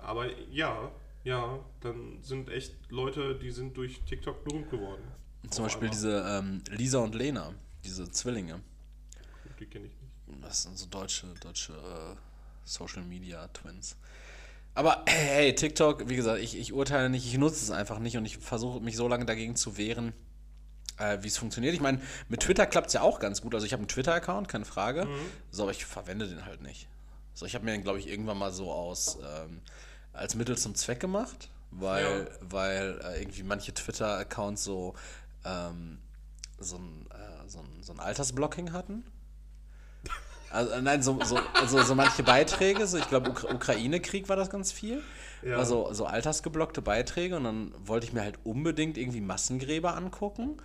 aber 0.04 0.28
ja, 0.52 0.92
ja, 1.24 1.60
dann 1.82 2.22
sind 2.22 2.50
echt 2.50 2.76
Leute, 2.90 3.36
die 3.36 3.52
sind 3.52 3.78
durch 3.78 4.02
TikTok 4.02 4.44
berühmt 4.44 4.70
geworden. 4.70 5.04
Zum 5.50 5.66
Beispiel 5.66 5.88
einmal. 5.88 5.96
diese 5.96 6.26
ähm, 6.28 6.64
Lisa 6.70 7.00
und 7.00 7.16
Lena, 7.16 7.54
diese 7.84 8.10
Zwillinge. 8.12 8.62
Die 9.60 9.66
kenne 9.66 9.88
ich 9.88 9.94
nicht. 9.94 10.44
Das 10.44 10.64
sind 10.64 10.78
so 10.78 10.88
deutsche, 10.88 11.28
deutsche 11.42 11.74
äh, 11.74 12.16
Social 12.66 13.04
Media 13.04 13.48
Twins. 13.50 13.98
Aber 14.74 15.04
hey, 15.08 15.54
TikTok, 15.56 16.10
wie 16.10 16.16
gesagt, 16.16 16.42
ich, 16.42 16.58
ich 16.58 16.74
urteile 16.74 17.10
nicht, 17.10 17.26
ich 17.26 17.38
nutze 17.38 17.64
es 17.64 17.72
einfach 17.72 18.00
nicht 18.00 18.18
und 18.18 18.26
ich 18.26 18.38
versuche 18.38 18.82
mich 18.82 18.96
so 18.96 19.08
lange 19.08 19.26
dagegen 19.26 19.56
zu 19.56 19.78
wehren, 19.78 20.14
äh, 20.98 21.20
wie 21.22 21.28
es 21.28 21.38
funktioniert. 21.38 21.74
Ich 21.74 21.82
meine, 21.82 22.02
mit 22.30 22.42
Twitter 22.42 22.66
klappt 22.66 22.88
es 22.88 22.94
ja 22.94 23.02
auch 23.02 23.20
ganz 23.20 23.42
gut. 23.42 23.54
Also 23.54 23.66
ich 23.66 23.74
habe 23.74 23.82
einen 23.82 23.88
Twitter-Account, 23.88 24.48
keine 24.48 24.66
Frage. 24.66 25.08
So, 25.52 25.64
aber 25.64 25.72
ich 25.72 25.86
verwende 25.86 26.28
den 26.28 26.46
halt 26.46 26.62
nicht. 26.62 26.88
So, 27.34 27.46
ich 27.46 27.56
habe 27.56 27.66
mir 27.66 27.72
den, 27.72 27.84
glaube 27.84 28.00
ich, 28.00 28.08
irgendwann 28.08 28.38
mal 28.38 28.52
so 28.52 28.72
aus 28.72 29.18
ähm, 29.22 29.62
als 30.14 30.36
Mittel 30.36 30.58
zum 30.58 30.76
Zweck 30.76 31.00
gemacht, 31.00 31.50
weil, 31.72 32.30
weil 32.42 33.00
äh, 33.04 33.22
irgendwie 33.22 33.44
manche 33.44 33.74
Twitter-Accounts 33.74 34.64
so, 34.64 34.94
ähm, 35.44 36.00
so, 36.60 36.78
ein, 36.78 37.08
äh, 37.12 37.50
so, 37.50 37.60
ein, 37.60 37.84
so 37.84 37.94
ein 37.94 38.00
Altersblocking 38.00 38.72
hatten. 38.72 39.04
Also, 40.52 40.72
äh, 40.72 40.82
nein, 40.82 41.02
so, 41.02 41.20
so, 41.24 41.40
also, 41.56 41.82
so 41.82 41.96
manche 41.96 42.22
Beiträge, 42.22 42.86
so 42.86 42.98
ich 42.98 43.10
glaube, 43.10 43.32
Ukra 43.32 43.54
Ukraine-Krieg 43.54 44.30
war 44.30 44.36
das 44.36 44.52
ganz 44.52 44.72
viel. 44.72 45.02
Ja. 45.42 45.58
Also 45.58 45.92
so 45.94 46.06
altersgeblockte 46.06 46.82
Beiträge 46.82 47.36
und 47.36 47.44
dann 47.44 47.74
wollte 47.84 48.06
ich 48.06 48.14
mir 48.14 48.22
halt 48.22 48.38
unbedingt 48.44 48.98
irgendwie 48.98 49.20
Massengräber 49.20 49.96
angucken. 49.96 50.58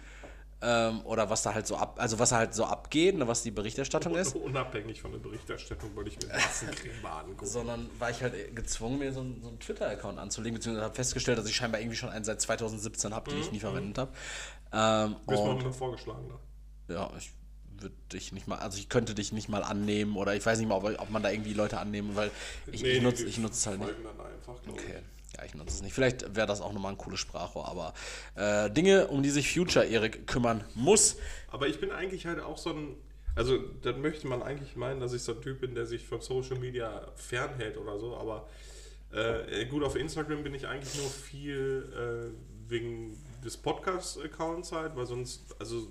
Ähm, 0.61 1.03
oder 1.05 1.31
was 1.31 1.43
da 1.43 1.55
halt 1.55 1.69
so 1.69 1.77
ab, 1.77 1.97
also 2.01 2.19
was 2.19 2.33
halt 2.33 2.53
so 2.53 2.65
abgeht, 2.65 3.17
ne, 3.17 3.29
was 3.29 3.45
die 3.45 3.53
Berichterstattung 3.53 4.17
ist. 4.17 4.35
Unabhängig 4.37 5.01
von 5.01 5.13
der 5.13 5.21
Berichterstattung 5.21 5.95
wollte 5.95 6.11
ich 6.11 6.19
mir 6.19 6.35
Massencreme 6.35 7.07
angucken. 7.07 7.47
Sondern 7.47 7.89
war 7.99 8.11
ich 8.11 8.21
halt 8.23 8.57
gezwungen, 8.57 8.99
mir 8.99 9.13
so 9.13 9.21
einen, 9.21 9.41
so 9.41 9.49
einen 9.49 9.61
Twitter-Account 9.61 10.19
anzulegen, 10.19 10.57
beziehungsweise 10.57 10.87
habe 10.87 10.97
festgestellt, 10.97 11.39
dass 11.39 11.47
ich 11.47 11.55
scheinbar 11.55 11.81
irgendwie 11.81 11.97
schon 11.97 12.11
einen 12.11 12.25
seit 12.25 12.41
2017 12.41 13.15
habe, 13.15 13.31
den 13.31 13.41
ich 13.41 13.53
nie 13.53 13.61
verwendet 13.61 13.99
habe. 13.99 14.11
Ähm, 14.73 15.17
Bist 15.29 15.45
mal 15.45 15.55
noch 15.55 15.75
vorgeschlagen. 15.75 16.27
Ne? 16.27 16.95
ja, 16.95 17.11
ich 17.17 17.31
würde 17.81 17.95
dich 18.13 18.33
nicht 18.33 18.49
mal, 18.49 18.59
also 18.59 18.79
ich 18.79 18.89
könnte 18.89 19.15
dich 19.15 19.33
nicht 19.33 19.49
mal 19.49 19.63
annehmen 19.63 20.17
oder 20.17 20.35
ich 20.35 20.45
weiß 20.45 20.59
nicht 20.59 20.69
mal, 20.69 20.75
ob, 20.75 21.01
ob 21.01 21.11
man 21.11 21.23
da 21.23 21.31
irgendwie 21.31 21.55
Leute 21.55 21.79
annehmen, 21.79 22.17
weil 22.17 22.31
ich, 22.73 22.83
nutze 23.01 23.25
ich 23.25 23.39
nutze 23.39 23.55
es 23.55 23.67
halt 23.67 23.79
nicht. 23.79 23.93
dann 24.05 24.27
einfach, 24.27 24.61
glaub 24.63 24.77
ich. 24.81 24.85
Ja, 25.39 25.45
ich 25.45 25.55
nutze 25.55 25.75
es 25.75 25.83
nicht. 25.83 25.95
Vielleicht 25.95 26.35
wäre 26.35 26.47
das 26.47 26.61
auch 26.61 26.73
nochmal 26.73 26.93
ein 26.93 26.99
cooles 26.99 27.21
Sprachrohr, 27.21 27.69
aber 27.69 27.95
äh, 28.35 28.71
Dinge, 28.71 29.07
um 29.07 29.23
die 29.23 29.31
sich 29.31 29.53
Future 29.53 29.87
Erik 29.87 30.27
kümmern 30.27 30.65
muss. 30.75 31.17
Aber 31.51 31.69
ich 31.69 31.79
bin 31.81 31.91
eigentlich 31.91 32.27
halt 32.27 32.41
auch 32.41 32.59
so 32.59 32.71
ein. 32.71 32.97
Also, 33.37 33.57
dann 33.83 34.01
möchte 34.01 34.27
man 34.27 34.43
eigentlich 34.43 34.75
meinen, 34.75 34.99
dass 34.99 35.13
ich 35.13 35.23
so 35.23 35.33
ein 35.33 35.41
Typ 35.41 35.61
bin, 35.61 35.77
der 35.77 35.87
sich 35.87 36.05
von 36.05 36.21
Social 36.21 36.59
Media 36.59 37.13
fernhält 37.15 37.77
oder 37.77 37.99
so. 38.01 38.17
Aber 38.17 38.49
äh, 39.13 39.65
gut, 39.67 39.85
auf 39.85 39.95
Instagram 39.95 40.43
bin 40.43 40.55
ich 40.55 40.67
eigentlich 40.67 40.97
nur 40.97 41.09
viel 41.09 42.33
äh, 42.35 42.69
wegen 42.69 43.17
des 43.45 43.57
Podcast-Accounts 43.59 44.73
halt, 44.73 44.97
weil 44.97 45.07
sonst. 45.07 45.55
Also, 45.61 45.89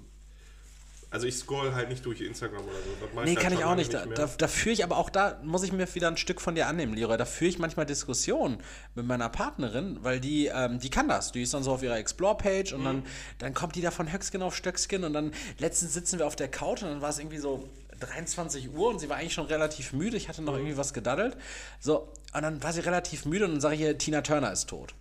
also 1.17 1.27
ich 1.27 1.35
scroll 1.35 1.73
halt 1.73 1.89
nicht 1.89 2.05
durch 2.05 2.21
Instagram 2.21 2.61
oder 2.61 2.73
so. 2.73 3.21
Nee, 3.23 3.35
halt 3.35 3.39
kann 3.39 3.53
ich 3.53 3.59
auch 3.59 3.69
lange 3.69 3.77
nicht. 3.77 3.91
Da, 3.91 4.05
da, 4.05 4.47
führe 4.47 4.73
ich 4.73 4.83
aber 4.83 4.97
auch, 4.97 5.09
da 5.09 5.39
muss 5.43 5.63
ich 5.63 5.71
mir 5.71 5.93
wieder 5.95 6.07
ein 6.07 6.17
Stück 6.17 6.39
von 6.39 6.53
dir 6.53 6.67
annehmen, 6.67 6.93
Leroy. 6.93 7.17
Da 7.17 7.25
führe 7.25 7.49
ich 7.49 7.57
manchmal 7.57 7.87
Diskussionen 7.87 8.59
mit 8.93 9.07
meiner 9.07 9.27
Partnerin, 9.27 9.97
weil 10.03 10.19
die, 10.19 10.45
ähm, 10.45 10.77
die 10.79 10.91
kann 10.91 11.07
das. 11.07 11.31
Die 11.31 11.41
ist 11.41 11.55
dann 11.55 11.63
so 11.63 11.71
auf 11.71 11.81
ihrer 11.81 11.97
Explore-Page 11.97 12.73
und 12.73 12.85
dann, 12.85 13.03
dann 13.39 13.55
kommt 13.55 13.75
die 13.75 13.81
da 13.81 13.89
von 13.89 14.13
Höckskin 14.13 14.43
auf 14.43 14.55
Stöckskin 14.55 15.03
und 15.03 15.13
dann 15.13 15.31
letztens 15.57 15.95
sitzen 15.95 16.19
wir 16.19 16.27
auf 16.27 16.35
der 16.35 16.49
Couch 16.49 16.83
und 16.83 16.89
dann 16.89 17.01
war 17.01 17.09
es 17.09 17.17
irgendwie 17.17 17.39
so 17.39 17.67
23 17.99 18.71
Uhr 18.75 18.89
und 18.89 18.99
sie 18.99 19.09
war 19.09 19.17
eigentlich 19.17 19.33
schon 19.33 19.47
relativ 19.47 19.93
müde. 19.93 20.17
Ich 20.17 20.29
hatte 20.29 20.43
noch 20.43 20.53
irgendwie 20.53 20.77
was 20.77 20.93
gedaddelt. 20.93 21.35
So, 21.79 22.13
und 22.31 22.43
dann 22.43 22.61
war 22.61 22.73
sie 22.73 22.81
relativ 22.81 23.25
müde 23.25 23.45
und 23.45 23.53
dann 23.53 23.61
sage 23.61 23.73
ich 23.73 23.81
ihr, 23.81 23.97
Tina 23.97 24.21
Turner 24.21 24.51
ist 24.51 24.69
tot. 24.69 24.93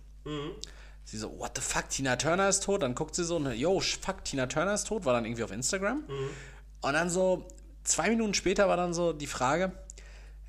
Sie 1.07 1.17
so, 1.17 1.39
what 1.39 1.51
the 1.55 1.61
fuck, 1.61 1.87
Tina 1.87 2.17
Turner 2.17 2.49
ist 2.49 2.63
tot? 2.63 2.81
Dann 2.83 2.93
guckt 2.93 3.15
sie 3.15 3.23
so, 3.23 3.37
und, 3.37 3.49
yo, 3.53 3.79
fuck, 3.79 4.25
Tina 4.25 4.45
Turner 4.47 4.73
ist 4.73 4.87
tot, 4.87 5.05
war 5.05 5.13
dann 5.13 5.23
irgendwie 5.23 5.43
auf 5.45 5.51
Instagram. 5.51 6.03
Und 6.81 6.93
dann 6.93 7.09
so, 7.09 7.47
zwei 7.85 8.09
Minuten 8.09 8.33
später 8.33 8.67
war 8.67 8.75
dann 8.75 8.93
so 8.93 9.13
die 9.13 9.25
Frage, 9.25 9.71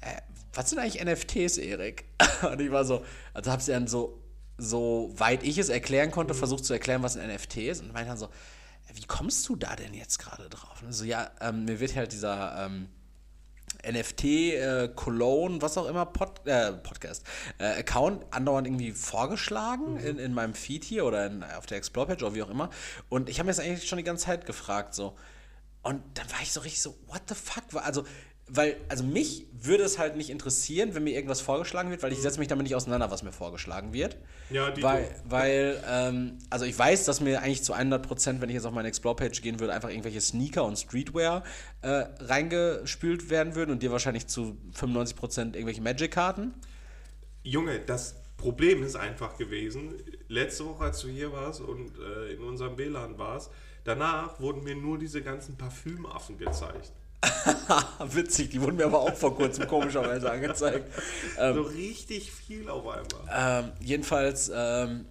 äh, 0.00 0.20
was 0.52 0.70
sind 0.70 0.80
eigentlich 0.80 1.00
NFTs, 1.00 1.58
Erik? 1.58 2.06
Und 2.42 2.60
ich 2.60 2.72
war 2.72 2.84
so, 2.84 3.04
also 3.34 3.52
hab 3.52 3.62
sie 3.62 3.70
dann 3.70 3.86
so, 3.86 4.20
so 4.56 5.12
weit 5.16 5.44
ich 5.44 5.58
es 5.58 5.68
erklären 5.68 6.10
konnte, 6.10 6.34
versucht 6.34 6.64
zu 6.64 6.72
erklären, 6.72 7.04
was 7.04 7.16
ein 7.16 7.32
NFT 7.32 7.58
ist. 7.58 7.80
Und 7.80 7.92
meinte 7.92 8.08
dann 8.08 8.18
so, 8.18 8.26
äh, 8.26 8.94
wie 8.94 9.04
kommst 9.06 9.48
du 9.48 9.54
da 9.54 9.76
denn 9.76 9.94
jetzt 9.94 10.18
gerade 10.18 10.48
drauf? 10.48 10.82
Und 10.82 10.92
so, 10.92 11.04
ja, 11.04 11.30
ähm, 11.40 11.66
mir 11.66 11.78
wird 11.78 11.94
halt 11.94 12.10
dieser, 12.10 12.66
ähm, 12.66 12.88
NFT, 13.86 14.24
äh, 14.24 14.88
Cologne, 14.94 15.62
was 15.62 15.78
auch 15.78 15.86
immer, 15.86 16.06
Pod, 16.06 16.46
äh, 16.46 16.72
Podcast, 16.72 17.24
äh, 17.58 17.80
Account 17.80 18.24
andauernd 18.30 18.66
irgendwie 18.66 18.92
vorgeschlagen 18.92 19.98
in, 19.98 20.18
in 20.18 20.34
meinem 20.34 20.54
Feed 20.54 20.84
hier 20.84 21.04
oder 21.04 21.26
in, 21.26 21.44
auf 21.44 21.66
der 21.66 21.78
Explore-Page 21.78 22.22
oder 22.22 22.34
wie 22.34 22.42
auch 22.42 22.50
immer. 22.50 22.70
Und 23.08 23.28
ich 23.28 23.38
habe 23.38 23.46
mir 23.46 23.52
das 23.52 23.60
eigentlich 23.60 23.88
schon 23.88 23.98
die 23.98 24.04
ganze 24.04 24.26
Zeit 24.26 24.46
gefragt, 24.46 24.94
so. 24.94 25.16
Und 25.82 26.02
dann 26.14 26.30
war 26.32 26.42
ich 26.42 26.52
so 26.52 26.60
richtig 26.60 26.82
so, 26.82 26.96
what 27.06 27.22
the 27.28 27.34
fuck? 27.34 27.64
Also, 27.84 28.04
weil, 28.48 28.76
also 28.88 29.04
mich 29.04 29.46
würde 29.60 29.82
es 29.82 29.98
halt 29.98 30.16
nicht 30.16 30.30
interessieren, 30.30 30.94
wenn 30.94 31.04
mir 31.04 31.14
irgendwas 31.14 31.40
vorgeschlagen 31.40 31.90
wird, 31.90 32.02
weil 32.02 32.12
ich 32.12 32.20
setze 32.20 32.38
mich 32.38 32.48
damit 32.48 32.64
nicht 32.64 32.76
auseinander, 32.76 33.10
was 33.10 33.22
mir 33.22 33.32
vorgeschlagen 33.32 33.92
wird. 33.92 34.16
Ja, 34.50 34.70
die 34.70 34.82
Weil, 34.82 35.14
weil 35.24 35.82
ähm, 35.88 36.38
also 36.48 36.64
ich 36.64 36.78
weiß, 36.78 37.04
dass 37.04 37.20
mir 37.20 37.42
eigentlich 37.42 37.62
zu 37.62 37.74
100%, 37.74 38.40
wenn 38.40 38.48
ich 38.48 38.54
jetzt 38.54 38.64
auf 38.64 38.72
meine 38.72 38.88
Explore-Page 38.88 39.42
gehen 39.42 39.60
würde, 39.60 39.72
einfach 39.72 39.90
irgendwelche 39.90 40.20
Sneaker 40.20 40.64
und 40.64 40.78
Streetwear 40.78 41.42
äh, 41.82 42.04
reingespült 42.20 43.30
werden 43.30 43.54
würden 43.54 43.72
und 43.72 43.82
dir 43.82 43.90
wahrscheinlich 43.90 44.26
zu 44.26 44.56
95% 44.74 45.54
irgendwelche 45.54 45.82
Magic-Karten. 45.82 46.54
Junge, 47.42 47.80
das 47.80 48.16
Problem 48.36 48.84
ist 48.84 48.94
einfach 48.94 49.36
gewesen, 49.36 49.94
letzte 50.28 50.64
Woche, 50.66 50.84
als 50.84 51.00
du 51.00 51.08
hier 51.08 51.32
warst 51.32 51.60
und 51.60 51.92
äh, 51.98 52.32
in 52.32 52.42
unserem 52.42 52.78
WLAN 52.78 53.18
warst, 53.18 53.50
danach 53.84 54.38
wurden 54.40 54.62
mir 54.62 54.76
nur 54.76 54.98
diese 54.98 55.22
ganzen 55.22 55.56
Parfümaffen 55.56 56.38
gezeigt. 56.38 56.92
Witzig, 58.12 58.50
die 58.50 58.60
wurden 58.60 58.76
mir 58.76 58.86
aber 58.86 59.00
auch 59.00 59.14
vor 59.14 59.34
kurzem 59.36 59.66
komischerweise 59.66 60.30
angezeigt. 60.30 60.88
so 61.36 61.62
richtig 61.62 62.30
viel 62.30 62.68
auf 62.68 62.86
einmal. 62.86 63.64
Ähm, 63.64 63.72
jedenfalls, 63.80 64.50
ähm, 64.54 65.06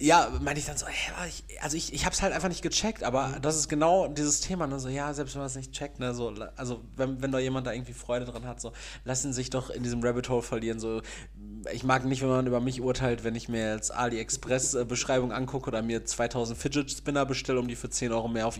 ja, 0.00 0.30
meinte 0.40 0.60
ich 0.60 0.66
dann 0.66 0.76
so, 0.76 0.86
aber 0.86 1.26
ich, 1.26 1.42
also 1.60 1.76
ich, 1.76 1.92
ich 1.92 2.04
habe 2.04 2.14
es 2.14 2.22
halt 2.22 2.32
einfach 2.32 2.48
nicht 2.48 2.62
gecheckt, 2.62 3.02
aber 3.02 3.38
das 3.42 3.56
ist 3.56 3.68
genau 3.68 4.06
dieses 4.06 4.40
Thema, 4.40 4.68
ne, 4.68 4.78
so, 4.78 4.88
ja, 4.88 5.12
selbst 5.12 5.34
wenn 5.34 5.40
man 5.40 5.48
es 5.48 5.56
nicht 5.56 5.72
checkt, 5.72 5.98
ne, 5.98 6.14
so, 6.14 6.32
also 6.54 6.84
wenn, 6.94 7.20
wenn 7.20 7.32
da 7.32 7.40
jemand 7.40 7.66
da 7.66 7.72
irgendwie 7.72 7.94
Freude 7.94 8.24
dran 8.24 8.46
hat, 8.46 8.60
so, 8.60 8.72
lassen 9.04 9.32
sich 9.32 9.50
doch 9.50 9.70
in 9.70 9.82
diesem 9.82 10.00
Rabbit 10.04 10.28
Hole 10.28 10.42
verlieren, 10.42 10.78
so, 10.78 11.02
ich 11.72 11.82
mag 11.82 12.04
nicht, 12.04 12.22
wenn 12.22 12.28
man 12.28 12.46
über 12.46 12.60
mich 12.60 12.80
urteilt, 12.80 13.24
wenn 13.24 13.34
ich 13.34 13.48
mir 13.48 13.74
jetzt 13.74 13.92
AliExpress-Beschreibung 13.92 15.32
angucke 15.32 15.66
oder 15.66 15.82
mir 15.82 16.04
2000 16.04 16.56
Fidget 16.56 16.92
Spinner 16.92 17.26
bestelle, 17.26 17.58
um 17.58 17.66
die 17.66 17.74
für 17.74 17.90
10 17.90 18.12
Euro 18.12 18.28
mehr 18.28 18.46
auf, 18.46 18.56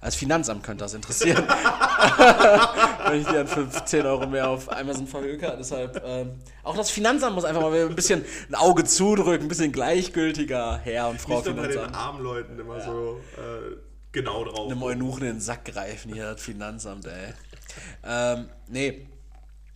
als 0.00 0.14
Finanzamt 0.14 0.62
könnte 0.62 0.84
das 0.84 0.94
interessieren. 0.94 1.44
wenn 3.10 3.20
ich 3.20 3.26
die 3.26 3.32
dann 3.32 3.46
für 3.46 3.68
10 3.68 4.06
Euro 4.06 4.26
mehr 4.26 4.48
auf 4.48 4.70
Amazon 4.70 5.06
verhöker. 5.06 5.56
Deshalb, 5.56 6.02
ähm, 6.04 6.40
auch 6.62 6.76
das 6.76 6.90
Finanzamt 6.90 7.34
muss 7.34 7.44
einfach 7.44 7.62
mal 7.62 7.72
ein 7.72 7.94
bisschen 7.94 8.24
ein 8.48 8.54
Auge 8.54 8.84
zudrücken, 8.84 9.46
ein 9.46 9.48
bisschen 9.48 9.72
gleichgültiger 9.72 10.78
Herr 10.78 11.08
und 11.08 11.20
Frau 11.20 11.36
Nicht 11.36 11.46
nur 11.46 11.56
bei 11.56 11.62
den 11.62 11.72
Finanzamt. 11.72 11.96
armen 11.96 12.22
Leuten 12.22 12.58
immer 12.58 12.80
so 12.80 13.20
äh, 13.36 13.76
genau 14.12 14.44
drauf. 14.44 14.70
Eine 14.70 14.82
Eunuchen 14.82 15.22
in 15.22 15.34
den 15.34 15.40
Sack 15.40 15.64
greifen 15.64 16.12
hier, 16.12 16.32
das 16.32 16.42
Finanzamt, 16.42 17.06
ey. 17.06 17.34
Ähm, 18.04 18.48
nee. 18.68 19.06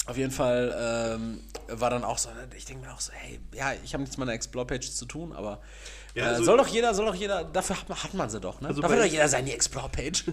Auf 0.06 0.16
jeden 0.16 0.32
Fall 0.32 0.74
ähm, 1.16 1.40
war 1.68 1.90
dann 1.90 2.02
auch 2.02 2.18
so, 2.18 2.28
ich 2.56 2.64
denke 2.64 2.86
mir 2.86 2.92
auch 2.92 3.00
so, 3.00 3.12
hey, 3.12 3.38
ja, 3.54 3.72
ich 3.84 3.94
habe 3.94 4.02
nichts 4.02 4.16
mit 4.16 4.26
meiner 4.26 4.34
Explore-Page 4.34 4.90
zu 4.90 5.06
tun, 5.06 5.32
aber 5.32 5.60
Ja, 6.14 6.24
äh, 6.24 6.28
also- 6.28 6.44
soll 6.44 6.56
doch 6.58 6.66
jeder, 6.68 6.94
soll 6.94 7.06
doch 7.06 7.14
jeder, 7.14 7.44
dafür 7.44 7.80
hat 7.80 7.88
man, 7.88 8.02
hat 8.02 8.14
man 8.14 8.30
sie 8.30 8.40
doch, 8.40 8.60
ne? 8.60 8.68
Also 8.68 8.80
dafür 8.82 8.98
hat 8.98 9.06
doch 9.06 9.12
jeder 9.12 9.28
seine 9.28 9.52
Explore-Page. 9.52 10.24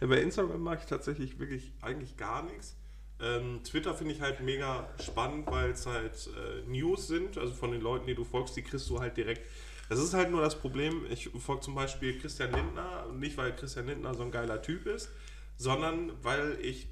Ja, 0.00 0.06
bei 0.06 0.16
Instagram 0.22 0.62
mache 0.62 0.78
ich 0.80 0.86
tatsächlich 0.86 1.38
wirklich 1.38 1.72
eigentlich 1.82 2.16
gar 2.16 2.42
nichts. 2.44 2.74
Ähm, 3.20 3.60
Twitter 3.64 3.94
finde 3.94 4.14
ich 4.14 4.22
halt 4.22 4.40
mega 4.40 4.88
spannend, 5.04 5.46
weil 5.50 5.72
es 5.72 5.84
halt 5.84 6.14
äh, 6.28 6.66
News 6.66 7.06
sind, 7.06 7.36
also 7.36 7.52
von 7.52 7.70
den 7.72 7.82
Leuten, 7.82 8.06
die 8.06 8.14
du 8.14 8.24
folgst, 8.24 8.56
die 8.56 8.62
kriegst 8.62 8.88
du 8.88 8.98
halt 8.98 9.18
direkt. 9.18 9.42
Das 9.90 9.98
ist 9.98 10.14
halt 10.14 10.30
nur 10.30 10.40
das 10.40 10.58
Problem, 10.58 11.04
ich 11.10 11.28
folge 11.38 11.60
zum 11.60 11.74
Beispiel 11.74 12.18
Christian 12.18 12.50
Lindner, 12.52 13.08
nicht 13.12 13.36
weil 13.36 13.54
Christian 13.54 13.88
Lindner 13.88 14.14
so 14.14 14.22
ein 14.22 14.30
geiler 14.30 14.62
Typ 14.62 14.86
ist, 14.86 15.10
sondern 15.58 16.12
weil 16.22 16.56
ich 16.62 16.88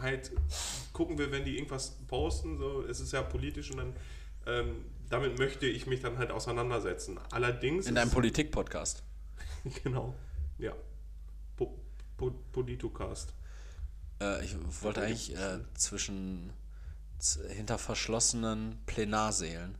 halt 0.00 0.30
gucken 0.92 1.18
will, 1.18 1.32
wenn 1.32 1.44
die 1.44 1.56
irgendwas 1.56 1.98
posten, 2.06 2.56
so, 2.58 2.84
es 2.88 3.00
ist 3.00 3.12
ja 3.12 3.22
politisch 3.22 3.72
und 3.72 3.78
dann 3.78 3.96
ähm, 4.46 4.84
damit 5.10 5.38
möchte 5.38 5.66
ich 5.66 5.86
mich 5.86 6.00
dann 6.00 6.18
halt 6.18 6.30
auseinandersetzen. 6.30 7.18
Allerdings 7.30 7.86
In 7.86 7.94
deinem 7.94 8.10
Politik-Podcast. 8.10 9.02
genau, 9.84 10.14
ja. 10.58 10.72
Po, 11.56 11.78
po, 12.16 12.30
Politocast. 12.52 13.34
Äh, 14.20 14.44
ich 14.44 14.56
wollte 14.82 15.02
eigentlich 15.02 15.36
äh, 15.36 15.58
zwischen 15.74 16.52
hinter 17.48 17.78
verschlossenen 17.78 18.82
Plenarsälen. 18.86 19.76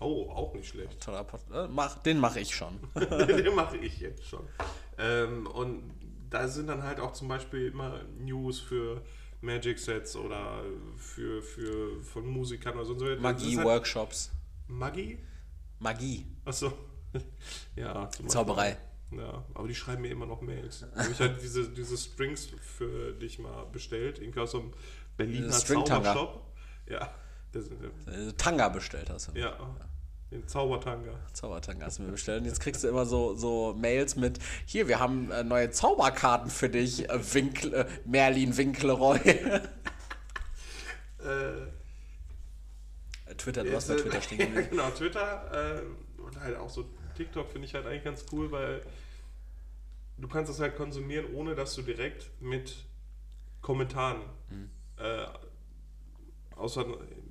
Oh, 0.00 0.30
auch 0.30 0.54
nicht 0.54 0.68
schlecht. 0.68 1.00
Toller 1.00 1.24
Pod 1.24 1.40
äh, 1.52 1.66
mach, 1.66 1.98
den 1.98 2.18
mache 2.18 2.40
ich 2.40 2.54
schon. 2.54 2.78
Den 2.94 3.54
mache 3.54 3.78
ich 3.78 3.98
jetzt 3.98 4.26
schon. 4.26 4.46
Ähm, 4.96 5.46
und 5.48 5.92
da 6.30 6.46
sind 6.46 6.68
dann 6.68 6.82
halt 6.84 7.00
auch 7.00 7.12
zum 7.12 7.26
Beispiel 7.26 7.66
immer 7.66 8.02
News 8.18 8.60
für 8.60 9.02
Magic 9.40 9.78
Sets 9.78 10.16
oder 10.16 10.62
für, 10.96 11.40
für 11.42 12.02
von 12.02 12.26
Musikern 12.26 12.74
oder 12.76 12.84
so. 12.84 12.98
Halt- 13.04 13.20
Magie-Workshops. 13.20 14.30
Magie? 14.66 15.18
Magie. 15.78 16.26
Achso. 16.44 16.72
ja. 17.76 18.10
Zauberei. 18.26 18.76
Ja, 19.10 19.44
aber 19.54 19.66
die 19.68 19.74
schreiben 19.74 20.02
mir 20.02 20.10
immer 20.10 20.26
noch 20.26 20.42
Mails. 20.42 20.84
Habe 20.94 21.10
ich 21.12 21.18
halt 21.20 21.40
diese, 21.42 21.68
diese 21.70 21.96
Strings 21.96 22.48
für 22.60 23.12
dich 23.14 23.38
mal 23.38 23.64
bestellt. 23.66 24.18
Irgendwie 24.18 24.40
aus 24.40 24.54
einem 24.54 24.72
Berliner. 25.16 25.50
Zaubershop. 25.50 26.42
Ja, 26.86 27.10
das 27.52 27.66
sind, 27.66 27.82
Äh, 28.06 28.32
Tanga 28.34 28.68
bestellt 28.68 29.08
hast 29.10 29.28
du. 29.28 29.38
ja, 29.38 29.56
den 30.30 30.46
Zaubertanga. 30.46 31.12
Zaubertanga 31.32 31.86
hast 31.86 31.98
du 31.98 32.02
mir 32.02 32.12
bestellt. 32.12 32.40
Und 32.42 32.46
jetzt 32.46 32.60
kriegst 32.60 32.84
du 32.84 32.88
immer 32.88 33.06
so, 33.06 33.34
so 33.34 33.74
Mails 33.74 34.16
mit, 34.16 34.38
hier, 34.66 34.86
wir 34.88 34.98
haben 35.00 35.30
äh, 35.30 35.42
neue 35.42 35.70
Zauberkarten 35.70 36.50
für 36.50 36.68
dich, 36.68 37.08
äh, 37.08 37.34
Winkl, 37.34 37.72
äh, 37.74 37.86
Merlin 38.04 38.56
Winkleroy. 38.56 39.18
Äh, 39.18 39.60
Twitter, 43.36 43.64
du 43.64 43.74
hast 43.74 43.88
bei 43.88 43.96
Twitter 43.96 44.20
stehen 44.22 44.38
ja, 44.40 44.46
geblieben. 44.46 44.68
genau, 44.70 44.90
Twitter 44.90 45.78
äh, 45.78 45.82
und 46.20 46.40
halt 46.40 46.56
auch 46.56 46.70
so 46.70 46.84
TikTok 47.16 47.50
finde 47.50 47.66
ich 47.66 47.74
halt 47.74 47.86
eigentlich 47.86 48.04
ganz 48.04 48.24
cool, 48.32 48.50
weil 48.50 48.82
du 50.18 50.28
kannst 50.28 50.50
das 50.50 50.60
halt 50.60 50.76
konsumieren, 50.76 51.26
ohne 51.34 51.54
dass 51.54 51.74
du 51.74 51.82
direkt 51.82 52.30
mit 52.40 52.76
Kommentaren, 53.60 54.20
Mhm. 54.50 54.70
äh, 54.98 55.26
außer, 56.56 56.84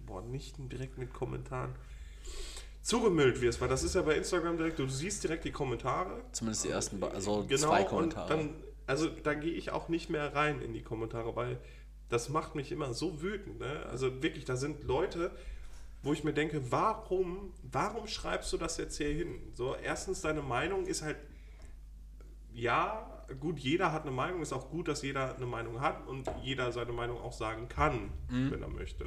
boah, 0.06 0.22
nicht 0.22 0.56
direkt 0.72 0.98
mit 0.98 1.14
Kommentaren, 1.14 1.76
zugemüllt 2.88 3.42
wirst, 3.42 3.60
weil 3.60 3.68
das 3.68 3.84
ist 3.84 3.96
ja 3.96 4.02
bei 4.02 4.16
Instagram 4.16 4.56
direkt, 4.56 4.80
du 4.80 4.88
siehst 4.88 5.22
direkt 5.22 5.44
die 5.44 5.52
Kommentare. 5.52 6.22
Zumindest 6.32 6.64
die 6.64 6.70
ersten, 6.70 7.04
also 7.04 7.46
Genau, 7.46 7.68
zwei 7.68 7.84
Kommentare. 7.84 8.30
Dann, 8.30 8.50
also 8.86 9.10
da 9.10 9.34
gehe 9.34 9.52
ich 9.52 9.72
auch 9.72 9.90
nicht 9.90 10.10
mehr 10.10 10.34
rein 10.34 10.62
in 10.62 10.72
die 10.72 10.84
Kommentare, 10.84 11.36
weil 11.36 11.60
das 12.08 12.30
macht 12.30 12.56
mich 12.56 12.72
immer 12.72 12.94
so 12.94 13.22
wütend. 13.22 13.60
Ne? 13.60 13.86
Also 13.92 14.24
wirklich, 14.24 14.46
da 14.46 14.56
sind 14.56 14.86
Leute, 14.86 15.32
wo 16.02 16.14
ich 16.14 16.24
mir 16.24 16.32
denke, 16.32 16.72
warum, 16.72 17.52
warum 17.70 18.08
schreibst 18.08 18.54
du 18.54 18.58
das 18.58 18.78
jetzt 18.78 18.96
hier 18.96 19.10
hin? 19.10 19.36
So, 19.54 19.76
erstens, 19.76 20.22
deine 20.22 20.42
Meinung 20.42 20.86
ist 20.86 21.02
halt, 21.02 21.18
ja, 22.54 23.22
gut, 23.42 23.60
jeder 23.60 23.92
hat 23.92 24.04
eine 24.04 24.12
Meinung, 24.12 24.42
ist 24.42 24.54
auch 24.54 24.70
gut, 24.70 24.88
dass 24.88 25.02
jeder 25.02 25.36
eine 25.36 25.46
Meinung 25.46 25.82
hat 25.82 26.08
und 26.08 26.32
jeder 26.42 26.72
seine 26.72 26.94
Meinung 26.94 27.18
auch 27.18 27.34
sagen 27.34 27.68
kann, 27.68 28.12
wenn 28.30 28.62
er 28.62 28.70
möchte. 28.70 29.06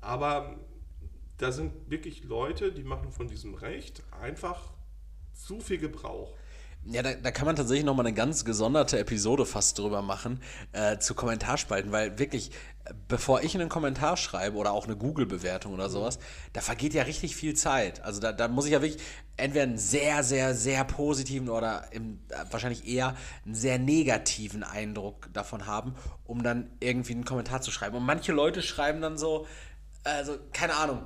Aber 0.00 0.60
da 1.42 1.50
sind 1.50 1.90
wirklich 1.90 2.22
Leute, 2.24 2.72
die 2.72 2.84
machen 2.84 3.10
von 3.10 3.26
diesem 3.26 3.54
Recht 3.54 4.02
einfach 4.20 4.72
zu 5.32 5.60
viel 5.60 5.78
Gebrauch. 5.78 6.34
Ja, 6.84 7.02
da, 7.02 7.14
da 7.14 7.30
kann 7.30 7.46
man 7.46 7.54
tatsächlich 7.54 7.84
nochmal 7.84 8.06
eine 8.06 8.14
ganz 8.14 8.44
gesonderte 8.44 8.98
Episode 8.98 9.46
fast 9.46 9.78
drüber 9.78 10.02
machen, 10.02 10.40
äh, 10.72 10.98
zu 10.98 11.14
Kommentarspalten, 11.14 11.92
weil 11.92 12.18
wirklich, 12.18 12.50
bevor 13.06 13.42
ich 13.42 13.54
einen 13.54 13.68
Kommentar 13.68 14.16
schreibe 14.16 14.56
oder 14.56 14.72
auch 14.72 14.86
eine 14.86 14.96
Google-Bewertung 14.96 15.74
oder 15.74 15.88
sowas, 15.88 16.18
da 16.52 16.60
vergeht 16.60 16.94
ja 16.94 17.04
richtig 17.04 17.36
viel 17.36 17.54
Zeit. 17.54 18.02
Also 18.02 18.20
da, 18.20 18.32
da 18.32 18.48
muss 18.48 18.66
ich 18.66 18.72
ja 18.72 18.82
wirklich 18.82 19.02
entweder 19.36 19.62
einen 19.62 19.78
sehr, 19.78 20.24
sehr, 20.24 20.54
sehr 20.54 20.84
positiven 20.84 21.48
oder 21.48 21.92
im, 21.92 22.18
äh, 22.28 22.44
wahrscheinlich 22.50 22.86
eher 22.86 23.16
einen 23.44 23.54
sehr 23.54 23.78
negativen 23.78 24.64
Eindruck 24.64 25.28
davon 25.32 25.66
haben, 25.66 25.94
um 26.24 26.42
dann 26.42 26.70
irgendwie 26.80 27.12
einen 27.12 27.24
Kommentar 27.24 27.62
zu 27.62 27.70
schreiben. 27.70 27.96
Und 27.96 28.04
manche 28.04 28.32
Leute 28.32 28.60
schreiben 28.60 29.00
dann 29.00 29.18
so, 29.18 29.46
also 30.02 30.36
keine 30.52 30.74
Ahnung, 30.74 31.02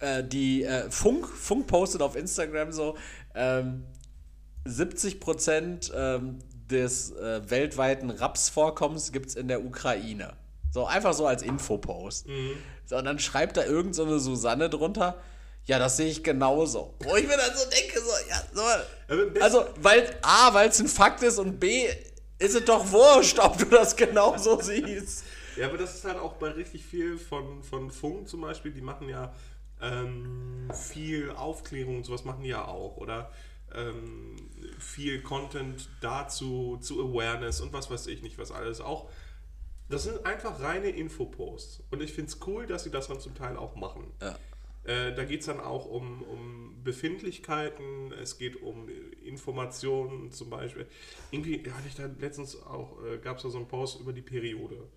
äh, 0.00 0.24
die 0.24 0.64
äh, 0.64 0.90
Funk, 0.90 1.28
Funk 1.28 1.66
postet 1.66 2.02
auf 2.02 2.16
Instagram 2.16 2.72
so, 2.72 2.96
ähm, 3.34 3.84
70 4.64 5.20
Prozent 5.20 5.92
ähm, 5.94 6.38
des 6.70 7.12
äh, 7.12 7.48
weltweiten 7.50 8.10
Rapsvorkommens 8.10 9.12
gibt 9.12 9.30
es 9.30 9.36
in 9.36 9.48
der 9.48 9.64
Ukraine. 9.64 10.34
So, 10.72 10.86
einfach 10.86 11.14
so 11.14 11.26
als 11.26 11.42
Infopost. 11.42 12.26
So, 12.84 12.96
und 12.96 13.04
dann 13.04 13.18
schreibt 13.18 13.56
da 13.56 13.64
irgend 13.64 13.94
so 13.94 14.04
eine 14.04 14.20
Susanne 14.20 14.70
drunter, 14.70 15.20
ja, 15.64 15.78
das 15.78 15.96
sehe 15.96 16.08
ich 16.08 16.22
genauso. 16.22 16.94
Wo 17.00 17.16
ich 17.16 17.26
mir 17.26 17.36
dann 17.36 17.54
so 17.54 17.68
denke, 17.68 18.00
so, 18.00 18.10
ja, 18.28 18.42
so, 18.52 19.40
also, 19.40 19.66
weil 19.80 20.16
A, 20.22 20.54
weil 20.54 20.68
es 20.68 20.80
ein 20.80 20.88
Fakt 20.88 21.22
ist 21.22 21.38
und 21.38 21.60
B, 21.60 21.86
ist 22.38 22.54
es 22.54 22.64
doch 22.64 22.90
wurscht, 22.90 23.38
ob 23.38 23.58
du 23.58 23.66
das 23.66 23.94
genauso 23.94 24.60
siehst. 24.60 25.24
Ja, 25.56 25.66
aber 25.66 25.76
das 25.76 25.94
ist 25.94 26.04
halt 26.04 26.18
auch 26.18 26.34
bei 26.34 26.50
richtig 26.50 26.84
viel 26.84 27.18
von, 27.18 27.62
von 27.62 27.90
Funk 27.90 28.28
zum 28.28 28.40
Beispiel, 28.40 28.72
die 28.72 28.80
machen 28.80 29.08
ja 29.08 29.32
ähm, 29.80 30.70
viel 30.72 31.30
Aufklärung 31.30 31.98
und 31.98 32.04
sowas 32.04 32.24
machen 32.24 32.42
die 32.42 32.50
ja 32.50 32.64
auch. 32.64 32.96
Oder 32.96 33.32
ähm, 33.74 34.36
viel 34.78 35.22
Content 35.22 35.88
dazu, 36.00 36.78
zu 36.80 37.00
Awareness 37.00 37.60
und 37.60 37.72
was 37.72 37.90
weiß 37.90 38.06
ich 38.08 38.22
nicht, 38.22 38.38
was 38.38 38.50
alles 38.50 38.80
auch. 38.80 39.10
Das 39.88 40.04
sind 40.04 40.24
einfach 40.24 40.60
reine 40.60 40.90
Infoposts. 40.90 41.82
Und 41.90 42.02
ich 42.02 42.12
finde 42.12 42.30
es 42.30 42.38
cool, 42.46 42.66
dass 42.66 42.84
sie 42.84 42.90
das 42.90 43.08
dann 43.08 43.20
zum 43.20 43.34
Teil 43.34 43.56
auch 43.56 43.74
machen. 43.74 44.12
Ja. 44.20 44.38
Äh, 44.84 45.14
da 45.14 45.24
geht 45.24 45.40
es 45.40 45.46
dann 45.46 45.60
auch 45.60 45.86
um, 45.86 46.22
um 46.22 46.82
Befindlichkeiten, 46.82 48.12
es 48.12 48.38
geht 48.38 48.62
um 48.62 48.88
Informationen 49.22 50.30
zum 50.30 50.48
Beispiel. 50.48 50.86
Irgendwie 51.30 51.58
hatte 51.70 51.88
ich 51.88 51.96
da 51.96 52.08
letztens 52.18 52.60
auch, 52.62 53.02
äh, 53.04 53.18
gab 53.18 53.36
es 53.36 53.42
da 53.42 53.50
so 53.50 53.58
einen 53.58 53.68
Post 53.68 54.00
über 54.00 54.12
die 54.12 54.22
Periode. 54.22 54.88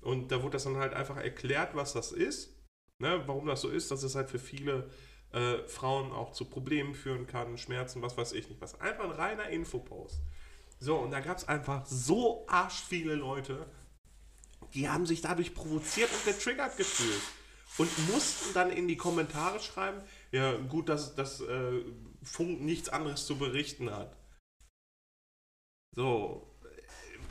Und 0.00 0.32
da 0.32 0.42
wurde 0.42 0.52
das 0.52 0.64
dann 0.64 0.76
halt 0.76 0.94
einfach 0.94 1.16
erklärt, 1.16 1.74
was 1.74 1.92
das 1.92 2.12
ist, 2.12 2.57
ne, 2.98 3.22
warum 3.26 3.46
das 3.46 3.60
so 3.60 3.68
ist, 3.68 3.90
dass 3.90 4.02
es 4.02 4.14
halt 4.14 4.30
für 4.30 4.38
viele 4.38 4.90
äh, 5.32 5.58
Frauen 5.66 6.12
auch 6.12 6.32
zu 6.32 6.44
Problemen 6.44 6.94
führen 6.94 7.26
kann, 7.26 7.58
Schmerzen, 7.58 8.02
was 8.02 8.16
weiß 8.16 8.32
ich 8.32 8.48
nicht 8.48 8.60
was. 8.60 8.80
Einfach 8.80 9.04
ein 9.04 9.10
reiner 9.10 9.48
Infopost. 9.48 10.20
So, 10.80 10.96
und 10.96 11.10
da 11.10 11.20
gab 11.20 11.36
es 11.38 11.48
einfach 11.48 11.84
so 11.86 12.46
arsch 12.48 12.82
viele 12.88 13.14
Leute, 13.14 13.66
die 14.74 14.88
haben 14.88 15.06
sich 15.06 15.20
dadurch 15.20 15.54
provoziert 15.54 16.10
und 16.12 16.24
getriggert 16.24 16.76
gefühlt. 16.76 17.22
Und 17.76 18.08
mussten 18.08 18.54
dann 18.54 18.70
in 18.70 18.88
die 18.88 18.96
Kommentare 18.96 19.60
schreiben, 19.60 20.00
ja 20.32 20.56
gut, 20.56 20.88
dass, 20.88 21.14
dass 21.14 21.40
äh, 21.40 21.84
Funk 22.22 22.60
nichts 22.62 22.88
anderes 22.88 23.26
zu 23.26 23.38
berichten 23.38 23.90
hat. 23.90 24.16
So, 25.94 26.56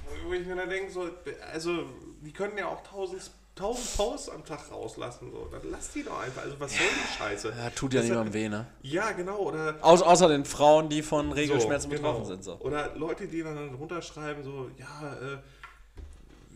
wo- 0.05 0.29
wo 0.29 0.33
ich 0.33 0.45
mir 0.45 0.55
dann 0.55 0.69
denke, 0.69 0.91
so, 0.91 1.09
also 1.51 1.89
die 2.21 2.31
können 2.31 2.57
ja 2.57 2.67
auch 2.67 2.81
tausend, 2.83 3.29
tausend 3.57 3.97
Posts 3.97 4.29
am 4.29 4.45
Tag 4.45 4.71
rauslassen. 4.71 5.31
So. 5.31 5.47
Dann 5.51 5.61
lass 5.71 5.91
die 5.91 6.03
doch 6.03 6.19
einfach. 6.19 6.43
Also 6.43 6.59
was 6.59 6.71
soll 6.71 6.79
die 6.87 7.17
Scheiße? 7.17 7.53
Ja, 7.57 7.69
tut 7.71 7.93
ja 7.93 8.01
niemandem 8.01 8.33
weh, 8.33 8.47
ne? 8.49 8.67
Ja, 8.81 9.11
genau. 9.11 9.37
Oder 9.39 9.75
Au 9.81 9.93
außer 9.95 10.29
den 10.29 10.45
Frauen, 10.45 10.87
die 10.89 11.01
von 11.01 11.31
Regelschmerzen 11.31 11.89
so, 11.91 11.95
betroffen 11.97 12.23
genau. 12.23 12.27
sind. 12.33 12.43
So. 12.43 12.55
Oder 12.59 12.95
Leute, 12.95 13.27
die 13.27 13.43
dann 13.43 13.73
runterschreiben, 13.75 14.43
so, 14.43 14.69
ja, 14.77 15.13
äh, 15.15 15.37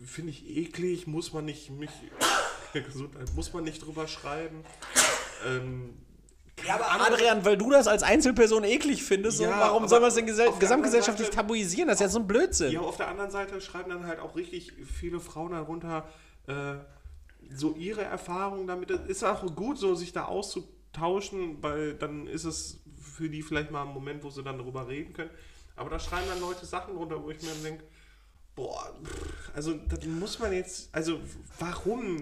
finde 0.06 0.30
ich 0.30 0.48
eklig, 0.56 1.06
muss 1.06 1.32
man 1.32 1.44
nicht 1.44 1.70
mich 1.70 1.90
Gesundheit, 2.72 3.28
muss 3.34 3.52
man 3.52 3.64
nicht 3.64 3.84
drüber 3.84 4.08
schreiben. 4.08 4.64
Ähm, 5.46 5.94
Ja, 6.66 6.74
aber 6.74 6.90
Adrian, 7.06 7.44
weil 7.44 7.56
du 7.56 7.70
das 7.70 7.86
als 7.86 8.02
Einzelperson 8.02 8.64
eklig 8.64 9.02
findest, 9.02 9.38
so, 9.38 9.44
Ja, 9.44 9.58
warum 9.60 9.86
soll 9.88 10.00
man 10.00 10.08
es 10.08 10.14
denn 10.14 10.26
gesamtgesellschaftlich 10.26 11.26
Seite- 11.28 11.36
tabuisieren? 11.36 11.88
Das 11.88 11.96
ist 11.96 12.00
ja 12.00 12.08
so 12.08 12.18
ein 12.20 12.26
Blödsinn. 12.26 12.72
ja, 12.72 12.80
auf 12.80 12.96
der 12.96 13.08
anderen 13.08 13.30
Seite 13.30 13.60
schreiben 13.60 13.90
dann 13.90 14.06
halt 14.06 14.20
auch 14.20 14.34
richtig 14.36 14.72
viele 14.92 15.20
Frauen 15.20 15.52
darunter 15.52 16.06
äh, 16.46 16.74
so 17.54 17.74
ihre 17.74 18.02
Erfahrungen 18.02 18.66
damit. 18.66 18.90
Ist 18.90 19.24
auch 19.24 19.44
gut, 19.54 19.78
so 19.78 19.94
sich 19.94 20.12
da 20.12 20.24
auszutauschen, 20.24 21.62
weil 21.62 21.94
dann 21.94 22.26
ist 22.26 22.44
es 22.44 22.80
für 23.00 23.28
die 23.28 23.42
vielleicht 23.42 23.70
mal 23.70 23.82
ein 23.82 23.92
Moment, 23.92 24.22
wo 24.22 24.30
sie 24.30 24.42
dann 24.42 24.58
darüber 24.58 24.88
reden 24.88 25.12
können. 25.12 25.30
Aber 25.76 25.90
da 25.90 25.98
schreiben 25.98 26.26
dann 26.28 26.40
Leute 26.40 26.66
Sachen 26.66 26.94
drunter, 26.94 27.22
wo 27.22 27.30
ich 27.30 27.42
mir 27.42 27.48
dann 27.48 27.62
denke, 27.62 27.84
boah, 28.54 28.92
also 29.54 29.74
das 29.74 30.04
muss 30.04 30.38
man 30.38 30.52
jetzt, 30.52 30.94
also 30.94 31.20
warum? 31.58 32.20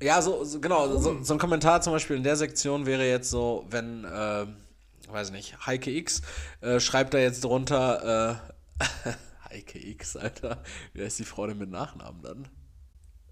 Ja, 0.00 0.20
so, 0.20 0.44
so 0.44 0.60
genau, 0.60 0.98
so, 0.98 1.22
so, 1.22 1.34
ein 1.34 1.38
Kommentar 1.38 1.80
zum 1.80 1.92
Beispiel 1.92 2.16
in 2.16 2.22
der 2.22 2.36
Sektion 2.36 2.86
wäre 2.86 3.08
jetzt 3.08 3.30
so, 3.30 3.66
wenn, 3.70 4.04
äh, 4.04 4.46
weiß 5.08 5.30
nicht, 5.30 5.66
Heike 5.66 5.90
X 5.90 6.22
äh, 6.60 6.80
schreibt 6.80 7.14
da 7.14 7.18
jetzt 7.18 7.44
drunter, 7.44 8.40
äh, 8.78 9.14
Heike 9.50 9.78
X, 9.78 10.16
Alter, 10.16 10.62
wie 10.92 11.02
heißt 11.02 11.18
die 11.18 11.24
Frau 11.24 11.46
denn 11.46 11.58
mit 11.58 11.70
Nachnamen 11.70 12.22
dann? 12.22 12.48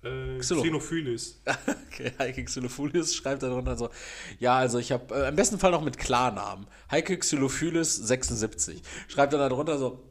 Äh, 0.03 0.39
Xenophilis. 0.39 1.43
okay, 1.87 2.13
Heike 2.19 2.45
Xenophilis 2.45 3.15
schreibt 3.15 3.43
da 3.43 3.49
drunter 3.49 3.77
so, 3.77 3.91
ja, 4.39 4.57
also 4.57 4.79
ich 4.79 4.93
habe, 4.93 5.15
äh, 5.15 5.29
im 5.29 5.37
besten 5.37 5.59
Fall 5.59 5.73
noch 5.73 5.83
mit 5.83 5.99
Klarnamen, 5.99 6.67
Heike 6.91 7.19
Xenophilis 7.19 7.97
76, 7.97 8.83
schreibt 9.09 9.33
dann 9.33 9.41
da 9.41 9.49
drunter 9.49 9.79
so, 9.79 10.11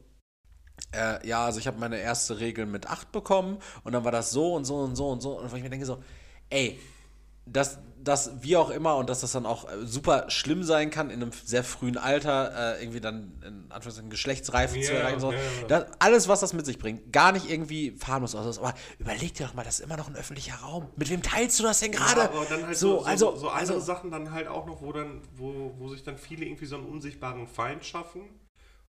äh, 0.91 1.27
ja, 1.27 1.45
also 1.45 1.59
ich 1.59 1.67
habe 1.67 1.79
meine 1.79 1.99
erste 1.99 2.39
Regel 2.39 2.65
mit 2.65 2.87
8 2.87 3.11
bekommen 3.11 3.57
und 3.83 3.93
dann 3.93 4.03
war 4.03 4.11
das 4.11 4.31
so 4.31 4.53
und 4.55 4.65
so 4.65 4.77
und 4.77 4.95
so 4.95 5.09
und 5.09 5.21
so. 5.21 5.39
Und 5.39 5.53
ich 5.53 5.63
mir 5.63 5.69
denke 5.69 5.85
so, 5.85 6.03
ey, 6.49 6.79
das, 7.45 7.79
das 8.03 8.41
wie 8.41 8.55
auch 8.55 8.69
immer 8.69 8.95
und 8.95 9.09
dass 9.09 9.21
das 9.21 9.31
dann 9.31 9.45
auch 9.45 9.69
äh, 9.69 9.85
super 9.85 10.25
schlimm 10.29 10.63
sein 10.63 10.89
kann 10.89 11.09
in 11.09 11.21
einem 11.21 11.31
sehr 11.45 11.63
frühen 11.63 11.97
Alter, 11.97 12.77
äh, 12.77 12.81
irgendwie 12.81 13.01
dann 13.01 13.33
in 13.45 13.65
Anführungszeichen 13.69 14.09
Geschlechtsreife 14.09 14.75
yeah, 14.75 14.85
zu 14.85 14.93
erreichen. 14.93 15.19
So. 15.19 15.31
Yeah. 15.31 15.41
Das, 15.67 15.85
alles, 15.99 16.27
was 16.27 16.39
das 16.39 16.53
mit 16.53 16.65
sich 16.65 16.77
bringt, 16.77 17.11
gar 17.11 17.31
nicht 17.31 17.49
irgendwie 17.49 17.91
fahrlos 17.91 18.35
aus. 18.35 18.59
Aber 18.59 18.73
überleg 18.99 19.33
dir 19.33 19.47
doch 19.47 19.53
mal, 19.53 19.63
das 19.63 19.79
ist 19.79 19.85
immer 19.85 19.97
noch 19.97 20.07
ein 20.07 20.15
öffentlicher 20.15 20.55
Raum. 20.55 20.87
Mit 20.95 21.09
wem 21.09 21.21
teilst 21.21 21.59
du 21.59 21.63
das 21.63 21.79
denn 21.79 21.91
gerade? 21.91 22.21
Ja, 22.21 22.29
aber 22.29 22.45
dann 22.45 22.67
halt 22.67 22.77
so, 22.77 22.99
so, 22.99 23.05
also, 23.05 23.35
so 23.35 23.49
andere 23.49 23.75
also, 23.75 23.79
Sachen 23.79 24.11
dann 24.11 24.31
halt 24.31 24.47
auch 24.47 24.65
noch, 24.65 24.81
wo 24.81 24.91
dann, 24.91 25.21
wo, 25.35 25.73
wo 25.77 25.89
sich 25.89 26.03
dann 26.03 26.17
viele 26.17 26.45
irgendwie 26.45 26.65
so 26.65 26.75
einen 26.75 26.85
unsichtbaren 26.85 27.47
Feind 27.47 27.85
schaffen 27.85 28.21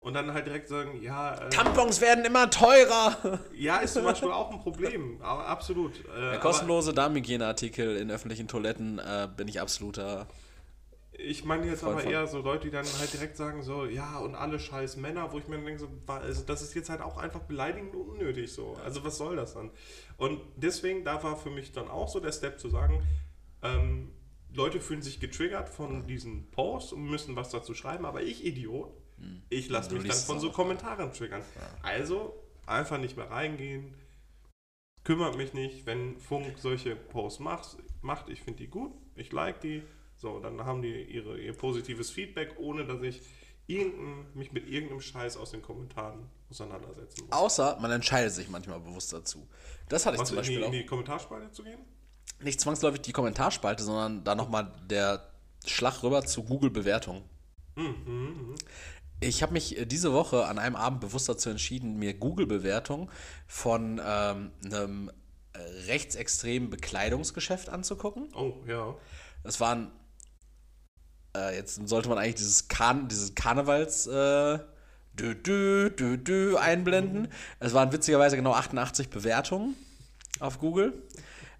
und 0.00 0.14
dann 0.14 0.32
halt 0.32 0.46
direkt 0.46 0.68
sagen, 0.68 1.02
ja. 1.02 1.34
Äh, 1.34 1.50
Tampons 1.50 2.00
werden 2.00 2.24
immer 2.24 2.50
teurer. 2.50 3.40
Ja, 3.54 3.78
ist 3.78 3.94
zum 3.94 4.04
Beispiel 4.04 4.30
auch 4.30 4.50
ein 4.52 4.60
Problem. 4.60 5.20
Aber 5.20 5.46
absolut. 5.46 5.92
Äh, 6.16 6.34
ja, 6.34 6.38
kostenlose 6.38 6.92
Darmhygieneartikel 6.92 7.96
in 7.96 8.10
öffentlichen 8.10 8.48
Toiletten 8.48 8.98
äh, 8.98 9.28
bin 9.36 9.48
ich 9.48 9.60
absoluter. 9.60 10.28
Ich 11.20 11.44
meine 11.44 11.66
jetzt 11.66 11.80
Freund 11.80 11.94
aber 11.94 12.02
von. 12.02 12.12
eher 12.12 12.26
so 12.28 12.38
Leute, 12.38 12.66
die 12.66 12.70
dann 12.70 12.86
halt 13.00 13.12
direkt 13.12 13.36
sagen, 13.36 13.64
so, 13.64 13.86
ja, 13.86 14.18
und 14.18 14.36
alle 14.36 14.60
scheiß 14.60 14.96
Männer, 14.98 15.32
wo 15.32 15.38
ich 15.38 15.48
mir 15.48 15.58
denke, 15.58 15.80
so, 15.80 15.88
also 16.06 16.44
das 16.44 16.62
ist 16.62 16.74
jetzt 16.74 16.90
halt 16.90 17.00
auch 17.00 17.16
einfach 17.16 17.40
beleidigend 17.40 17.92
und 17.96 18.08
unnötig 18.08 18.52
so. 18.52 18.76
Also 18.84 19.02
was 19.02 19.18
soll 19.18 19.34
das 19.34 19.54
dann? 19.54 19.72
Und 20.16 20.40
deswegen, 20.54 21.02
da 21.04 21.20
war 21.24 21.36
für 21.36 21.50
mich 21.50 21.72
dann 21.72 21.88
auch 21.88 22.08
so 22.08 22.20
der 22.20 22.30
Step 22.30 22.60
zu 22.60 22.68
sagen, 22.68 23.02
ähm, 23.64 24.12
Leute 24.54 24.80
fühlen 24.80 25.02
sich 25.02 25.18
getriggert 25.18 25.68
von 25.68 26.06
diesen 26.06 26.50
Posts 26.52 26.92
und 26.92 27.10
müssen 27.10 27.34
was 27.34 27.50
dazu 27.50 27.74
schreiben, 27.74 28.04
aber 28.04 28.22
ich, 28.22 28.46
Idiot, 28.46 28.92
ich 29.50 29.68
lasse 29.68 29.94
mich 29.94 30.08
dann 30.08 30.16
von 30.16 30.40
so 30.40 30.50
Kommentaren 30.50 31.12
triggern. 31.12 31.42
Also 31.82 32.34
einfach 32.66 32.98
nicht 32.98 33.16
mehr 33.16 33.30
reingehen. 33.30 33.94
Kümmert 35.04 35.36
mich 35.36 35.54
nicht, 35.54 35.86
wenn 35.86 36.18
Funk 36.18 36.58
solche 36.58 36.94
Posts 36.94 37.40
macht. 37.40 37.76
macht 38.02 38.28
ich 38.28 38.42
finde 38.42 38.58
die 38.58 38.68
gut, 38.68 38.92
ich 39.14 39.32
like 39.32 39.60
die. 39.60 39.82
So, 40.16 40.40
dann 40.40 40.64
haben 40.64 40.82
die 40.82 41.02
ihre, 41.04 41.38
ihr 41.38 41.52
positives 41.52 42.10
Feedback, 42.10 42.56
ohne 42.58 42.84
dass 42.84 43.00
ich 43.02 43.22
mich 44.34 44.52
mit 44.52 44.66
irgendeinem 44.66 45.00
Scheiß 45.00 45.36
aus 45.36 45.50
den 45.50 45.62
Kommentaren 45.62 46.26
auseinandersetzen 46.50 47.26
muss. 47.26 47.32
Außer 47.32 47.78
man 47.80 47.90
entscheidet 47.90 48.32
sich 48.32 48.48
manchmal 48.48 48.80
bewusst 48.80 49.12
dazu. 49.12 49.46
Das 49.88 50.06
hatte 50.06 50.16
ich 50.16 50.22
Was, 50.22 50.28
zum 50.28 50.38
Beispiel 50.38 50.56
in 50.56 50.60
die, 50.60 50.66
auch. 50.66 50.72
in 50.72 50.78
die 50.80 50.86
Kommentarspalte 50.86 51.50
zu 51.52 51.62
gehen? 51.62 51.80
Nicht 52.40 52.60
zwangsläufig 52.60 53.02
die 53.02 53.12
Kommentarspalte, 53.12 53.82
sondern 53.82 54.24
da 54.24 54.34
nochmal 54.34 54.72
der 54.88 55.30
Schlag 55.66 56.02
rüber 56.02 56.24
zu 56.24 56.44
Google-Bewertungen. 56.44 57.24
Mhm, 57.76 57.84
mh, 58.06 58.30
mh. 58.52 58.54
Ich 59.20 59.42
habe 59.42 59.52
mich 59.52 59.76
äh, 59.76 59.86
diese 59.86 60.12
Woche 60.12 60.46
an 60.46 60.58
einem 60.58 60.76
Abend 60.76 61.00
bewusst 61.00 61.28
dazu 61.28 61.50
entschieden, 61.50 61.98
mir 61.98 62.14
Google-Bewertungen 62.14 63.10
von 63.46 64.00
ähm, 64.04 64.52
einem 64.64 65.10
äh, 65.52 65.58
rechtsextremen 65.86 66.70
Bekleidungsgeschäft 66.70 67.68
anzugucken. 67.68 68.28
Oh, 68.34 68.54
ja. 68.66 68.94
Das 69.42 69.60
waren, 69.60 69.90
äh, 71.36 71.56
jetzt 71.56 71.80
sollte 71.88 72.08
man 72.08 72.18
eigentlich 72.18 72.36
dieses, 72.36 72.68
Karn 72.68 73.08
dieses 73.08 73.34
Karnevals 73.34 74.06
äh, 74.06 74.58
dü, 75.14 75.34
dü, 75.34 75.90
dü, 75.90 76.18
dü, 76.18 76.56
einblenden. 76.56 77.22
Mhm. 77.22 77.28
Es 77.60 77.74
waren 77.74 77.92
witzigerweise 77.92 78.36
genau 78.36 78.52
88 78.52 79.10
Bewertungen 79.10 79.74
auf 80.38 80.58
Google. 80.58 81.02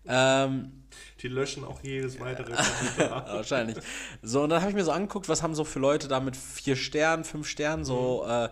Ähm, 0.06 0.77
die 1.20 1.28
löschen 1.28 1.64
auch 1.64 1.82
jedes 1.82 2.20
weitere 2.20 2.52
Wahrscheinlich. 2.98 3.76
So, 4.22 4.42
und 4.42 4.50
dann 4.50 4.60
habe 4.60 4.70
ich 4.70 4.76
mir 4.76 4.84
so 4.84 4.92
angeguckt, 4.92 5.28
was 5.28 5.42
haben 5.42 5.54
so 5.54 5.64
für 5.64 5.80
Leute 5.80 6.06
da 6.08 6.20
mit 6.20 6.36
vier 6.36 6.76
Sternen, 6.76 7.24
fünf 7.24 7.48
Sternen 7.48 7.84
so 7.84 8.24
mhm. 8.24 8.30
äh, 8.30 8.48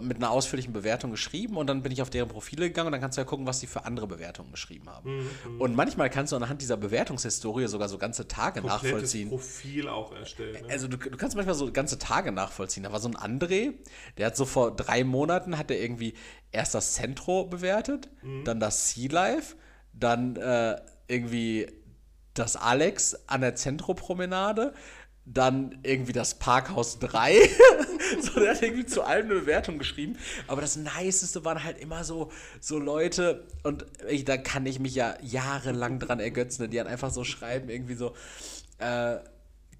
mit 0.00 0.18
einer 0.18 0.30
ausführlichen 0.30 0.72
Bewertung 0.72 1.10
geschrieben 1.10 1.56
und 1.56 1.66
dann 1.66 1.82
bin 1.82 1.90
ich 1.90 2.02
auf 2.02 2.10
deren 2.10 2.28
Profile 2.28 2.68
gegangen 2.68 2.86
und 2.86 2.92
dann 2.92 3.00
kannst 3.00 3.16
du 3.16 3.22
ja 3.22 3.24
gucken, 3.24 3.46
was 3.46 3.60
die 3.60 3.66
für 3.66 3.84
andere 3.84 4.06
Bewertungen 4.06 4.50
geschrieben 4.52 4.88
haben. 4.88 5.16
Mhm. 5.16 5.30
mhm. 5.54 5.60
Und 5.60 5.74
manchmal 5.74 6.10
kannst 6.10 6.32
du 6.32 6.36
anhand 6.36 6.62
dieser 6.62 6.76
Bewertungshistorie 6.76 7.66
sogar 7.66 7.88
so 7.88 7.98
ganze 7.98 8.28
Tage 8.28 8.60
Komplettes 8.60 8.82
nachvollziehen. 8.82 9.28
Profil 9.28 9.88
auch 9.88 10.12
erstellen. 10.12 10.66
Ne? 10.66 10.72
Also 10.72 10.88
du, 10.88 10.96
du, 10.96 11.16
kannst 11.16 11.34
manchmal 11.36 11.54
so 11.54 11.72
ganze 11.72 11.98
Tage 11.98 12.30
nachvollziehen. 12.30 12.82
Da 12.82 12.92
war 12.92 13.00
so 13.00 13.08
ein 13.08 13.16
André, 13.16 13.72
der 14.18 14.26
hat 14.26 14.36
so 14.36 14.44
vor 14.44 14.74
drei 14.74 15.04
Monaten 15.04 15.58
hat 15.58 15.70
er 15.70 15.80
irgendwie 15.80 16.14
erst 16.52 16.74
das 16.74 16.92
Centro 16.92 17.44
bewertet, 17.44 18.10
mhm. 18.22 18.44
dann 18.44 18.60
das 18.60 18.90
Sea 18.90 19.10
Life, 19.10 19.56
dann 19.92 20.36
äh, 20.36 20.76
irgendwie 21.08 21.66
das 22.34 22.56
Alex 22.56 23.16
an 23.26 23.40
der 23.40 23.54
Zentropromenade, 23.54 24.74
dann 25.24 25.78
irgendwie 25.82 26.12
das 26.12 26.34
Parkhaus 26.38 26.98
3. 26.98 27.36
so, 28.20 28.40
der 28.40 28.54
hat 28.54 28.62
irgendwie 28.62 28.86
zu 28.86 29.02
allem 29.02 29.30
eine 29.30 29.40
Bewertung 29.40 29.78
geschrieben. 29.78 30.16
Aber 30.48 30.60
das 30.60 30.76
Niceste 30.76 31.44
waren 31.44 31.62
halt 31.62 31.78
immer 31.78 32.02
so, 32.02 32.32
so 32.60 32.78
Leute, 32.78 33.46
und 33.62 33.86
ich, 34.08 34.24
da 34.24 34.36
kann 34.36 34.66
ich 34.66 34.80
mich 34.80 34.94
ja 34.94 35.16
jahrelang 35.22 36.00
dran 36.00 36.18
ergötzen, 36.18 36.68
die 36.70 36.76
dann 36.76 36.88
einfach 36.88 37.10
so 37.10 37.22
schreiben, 37.22 37.68
irgendwie 37.68 37.94
so, 37.94 38.14
äh, 38.78 39.18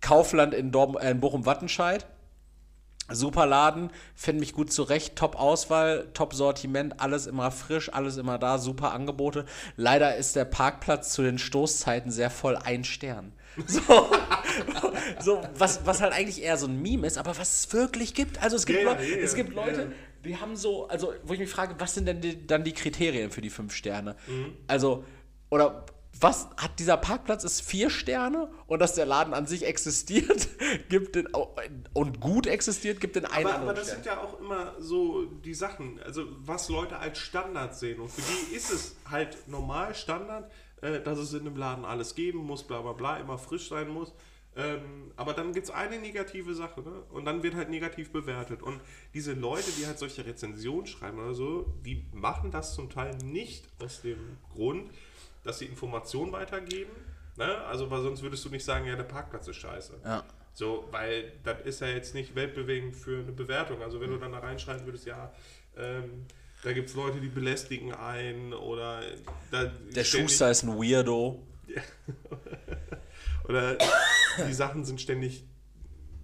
Kaufland 0.00 0.54
in, 0.54 0.72
äh, 0.72 1.10
in 1.10 1.20
Bochum-Wattenscheid 1.20 2.06
Super 3.10 3.46
Laden, 3.46 3.90
finde 4.14 4.40
mich 4.40 4.52
gut 4.52 4.72
zurecht, 4.72 5.16
top 5.16 5.36
Auswahl, 5.36 6.08
top 6.14 6.34
Sortiment, 6.34 7.00
alles 7.00 7.26
immer 7.26 7.50
frisch, 7.50 7.92
alles 7.92 8.16
immer 8.16 8.38
da, 8.38 8.58
super 8.58 8.92
Angebote. 8.92 9.44
Leider 9.76 10.16
ist 10.16 10.36
der 10.36 10.44
Parkplatz 10.44 11.12
zu 11.12 11.22
den 11.22 11.38
Stoßzeiten 11.38 12.10
sehr 12.10 12.30
voll 12.30 12.56
ein 12.56 12.84
Stern. 12.84 13.32
So, 13.66 14.10
so 15.20 15.42
was, 15.56 15.84
was 15.84 16.00
halt 16.00 16.12
eigentlich 16.12 16.42
eher 16.42 16.56
so 16.56 16.66
ein 16.66 16.80
Meme 16.80 17.06
ist, 17.06 17.18
aber 17.18 17.36
was 17.36 17.64
es 17.64 17.72
wirklich 17.72 18.14
gibt. 18.14 18.42
Also 18.42 18.56
es 18.56 18.66
gibt, 18.66 18.80
yeah, 18.80 18.98
yeah, 18.98 19.18
es 19.18 19.34
gibt 19.34 19.54
Leute, 19.54 19.80
yeah. 19.80 19.92
die 20.24 20.36
haben 20.38 20.56
so, 20.56 20.88
also 20.88 21.12
wo 21.22 21.34
ich 21.34 21.38
mich 21.38 21.50
frage, 21.50 21.74
was 21.78 21.94
sind 21.94 22.06
denn 22.06 22.20
die, 22.20 22.46
dann 22.46 22.64
die 22.64 22.72
Kriterien 22.72 23.30
für 23.30 23.40
die 23.40 23.50
fünf 23.50 23.74
Sterne? 23.74 24.16
Mhm. 24.26 24.54
Also, 24.68 25.04
oder 25.50 25.84
was 26.22 26.48
hat 26.56 26.78
dieser 26.78 26.96
Parkplatz 26.96 27.44
ist 27.44 27.60
vier 27.62 27.90
Sterne 27.90 28.50
und 28.66 28.80
dass 28.80 28.94
der 28.94 29.06
Laden 29.06 29.34
an 29.34 29.46
sich 29.46 29.66
existiert, 29.66 30.48
gibt 30.88 31.16
den 31.16 31.28
und 31.92 32.20
gut 32.20 32.46
existiert, 32.46 33.00
gibt 33.00 33.16
den 33.16 33.24
einen 33.24 33.46
aber, 33.46 33.58
aber 33.58 33.74
das 33.74 33.88
Stern. 33.88 33.96
sind 33.96 34.06
ja 34.06 34.20
auch 34.20 34.40
immer 34.40 34.74
so 34.78 35.24
die 35.24 35.54
Sachen, 35.54 36.00
also 36.02 36.26
was 36.38 36.68
Leute 36.68 36.98
als 36.98 37.18
Standard 37.18 37.76
sehen 37.76 38.00
und 38.00 38.10
für 38.10 38.22
die 38.22 38.54
ist 38.54 38.70
es 38.70 38.96
halt 39.10 39.48
normal 39.48 39.94
Standard, 39.94 40.50
äh, 40.80 41.00
dass 41.00 41.18
es 41.18 41.32
in 41.32 41.40
einem 41.40 41.56
Laden 41.56 41.84
alles 41.84 42.14
geben 42.14 42.38
muss, 42.38 42.62
bla 42.62 42.80
bla 42.80 42.92
bla, 42.92 43.16
immer 43.16 43.38
frisch 43.38 43.68
sein 43.68 43.88
muss. 43.88 44.12
Ähm, 44.54 45.12
aber 45.16 45.32
dann 45.32 45.54
gibt 45.54 45.64
es 45.64 45.72
eine 45.72 45.98
negative 45.98 46.54
Sache 46.54 46.82
ne? 46.82 47.02
und 47.10 47.24
dann 47.24 47.42
wird 47.42 47.54
halt 47.54 47.70
negativ 47.70 48.10
bewertet. 48.10 48.62
Und 48.62 48.80
diese 49.14 49.32
Leute, 49.32 49.70
die 49.78 49.86
halt 49.86 49.98
solche 49.98 50.26
Rezensionen 50.26 50.86
schreiben 50.86 51.18
oder 51.18 51.32
so, 51.32 51.72
die 51.86 52.04
machen 52.12 52.50
das 52.50 52.74
zum 52.74 52.90
Teil 52.90 53.16
nicht 53.24 53.66
aus 53.82 54.02
dem 54.02 54.18
Grund, 54.52 54.90
dass 55.44 55.58
sie 55.58 55.66
Informationen 55.66 56.32
weitergeben. 56.32 56.92
Ne? 57.36 57.58
Also, 57.64 57.90
weil 57.90 58.02
sonst 58.02 58.22
würdest 58.22 58.44
du 58.44 58.50
nicht 58.50 58.64
sagen, 58.64 58.86
ja, 58.86 58.96
der 58.96 59.04
Parkplatz 59.04 59.48
ist 59.48 59.56
scheiße. 59.56 60.00
Ja. 60.04 60.24
So, 60.54 60.86
weil 60.90 61.32
das 61.44 61.60
ist 61.64 61.80
ja 61.80 61.88
jetzt 61.88 62.14
nicht 62.14 62.34
weltbewegend 62.34 62.94
für 62.94 63.20
eine 63.20 63.32
Bewertung. 63.32 63.82
Also, 63.82 64.00
wenn 64.00 64.10
du 64.10 64.18
dann 64.18 64.32
da 64.32 64.38
reinschreiben 64.38 64.84
würdest, 64.84 65.06
ja, 65.06 65.32
ähm, 65.76 66.26
da 66.62 66.72
gibt 66.72 66.90
es 66.90 66.94
Leute, 66.94 67.20
die 67.20 67.28
belästigen 67.28 67.92
einen 67.92 68.52
oder. 68.52 69.00
der 69.50 70.04
Schuster 70.04 70.50
ist 70.50 70.62
ein 70.62 70.76
Weirdo. 70.76 71.42
oder 73.48 73.78
die 74.46 74.52
Sachen 74.52 74.84
sind 74.84 75.00
ständig 75.00 75.44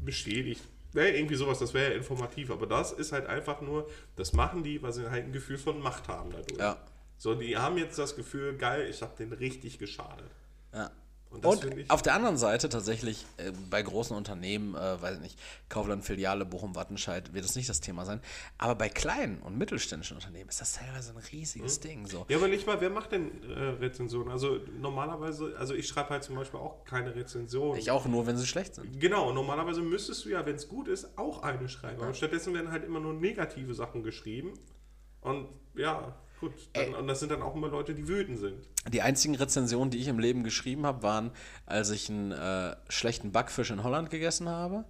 bestätigt. 0.01 0.63
Ne, 0.95 1.11
irgendwie 1.11 1.35
sowas, 1.35 1.59
das 1.59 1.75
wäre 1.75 1.91
ja 1.93 1.97
informativ. 1.97 2.51
Aber 2.51 2.67
das 2.67 2.93
ist 2.93 3.13
halt 3.13 3.27
einfach 3.27 3.61
nur, 3.61 3.89
das 4.17 4.33
machen 4.33 4.63
die, 4.63 4.83
weil 4.83 4.93
sie 4.93 5.11
halt 5.11 5.25
ein 5.25 5.33
Gefühl 5.33 5.59
von 5.59 5.81
Macht 5.81 6.09
haben 6.09 6.31
dadurch. 6.31 6.59
Ja. 6.59 6.79
So, 7.19 7.35
die 7.35 7.57
haben 7.57 7.77
jetzt 7.77 7.99
das 7.99 8.17
Gefühl, 8.17 8.57
geil, 8.57 8.89
ich 8.89 9.03
habe 9.03 9.17
den 9.17 9.33
richtig 9.33 9.79
geschadet. 9.79 10.31
Ja. 10.73 10.91
Und, 11.31 11.45
und 11.45 11.91
auf 11.91 12.01
der 12.01 12.15
anderen 12.15 12.39
Seite 12.39 12.71
tatsächlich 12.71 13.27
äh, 13.37 13.53
bei 13.69 13.83
großen 13.83 14.17
Unternehmen, 14.17 14.75
äh, 14.75 15.03
weiß 15.03 15.17
ich 15.17 15.21
nicht, 15.21 15.39
Kaufland, 15.69 16.03
Filiale, 16.03 16.47
Bochum, 16.47 16.75
Wattenscheid, 16.75 17.35
wird 17.35 17.45
das 17.45 17.55
nicht 17.55 17.69
das 17.69 17.81
Thema 17.81 18.07
sein. 18.07 18.23
Aber 18.57 18.75
bei 18.75 18.89
kleinen 18.89 19.43
und 19.43 19.59
mittelständischen 19.59 20.17
Unternehmen 20.17 20.49
ist 20.49 20.63
das 20.63 20.73
teilweise 20.73 21.13
ein 21.13 21.23
riesiges 21.31 21.79
mhm. 21.79 21.83
Ding. 21.83 22.07
So. 22.07 22.25
Ja, 22.29 22.39
aber 22.39 22.49
nicht 22.49 22.67
mal, 22.67 22.81
wer 22.81 22.89
macht 22.89 23.13
denn 23.13 23.43
äh, 23.43 23.53
Rezensionen? 23.53 24.31
Also 24.31 24.59
normalerweise, 24.81 25.55
also 25.59 25.75
ich 25.75 25.87
schreibe 25.87 26.11
halt 26.11 26.25
zum 26.25 26.35
Beispiel 26.35 26.61
auch 26.61 26.87
keine 26.87 27.15
Rezensionen. 27.15 27.79
Ich 27.79 27.91
auch 27.91 28.07
nur, 28.07 28.27
wenn 28.27 28.39
sie 28.39 28.47
schlecht 28.47 28.77
sind. 28.77 28.99
Genau, 28.99 29.31
normalerweise 29.31 29.83
müsstest 29.83 30.25
du 30.25 30.31
ja, 30.31 30.47
wenn 30.47 30.57
es 30.57 30.67
gut 30.67 30.89
ist, 30.89 31.19
auch 31.19 31.43
eine 31.43 31.69
schreiben. 31.69 31.99
Ja. 31.99 32.05
Aber 32.05 32.15
stattdessen 32.15 32.55
werden 32.55 32.71
halt 32.71 32.85
immer 32.85 33.01
nur 33.01 33.13
negative 33.13 33.75
Sachen 33.75 34.03
geschrieben. 34.03 34.55
Und 35.21 35.49
ja, 35.75 36.17
Gut, 36.41 36.53
dann, 36.73 36.95
und 36.95 37.09
das 37.09 37.21
sind 37.21 37.33
dann 37.33 37.43
auch 37.43 37.55
immer 37.55 37.69
Leute, 37.69 37.95
die 37.95 38.07
wütend 38.07 38.39
sind. 38.39 38.69
Die 38.89 39.03
einzigen 39.03 39.35
Rezensionen, 39.35 39.91
die 39.91 39.99
ich 39.99 40.09
im 40.09 40.19
Leben 40.19 40.45
geschrieben 40.45 40.87
habe, 40.87 41.03
waren, 41.03 41.33
als 41.67 41.91
ich 41.91 42.09
einen 42.09 42.33
äh, 42.33 42.77
schlechten 42.89 43.33
Backfisch 43.33 43.71
in 43.71 43.83
Holland 43.83 44.11
gegessen 44.11 44.49
habe. 44.49 44.85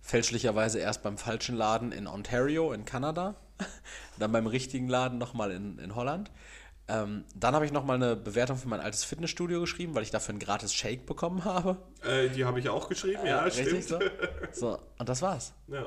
Fälschlicherweise 0.00 0.78
erst 0.78 1.02
beim 1.02 1.18
falschen 1.18 1.56
Laden 1.56 1.92
in 1.92 2.06
Ontario 2.06 2.72
in 2.72 2.84
Kanada, 2.84 3.34
dann 4.18 4.32
beim 4.32 4.46
richtigen 4.46 4.88
Laden 4.88 5.18
nochmal 5.18 5.50
in, 5.50 5.78
in 5.78 5.94
Holland. 5.94 6.30
Ähm, 6.88 7.24
dann 7.34 7.54
habe 7.54 7.66
ich 7.66 7.72
nochmal 7.72 7.96
eine 7.96 8.14
Bewertung 8.14 8.56
für 8.56 8.68
mein 8.68 8.80
altes 8.80 9.04
Fitnessstudio 9.04 9.60
geschrieben, 9.60 9.94
weil 9.94 10.04
ich 10.04 10.12
dafür 10.12 10.30
einen 10.30 10.38
gratis 10.38 10.72
Shake 10.72 11.04
bekommen 11.04 11.44
habe. 11.44 11.76
Äh, 12.04 12.28
die 12.30 12.44
habe 12.44 12.60
ich 12.60 12.68
auch 12.68 12.88
geschrieben, 12.88 13.26
ja, 13.26 13.40
Richtig 13.40 13.84
stimmt. 13.84 13.84
So? 13.84 13.98
so, 14.52 14.78
und 14.98 15.08
das 15.08 15.20
war's. 15.20 15.52
Ja. 15.66 15.86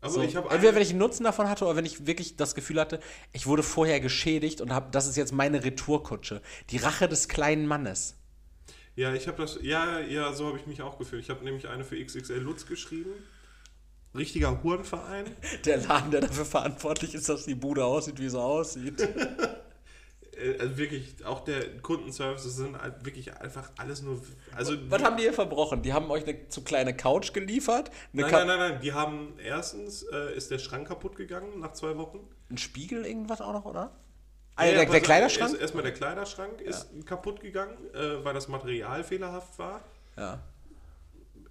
Also 0.00 0.20
So, 0.20 0.26
ich 0.26 0.36
habe 0.36 0.50
entweder 0.50 0.74
wenn 0.74 0.82
ich 0.82 0.90
einen 0.90 0.98
Nutzen 0.98 1.24
davon 1.24 1.48
hatte 1.48 1.64
oder 1.64 1.76
wenn 1.76 1.86
ich 1.86 2.06
wirklich 2.06 2.36
das 2.36 2.54
Gefühl 2.54 2.80
hatte, 2.80 3.00
ich 3.32 3.46
wurde 3.46 3.62
vorher 3.62 4.00
geschädigt 4.00 4.60
und 4.60 4.72
habe, 4.72 4.88
das 4.90 5.06
ist 5.06 5.16
jetzt 5.16 5.32
meine 5.32 5.64
Retourkutsche. 5.64 6.42
Die 6.70 6.76
Rache 6.76 7.08
des 7.08 7.28
kleinen 7.28 7.66
Mannes. 7.66 8.14
Ja, 8.94 9.12
ich 9.12 9.28
habe 9.28 9.42
das. 9.42 9.58
Ja, 9.62 10.00
ja, 10.00 10.32
so 10.32 10.46
habe 10.46 10.58
ich 10.58 10.66
mich 10.66 10.82
auch 10.82 10.98
gefühlt. 10.98 11.22
Ich 11.22 11.30
habe 11.30 11.44
nämlich 11.44 11.68
eine 11.68 11.84
für 11.84 12.02
XXL 12.02 12.38
Lutz 12.38 12.66
geschrieben. 12.66 13.10
Richtiger 14.14 14.62
Hurenverein. 14.62 15.26
Der 15.66 15.78
Laden, 15.78 16.10
der 16.10 16.22
dafür 16.22 16.46
verantwortlich 16.46 17.14
ist, 17.14 17.28
dass 17.28 17.44
die 17.44 17.54
Bude 17.54 17.84
aussieht, 17.84 18.18
wie 18.18 18.28
sie 18.30 18.40
aussieht. 18.40 19.06
Äh, 20.36 20.58
Also 20.60 20.76
wirklich, 20.78 21.24
auch 21.24 21.40
der 21.44 21.78
Kundenservice, 21.82 22.44
das 22.44 22.56
sind 22.56 22.80
halt 22.80 23.04
wirklich 23.04 23.34
einfach 23.40 23.70
alles 23.78 24.02
nur. 24.02 24.20
Also 24.54 24.74
Was 24.90 25.02
haben 25.02 25.16
die 25.16 25.22
hier 25.24 25.32
verbrochen? 25.32 25.82
Die 25.82 25.92
haben 25.92 26.10
euch 26.10 26.24
eine 26.26 26.48
zu 26.48 26.62
kleine 26.62 26.94
Couch 26.96 27.32
geliefert, 27.32 27.90
Nein, 28.12 28.30
Ka 28.30 28.38
nein, 28.44 28.46
nein, 28.46 28.58
nein. 28.72 28.80
Die 28.80 28.92
haben 28.92 29.34
erstens 29.42 30.02
äh, 30.04 30.34
ist 30.36 30.50
der 30.50 30.58
Schrank 30.58 30.88
kaputt 30.88 31.16
gegangen 31.16 31.60
nach 31.60 31.72
zwei 31.72 31.96
Wochen. 31.96 32.20
ein 32.50 32.58
Spiegel, 32.58 33.04
irgendwas 33.06 33.40
auch 33.40 33.52
noch, 33.52 33.64
oder? 33.64 33.90
Ah, 34.58 34.64
Ja, 34.66 34.72
der, 34.72 34.86
der 34.86 35.00
Kleiderschrank? 35.00 35.50
Erst, 35.50 35.60
erstmal 35.60 35.82
der 35.82 35.92
Kleiderschrank 35.92 36.60
ist 36.60 36.88
kaputt 37.06 37.40
gegangen, 37.40 37.76
äh, 37.94 38.24
weil 38.24 38.32
das 38.34 38.48
Material 38.48 39.04
fehlerhaft 39.04 39.58
war. 39.58 39.82
Ja. 40.16 40.40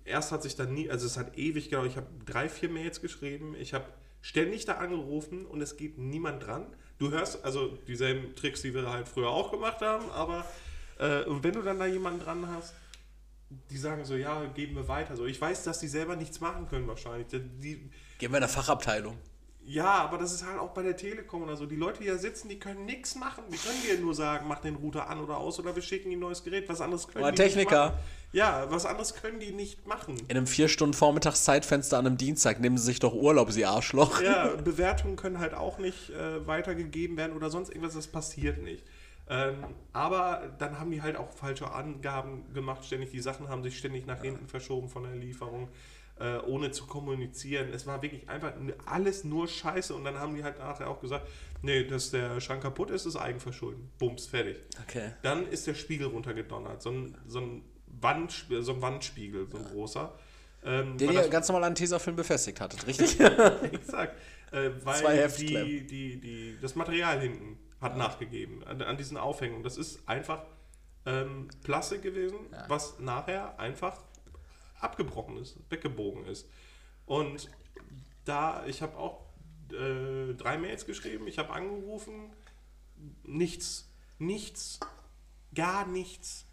Erst 0.03 0.31
hat 0.31 0.43
sich 0.43 0.55
dann 0.55 0.73
nie, 0.73 0.89
also 0.89 1.05
es 1.07 1.17
hat 1.17 1.37
ewig 1.37 1.69
gedauert. 1.69 1.87
Ich 1.87 1.97
habe 1.97 2.07
drei, 2.25 2.47
vier 2.49 2.69
Mails 2.69 3.01
geschrieben. 3.01 3.55
Ich 3.59 3.73
habe 3.73 3.85
ständig 4.21 4.65
da 4.65 4.73
angerufen 4.73 5.45
und 5.45 5.61
es 5.61 5.77
geht 5.77 5.97
niemand 5.97 6.45
dran. 6.45 6.65
Du 6.97 7.11
hörst 7.11 7.43
also 7.43 7.67
dieselben 7.87 8.35
Tricks, 8.35 8.61
die 8.61 8.73
wir 8.73 8.89
halt 8.89 9.07
früher 9.07 9.29
auch 9.29 9.51
gemacht 9.51 9.81
haben, 9.81 10.09
aber 10.11 10.45
äh, 10.97 11.23
wenn 11.27 11.53
du 11.53 11.61
dann 11.61 11.79
da 11.79 11.85
jemanden 11.85 12.21
dran 12.21 12.47
hast, 12.47 12.73
die 13.69 13.77
sagen 13.77 14.05
so, 14.05 14.15
ja, 14.15 14.45
geben 14.45 14.75
wir 14.75 14.87
weiter. 14.87 15.15
So, 15.15 15.25
ich 15.25 15.39
weiß, 15.39 15.63
dass 15.63 15.79
die 15.79 15.87
selber 15.87 16.15
nichts 16.15 16.39
machen 16.39 16.67
können 16.67 16.87
wahrscheinlich. 16.87 17.27
Die, 17.27 17.39
die, 17.39 17.91
Gehen 18.17 18.31
wir 18.31 18.37
in 18.37 18.41
der 18.41 18.49
Fachabteilung. 18.49 19.17
Ja, 19.67 19.93
aber 19.95 20.17
das 20.17 20.31
ist 20.31 20.45
halt 20.45 20.59
auch 20.59 20.69
bei 20.69 20.83
der 20.83 20.95
Telekom 20.95 21.41
oder 21.43 21.55
so. 21.57 21.65
Die 21.65 21.75
Leute, 21.75 22.03
die 22.03 22.07
da 22.07 22.17
sitzen, 22.17 22.49
die 22.49 22.59
können 22.59 22.85
nichts 22.85 23.15
machen. 23.15 23.43
Die 23.51 23.57
können 23.57 23.81
dir 23.81 23.99
nur 23.99 24.13
sagen, 24.13 24.47
mach 24.47 24.59
den 24.59 24.75
Router 24.75 25.09
an 25.09 25.19
oder 25.19 25.37
aus 25.37 25.59
oder 25.59 25.75
wir 25.75 25.81
schicken 25.81 26.11
ihnen 26.11 26.19
ein 26.19 26.27
neues 26.27 26.43
Gerät. 26.43 26.69
Was 26.69 26.81
anderes 26.81 27.07
können 27.07 27.23
Oder 27.23 27.31
die 27.31 27.41
Techniker. 27.41 27.85
nicht 27.85 27.95
machen. 27.95 28.03
Ja, 28.31 28.67
was 28.69 28.85
anderes 28.85 29.15
können 29.15 29.39
die 29.39 29.51
nicht 29.51 29.87
machen. 29.87 30.17
In 30.27 30.37
einem 30.37 30.45
vier 30.45 30.67
Stunden 30.67 30.93
Vormittagszeitfenster 30.93 31.97
an 31.97 32.05
einem 32.05 32.17
Dienstag 32.17 32.59
nehmen 32.59 32.77
sie 32.77 32.85
sich 32.85 32.99
doch 32.99 33.13
Urlaub, 33.13 33.51
sie 33.51 33.65
Arschloch. 33.65 34.21
Ja, 34.21 34.49
Bewertungen 34.63 35.15
können 35.15 35.39
halt 35.39 35.53
auch 35.55 35.79
nicht 35.79 36.11
äh, 36.11 36.45
weitergegeben 36.45 37.17
werden 37.17 37.35
oder 37.35 37.49
sonst 37.49 37.69
irgendwas, 37.69 37.95
das 37.95 38.07
passiert 38.07 38.61
nicht. 38.61 38.83
Ähm, 39.27 39.63
aber 39.93 40.53
dann 40.59 40.79
haben 40.79 40.91
die 40.91 41.01
halt 41.01 41.15
auch 41.15 41.31
falsche 41.31 41.71
Angaben 41.71 42.53
gemacht, 42.53 42.85
ständig 42.85 43.09
die 43.09 43.19
Sachen 43.19 43.49
haben 43.49 43.63
sich 43.63 43.77
ständig 43.77 44.05
nach 44.05 44.21
hinten 44.21 44.47
verschoben 44.47 44.89
von 44.89 45.03
der 45.03 45.15
Lieferung, 45.15 45.69
äh, 46.19 46.37
ohne 46.39 46.71
zu 46.71 46.85
kommunizieren. 46.85 47.69
Es 47.73 47.85
war 47.85 48.01
wirklich 48.01 48.29
einfach 48.29 48.53
alles 48.85 49.23
nur 49.23 49.47
Scheiße 49.47 49.93
und 49.93 50.05
dann 50.05 50.17
haben 50.19 50.35
die 50.35 50.43
halt 50.43 50.59
nachher 50.59 50.89
auch 50.89 50.99
gesagt, 51.01 51.27
nee, 51.61 51.83
dass 51.83 52.11
der 52.11 52.39
Schrank 52.39 52.61
kaputt 52.61 52.89
ist, 52.89 53.05
ist 53.05 53.15
Eigenverschulden. 53.15 53.89
Bums, 53.97 54.25
fertig. 54.25 54.57
Okay. 54.83 55.11
Dann 55.23 55.47
ist 55.47 55.67
der 55.67 55.73
Spiegel 55.73 56.07
runtergedonnert, 56.07 56.81
so 56.81 56.91
ein, 56.91 57.17
so 57.27 57.39
ein, 57.39 57.63
Wand, 58.01 58.45
so 58.59 58.73
ein 58.73 58.81
Wandspiegel, 58.81 59.47
so 59.49 59.57
ein 59.57 59.65
großer. 59.65 60.13
Ähm, 60.63 60.97
Den 60.97 61.13
ihr 61.13 61.27
ganz 61.29 61.47
normal 61.47 61.63
an 61.65 61.75
Tesafilm 61.75 62.15
befestigt 62.15 62.59
hattet, 62.59 62.85
richtig? 62.87 63.19
Exakt. 63.71 64.17
Äh, 64.51 64.71
weil 64.83 64.95
Zwei 64.95 65.13
die, 65.13 65.21
Heftklemmen. 65.21 65.87
die, 65.87 66.19
die, 66.19 66.57
das 66.61 66.75
Material 66.75 67.19
hinten 67.19 67.57
hat 67.81 67.97
nachgegeben 67.97 68.63
an, 68.63 68.81
an 68.81 68.97
diesen 68.97 69.17
Aufhängungen. 69.17 69.63
Das 69.63 69.77
ist 69.77 70.07
einfach 70.07 70.43
ähm, 71.05 71.47
Plastik 71.63 72.01
gewesen, 72.01 72.37
was 72.67 72.99
nachher 72.99 73.59
einfach 73.59 73.97
abgebrochen 74.79 75.37
ist, 75.37 75.57
weggebogen 75.69 76.25
ist. 76.25 76.49
Und 77.05 77.49
da, 78.25 78.65
ich 78.65 78.81
habe 78.81 78.97
auch 78.97 79.21
äh, 79.71 80.33
drei 80.33 80.57
Mails 80.57 80.85
geschrieben, 80.85 81.27
ich 81.27 81.37
habe 81.37 81.53
angerufen, 81.53 82.31
nichts, 83.23 83.89
nichts, 84.19 84.79
gar 85.53 85.85
nichts. 85.87 86.45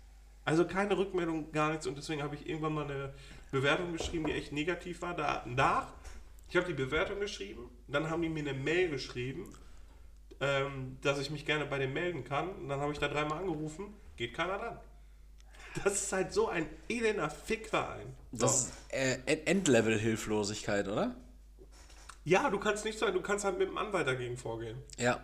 Also 0.44 0.66
keine 0.66 0.99
Rückmeldung, 0.99 1.53
gar 1.53 1.70
nichts. 1.70 1.86
Und 1.86 1.97
deswegen 1.97 2.23
habe 2.23 2.35
ich 2.35 2.49
irgendwann 2.49 2.74
mal 2.74 2.85
eine 2.85 3.15
Bewertung 3.51 3.93
geschrieben, 3.93 4.27
die 4.27 4.32
echt 4.32 4.53
negativ 4.53 5.03
war. 5.03 5.15
Danach, 5.15 5.93
ich 6.49 6.57
habe 6.57 6.66
die 6.66 6.74
Bewertung 6.74 7.20
geschrieben, 7.20 7.70
dann 7.86 8.11
haben 8.11 8.23
die 8.23 8.28
mir 8.28 8.40
eine 8.40 8.55
Mail 8.55 8.90
geschrieben, 8.90 9.49
ähm, 10.40 10.99
dass 11.03 11.20
ich 11.20 11.31
mich 11.31 11.47
gerne 11.47 11.66
bei 11.66 11.78
dem 11.78 11.93
melden 11.93 12.24
kann. 12.24 12.49
Und 12.57 12.69
dann 12.69 12.81
habe 12.81 12.93
ich 12.93 12.99
da 12.99 13.09
dreimal 13.09 13.39
angerufen, 13.39 13.94
geht 14.16 14.35
keiner 14.35 14.55
ran. 14.55 14.81
Das 15.85 15.94
ist 15.94 16.12
halt 16.12 16.32
so 16.32 16.49
ein 16.49 16.66
elender 16.89 17.31
Fickverein. 17.31 18.15
Das 18.32 18.40
So. 18.40 18.69
ist 18.69 18.73
äh, 18.90 19.19
End- 19.27 19.47
Endlevel-Hilflosigkeit, 19.49 20.89
oder? 20.89 21.15
Ja, 22.24 22.51
du 22.51 22.59
kannst 22.59 22.85
nicht 22.85 22.99
sagen, 22.99 23.15
du 23.15 23.20
kannst 23.23 23.44
halt 23.44 23.59
mit 23.59 23.69
dem 23.69 23.78
Anwalt 23.78 24.07
dagegen 24.07 24.36
vorgehen. 24.36 24.78
Ja. 24.99 25.20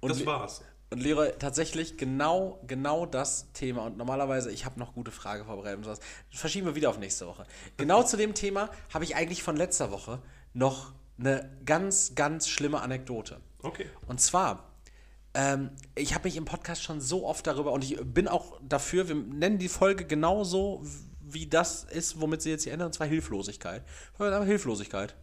Und 0.00 0.10
Das 0.10 0.26
war's. 0.26 0.62
Und 0.90 1.00
Leroy, 1.02 1.32
tatsächlich 1.38 1.96
genau, 1.96 2.60
genau 2.66 3.06
das 3.06 3.50
Thema. 3.52 3.86
Und 3.86 3.96
normalerweise, 3.96 4.50
ich 4.52 4.64
habe 4.64 4.78
noch 4.78 4.92
gute 4.94 5.10
Frage 5.10 5.44
vorbereitet 5.44 5.78
und 5.78 5.84
sowas. 5.84 6.00
Das 6.30 6.40
verschieben 6.40 6.66
wir 6.66 6.74
wieder 6.74 6.90
auf 6.90 6.98
nächste 6.98 7.26
Woche. 7.26 7.46
Genau 7.78 8.02
zu 8.02 8.16
dem 8.16 8.34
Thema 8.34 8.70
habe 8.92 9.04
ich 9.04 9.16
eigentlich 9.16 9.42
von 9.42 9.56
letzter 9.56 9.90
Woche 9.90 10.20
noch 10.52 10.92
eine 11.18 11.50
ganz, 11.64 12.14
ganz 12.14 12.48
schlimme 12.48 12.80
Anekdote. 12.82 13.40
Okay. 13.62 13.86
Und 14.06 14.20
zwar, 14.20 14.73
ähm, 15.34 15.70
ich 15.94 16.14
habe 16.14 16.28
mich 16.28 16.36
im 16.36 16.44
Podcast 16.44 16.82
schon 16.82 17.00
so 17.00 17.26
oft 17.26 17.46
darüber 17.46 17.72
und 17.72 17.84
ich 17.84 17.98
bin 18.02 18.28
auch 18.28 18.58
dafür, 18.62 19.08
wir 19.08 19.16
nennen 19.16 19.58
die 19.58 19.68
Folge 19.68 20.04
genauso, 20.04 20.84
wie 21.20 21.46
das 21.46 21.84
ist, 21.84 22.20
womit 22.20 22.42
sie 22.42 22.50
jetzt 22.50 22.64
hier 22.64 22.72
endet, 22.72 22.86
und 22.86 22.92
zwar 22.94 23.06
Hilflosigkeit. 23.06 23.82
Hilflosigkeit. 24.18 25.16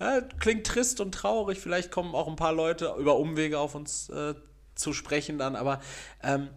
Ja, 0.00 0.22
klingt 0.22 0.66
trist 0.66 1.00
und 1.00 1.12
traurig, 1.12 1.60
vielleicht 1.60 1.90
kommen 1.90 2.14
auch 2.14 2.26
ein 2.26 2.36
paar 2.36 2.54
Leute 2.54 2.94
über 2.98 3.18
Umwege 3.18 3.58
auf 3.58 3.74
uns 3.74 4.08
äh, 4.08 4.34
zu 4.74 4.94
sprechen 4.94 5.36
dann, 5.36 5.56
aber 5.56 5.80
ähm, 6.22 6.48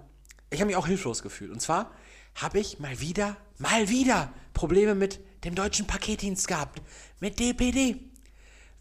ich 0.50 0.62
habe 0.62 0.68
mich 0.68 0.78
auch 0.78 0.88
hilflos 0.88 1.22
gefühlt. 1.22 1.52
Und 1.52 1.60
zwar 1.60 1.92
habe 2.36 2.60
ich 2.60 2.80
mal 2.80 3.02
wieder, 3.02 3.36
mal 3.58 3.90
wieder 3.90 4.32
Probleme 4.54 4.96
mit 4.96 5.20
dem 5.44 5.56
deutschen 5.56 5.88
Paketdienst 5.88 6.48
gehabt, 6.48 6.82
mit 7.20 7.40
DPD. 7.40 8.13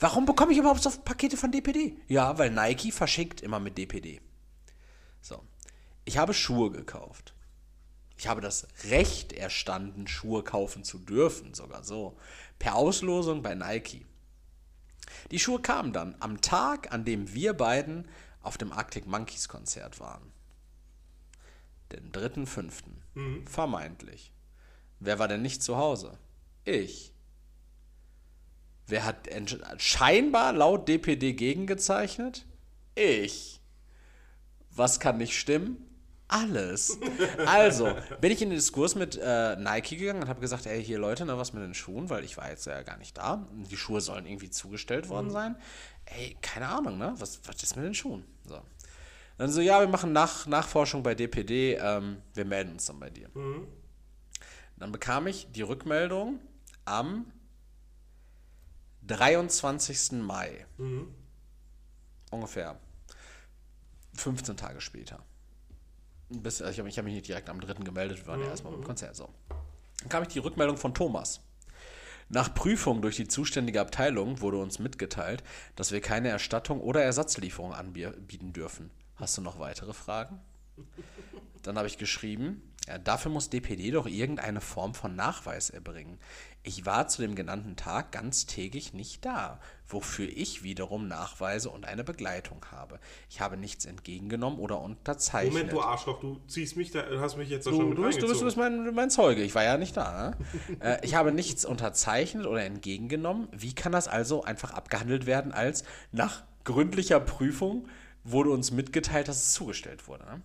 Warum 0.03 0.27
bekomme 0.27 0.51
ich 0.51 0.59
überhaupt 0.59 0.83
so 0.83 0.91
Pakete 0.91 1.37
von 1.37 1.53
DPD? 1.53 1.97
Ja, 2.09 2.37
weil 2.37 2.51
Nike 2.51 2.91
verschickt 2.91 3.41
immer 3.41 3.61
mit 3.61 3.79
DPD. 3.79 4.21
So. 5.21 5.41
Ich 6.05 6.19
habe 6.19 6.35
Schuhe 6.35 6.73
gekauft. 6.73 7.35
Ich 8.17 8.27
habe 8.27 8.41
das 8.41 8.67
Recht 8.91 9.33
erstanden, 9.33 10.09
Schuhe 10.09 10.43
kaufen 10.43 10.83
zu 10.83 10.99
dürfen, 10.99 11.55
sogar 11.55 11.85
so. 11.85 12.19
Per 12.59 12.75
Auslosung 12.75 13.43
bei 13.43 13.55
Nike. 13.55 14.05
Die 15.31 15.39
Schuhe 15.39 15.61
kamen 15.61 15.93
dann 15.93 16.17
am 16.19 16.41
Tag, 16.41 16.93
an 16.93 17.05
dem 17.05 17.33
wir 17.33 17.53
beiden 17.53 18.09
auf 18.43 18.59
dem 18.59 18.73
Arctic 18.73 19.07
Monkeys 19.07 19.49
Konzert 19.49 20.01
waren. 20.01 20.33
Den 21.93 22.11
3.5. 22.11 23.49
Vermeintlich. 23.49 24.33
Wer 24.99 25.21
war 25.21 25.29
denn 25.29 25.43
nicht 25.43 25.63
zu 25.63 25.77
Hause? 25.77 26.19
Ich. 26.65 27.12
Wer 28.93 29.07
hat 29.07 29.27
scheinbar 29.79 30.53
laut 30.53 30.87
DPD 30.87 31.33
gegengezeichnet? 31.33 32.45
Ich. 32.95 33.63
Was 34.69 35.01
kann 35.01 35.17
nicht 35.17 35.35
stimmen? 35.35 35.79
Alles. 36.29 36.99
Also, 37.47 37.95
bin 38.21 38.31
ich 38.33 38.43
in 38.43 38.51
den 38.51 38.57
Diskurs 38.57 38.95
mit 38.95 39.19
äh, 39.19 39.57
Nike 39.57 39.97
gegangen 39.97 40.21
und 40.21 40.29
habe 40.29 40.43
gesagt, 40.43 40.67
ey, 40.67 40.85
hier 40.85 40.99
Leute, 40.99 41.25
ne, 41.25 41.39
was 41.39 41.55
mit 41.55 41.63
den 41.63 41.73
Schuhen, 41.73 42.11
weil 42.11 42.23
ich 42.23 42.37
war 42.37 42.51
jetzt 42.51 42.67
ja 42.67 42.83
gar 42.83 42.99
nicht 42.99 43.17
da. 43.17 43.49
Die 43.71 43.79
Schuhe 43.79 44.03
sollen 44.03 44.27
irgendwie 44.27 44.51
zugestellt 44.51 45.09
worden 45.09 45.31
sein. 45.31 45.57
Ey, 46.05 46.37
keine 46.43 46.69
Ahnung, 46.69 46.99
ne? 46.99 47.15
Was, 47.17 47.41
was 47.47 47.63
ist 47.63 47.77
mit 47.77 47.87
den 47.87 47.95
Schuhen? 47.95 48.27
So. 48.45 48.61
Dann 49.39 49.51
so, 49.51 49.63
ja, 49.63 49.81
wir 49.81 49.89
machen 49.89 50.13
Nach 50.13 50.47
Nachforschung 50.47 51.03
bei 51.03 51.15
DPD, 51.15 51.79
ähm, 51.81 52.19
wir 52.35 52.45
melden 52.45 52.73
uns 52.73 52.85
dann 52.85 53.01
bei 53.01 53.09
dir. 53.09 53.31
Dann 54.77 54.93
bekam 54.93 55.27
ich 55.29 55.51
die 55.51 55.63
Rückmeldung 55.63 56.41
am 56.85 57.25
23. 59.07 60.13
Mai. 60.13 60.67
Ungefähr 62.31 62.79
15 64.15 64.57
Tage 64.57 64.81
später. 64.81 65.19
Bis, 66.29 66.63
also 66.63 66.73
ich 66.73 66.79
habe 66.79 66.91
hab 66.91 67.05
mich 67.05 67.15
nicht 67.15 67.29
direkt 67.29 67.51
am 67.51 67.61
3. 67.61 67.85
gemeldet, 67.85 68.19
wir 68.19 68.27
waren 68.27 68.41
ja 68.41 68.47
erstmal 68.47 68.73
beim 68.73 68.85
Konzert. 68.85 69.17
So. 69.17 69.29
Dann 70.01 70.09
kam 70.09 70.23
ich 70.23 70.29
die 70.31 70.39
Rückmeldung 70.39 70.77
von 70.77 70.95
Thomas. 70.95 71.41
Nach 72.29 72.55
Prüfung 72.55 73.03
durch 73.03 73.17
die 73.17 73.29
zuständige 73.29 73.81
Abteilung 73.81 74.41
wurde 74.41 74.57
uns 74.57 74.79
mitgeteilt, 74.79 75.43
dass 75.77 75.93
wir 75.93 76.01
keine 76.01 76.31
Erstattung 76.31 76.81
oder 76.81 77.03
Ersatzlieferung 77.03 77.75
anbieten 77.75 78.53
dürfen. 78.55 78.91
Hast 79.17 79.37
du 79.37 79.43
noch 79.43 79.59
weitere 79.59 79.93
Fragen? 79.93 80.41
Dann 81.63 81.77
habe 81.79 81.87
ich 81.87 81.99
geschrieben, 81.99 82.63
ja, 82.89 82.99
dafür 82.99 83.31
muss 83.31 83.49
DPD 83.49 83.93
doch 83.93 84.07
irgendeine 84.07 84.61
Form 84.61 84.95
von 84.95 85.15
Nachweis 85.15 85.71
erbringen. 85.71 86.19
Ich 86.65 86.85
war 86.87 87.09
zu 87.09 87.23
dem 87.23 87.35
genannten 87.35 87.77
Tag 87.77 88.13
ganztägig 88.13 88.93
nicht 88.93 89.25
da, 89.25 89.61
wofür 89.87 90.29
ich 90.29 90.63
wiederum 90.63 91.07
Nachweise 91.07 91.71
und 91.71 91.85
eine 91.85 92.03
Begleitung 92.05 92.65
habe. 92.71 92.99
Ich 93.29 93.41
habe 93.41 93.57
nichts 93.57 93.85
entgegengenommen 93.85 94.59
oder 94.59 94.81
unterzeichnet. 94.81 95.53
Moment, 95.53 95.73
du 95.73 95.81
Arschloch, 95.81 96.21
du 96.21 96.41
ziehst 96.49 96.77
mich 96.77 96.91
da, 96.91 97.05
hast 97.19 97.37
mich 97.37 97.49
jetzt 97.49 97.67
da 97.67 97.71
Du, 97.71 97.77
schon 97.77 97.89
mit 97.91 97.99
du, 97.99 98.03
bist, 98.03 98.23
du, 98.23 98.29
bist, 98.29 98.41
du 98.41 98.45
bist 98.45 98.57
mein, 98.57 98.95
mein 98.95 99.11
Zeuge, 99.11 99.43
ich 99.43 99.55
war 99.55 99.65
ja 99.65 99.77
nicht 99.77 99.97
da. 99.97 100.31
Ne? 100.31 100.37
äh, 100.81 101.05
ich 101.05 101.15
habe 101.15 101.33
nichts 101.33 101.65
unterzeichnet 101.65 102.47
oder 102.47 102.65
entgegengenommen. 102.65 103.49
Wie 103.53 103.75
kann 103.75 103.93
das 103.93 104.09
also 104.09 104.43
einfach 104.43 104.73
abgehandelt 104.73 105.27
werden, 105.27 105.53
als 105.53 105.85
nach 106.11 106.43
gründlicher 106.65 107.21
Prüfung 107.21 107.89
wurde 108.25 108.51
uns 108.51 108.71
mitgeteilt, 108.71 109.29
dass 109.29 109.37
es 109.37 109.53
zugestellt 109.53 110.07
wurde? 110.09 110.25
Ne? 110.25 110.43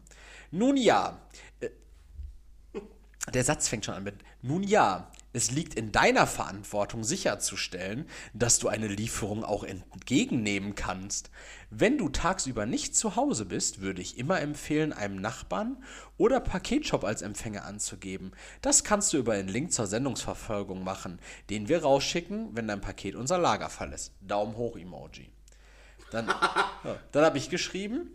Nun 0.51 0.77
ja, 0.77 1.19
äh, 1.59 1.69
der 3.33 3.43
Satz 3.43 3.67
fängt 3.67 3.85
schon 3.85 3.95
an 3.95 4.03
mit 4.03 4.15
Nun 4.41 4.63
ja, 4.63 5.11
es 5.37 5.51
liegt 5.51 5.75
in 5.75 5.91
deiner 5.91 6.25
Verantwortung 6.25 7.03
sicherzustellen, 7.03 8.09
dass 8.33 8.57
du 8.57 8.69
eine 8.69 8.87
Lieferung 8.87 9.43
auch 9.43 9.63
entgegennehmen 9.63 10.73
kannst. 10.73 11.29
Wenn 11.69 11.97
du 11.97 12.09
tagsüber 12.09 12.65
nicht 12.65 12.95
zu 12.95 13.15
Hause 13.15 13.45
bist, 13.45 13.81
würde 13.81 14.01
ich 14.01 14.17
immer 14.17 14.41
empfehlen, 14.41 14.93
einem 14.93 15.17
Nachbarn 15.17 15.83
oder 16.17 16.39
Paketshop 16.39 17.03
als 17.03 17.21
Empfänger 17.21 17.65
anzugeben. 17.65 18.31
Das 18.63 18.83
kannst 18.83 19.13
du 19.13 19.17
über 19.17 19.35
den 19.35 19.47
Link 19.47 19.73
zur 19.73 19.85
Sendungsverfolgung 19.85 20.83
machen, 20.83 21.19
den 21.51 21.67
wir 21.67 21.83
rausschicken, 21.83 22.55
wenn 22.55 22.67
dein 22.67 22.81
Paket 22.81 23.15
unser 23.15 23.37
Lager 23.37 23.69
verlässt. 23.69 24.13
Daumen 24.21 24.55
hoch 24.55 24.75
Emoji. 24.75 25.29
Dann, 26.09 26.27
ja, 26.83 26.97
dann 27.11 27.25
habe 27.25 27.37
ich 27.37 27.49
geschrieben, 27.49 28.09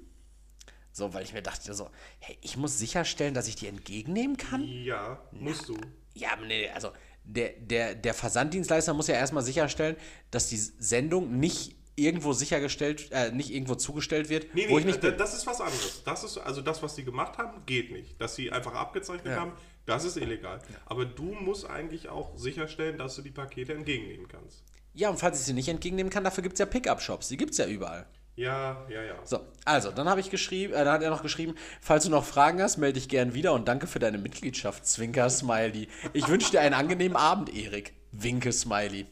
so, 0.92 1.14
weil 1.14 1.24
ich 1.24 1.32
mir 1.32 1.42
dachte, 1.42 1.72
so, 1.74 1.88
hey, 2.20 2.36
ich 2.42 2.56
muss 2.56 2.78
sicherstellen, 2.78 3.34
dass 3.34 3.48
ich 3.48 3.56
die 3.56 3.66
entgegennehmen 3.66 4.36
kann. 4.36 4.62
Ja, 4.62 5.22
musst 5.32 5.68
du. 5.68 5.76
Ja, 6.14 6.36
nee, 6.36 6.68
also 6.70 6.90
der, 7.24 7.50
der, 7.58 7.94
der 7.94 8.14
Versanddienstleister 8.14 8.92
muss 8.94 9.06
ja 9.08 9.14
erstmal 9.14 9.42
sicherstellen, 9.42 9.96
dass 10.30 10.48
die 10.48 10.56
Sendung 10.58 11.38
nicht 11.38 11.76
irgendwo 11.94 12.32
sichergestellt, 12.32 13.10
äh, 13.12 13.30
nicht 13.32 13.50
irgendwo 13.50 13.74
zugestellt 13.74 14.28
wird, 14.28 14.54
Nee, 14.54 14.68
wo 14.68 14.74
nee, 14.74 14.80
ich 14.80 14.86
nicht 14.86 15.02
das 15.04 15.34
ist 15.34 15.46
was 15.46 15.60
anderes. 15.60 16.02
Das 16.04 16.24
ist, 16.24 16.38
also 16.38 16.62
das, 16.62 16.82
was 16.82 16.96
sie 16.96 17.04
gemacht 17.04 17.38
haben, 17.38 17.64
geht 17.66 17.92
nicht. 17.92 18.20
Dass 18.20 18.34
sie 18.34 18.50
einfach 18.50 18.74
abgezeichnet 18.74 19.34
Ja. 19.34 19.40
haben, 19.40 19.52
das 19.86 20.04
ist 20.04 20.16
illegal. 20.16 20.60
Aber 20.86 21.04
du 21.04 21.32
musst 21.34 21.68
eigentlich 21.68 22.08
auch 22.08 22.36
sicherstellen, 22.36 22.98
dass 22.98 23.16
du 23.16 23.22
die 23.22 23.30
Pakete 23.30 23.74
entgegennehmen 23.74 24.26
kannst. 24.28 24.64
Ja, 24.94 25.10
und 25.10 25.18
falls 25.18 25.40
ich 25.40 25.46
sie 25.46 25.52
nicht 25.54 25.68
entgegennehmen 25.68 26.10
kann, 26.10 26.24
dafür 26.24 26.42
gibt 26.42 26.54
es 26.54 26.60
ja 26.60 26.66
Pickup-Shops. 26.66 27.28
Die 27.28 27.36
gibt 27.36 27.52
es 27.52 27.58
ja 27.58 27.66
überall. 27.66 28.06
Ja, 28.34 28.86
ja, 28.88 29.02
ja. 29.02 29.14
So, 29.24 29.40
also, 29.64 29.90
dann 29.90 30.08
habe 30.08 30.20
ich 30.20 30.30
geschrieben, 30.30 30.72
äh, 30.72 30.84
dann 30.84 30.94
hat 30.94 31.02
er 31.02 31.10
noch 31.10 31.22
geschrieben, 31.22 31.54
falls 31.80 32.04
du 32.04 32.10
noch 32.10 32.24
Fragen 32.24 32.62
hast, 32.62 32.78
melde 32.78 32.94
dich 32.94 33.08
gern 33.08 33.34
wieder 33.34 33.52
und 33.52 33.68
danke 33.68 33.86
für 33.86 33.98
deine 33.98 34.18
Mitgliedschaft, 34.18 34.86
Zwinker 34.86 35.28
Smiley. 35.28 35.88
Ich 36.14 36.28
wünsche 36.28 36.50
dir 36.50 36.60
einen 36.60 36.74
angenehmen 36.74 37.16
Abend, 37.16 37.54
Erik. 37.54 37.92
Winke 38.12 38.52
Smiley. 38.52 39.06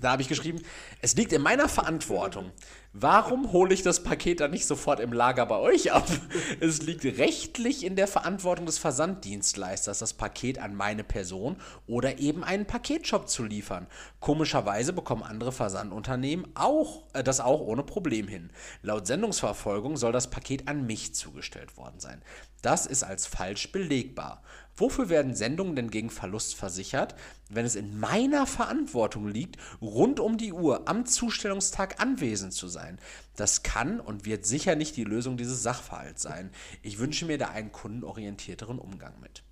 Da 0.00 0.12
habe 0.12 0.22
ich 0.22 0.28
geschrieben, 0.28 0.62
es 1.02 1.16
liegt 1.16 1.32
in 1.32 1.42
meiner 1.42 1.68
Verantwortung. 1.68 2.52
Warum 3.00 3.52
hole 3.52 3.72
ich 3.72 3.82
das 3.82 4.02
Paket 4.02 4.40
dann 4.40 4.50
nicht 4.50 4.66
sofort 4.66 4.98
im 4.98 5.12
Lager 5.12 5.46
bei 5.46 5.58
euch 5.58 5.92
ab? 5.92 6.08
Es 6.60 6.82
liegt 6.82 7.04
rechtlich 7.04 7.84
in 7.84 7.94
der 7.94 8.08
Verantwortung 8.08 8.66
des 8.66 8.78
Versanddienstleisters, 8.78 10.00
das 10.00 10.14
Paket 10.14 10.58
an 10.58 10.74
meine 10.74 11.04
Person 11.04 11.58
oder 11.86 12.18
eben 12.18 12.42
einen 12.42 12.66
Paketshop 12.66 13.28
zu 13.28 13.44
liefern. 13.44 13.86
Komischerweise 14.18 14.92
bekommen 14.92 15.22
andere 15.22 15.52
Versandunternehmen 15.52 16.48
auch, 16.56 17.04
äh, 17.12 17.22
das 17.22 17.38
auch 17.38 17.60
ohne 17.60 17.84
Problem 17.84 18.26
hin. 18.26 18.50
Laut 18.82 19.06
Sendungsverfolgung 19.06 19.96
soll 19.96 20.10
das 20.10 20.30
Paket 20.30 20.66
an 20.66 20.84
mich 20.84 21.14
zugestellt 21.14 21.76
worden 21.76 22.00
sein. 22.00 22.20
Das 22.62 22.84
ist 22.84 23.04
als 23.04 23.28
falsch 23.28 23.70
belegbar. 23.70 24.42
Wofür 24.78 25.08
werden 25.08 25.34
Sendungen 25.34 25.74
denn 25.74 25.90
gegen 25.90 26.08
Verlust 26.08 26.54
versichert, 26.54 27.14
wenn 27.48 27.66
es 27.66 27.74
in 27.74 27.98
meiner 27.98 28.46
Verantwortung 28.46 29.28
liegt, 29.28 29.56
rund 29.82 30.20
um 30.20 30.38
die 30.38 30.52
Uhr 30.52 30.88
am 30.88 31.04
Zustellungstag 31.04 32.00
anwesend 32.00 32.52
zu 32.52 32.68
sein? 32.68 33.00
Das 33.36 33.64
kann 33.64 33.98
und 33.98 34.24
wird 34.24 34.46
sicher 34.46 34.76
nicht 34.76 34.96
die 34.96 35.04
Lösung 35.04 35.36
dieses 35.36 35.62
Sachverhalts 35.62 36.22
sein. 36.22 36.50
Ich 36.82 36.98
wünsche 36.98 37.26
mir 37.26 37.38
da 37.38 37.48
einen 37.48 37.72
kundenorientierteren 37.72 38.78
Umgang 38.78 39.14
mit. 39.20 39.42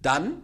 Dann 0.00 0.42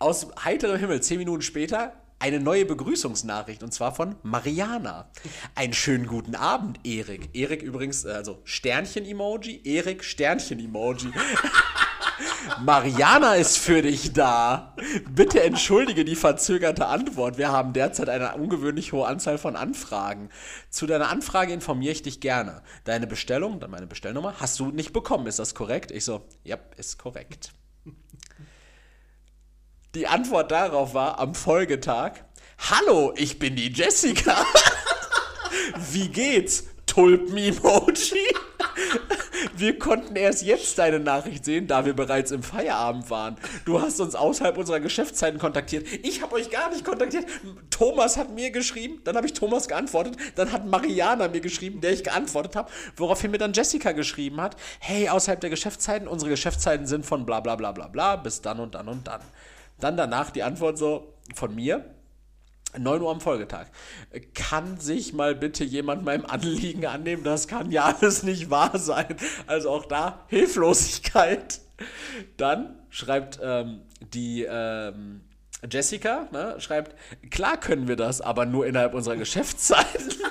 aus 0.00 0.26
heiterem 0.44 0.78
Himmel, 0.78 1.00
zehn 1.00 1.18
Minuten 1.18 1.42
später, 1.42 1.94
eine 2.18 2.38
neue 2.38 2.64
Begrüßungsnachricht 2.64 3.62
und 3.62 3.72
zwar 3.72 3.94
von 3.94 4.14
Mariana. 4.22 5.10
Einen 5.56 5.72
schönen 5.72 6.06
guten 6.06 6.36
Abend, 6.36 6.78
Erik. 6.84 7.30
Erik 7.34 7.62
übrigens, 7.62 8.04
äh, 8.04 8.10
also 8.10 8.40
Sternchen-Emoji, 8.44 9.62
Erik 9.64 10.04
Sternchen-Emoji. 10.04 11.12
Mariana 12.60 13.34
ist 13.34 13.58
für 13.58 13.82
dich 13.82 14.12
da. 14.12 14.74
Bitte 15.10 15.42
entschuldige 15.42 16.04
die 16.04 16.16
verzögerte 16.16 16.86
Antwort. 16.86 17.38
Wir 17.38 17.50
haben 17.50 17.72
derzeit 17.72 18.08
eine 18.08 18.34
ungewöhnlich 18.34 18.92
hohe 18.92 19.06
Anzahl 19.06 19.38
von 19.38 19.56
Anfragen. 19.56 20.28
Zu 20.70 20.86
deiner 20.86 21.08
Anfrage 21.08 21.52
informiere 21.52 21.92
ich 21.92 22.02
dich 22.02 22.20
gerne. 22.20 22.62
Deine 22.84 23.06
Bestellung, 23.06 23.60
dann 23.60 23.70
meine 23.70 23.86
Bestellnummer, 23.86 24.34
hast 24.38 24.58
du 24.60 24.70
nicht 24.70 24.92
bekommen. 24.92 25.26
Ist 25.26 25.38
das 25.38 25.54
korrekt? 25.54 25.90
Ich 25.90 26.04
so, 26.04 26.26
ja, 26.44 26.58
ist 26.76 26.98
korrekt. 26.98 27.52
Die 29.94 30.06
Antwort 30.06 30.50
darauf 30.50 30.94
war 30.94 31.18
am 31.18 31.34
Folgetag: 31.34 32.12
Hallo, 32.70 33.12
ich 33.16 33.38
bin 33.38 33.56
die 33.56 33.72
Jessica. 33.72 34.46
Wie 35.90 36.08
geht's? 36.08 36.64
Tulpen-Emoji. 36.86 38.18
Wir 39.62 39.78
konnten 39.78 40.16
erst 40.16 40.42
jetzt 40.42 40.76
deine 40.76 40.98
Nachricht 40.98 41.44
sehen, 41.44 41.68
da 41.68 41.86
wir 41.86 41.94
bereits 41.94 42.32
im 42.32 42.42
Feierabend 42.42 43.08
waren. 43.10 43.36
Du 43.64 43.80
hast 43.80 44.00
uns 44.00 44.16
außerhalb 44.16 44.58
unserer 44.58 44.80
Geschäftszeiten 44.80 45.38
kontaktiert. 45.38 45.86
Ich 46.02 46.20
habe 46.20 46.34
euch 46.34 46.50
gar 46.50 46.68
nicht 46.70 46.84
kontaktiert. 46.84 47.26
Thomas 47.70 48.16
hat 48.16 48.32
mir 48.32 48.50
geschrieben, 48.50 49.00
dann 49.04 49.14
habe 49.14 49.24
ich 49.28 49.34
Thomas 49.34 49.68
geantwortet, 49.68 50.16
dann 50.34 50.50
hat 50.50 50.66
Mariana 50.66 51.28
mir 51.28 51.40
geschrieben, 51.40 51.80
der 51.80 51.92
ich 51.92 52.02
geantwortet 52.02 52.56
habe, 52.56 52.72
woraufhin 52.96 53.30
mir 53.30 53.38
dann 53.38 53.52
Jessica 53.52 53.92
geschrieben 53.92 54.40
hat, 54.40 54.56
hey, 54.80 55.08
außerhalb 55.08 55.40
der 55.40 55.50
Geschäftszeiten, 55.50 56.08
unsere 56.08 56.32
Geschäftszeiten 56.32 56.88
sind 56.88 57.06
von 57.06 57.24
bla 57.24 57.38
bla 57.38 57.54
bla 57.54 57.70
bla 57.70 57.86
bla 57.86 58.16
bis 58.16 58.40
dann 58.40 58.58
und 58.58 58.74
dann 58.74 58.88
und 58.88 59.06
dann. 59.06 59.20
Dann 59.78 59.96
danach 59.96 60.30
die 60.30 60.42
Antwort 60.42 60.76
so 60.76 61.14
von 61.36 61.54
mir, 61.54 61.84
9 62.78 63.02
Uhr 63.02 63.10
am 63.10 63.20
Folgetag. 63.20 63.66
Kann 64.34 64.78
sich 64.78 65.12
mal 65.12 65.34
bitte 65.34 65.64
jemand 65.64 66.04
meinem 66.04 66.26
Anliegen 66.26 66.86
annehmen? 66.86 67.24
Das 67.24 67.48
kann 67.48 67.70
ja 67.70 67.84
alles 67.84 68.22
nicht 68.22 68.50
wahr 68.50 68.78
sein. 68.78 69.16
Also 69.46 69.70
auch 69.70 69.86
da 69.86 70.24
Hilflosigkeit. 70.28 71.60
Dann 72.36 72.78
schreibt 72.90 73.40
ähm, 73.42 73.82
die 74.12 74.46
ähm, 74.48 75.22
Jessica, 75.70 76.28
ne, 76.32 76.56
schreibt, 76.58 76.96
klar 77.30 77.58
können 77.58 77.88
wir 77.88 77.96
das, 77.96 78.20
aber 78.20 78.46
nur 78.46 78.66
innerhalb 78.66 78.94
unserer 78.94 79.16
Geschäftszeiten. 79.16 80.12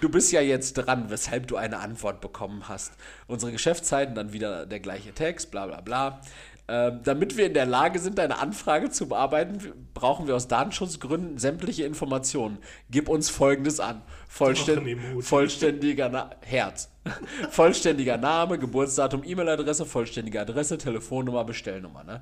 Du 0.00 0.08
bist 0.08 0.32
ja 0.32 0.40
jetzt 0.40 0.74
dran, 0.74 1.10
weshalb 1.10 1.46
du 1.46 1.56
eine 1.56 1.78
Antwort 1.78 2.20
bekommen 2.20 2.68
hast. 2.68 2.92
Unsere 3.28 3.52
Geschäftszeiten, 3.52 4.16
dann 4.16 4.32
wieder 4.32 4.66
der 4.66 4.80
gleiche 4.80 5.12
Text, 5.12 5.52
bla 5.52 5.66
bla 5.66 5.80
bla. 5.80 6.20
Ähm, 6.68 7.00
damit 7.04 7.36
wir 7.36 7.46
in 7.46 7.54
der 7.54 7.66
Lage 7.66 8.00
sind, 8.00 8.18
deine 8.18 8.38
Anfrage 8.38 8.90
zu 8.90 9.06
bearbeiten, 9.08 9.58
brauchen 9.94 10.26
wir 10.26 10.34
aus 10.34 10.48
Datenschutzgründen 10.48 11.38
sämtliche 11.38 11.84
Informationen. 11.84 12.58
Gib 12.90 13.08
uns 13.08 13.30
folgendes 13.30 13.78
an. 13.78 14.02
Vollständ 14.26 14.84
vollständiger 15.20 16.08
Na 16.08 16.30
Herz. 16.40 16.90
vollständiger 17.50 18.16
Name, 18.16 18.58
Geburtsdatum, 18.58 19.22
E-Mail-Adresse, 19.24 19.86
vollständige 19.86 20.40
Adresse, 20.40 20.76
Telefonnummer, 20.76 21.44
Bestellnummer. 21.44 22.02
Ne? 22.02 22.20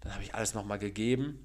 Dann 0.00 0.12
habe 0.12 0.24
ich 0.24 0.34
alles 0.34 0.54
nochmal 0.54 0.80
gegeben. 0.80 1.38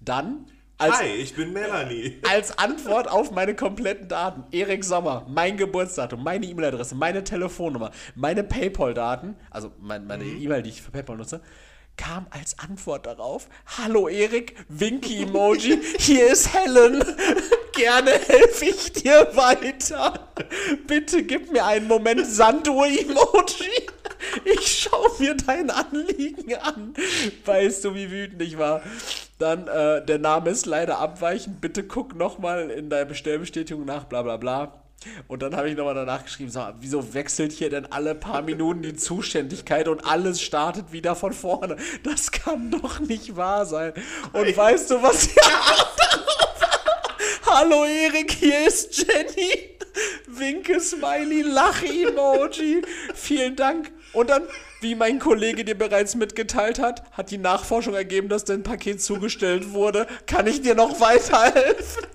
Dann 0.00 0.46
als, 0.78 0.98
Hi, 0.98 1.06
ich 1.06 1.34
bin 1.34 1.52
Melanie. 1.52 2.18
als 2.28 2.58
Antwort 2.58 3.08
auf 3.08 3.30
meine 3.30 3.54
kompletten 3.54 4.08
Daten. 4.08 4.44
Erik 4.50 4.84
Sommer, 4.84 5.24
mein 5.28 5.56
Geburtsdatum, 5.56 6.22
meine 6.22 6.46
E-Mail-Adresse, 6.46 6.94
meine 6.94 7.22
Telefonnummer, 7.22 7.90
meine 8.14 8.42
PayPal-Daten, 8.42 9.36
also 9.50 9.72
mein, 9.78 10.06
meine 10.06 10.24
E-Mail, 10.24 10.62
die 10.62 10.70
ich 10.70 10.82
für 10.82 10.90
PayPal 10.90 11.16
nutze, 11.16 11.40
kam 11.96 12.26
als 12.30 12.58
Antwort 12.58 13.06
darauf: 13.06 13.48
Hallo 13.78 14.08
Erik, 14.08 14.56
Winky-Emoji, 14.68 15.80
hier 15.98 16.32
ist 16.32 16.52
Helen. 16.52 17.04
Gerne 17.72 18.12
helfe 18.12 18.66
ich 18.66 18.92
dir 18.92 19.28
weiter. 19.34 20.28
Bitte 20.86 21.24
gib 21.24 21.50
mir 21.50 21.64
einen 21.64 21.88
Moment 21.88 22.24
Sanduhr-Emoji. 22.26 23.83
Ich 24.44 24.82
schaue 24.82 25.10
mir 25.18 25.34
dein 25.34 25.70
Anliegen 25.70 26.54
an. 26.56 26.94
Weißt 27.44 27.84
du, 27.84 27.94
wie 27.94 28.10
wütend 28.10 28.42
ich 28.42 28.58
war? 28.58 28.82
Dann, 29.38 29.66
äh, 29.68 30.04
der 30.04 30.18
Name 30.18 30.50
ist 30.50 30.66
leider 30.66 30.98
abweichend. 30.98 31.60
Bitte 31.60 31.84
guck 31.84 32.14
nochmal 32.14 32.70
in 32.70 32.90
deiner 32.90 33.04
Bestellbestätigung 33.04 33.84
nach, 33.84 34.04
bla 34.04 34.22
bla 34.22 34.36
bla. 34.36 34.84
Und 35.28 35.42
dann 35.42 35.54
habe 35.54 35.68
ich 35.68 35.76
nochmal 35.76 35.94
danach 35.94 36.24
geschrieben, 36.24 36.50
mal, 36.54 36.74
wieso 36.80 37.12
wechselt 37.14 37.52
hier 37.52 37.68
denn 37.68 37.86
alle 37.92 38.14
paar 38.14 38.42
Minuten 38.42 38.82
die 38.82 38.94
Zuständigkeit 38.94 39.88
und 39.88 40.06
alles 40.06 40.40
startet 40.40 40.92
wieder 40.92 41.14
von 41.14 41.32
vorne? 41.32 41.76
Das 42.02 42.30
kann 42.30 42.70
doch 42.70 43.00
nicht 43.00 43.36
wahr 43.36 43.66
sein. 43.66 43.92
Und 44.32 44.56
weißt 44.56 44.90
du, 44.90 45.02
was 45.02 45.24
hier 45.24 45.42
Hallo 47.46 47.84
Erik, 47.84 48.32
hier 48.32 48.66
ist 48.66 48.96
Jenny. 48.96 49.76
Winke-Smiley, 50.26 51.42
Lach-Emoji. 51.42 52.82
Vielen 53.14 53.54
Dank. 53.54 53.92
Und 54.14 54.30
dann, 54.30 54.44
wie 54.80 54.94
mein 54.94 55.18
Kollege 55.18 55.64
dir 55.64 55.76
bereits 55.76 56.14
mitgeteilt 56.14 56.78
hat, 56.78 57.02
hat 57.12 57.30
die 57.30 57.38
Nachforschung 57.38 57.94
ergeben, 57.94 58.28
dass 58.28 58.44
dein 58.44 58.62
Paket 58.62 59.02
zugestellt 59.02 59.72
wurde. 59.72 60.06
Kann 60.26 60.46
ich 60.46 60.62
dir 60.62 60.74
noch 60.74 61.00
weiterhelfen? 61.00 62.06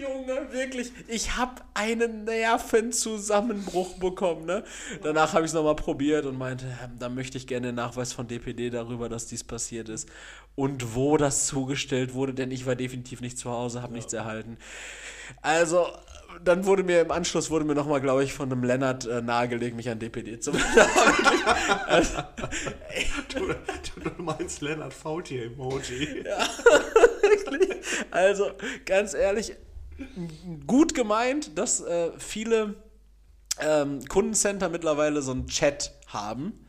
Junge, 0.00 0.50
wirklich, 0.52 0.92
ich 1.08 1.36
habe 1.36 1.56
einen 1.74 2.24
Nervenzusammenbruch 2.24 3.98
bekommen. 3.98 4.46
Ne? 4.46 4.64
Danach 5.02 5.34
habe 5.34 5.44
ich 5.44 5.50
es 5.50 5.54
nochmal 5.54 5.76
probiert 5.76 6.24
und 6.24 6.38
meinte, 6.38 6.64
ähm, 6.82 6.92
da 6.98 7.10
möchte 7.10 7.36
ich 7.36 7.46
gerne 7.46 7.74
Nachweis 7.74 8.14
von 8.14 8.26
DPD 8.26 8.70
darüber, 8.70 9.10
dass 9.10 9.26
dies 9.26 9.44
passiert 9.44 9.90
ist 9.90 10.08
und 10.54 10.94
wo 10.94 11.18
das 11.18 11.46
zugestellt 11.46 12.14
wurde, 12.14 12.32
denn 12.32 12.50
ich 12.50 12.64
war 12.64 12.76
definitiv 12.76 13.20
nicht 13.20 13.36
zu 13.36 13.50
Hause, 13.50 13.82
habe 13.82 13.92
ja. 13.92 13.96
nichts 13.96 14.12
erhalten. 14.14 14.56
Also, 15.42 15.86
dann 16.44 16.66
wurde 16.66 16.82
mir 16.82 17.00
im 17.00 17.10
Anschluss 17.10 17.50
wurde 17.50 17.64
mir 17.64 17.74
nochmal, 17.74 18.00
glaube 18.00 18.24
ich, 18.24 18.32
von 18.32 18.50
einem 18.50 18.64
Lennart 18.64 19.06
äh, 19.06 19.22
nahegelegt, 19.22 19.76
mich 19.76 19.88
an 19.88 19.98
DPD 19.98 20.40
zu 20.40 20.52
also, 21.86 22.18
du, 23.34 23.54
du, 24.00 24.22
meinst 24.22 24.60
Lennart 24.60 24.94
Faultier-Emoji. 24.94 26.24
Ja, 26.26 26.38
also, 28.10 28.50
ganz 28.86 29.14
ehrlich, 29.14 29.54
gut 30.66 30.94
gemeint, 30.94 31.58
dass 31.58 31.80
äh, 31.80 32.10
viele 32.18 32.74
ähm, 33.60 34.04
Kundencenter 34.08 34.68
mittlerweile 34.68 35.22
so 35.22 35.32
einen 35.32 35.46
Chat 35.46 35.92
haben. 36.06 36.66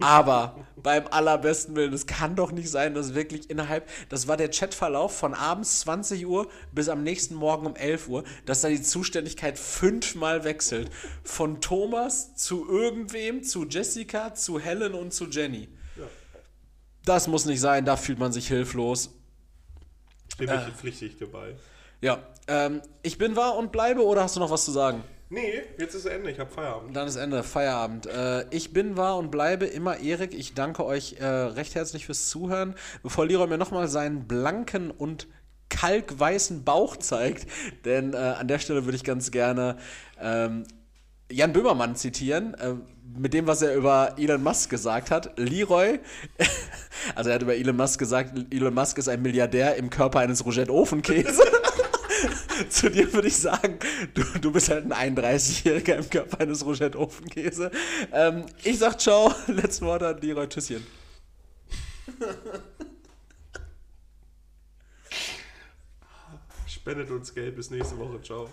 Aber 0.00 0.64
beim 0.76 1.08
allerbesten 1.08 1.74
Willen, 1.74 1.92
es 1.92 2.06
kann 2.06 2.36
doch 2.36 2.52
nicht 2.52 2.70
sein, 2.70 2.94
dass 2.94 3.14
wirklich 3.14 3.50
innerhalb, 3.50 3.88
das 4.08 4.28
war 4.28 4.36
der 4.36 4.48
Chatverlauf 4.48 5.16
von 5.16 5.34
abends 5.34 5.80
20 5.80 6.24
Uhr 6.26 6.48
bis 6.72 6.88
am 6.88 7.02
nächsten 7.02 7.34
Morgen 7.34 7.66
um 7.66 7.74
11 7.74 8.08
Uhr, 8.08 8.24
dass 8.46 8.60
da 8.60 8.68
die 8.68 8.80
Zuständigkeit 8.80 9.58
fünfmal 9.58 10.44
wechselt. 10.44 10.90
Von 11.24 11.60
Thomas 11.60 12.36
zu 12.36 12.68
irgendwem, 12.68 13.42
zu 13.42 13.66
Jessica, 13.66 14.34
zu 14.34 14.60
Helen 14.60 14.94
und 14.94 15.12
zu 15.12 15.26
Jenny. 15.26 15.68
Ja. 15.96 16.04
Das 17.04 17.26
muss 17.26 17.44
nicht 17.44 17.60
sein, 17.60 17.84
da 17.84 17.96
fühlt 17.96 18.20
man 18.20 18.32
sich 18.32 18.46
hilflos. 18.46 19.10
Stimme 20.32 20.62
ich 20.62 20.74
äh, 20.74 20.76
pflichtig 20.76 21.16
dabei. 21.18 21.56
Ja, 22.00 22.22
ähm, 22.46 22.82
ich 23.02 23.18
bin 23.18 23.34
wahr 23.34 23.56
und 23.56 23.72
bleibe 23.72 24.04
oder 24.04 24.22
hast 24.22 24.36
du 24.36 24.40
noch 24.40 24.50
was 24.50 24.64
zu 24.64 24.70
sagen? 24.70 25.02
Nee, 25.30 25.62
jetzt 25.78 25.94
ist 25.94 26.06
Ende, 26.06 26.30
ich 26.30 26.38
habe 26.38 26.50
Feierabend. 26.50 26.96
Dann 26.96 27.06
ist 27.06 27.16
Ende, 27.16 27.42
Feierabend. 27.42 28.06
Äh, 28.06 28.46
ich 28.50 28.72
bin 28.72 28.96
wahr 28.96 29.18
und 29.18 29.30
bleibe 29.30 29.66
immer 29.66 29.98
Erik. 29.98 30.32
Ich 30.32 30.54
danke 30.54 30.86
euch 30.86 31.16
äh, 31.20 31.26
recht 31.26 31.74
herzlich 31.74 32.06
fürs 32.06 32.28
Zuhören. 32.30 32.74
Bevor 33.02 33.26
Leroy 33.26 33.46
mir 33.46 33.58
nochmal 33.58 33.88
seinen 33.88 34.26
blanken 34.26 34.90
und 34.90 35.26
kalkweißen 35.68 36.64
Bauch 36.64 36.96
zeigt, 36.96 37.46
denn 37.84 38.14
äh, 38.14 38.16
an 38.16 38.48
der 38.48 38.58
Stelle 38.58 38.86
würde 38.86 38.96
ich 38.96 39.04
ganz 39.04 39.30
gerne 39.30 39.76
ähm, 40.18 40.64
Jan 41.30 41.52
Böhmermann 41.52 41.94
zitieren, 41.94 42.54
äh, 42.54 42.74
mit 43.16 43.34
dem, 43.34 43.46
was 43.46 43.60
er 43.60 43.74
über 43.74 44.14
Elon 44.16 44.42
Musk 44.42 44.70
gesagt 44.70 45.10
hat. 45.10 45.38
Leroy, 45.38 46.00
also 47.14 47.28
er 47.28 47.34
hat 47.34 47.42
über 47.42 47.54
Elon 47.54 47.76
Musk 47.76 47.98
gesagt, 47.98 48.32
Elon 48.50 48.72
Musk 48.72 48.96
ist 48.96 49.08
ein 49.08 49.20
Milliardär 49.20 49.76
im 49.76 49.90
Körper 49.90 50.20
eines 50.20 50.44
Rougette-Ofenkäse. 50.46 51.42
Zu 52.70 52.90
dir 52.90 53.12
würde 53.12 53.28
ich 53.28 53.36
sagen, 53.36 53.78
du, 54.14 54.22
du 54.40 54.52
bist 54.52 54.68
halt 54.68 54.90
ein 54.90 55.16
31-Jähriger 55.16 55.96
im 55.96 56.10
Körper 56.10 56.40
eines 56.40 56.64
Rougette-Ofenkäse. 56.64 57.70
Ähm, 58.12 58.46
ich 58.64 58.78
sag 58.78 59.00
ciao, 59.00 59.32
letzten 59.46 59.86
Worte 59.86 60.08
an 60.08 60.20
Leroy 60.20 60.48
Tüsschen. 60.48 60.86
Spendet 66.66 67.10
uns 67.10 67.34
Geld 67.34 67.56
bis 67.56 67.70
nächste 67.70 67.98
Woche. 67.98 68.20
Ciao. 68.22 68.48